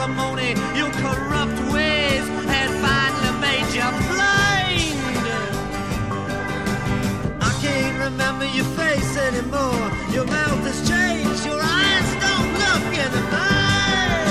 ceremony, 0.02 0.50
your 0.74 0.90
corrupt 1.02 1.58
ways 1.72 2.26
had 2.50 2.70
finally 2.82 3.32
made 3.40 3.68
you 3.72 3.86
blind. 4.10 4.98
I 7.40 7.52
can't 7.62 7.98
remember 8.06 8.46
your 8.46 8.64
face 8.80 9.16
anymore. 9.16 9.84
Your 10.10 10.26
mouth 10.26 10.62
has 10.66 10.78
changed, 10.88 11.46
your 11.46 11.60
eyes 11.62 12.08
don't 12.24 12.50
look 12.62 12.86
anymore. 13.06 14.26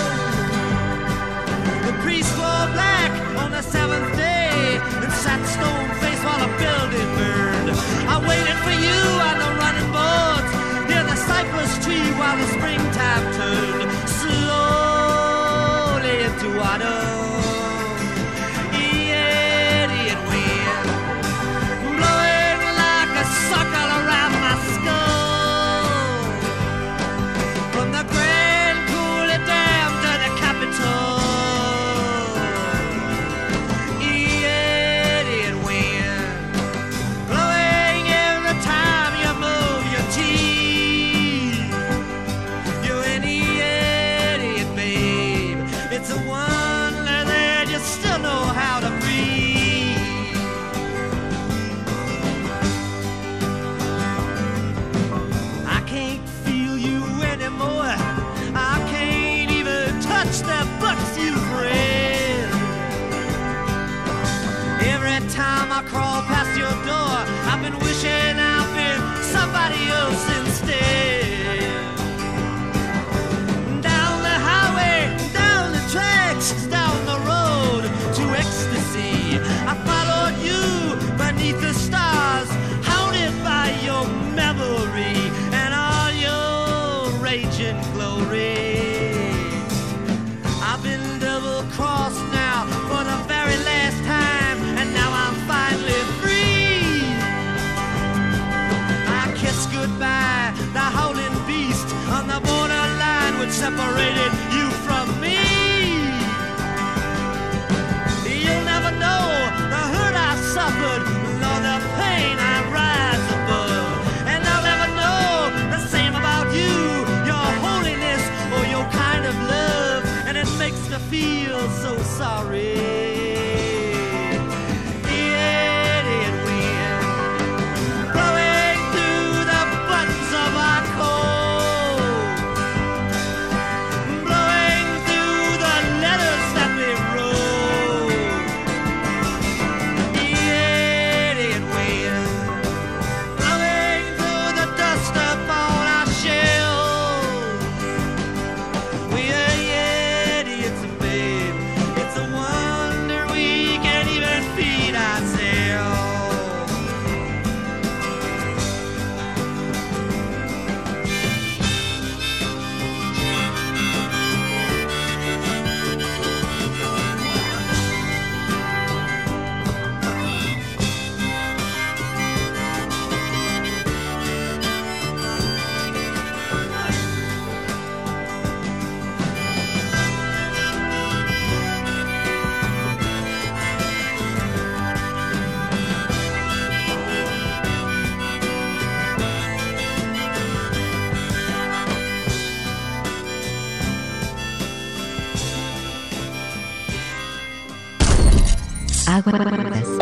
The 1.87 1.93
priest 2.03 2.31
wore 2.37 2.67
black 2.75 3.11
on 3.41 3.51
the 3.51 3.61
seventh 3.61 4.15
day 4.17 4.79
and 5.03 5.11
sat 5.23 5.41
stone 5.55 5.89
faced 6.01 6.23
while 6.25 6.41
the 6.43 6.51
building 6.59 7.09
burned. 7.15 7.69
I 8.11 8.15
waited 8.27 8.59
for 8.65 8.75
you 8.85 8.99
on 9.29 9.35
the 9.43 9.51
running 9.61 9.89
boards 9.95 10.51
near 10.89 11.03
the 11.11 11.15
cypress 11.15 11.73
tree 11.85 12.11
while 12.19 12.37
the 12.37 12.47
springtime 12.55 13.25
turned. 13.39 14.00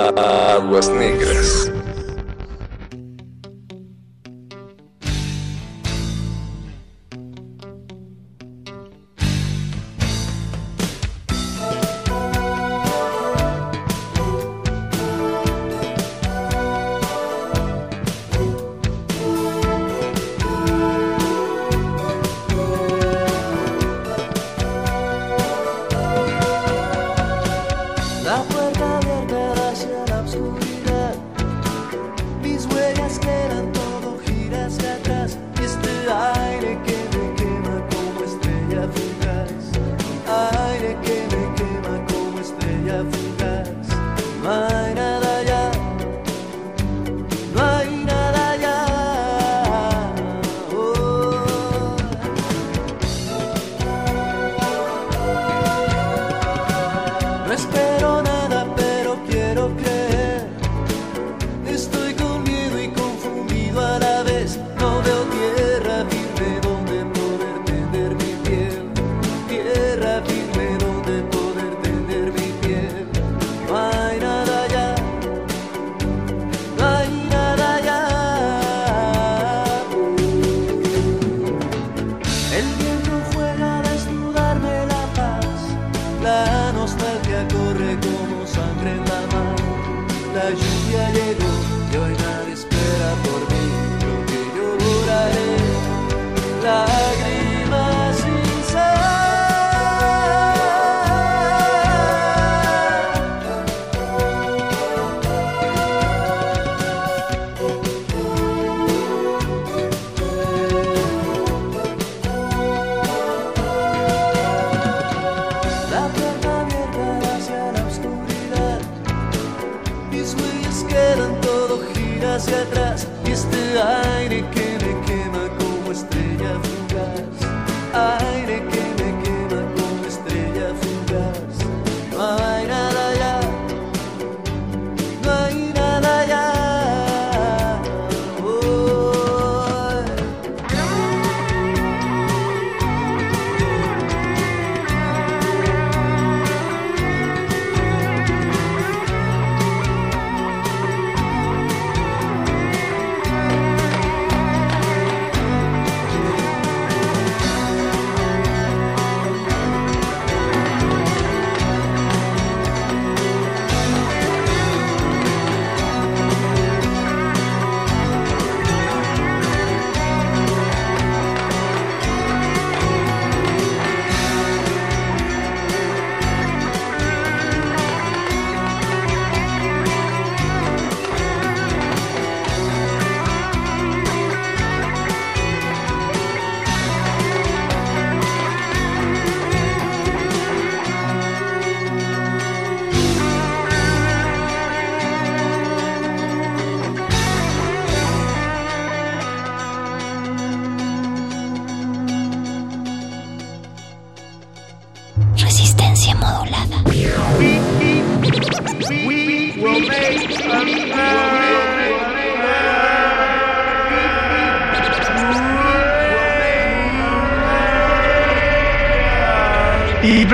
Aguas 0.08 0.88
negras. 0.90 1.59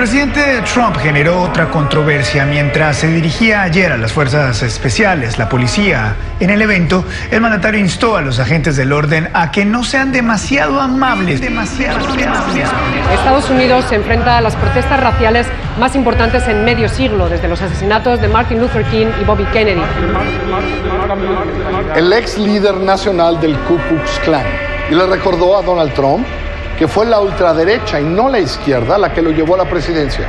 Presidente 0.06 0.62
Trump 0.72 0.96
generó 0.98 1.42
otra 1.42 1.68
controversia 1.68 2.46
mientras 2.46 2.98
se 2.98 3.08
dirigía 3.08 3.62
ayer 3.62 3.90
a 3.90 3.96
las 3.96 4.12
fuerzas 4.12 4.62
especiales, 4.62 5.36
la 5.36 5.48
policía. 5.48 6.14
En 6.38 6.50
el 6.50 6.62
evento, 6.62 7.04
el 7.32 7.40
mandatario 7.40 7.80
instó 7.80 8.16
a 8.16 8.20
los 8.20 8.38
agentes 8.38 8.76
del 8.76 8.92
orden 8.92 9.28
a 9.34 9.50
que 9.50 9.64
no 9.64 9.82
sean 9.82 10.12
demasiado 10.12 10.80
amables, 10.80 11.40
demasiado 11.40 12.06
amables. 12.06 12.68
Estados 13.14 13.50
Unidos 13.50 13.84
se 13.88 13.96
enfrenta 13.96 14.38
a 14.38 14.40
las 14.42 14.54
protestas 14.54 15.00
raciales 15.00 15.48
más 15.76 15.96
importantes 15.96 16.46
en 16.46 16.64
medio 16.64 16.88
siglo, 16.88 17.28
desde 17.28 17.48
los 17.48 17.60
asesinatos 17.60 18.20
de 18.20 18.28
Martin 18.28 18.60
Luther 18.60 18.84
King 18.84 19.08
y 19.20 19.24
Bobby 19.24 19.44
Kennedy. 19.46 19.82
El 21.96 22.12
ex 22.12 22.38
líder 22.38 22.76
nacional 22.76 23.40
del 23.40 23.58
Ku 23.58 23.76
Klux 23.88 24.20
Klan 24.20 24.46
y 24.88 24.94
le 24.94 25.04
recordó 25.04 25.58
a 25.58 25.62
Donald 25.62 25.92
Trump 25.94 26.24
que 26.78 26.86
fue 26.86 27.06
la 27.06 27.20
ultraderecha 27.20 28.00
y 28.00 28.04
no 28.04 28.28
la 28.28 28.38
izquierda 28.38 28.98
la 28.98 29.12
que 29.12 29.22
lo 29.22 29.30
llevó 29.30 29.54
a 29.54 29.58
la 29.58 29.64
presidencia. 29.64 30.28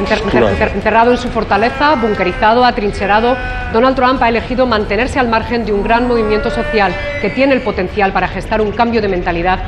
Inter- 0.00 0.18
inter- 0.52 0.72
encerrado 0.74 1.10
en 1.12 1.18
su 1.18 1.28
fortaleza, 1.30 1.94
bunkerizado, 1.94 2.64
atrincherado, 2.64 3.36
Donald 3.72 3.94
Trump 3.94 4.20
ha 4.22 4.28
elegido 4.28 4.66
mantenerse 4.66 5.18
al 5.20 5.28
margen 5.28 5.64
de 5.64 5.72
un 5.72 5.82
gran 5.84 6.08
movimiento 6.08 6.50
social 6.50 6.92
que 7.20 7.30
tiene 7.30 7.54
el 7.54 7.62
potencial 7.62 8.12
para 8.12 8.26
gestar 8.28 8.60
un 8.60 8.72
cambio 8.72 9.00
de 9.00 9.08
mentalidad. 9.08 9.60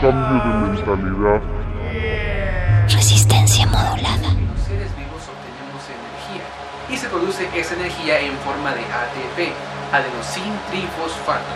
Resistencia 2.88 3.66
modulada. 3.66 4.28
Los 4.34 4.64
seres 4.66 4.90
vivos 4.96 5.22
obtenemos 5.28 5.82
energía 5.86 6.42
y 6.90 6.96
se 6.96 7.06
produce 7.08 7.46
esa 7.54 7.74
energía 7.74 8.18
en 8.20 8.32
forma 8.38 8.70
de 8.72 8.80
ATP, 8.80 9.52
adenosín 9.92 10.52
trifosfato. 10.70 11.52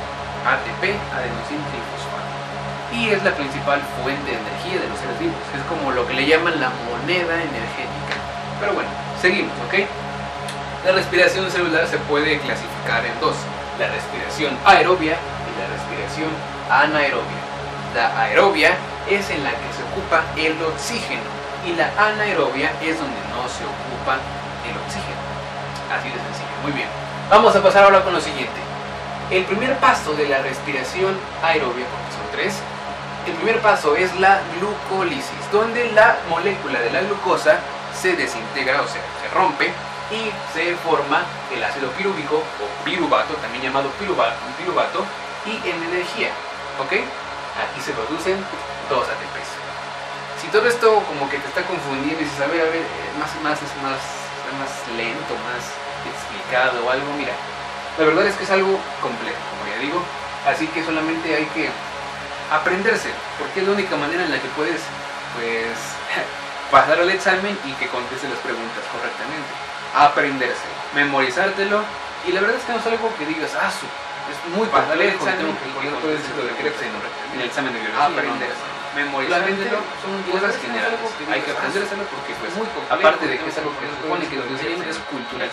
ATP, 0.47 0.85
adenosín 1.17 1.59
trifosfato. 1.73 2.12
Es 3.03 3.23
la 3.25 3.35
principal 3.35 3.83
fuente 4.01 4.31
de 4.31 4.39
energía 4.39 4.81
de 4.81 4.89
los 4.89 4.97
seres 4.97 5.19
vivos. 5.21 5.37
Es 5.53 5.63
como 5.69 5.91
lo 5.91 6.07
que 6.07 6.15
le 6.15 6.25
llaman 6.25 6.59
la 6.59 6.71
moneda 6.71 7.35
energética. 7.35 8.15
Pero 8.59 8.73
bueno, 8.73 8.89
seguimos, 9.21 9.53
¿ok? 9.67 9.85
La 10.87 10.93
respiración 10.93 11.51
celular 11.51 11.87
se 11.89 11.99
puede 12.09 12.39
clasificar 12.41 13.05
en 13.05 13.13
dos. 13.21 13.37
La 13.79 13.89
respiración 13.89 14.57
aerobia 14.65 15.19
y 15.19 15.53
la 15.61 15.67
respiración 15.77 16.31
anaerobia. 16.71 17.43
La 17.95 18.19
aerobia 18.23 18.73
es 19.11 19.29
en 19.29 19.45
la 19.45 19.51
que 19.51 19.69
se 19.77 19.83
ocupa 19.93 20.25
el 20.39 20.57
oxígeno 20.63 21.29
y 21.67 21.75
la 21.77 21.93
anaerobia 21.99 22.73
es 22.81 22.97
donde 22.97 23.21
no 23.29 23.45
se 23.45 23.67
ocupa 23.69 24.17
el 24.65 24.75
oxígeno. 24.79 25.21
Así 25.93 26.09
de 26.09 26.17
sencillo. 26.17 26.57
Muy 26.63 26.73
bien. 26.73 26.89
Vamos 27.29 27.55
a 27.55 27.63
pasar 27.63 27.85
ahora 27.85 28.01
con 28.01 28.15
lo 28.15 28.21
siguiente. 28.23 28.57
El 29.29 29.45
primer 29.45 29.77
paso 29.77 30.15
de 30.15 30.29
la 30.29 30.39
respiración 30.39 31.13
aerobia, 31.43 31.85
porque 31.85 32.11
son 32.17 32.27
tres, 32.33 32.57
el 33.27 33.35
primer 33.35 33.61
paso 33.61 33.95
es 33.95 34.15
la 34.19 34.41
glucólisis, 34.59 35.51
donde 35.53 35.93
la 35.93 36.19
molécula 36.29 36.81
de 36.81 36.91
la 36.91 37.03
glucosa 37.03 37.59
se 37.95 38.17
desintegra, 38.17 38.83
o 38.83 38.89
sea, 38.89 39.03
se 39.21 39.29
rompe 39.35 39.73
y 40.11 40.31
se 40.53 40.75
forma 40.77 41.23
el 41.55 41.63
ácido 41.63 41.91
pirúvico 41.93 42.37
o 42.37 42.85
piruvato, 42.85 43.35
también 43.35 43.65
llamado 43.65 43.91
piruvato, 43.99 44.37
piruvato 44.59 45.05
y 45.47 45.57
en 45.69 45.83
energía. 45.85 46.31
¿Ok? 46.81 46.93
Aquí 46.93 47.81
se 47.85 47.93
producen 47.93 48.43
dos 48.89 49.07
ATPs. 49.07 49.51
Si 50.41 50.49
todo 50.49 50.67
esto 50.67 51.03
como 51.07 51.31
que 51.31 51.39
te 51.39 51.47
está 51.47 51.63
confundiendo 51.63 52.21
y 52.21 52.25
dices, 52.25 52.41
a 52.41 52.47
ver, 52.47 52.63
a 52.63 52.71
ver, 52.71 52.83
eh, 52.83 53.13
más, 53.19 53.31
más, 53.43 53.63
es 53.63 53.71
más, 53.79 54.01
más 54.59 54.73
lento, 54.97 55.33
más 55.47 55.63
explicado 56.11 56.85
o 56.85 56.91
algo, 56.91 57.07
mira, 57.17 57.33
la 57.99 58.05
verdad 58.05 58.27
es 58.27 58.35
que 58.35 58.45
es 58.45 58.51
algo 58.51 58.81
complejo, 59.01 59.39
como 59.53 59.71
ya 59.71 59.79
digo, 59.79 60.03
así 60.49 60.67
que 60.67 60.83
solamente 60.83 61.37
hay 61.37 61.47
que 61.55 61.71
aprenderse, 62.57 63.09
porque 63.39 63.61
es 63.61 63.67
la 63.67 63.73
única 63.73 63.97
manera 63.97 64.25
en 64.25 64.31
la 64.31 64.41
que 64.41 64.49
puedes, 64.57 64.81
pues, 65.35 65.73
pasar 66.71 67.01
el 67.01 67.11
examen 67.11 67.57
y 67.65 67.73
que 67.73 67.89
conteste 67.89 68.29
las 68.29 68.39
preguntas 68.39 68.85
correctamente. 68.93 69.51
Aprenderse, 69.95 70.69
memorizártelo, 70.95 71.83
y 72.27 72.33
la 72.33 72.41
verdad 72.41 72.57
es 72.57 72.65
que 72.65 72.73
no 72.73 72.79
es 72.79 72.87
algo 72.87 73.13
que 73.19 73.27
digas, 73.27 73.53
ah, 73.61 73.71
su, 73.71 73.85
es 74.31 74.39
muy 74.57 74.67
complejo, 74.69 75.25
tengo 75.25 75.53
que 75.59 75.69
poner 75.75 75.93
todo 76.01 76.13
el 76.13 76.19
ciclo 76.19 76.45
de 76.45 76.53
Krebs 76.55 76.81
en, 76.81 76.93
en 77.35 77.41
el 77.41 77.47
examen 77.47 77.73
de 77.73 77.81
biología. 77.81 78.07
Aprenderse. 78.07 78.82
Memorizártelo 78.95 79.79
son 80.05 80.23
cosas 80.31 80.57
generales. 80.61 81.01
Hay 81.31 81.41
que 81.41 81.51
aprendérselo 81.51 82.05
porque, 82.05 82.35
pues, 82.37 82.53
aparte 82.91 83.27
de 83.27 83.39
que 83.39 83.49
es 83.49 83.59
algo 83.59 83.73
que 83.81 83.87
se 83.89 83.97
supone 84.03 84.29
que 84.29 84.37
nos 84.37 84.47
enseñan, 84.47 84.89
es 84.89 84.99
cultura. 85.09 85.49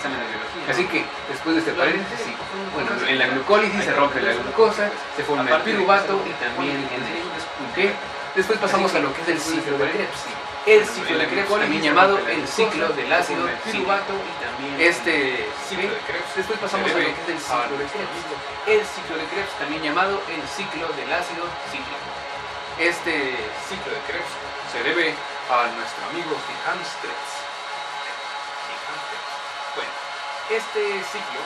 Así 0.69 0.85
que, 0.85 1.06
después 1.30 1.56
de 1.56 1.61
este 1.61 1.72
paréntesis. 1.72 2.35
Bueno, 2.74 2.92
en 3.08 3.19
la 3.19 3.27
glucólisis 3.27 3.84
se 3.84 3.93
rompe 3.93 4.22
la 4.22 4.34
glucosa, 4.34 4.90
se 5.16 5.24
forma 5.24 5.50
el 5.50 5.61
piruvato 5.61 6.19
y 6.27 6.32
también 6.43 6.77
el 6.77 7.03
¿ok? 7.72 7.95
Después 8.35 8.59
pasamos 8.59 8.93
a 8.93 9.00
lo 9.00 9.14
que 9.14 9.22
es 9.22 9.27
el 9.30 9.40
ciclo 9.40 9.77
de 9.77 9.90
Krebs. 9.90 10.22
El 10.66 10.85
ciclo 10.85 11.18
de 11.18 11.27
Krebs, 11.27 11.50
también 11.50 11.82
llamado 11.82 12.19
el 12.27 12.48
ciclo 12.48 12.90
del 12.90 13.11
ácido 13.11 13.48
piruvato. 13.66 14.14
Este 14.77 15.48
ciclo 15.68 15.90
de 15.90 15.98
Krebs. 16.06 16.35
Después 16.35 16.59
pasamos 16.59 16.92
a 16.92 16.93
lo 16.93 17.00
que 17.00 17.11
es 17.11 17.30
el 17.30 17.40
ciclo 17.40 17.77
de 17.77 17.85
Krebs. 17.88 18.11
El 18.68 18.85
ciclo 18.85 19.18
de 19.18 19.26
Krebs, 19.32 19.51
también 19.58 19.82
llamado 19.82 20.22
el 20.27 20.42
ciclo 20.48 20.88
del 20.93 21.11
ácido 21.11 21.45
cíclico. 21.72 22.09
Este 22.80 23.35
ciclo 23.67 23.91
de 23.91 23.99
Krebs 24.08 24.32
se 24.72 24.80
debe 24.88 25.11
a 25.51 25.67
nuestro 25.75 25.99
amigo 26.16 26.32
Johannes 26.32 26.88
Krebs. 27.03 27.32
Bueno, 29.75 29.91
este 30.48 31.03
ciclo 31.11 31.43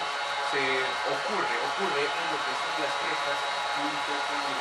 se 0.53 0.61
ocurre, 1.09 1.55
ocurre 1.73 2.05
en 2.05 2.25
lo 2.29 2.37
que 2.37 2.53
son 2.53 2.73
las 2.85 2.93
crestas. 3.01 3.37
Lo 3.81 4.52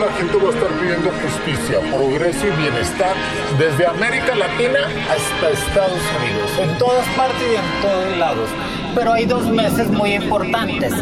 La 0.00 0.10
gente 0.14 0.36
va 0.36 0.48
a 0.48 0.52
estar 0.52 0.68
pidiendo 0.80 1.10
justicia, 1.10 1.78
progreso 1.94 2.46
y 2.46 2.50
bienestar 2.62 3.14
desde 3.58 3.86
América 3.86 4.34
Latina 4.34 4.80
hasta 5.10 5.50
Estados 5.50 6.00
Unidos. 6.18 6.50
En 6.58 6.78
todas 6.78 7.06
partes 7.08 7.42
y 7.42 7.56
en 7.56 7.82
todos 7.82 8.16
lados. 8.18 8.48
Pero 8.94 9.12
hay 9.12 9.26
dos 9.26 9.46
meses 9.48 9.88
muy 9.90 10.14
importantes, 10.14 10.92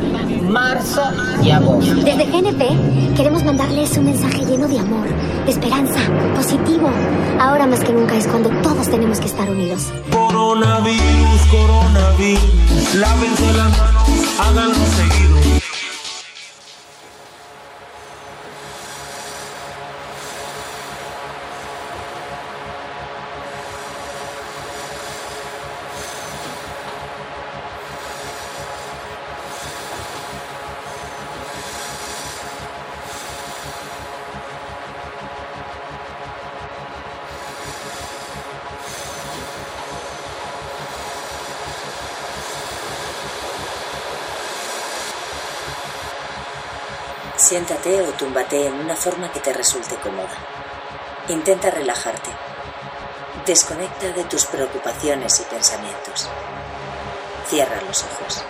marzo 0.42 1.02
y 1.42 1.50
agosto. 1.50 1.94
Desde 1.94 2.24
GNP 2.24 3.16
queremos 3.16 3.44
mandarles 3.44 3.96
un 3.96 4.06
mensaje 4.06 4.44
lleno 4.44 4.66
de 4.68 4.78
amor, 4.78 5.08
de 5.46 5.50
esperanza, 5.50 6.00
positivo. 6.34 6.90
Ahora 7.40 7.66
más 7.66 7.80
que 7.80 7.92
nunca 7.92 8.16
es 8.16 8.26
cuando 8.26 8.50
todos 8.60 8.90
tenemos 8.90 9.20
que 9.20 9.26
estar 9.26 9.48
unidos. 9.48 9.86
Coronavirus, 10.10 11.40
coronavirus, 11.50 12.94
lávense 12.96 13.52
las 13.56 13.78
manos, 13.78 14.38
háganlo 14.40 14.74
seguido. 14.74 15.39
Siéntate 47.70 48.02
o 48.02 48.12
túmbate 48.14 48.66
en 48.66 48.74
una 48.74 48.96
forma 48.96 49.30
que 49.30 49.38
te 49.38 49.52
resulte 49.52 49.94
cómoda. 50.02 50.34
Intenta 51.28 51.70
relajarte. 51.70 52.28
Desconecta 53.46 54.08
de 54.08 54.24
tus 54.24 54.44
preocupaciones 54.46 55.38
y 55.38 55.44
pensamientos. 55.44 56.28
Cierra 57.46 57.80
los 57.86 58.02
ojos. 58.02 58.42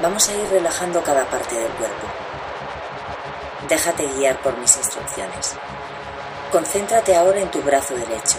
Vamos 0.00 0.28
a 0.28 0.34
ir 0.34 0.48
relajando 0.50 1.02
cada 1.02 1.24
parte 1.24 1.56
del 1.56 1.72
cuerpo. 1.72 2.06
Déjate 3.68 4.06
guiar 4.14 4.40
por 4.40 4.56
mis 4.58 4.76
instrucciones. 4.76 5.56
Concéntrate 6.52 7.16
ahora 7.16 7.40
en 7.40 7.50
tu 7.50 7.60
brazo 7.60 7.96
derecho. 7.96 8.38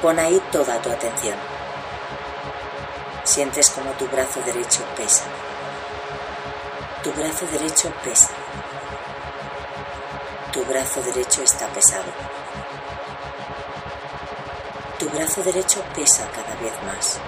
Pon 0.00 0.18
ahí 0.18 0.40
toda 0.50 0.80
tu 0.80 0.90
atención. 0.90 1.36
Sientes 3.24 3.68
como 3.68 3.90
tu 3.92 4.06
brazo 4.06 4.40
derecho 4.46 4.80
pesa. 4.96 5.24
Tu 7.12 7.20
brazo 7.20 7.46
derecho 7.46 7.92
pesa. 8.02 8.30
Tu 10.50 10.64
brazo 10.64 11.02
derecho 11.02 11.42
está 11.42 11.66
pesado. 11.68 12.10
Tu 14.98 15.10
brazo 15.10 15.42
derecho 15.42 15.82
pesa 15.94 16.26
cada 16.30 16.54
vez 16.54 16.72
más. 16.86 17.20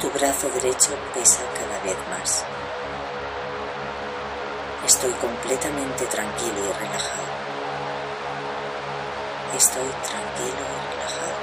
Tu 0.00 0.10
brazo 0.10 0.48
derecho 0.48 0.98
pesa 1.14 1.42
cada 1.54 1.78
vez 1.84 1.96
más. 2.10 2.44
Estoy 4.84 5.12
completamente 5.12 6.06
tranquilo 6.06 6.58
y 6.58 6.72
relajado. 6.72 7.28
Estoy 9.56 9.90
tranquilo 10.02 10.64
y 10.74 10.90
relajado. 10.90 11.36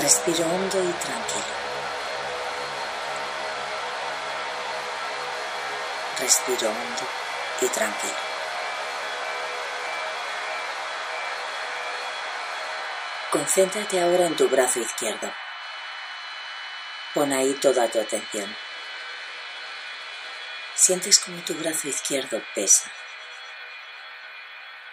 Respiro 0.00 0.44
hondo 0.46 0.82
y 0.82 0.92
tranquilo. 0.92 1.57
Respiro 6.20 6.68
hondo 6.68 7.08
y 7.60 7.68
tranquilo. 7.68 8.28
Concéntrate 13.30 14.00
ahora 14.00 14.26
en 14.26 14.36
tu 14.36 14.48
brazo 14.48 14.80
izquierdo. 14.80 15.32
Pon 17.14 17.32
ahí 17.32 17.52
toda 17.60 17.88
tu 17.88 18.00
atención. 18.00 18.56
Sientes 20.74 21.18
como 21.18 21.40
tu 21.44 21.54
brazo 21.54 21.88
izquierdo 21.88 22.42
pesa. 22.54 22.90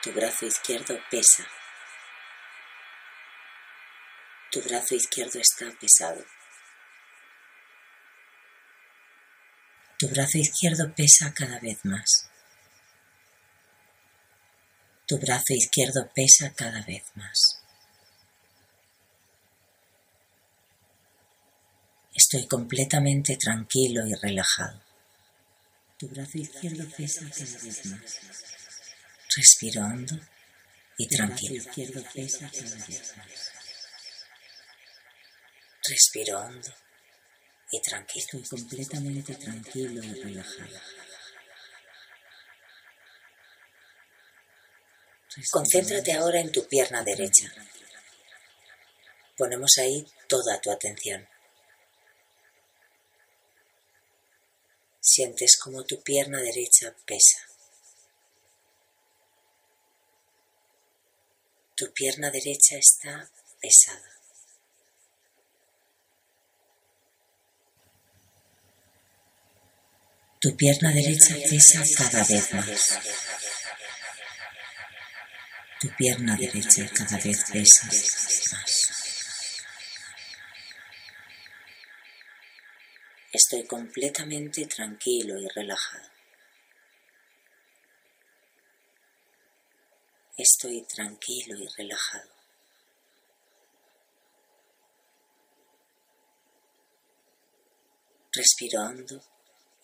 Tu 0.02 0.12
brazo 0.12 0.46
izquierdo 0.46 1.00
pesa. 1.10 1.48
Tu 4.52 4.62
brazo 4.62 4.96
izquierdo 4.96 5.40
está 5.40 5.72
pesado. 5.80 6.24
Tu 9.98 10.10
brazo 10.10 10.38
izquierdo 10.38 10.94
pesa 10.94 11.34
cada 11.34 11.58
vez 11.60 11.78
más. 11.86 12.30
Tu 15.08 15.18
brazo 15.18 15.54
izquierdo 15.54 16.12
pesa 16.14 16.54
cada 16.54 16.82
vez 16.82 17.04
más. 17.16 17.62
Estoy 22.14 22.46
completamente 22.48 23.38
tranquilo 23.38 24.06
y 24.06 24.14
relajado. 24.16 24.84
Tu 25.98 26.10
brazo 26.10 26.40
izquierdo 26.40 26.90
pesa 26.98 27.30
cada 27.30 27.64
vez 27.64 27.86
más. 27.86 28.20
Respiro 29.34 29.82
hondo 29.82 30.20
y 30.98 31.08
tranquilo. 31.08 31.56
izquierdo 31.56 32.04
pesa 32.14 32.52
cada 32.52 32.86
vez 32.86 33.18
más. 33.18 33.52
Respiro 35.88 36.40
hondo 36.42 36.85
y 37.72 37.82
tranquilo. 37.82 38.26
Estoy 38.26 38.44
completamente 38.44 39.36
tranquilo 39.36 40.04
y 40.04 40.14
relajado. 40.22 40.80
Concéntrate 45.52 46.14
ahora 46.14 46.40
en 46.40 46.52
tu 46.52 46.66
pierna 46.68 47.04
derecha. 47.04 47.52
Ponemos 49.38 49.78
ahí 49.80 50.06
toda 50.30 50.62
tu 50.62 50.72
atención. 50.72 51.28
Sientes 55.02 55.58
como 55.58 55.84
tu 55.84 56.02
pierna 56.02 56.40
derecha 56.40 56.96
pesa. 57.06 57.40
Tu 61.76 61.92
pierna 61.92 62.32
derecha 62.32 62.78
está 62.78 63.30
pesada. 63.60 64.15
Tu 70.46 70.56
pierna 70.56 70.92
derecha 70.92 71.34
pesa 71.50 71.82
cada 71.98 72.24
vez 72.24 72.54
más. 72.54 73.00
Tu 75.80 75.90
pierna 75.98 76.36
derecha 76.36 76.88
cada 76.94 77.18
vez 77.18 77.46
pesa 77.52 77.88
más. 77.88 79.64
Estoy 83.34 83.66
completamente 83.66 84.68
tranquilo 84.68 85.36
y 85.40 85.48
relajado. 85.48 86.12
Estoy 90.38 90.86
tranquilo 90.86 91.58
y 91.58 91.68
relajado. 91.76 92.30
Respiro 98.32 98.82
hondo 98.84 99.35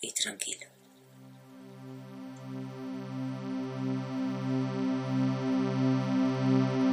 y 0.01 0.11
tranquilo. 0.13 0.65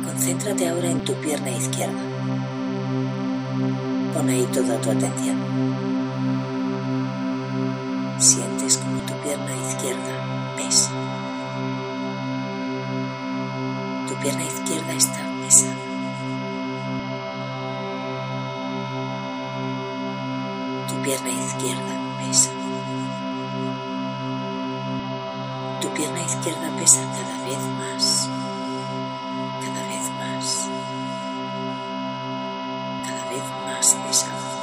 Concéntrate 0.05 0.69
ahora 0.69 0.91
en 0.91 1.05
tu 1.05 1.15
pierna 1.15 1.51
izquierda. 1.51 2.03
Pon 4.12 4.28
ahí 4.28 4.47
toda 4.53 4.81
tu 4.81 4.91
atención. 4.91 5.39
Sientes 8.19 8.77
como 8.77 9.01
tu 9.03 9.15
pierna 9.23 9.57
izquierda 9.70 10.55
pesa. 10.57 10.91
Tu 14.09 14.15
pierna 14.17 14.45
izquierda 14.45 14.93
está 14.93 15.25
pesada. 15.41 15.77
Tu 20.89 21.03
pierna 21.03 21.31
izquierda 21.31 21.98
Tu 25.81 25.89
pierna 25.90 26.23
izquierda 26.23 26.70
pesa 26.76 27.00
cada 27.16 27.36
vez 27.44 27.62
más. 27.78 28.28
Cada 29.65 29.82
vez 29.86 30.10
más. 30.18 30.68
Cada 33.07 33.24
vez 33.31 33.44
más 33.65 33.94
pesada. 34.07 34.58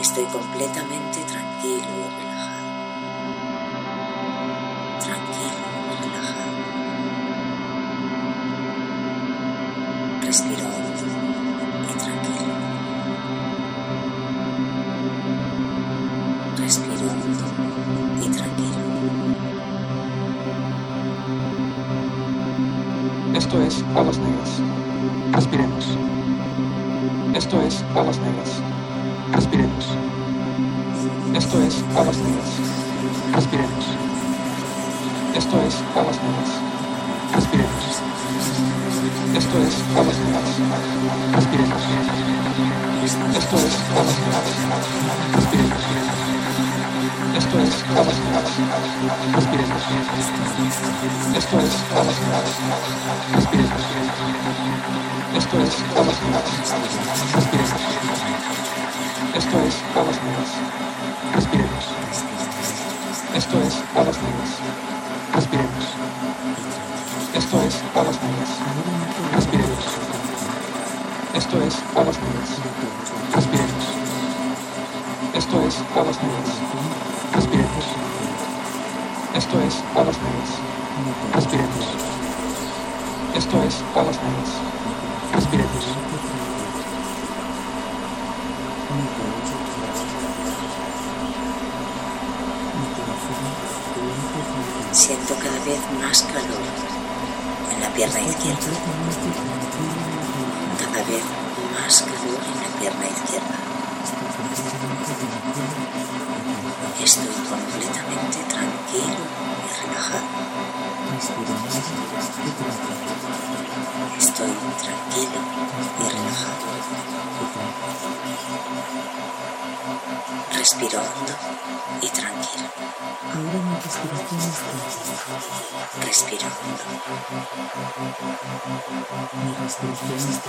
Estoy 0.00 0.24
completamente 0.26 1.20
tranquilo. 1.24 2.31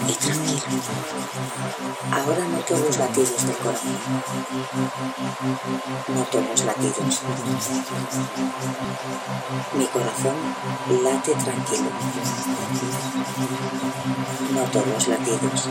Y 0.08 0.14
tranquilo. 0.14 0.62
Ahora 2.12 2.48
noto 2.48 2.78
los 2.78 2.98
latidos 2.98 3.48
del 3.48 3.56
corazón. 3.58 3.98
Noto 6.16 6.42
los 6.42 6.66
latidos. 6.66 7.22
Mi 9.78 9.86
corazón 9.88 10.36
late 11.04 11.34
tranquilo. 11.36 11.90
Noto 14.54 14.86
los 14.86 15.08
latidos. 15.08 15.70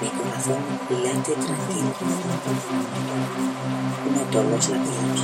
Mi 0.00 0.08
corazón 0.10 0.58
late 1.04 1.32
tranquilo. 1.34 1.92
Noto 4.14 4.42
los 4.42 4.68
latidos. 4.68 5.20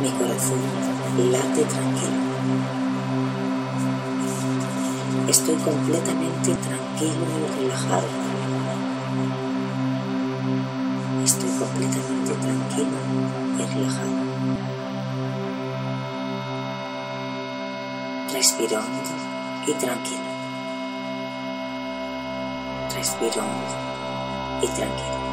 Mi 0.00 0.10
corazón 0.10 0.60
late 1.30 1.64
tranquilo. 1.64 2.23
Completamente 5.64 6.54
tranquilo 6.56 7.24
y 7.24 7.62
relajado. 7.62 8.06
Estoy 11.24 11.50
completamente 11.58 12.34
tranquilo 12.34 12.98
y 13.58 13.62
relajado. 13.74 14.24
Respiro 18.30 18.80
y 19.66 19.72
tranquilo. 19.72 20.22
Respiro 22.94 23.44
y 24.60 24.66
tranquilo. 24.66 25.24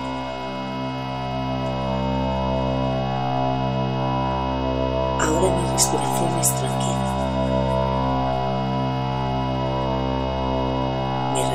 Ahora 5.19 5.58
mi 5.58 5.72
respiración 5.72 6.40
es 6.40 6.56
tranquila. 6.56 7.81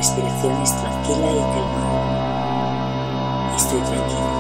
Respiración 0.07 0.63
es 0.63 0.71
tranquila 0.71 1.33
y 1.33 1.35
calmada. 1.35 1.99
Estoy 3.57 3.81
tranquilo. 3.81 4.31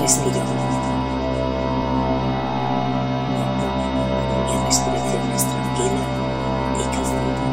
Respiro. 0.00 0.42
Mi 4.46 4.54
respiración 4.66 5.24
es 5.34 5.44
tranquila 5.44 6.04
y 6.78 6.82
calmada. 6.94 7.46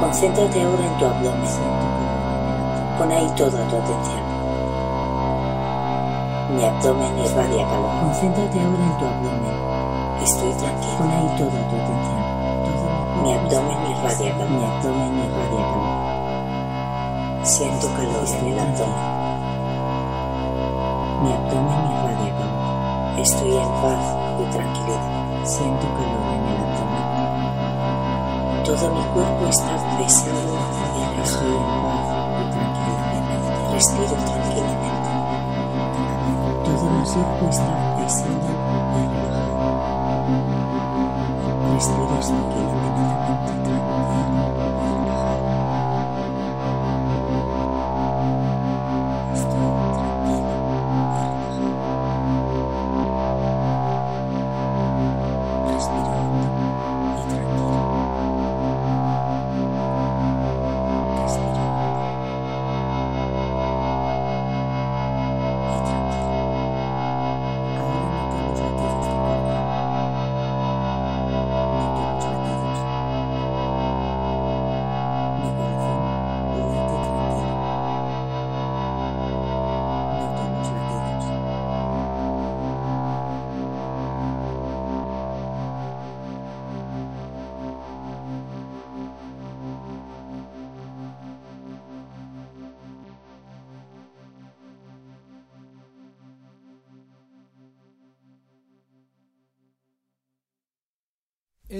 Concéntrate 0.00 0.62
ahora 0.62 0.84
en 0.86 0.98
tu 0.98 1.04
abdomen. 1.06 1.54
Pon 2.96 3.10
ahí 3.10 3.28
toda 3.34 3.66
tu 3.66 3.76
atención. 3.76 4.21
Mi 6.52 6.64
abdomen 6.64 7.18
irradia 7.18 7.64
calor. 7.66 7.90
Concéntrate 8.02 8.60
ahora 8.60 8.84
en 8.84 8.96
tu 8.98 9.04
abdomen. 9.06 9.56
Estoy 10.22 10.52
tranquilo. 10.52 10.98
Pon 10.98 11.10
ahí 11.10 11.28
toda 11.38 11.60
tu 11.68 11.76
atención. 11.80 12.22
Mi 13.22 13.32
abdomen 13.32 13.80
irradia 13.90 14.32
calor. 14.36 14.50
Mi 14.50 14.64
abdomen. 14.64 15.12
Siento 17.42 17.86
calor 17.96 18.24
en 18.38 18.46
el 18.52 18.58
abdomen. 18.58 19.06
Mi 21.22 21.32
abdomen 21.32 21.80
irradia 21.90 22.32
calor. 22.36 22.62
Estoy 23.18 23.52
en 23.56 23.70
paz 23.80 24.04
y 24.40 24.44
tranquilidad. 24.52 25.44
Siento 25.44 25.86
calor 25.96 26.24
en 26.36 26.44
el 26.52 26.56
abdomen. 26.64 27.06
Todo 28.64 28.84
mi 28.94 29.04
cuerpo 29.14 29.46
está 29.48 29.74
pesado 29.96 30.36
y 30.36 31.00
relajado 31.00 31.48
en 31.48 31.68
paz 31.82 32.06
y 32.40 32.44
tranquilidad. 32.52 33.72
Respiro 33.72 34.14
tranquilamente. 34.24 34.91
Todo 36.82 36.90
mi 36.90 37.04
cuerpo 37.04 37.46
está 37.48 37.94
pesado 37.96 38.32
y 38.32 39.06
relajado. 39.06 40.34
Respiras 41.74 42.26
tranquilamente, 42.26 43.31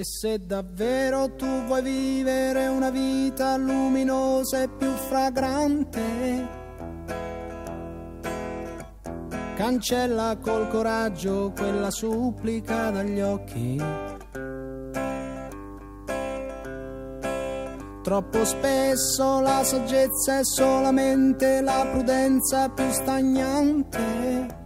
E 0.03 0.05
se 0.05 0.37
davvero 0.37 1.33
tu 1.35 1.45
vuoi 1.65 1.81
vivere 1.81 2.67
una 2.67 2.89
vita 2.89 3.55
luminosa 3.55 4.63
e 4.63 4.67
più 4.67 4.91
fragrante, 4.91 6.47
cancella 9.55 10.37
col 10.41 10.67
coraggio 10.67 11.53
quella 11.55 11.89
supplica 11.89 12.89
dagli 12.89 13.21
occhi. 13.21 13.81
Troppo 18.03 18.43
spesso 18.43 19.39
la 19.39 19.63
saggezza 19.63 20.39
è 20.39 20.43
solamente 20.43 21.61
la 21.61 21.87
prudenza 21.89 22.67
più 22.67 22.91
stagnante. 22.91 24.62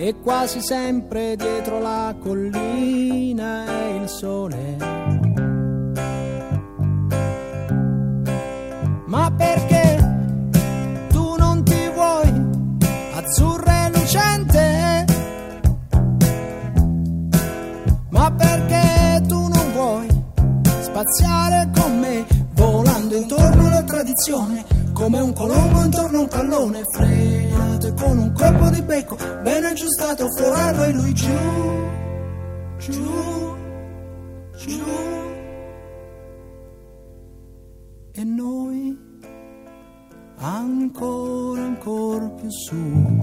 E 0.00 0.14
quasi 0.22 0.60
sempre 0.62 1.34
dietro 1.34 1.80
la 1.80 2.14
collina 2.22 3.64
è 3.66 3.86
il 4.00 4.08
sole. 4.08 4.76
Ma 9.06 9.32
perché 9.36 11.08
tu 11.08 11.34
non 11.36 11.64
ti 11.64 11.90
vuoi 11.92 12.32
azzurra 13.12 13.86
e 13.86 13.90
lucente? 13.98 15.04
Ma 18.10 18.30
perché 18.30 19.26
tu 19.26 19.48
non 19.48 19.72
vuoi 19.72 20.06
spaziare 20.78 21.70
con 21.74 21.98
me 21.98 22.24
volando 22.54 23.16
intorno 23.16 23.66
alla 23.66 23.82
tradizione? 23.82 24.77
Come 24.98 25.20
un 25.20 25.32
colombo 25.32 25.84
intorno 25.84 26.18
a 26.18 26.20
un 26.22 26.28
pallone 26.28 26.82
frenato 26.92 27.94
con 27.94 28.18
un 28.18 28.32
colpo 28.32 28.68
di 28.70 28.82
becco 28.82 29.16
ben 29.42 29.64
aggiustato 29.64 30.26
forato 30.36 30.82
e 30.82 30.92
lui 30.92 31.14
giù 31.14 31.76
giù, 32.78 33.56
giù. 34.56 34.84
E 38.12 38.24
noi 38.24 38.98
ancora, 40.36 41.62
ancora 41.62 42.28
più 42.28 42.50
su. 42.50 43.20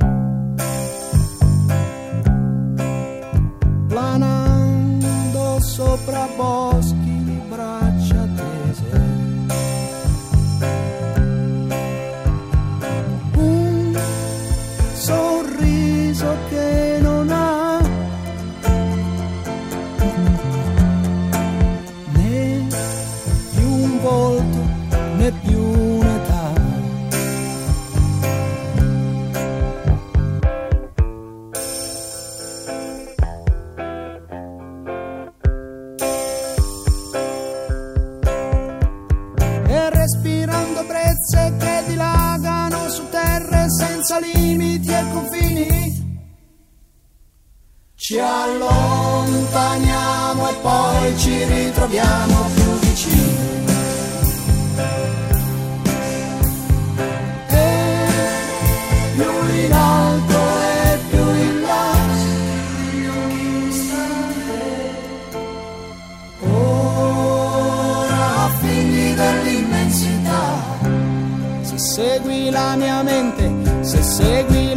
Planando 3.87 5.59
sopra 5.61 6.27
boschi 6.35 7.05
e 44.99 45.03
confini. 45.11 45.74
Ci 47.95 48.19
allontaniamo 48.19 48.90
e 50.49 50.53
poi 50.61 51.17
ci 51.17 51.43
ritroviamo 51.43 52.49
più 52.53 52.80
vicini. 52.80 53.64
E 57.49 59.11
più 59.15 59.32
in 59.64 59.74
alto 59.74 60.38
e 60.59 60.99
più 61.09 61.25
in 61.33 61.61
là. 61.61 61.93
Ora 66.51 68.49
figli 68.59 69.15
dell'immensità. 69.15 70.43
Se 71.61 71.77
segui 71.80 72.49
la 72.51 72.75
mia 72.75 73.01
mente, 73.01 73.83
se 73.83 74.03
segui 74.03 74.74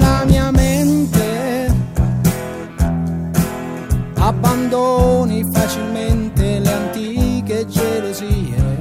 abbandoni 4.39 5.45
facilmente 5.53 6.61
le 6.61 6.73
antiche 6.73 7.67
gelosie. 7.67 8.77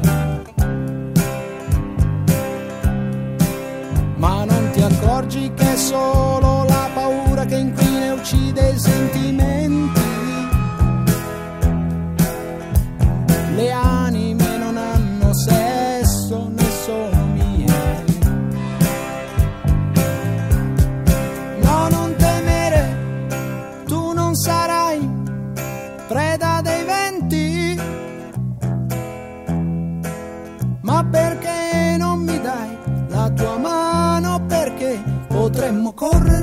Ma 4.16 4.46
non 4.46 4.70
ti 4.74 4.82
accorgi 4.82 5.52
che 5.56 5.74
è 5.74 5.76
solo 5.76 6.64
la 6.66 6.90
paura 6.94 7.46
che 7.46 7.58
inquina 7.58 8.06
e 8.06 8.12
uccide 8.12 8.70
i 8.70 8.78
sentimenti. 8.78 9.17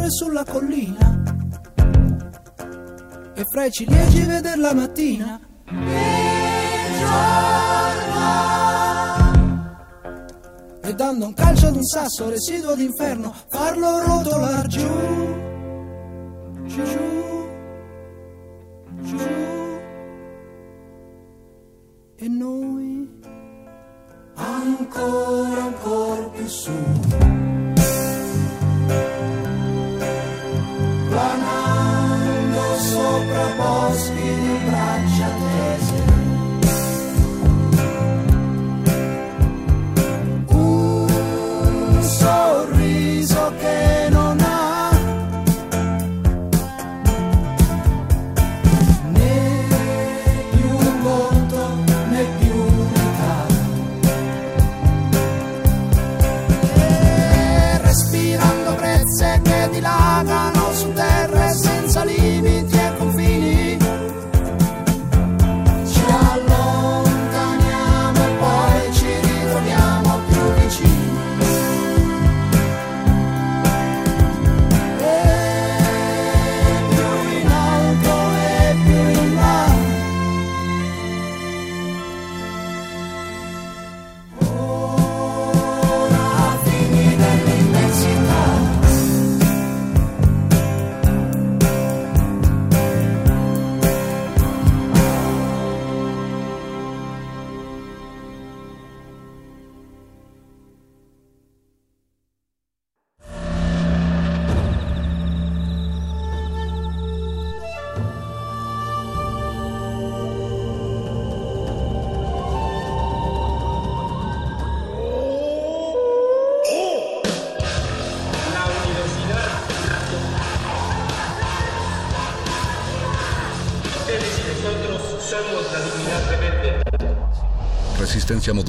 Correre 0.05 0.11
sulla 0.11 0.45
collina 0.45 1.23
e 3.35 3.43
fra 3.51 3.65
i 3.65 3.71
ciliegi 3.71 4.23
vedere 4.23 4.57
la 4.57 4.75
mattina. 4.75 5.41
E 10.83 10.95
dando 10.95 11.27
un 11.27 11.35
calcio 11.35 11.69
ad 11.69 11.77
un 11.77 11.85
sasso 11.85 12.29
residuo 12.29 12.75
d'inferno, 12.75 13.35
farlo 13.49 14.01
rotolar 14.01 14.67
giù, 14.67 14.89
giù, 16.67 17.47
giù. 19.01 19.17
E 22.17 22.29
noi 22.29 23.21
ancora, 24.35 25.63
ancora 25.63 26.29
più 26.29 26.47
su. 26.47 26.73
Sopra 32.95 33.47
boschi 33.57 34.31
di 34.43 34.59
braccia 34.67 35.29
tese. 35.41 36.03
Un 40.47 42.03
sorriso 42.03 43.53
che 43.59 44.04